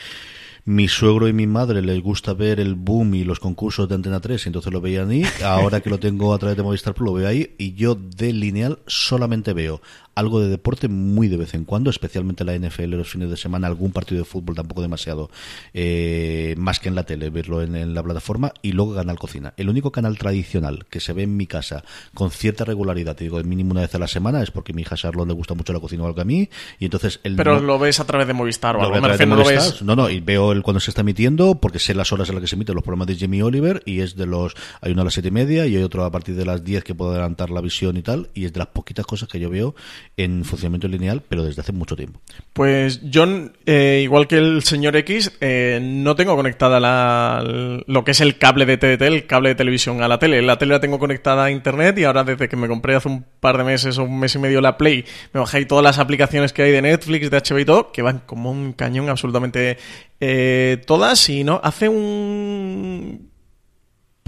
mi 0.66 0.88
suegro 0.88 1.28
y 1.28 1.34
mi 1.34 1.48
madre 1.48 1.82
les 1.82 2.02
gusta 2.02 2.34
ver 2.34 2.60
el 2.60 2.76
boom 2.76 3.16
y 3.16 3.24
los 3.24 3.40
concursos 3.40 3.88
de 3.90 3.96
Antena 3.96 4.20
3 4.20 4.46
y 4.46 4.50
entonces 4.50 4.72
lo 4.72 4.82
veían 4.82 5.10
ahí. 5.10 5.24
Ahora 5.44 5.80
que 5.82 5.90
lo 5.90 5.98
tengo 6.00 6.32
a 6.34 6.38
través 6.38 6.58
de 6.58 6.64
Movistar 6.64 6.94
Plus 6.94 7.08
lo 7.08 7.14
veo 7.14 7.28
ahí 7.28 7.56
y 7.58 7.74
yo 7.74 7.96
de 7.96 8.34
lineal 8.34 8.78
solamente 8.86 9.54
veo 9.54 9.82
algo 10.16 10.42
de 10.42 10.50
deporte 10.50 10.88
muy 10.88 11.28
de 11.28 11.38
vez 11.38 11.54
en 11.54 11.64
cuando, 11.66 11.90
especialmente 11.90 12.44
la 12.44 12.54
NFL 12.58 12.84
los 12.96 13.10
fines 13.10 13.30
de 13.30 13.38
semana, 13.38 13.68
algún 13.68 13.92
partido 13.92 14.20
de 14.20 14.26
fútbol 14.26 14.56
tampoco 14.56 14.82
demasiado, 14.82 15.30
eh, 15.74 16.56
más 16.58 16.80
que 16.80 16.90
en 16.90 16.96
la 16.96 17.04
tele, 17.04 17.30
verlo 17.30 17.62
en, 17.62 17.76
en 17.76 17.94
la 17.94 18.04
plataforma 18.04 18.52
y 18.62 18.72
luego 18.74 18.96
Canal 18.96 19.18
Cocina. 19.18 19.54
El 19.58 19.70
único 19.70 19.92
canal 19.92 20.18
tradicional 20.18 20.86
que 20.90 21.00
se 21.00 21.14
ve 21.14 21.24
en 21.24 21.38
mi 21.38 21.48
casa 21.48 21.84
con 22.14 22.32
cierta 22.32 22.66
regularidad, 22.66 23.16
te 23.16 23.24
digo, 23.24 23.42
mínimo 23.44 23.72
una 23.72 23.82
vez 23.82 23.96
a 23.96 24.00
la 24.00 24.08
semana, 24.08 24.42
es 24.44 24.52
porque 24.52 24.74
mi 24.74 24.82
hija 24.82 24.96
Charlotte 24.96 25.28
le 25.28 25.34
gusta 25.34 25.54
mucho 25.54 25.72
la 25.74 25.80
cocina 25.80 26.02
igual 26.02 26.16
que 26.16 26.22
a 26.22 26.26
mí 26.26 26.50
y 26.80 26.86
entonces 26.86 27.20
el 27.24 27.36
Pero 27.36 27.56
no- 27.56 27.62
lo 27.68 27.80
ves 27.80 28.00
a 28.00 28.06
través 28.06 28.28
de 28.28 28.34
Movistar 28.34 28.76
o 28.76 28.82
algo. 28.82 29.00
Me 29.02 29.08
refiero, 29.08 29.30
no 29.36 29.36
lo 29.38 29.46
ves. 29.48 29.82
No, 29.82 29.96
no, 29.96 30.10
y 30.10 30.20
veo 30.20 30.52
el 30.52 30.64
cuando 30.64 30.80
se 30.80 30.92
está 30.92 31.02
emitiendo, 31.02 31.56
porque 31.56 31.80
sé 31.80 31.94
las 31.94 32.12
horas 32.12 32.28
en 32.30 32.36
las 32.36 32.42
que 32.42 32.48
se 32.48 32.56
emiten 32.56 32.76
los 32.76 32.84
programas 32.84 33.08
de 33.08 33.16
Jimmy 33.16 33.42
Oliver, 33.42 33.82
y 33.86 34.02
es 34.02 34.16
de 34.16 34.26
los. 34.26 34.54
Hay 34.82 34.92
uno 34.92 35.02
a 35.02 35.06
las 35.06 35.14
siete 35.14 35.30
y 35.30 35.32
media 35.32 35.66
y 35.68 35.76
hay 35.78 35.84
otro 35.84 36.04
a 36.04 36.12
partir 36.12 36.36
de 36.36 36.46
las 36.46 36.64
10 36.64 36.84
que 36.84 36.94
puedo 36.96 37.12
adelantar 37.12 37.50
la 37.50 37.62
visión 37.62 37.98
y 37.98 38.02
tal, 38.02 38.30
y 38.34 38.46
es 38.46 38.54
de 38.54 38.60
las 38.60 38.68
poquitas 38.68 39.06
cosas 39.06 39.30
que 39.30 39.40
yo 39.40 39.50
veo 39.50 39.76
en 40.18 40.44
funcionamiento 40.44 40.88
lineal, 40.88 41.22
pero 41.28 41.44
desde 41.44 41.62
hace 41.62 41.72
mucho 41.72 41.96
tiempo. 41.96 42.20
Pues 42.54 43.02
yo, 43.04 43.26
eh, 43.66 44.02
igual 44.04 44.28
que 44.28 44.38
el 44.38 44.64
señor 44.64 44.96
X, 44.98 45.32
eh, 45.40 45.80
no 45.82 46.16
tengo 46.16 46.36
conectada 46.36 46.80
la, 46.80 47.44
lo 47.86 48.04
que 48.04 48.12
es 48.12 48.22
el 48.22 48.38
cable 48.38 48.66
de 48.66 48.78
TDT, 48.78 49.02
el 49.04 49.28
cable 49.28 49.50
de 49.50 49.56
televisión 49.56 50.02
a 50.02 50.08
la 50.08 50.20
tele. 50.20 50.42
La 50.42 50.58
tele 50.58 50.74
la 50.74 50.80
tengo 50.80 51.00
conectada 51.00 51.46
a 51.46 51.52
internet 51.52 51.98
y 51.98 52.04
ahora 52.04 52.24
desde 52.24 52.50
que 52.50 52.56
me 52.56 52.68
compré 52.68 52.96
hace 52.96 53.08
un 53.08 53.26
par 53.40 53.58
de 53.58 53.64
meses 53.64 53.98
o 53.98 54.04
un 54.04 54.20
mes 54.20 54.36
y 54.36 54.40
medio 54.40 54.62
la 54.62 54.78
Play, 54.78 55.06
me 55.34 55.40
bajé 55.40 55.66
todas 55.66 55.84
las 55.84 56.00
aplicaciones 56.00 56.54
que 56.54 56.64
hay 56.64 56.72
de 56.72 56.82
Netflix, 56.82 57.30
de 57.30 57.38
HBO 57.38 57.60
y 57.60 57.66
todo, 57.66 57.92
que 57.92 58.02
van 58.02 58.20
como 58.26 58.52
un 58.52 58.74
cañón 58.74 59.10
absolutamente 59.10 59.78
eh, 60.20 60.82
todas. 60.86 61.30
Y 61.30 61.44
no, 61.44 61.60
hace 61.64 61.90
un 61.90 63.29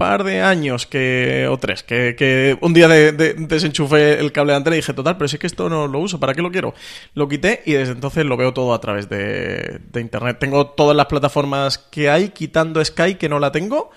par 0.02 0.24
de 0.24 0.40
años 0.40 0.86
que 0.86 1.46
o 1.48 1.56
tres 1.58 1.82
que, 1.84 2.16
que 2.18 2.56
un 2.60 2.72
día 2.74 2.88
de, 2.88 3.12
de- 3.12 3.34
desenchufé 3.34 4.18
el 4.18 4.32
cable 4.32 4.52
de 4.52 4.56
antena 4.56 4.74
y 4.76 4.80
dije 4.80 4.94
total 4.94 5.16
pero 5.16 5.28
si 5.28 5.36
es 5.36 5.40
que 5.40 5.46
esto 5.46 5.68
no 5.68 5.86
lo 5.86 5.98
uso 6.00 6.18
para 6.18 6.34
qué 6.34 6.42
lo 6.42 6.50
quiero 6.50 6.74
lo 7.14 7.28
quité 7.28 7.62
y 7.66 7.72
desde 7.72 7.92
entonces 7.92 8.24
lo 8.24 8.36
veo 8.36 8.52
todo 8.52 8.74
a 8.74 8.80
través 8.80 9.08
de, 9.08 9.78
de 9.92 10.00
internet. 10.00 10.38
Tengo 10.40 10.66
todas 10.66 10.96
las 10.96 11.06
plataformas 11.06 11.78
que 11.78 12.10
hay 12.10 12.30
quitando 12.30 12.84
Sky 12.84 13.14
que 13.14 13.28
no 13.28 13.38
la 13.38 13.52
tengo 13.52 13.90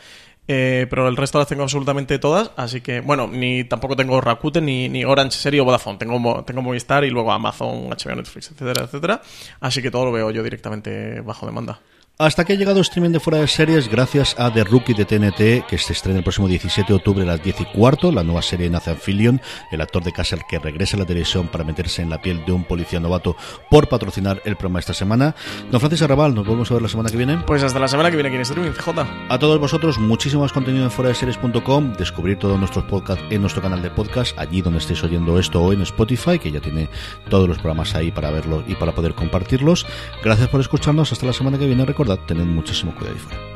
eh, 0.48 0.86
pero 0.92 1.08
el 1.08 1.18
resto 1.18 1.40
las 1.40 1.48
tengo 1.48 1.64
absolutamente 1.64 2.20
todas 2.20 2.52
así 2.56 2.80
que 2.82 3.02
bueno 3.02 3.26
ni 3.28 3.64
tampoco 3.64 3.96
tengo 3.96 4.22
Rakuten 4.22 4.64
ni, 4.66 4.88
ni 4.90 5.04
Orange 5.04 5.38
Serie 5.40 5.60
o 5.62 5.66
Vodafone. 5.66 5.98
Tengo 5.98 6.44
tengo 6.46 6.62
Movistar 6.62 7.04
y 7.04 7.10
luego 7.10 7.32
Amazon 7.32 7.90
HBO 7.90 8.16
Netflix 8.16 8.52
etcétera 8.52 8.84
etcétera. 8.86 9.22
Así 9.60 9.82
que 9.82 9.90
todo 9.90 10.06
lo 10.06 10.12
veo 10.12 10.30
yo 10.30 10.44
directamente 10.44 11.22
bajo 11.22 11.48
demanda 11.48 11.80
hasta 12.18 12.44
aquí 12.44 12.54
ha 12.54 12.56
llegado 12.56 12.80
streaming 12.80 13.10
de 13.10 13.20
fuera 13.20 13.40
de 13.40 13.48
series 13.48 13.90
gracias 13.90 14.40
a 14.40 14.50
The 14.50 14.64
Rookie 14.64 14.94
de 14.94 15.04
TNT, 15.04 15.68
que 15.68 15.78
se 15.78 15.92
estrena 15.92 16.20
el 16.20 16.24
próximo 16.24 16.48
17 16.48 16.88
de 16.88 16.96
octubre 16.96 17.24
a 17.24 17.26
las 17.26 17.44
10 17.44 17.60
y 17.60 17.66
cuarto, 17.66 18.10
la 18.10 18.24
nueva 18.24 18.42
serie 18.42 18.68
de 18.68 18.70
Nathan 18.70 18.96
Fillion, 18.96 19.42
el 19.70 19.82
actor 19.82 20.02
de 20.02 20.14
Castle 20.14 20.40
que 20.48 20.58
regresa 20.58 20.96
a 20.96 21.02
la 21.02 21.06
televisión 21.06 21.50
para 21.50 21.66
meterse 21.66 22.02
en 22.02 22.10
la 22.10 22.22
piel 22.22 22.46
de 22.46 22.54
un 22.54 22.64
policía 22.64 23.02
novato 23.02 23.36
por 23.70 23.90
patrocinar 23.90 24.42
el 24.46 24.56
programa 24.56 24.80
esta 24.80 24.94
semana. 24.94 25.36
Don 25.70 25.82
Francis 25.82 26.04
Arrabal, 26.04 26.34
nos 26.34 26.46
volvemos 26.46 26.72
a 26.72 26.76
ver 26.76 26.84
la 26.84 26.88
semana 26.88 27.10
que 27.10 27.18
viene. 27.18 27.44
Pues 27.46 27.64
hasta 27.64 27.80
la 27.80 27.90
semana 27.90 28.10
que 28.10 28.16
viene 28.16 28.30
aquí 28.30 28.38
en 28.38 28.44
streaming, 28.44 28.72
J. 28.72 29.08
A 29.28 29.38
todos 29.38 29.60
vosotros, 29.60 30.00
muchísimo 30.00 30.44
más 30.44 30.54
contenido 30.54 30.86
en 30.86 30.92
fuera 30.92 31.10
de 31.10 31.16
series.com, 31.16 31.96
descubrir 31.98 32.40
todos 32.40 32.58
nuestros 32.58 32.86
podcasts 32.86 33.26
en 33.30 33.42
nuestro 33.42 33.62
canal 33.62 33.82
de 33.82 33.90
podcast, 33.90 34.40
allí 34.40 34.62
donde 34.62 34.80
estéis 34.80 35.04
oyendo 35.04 35.38
esto 35.38 35.62
o 35.62 35.74
en 35.74 35.82
Spotify, 35.82 36.40
que 36.40 36.50
ya 36.50 36.62
tiene 36.62 36.88
todos 37.30 37.50
los 37.50 37.58
programas 37.58 37.94
ahí 37.94 38.10
para 38.10 38.32
verlos 38.32 38.64
y 38.70 38.76
para 38.76 38.96
poder 38.96 39.16
compartirlos. 39.16 39.86
Gracias 40.24 40.48
por 40.48 40.62
escucharnos, 40.62 41.12
hasta 41.12 41.26
la 41.26 41.34
semana 41.34 41.58
que 41.58 41.66
viene. 41.66 41.84
Recordad 41.84 42.05
voor 42.06 42.16
dat 42.16 42.30
en 42.30 42.38
dan 42.38 42.54
moeten 42.54 42.76
ze 42.76 42.86
me 42.86 42.92
ook 42.92 43.00
weer 43.00 43.12
even. 43.12 43.55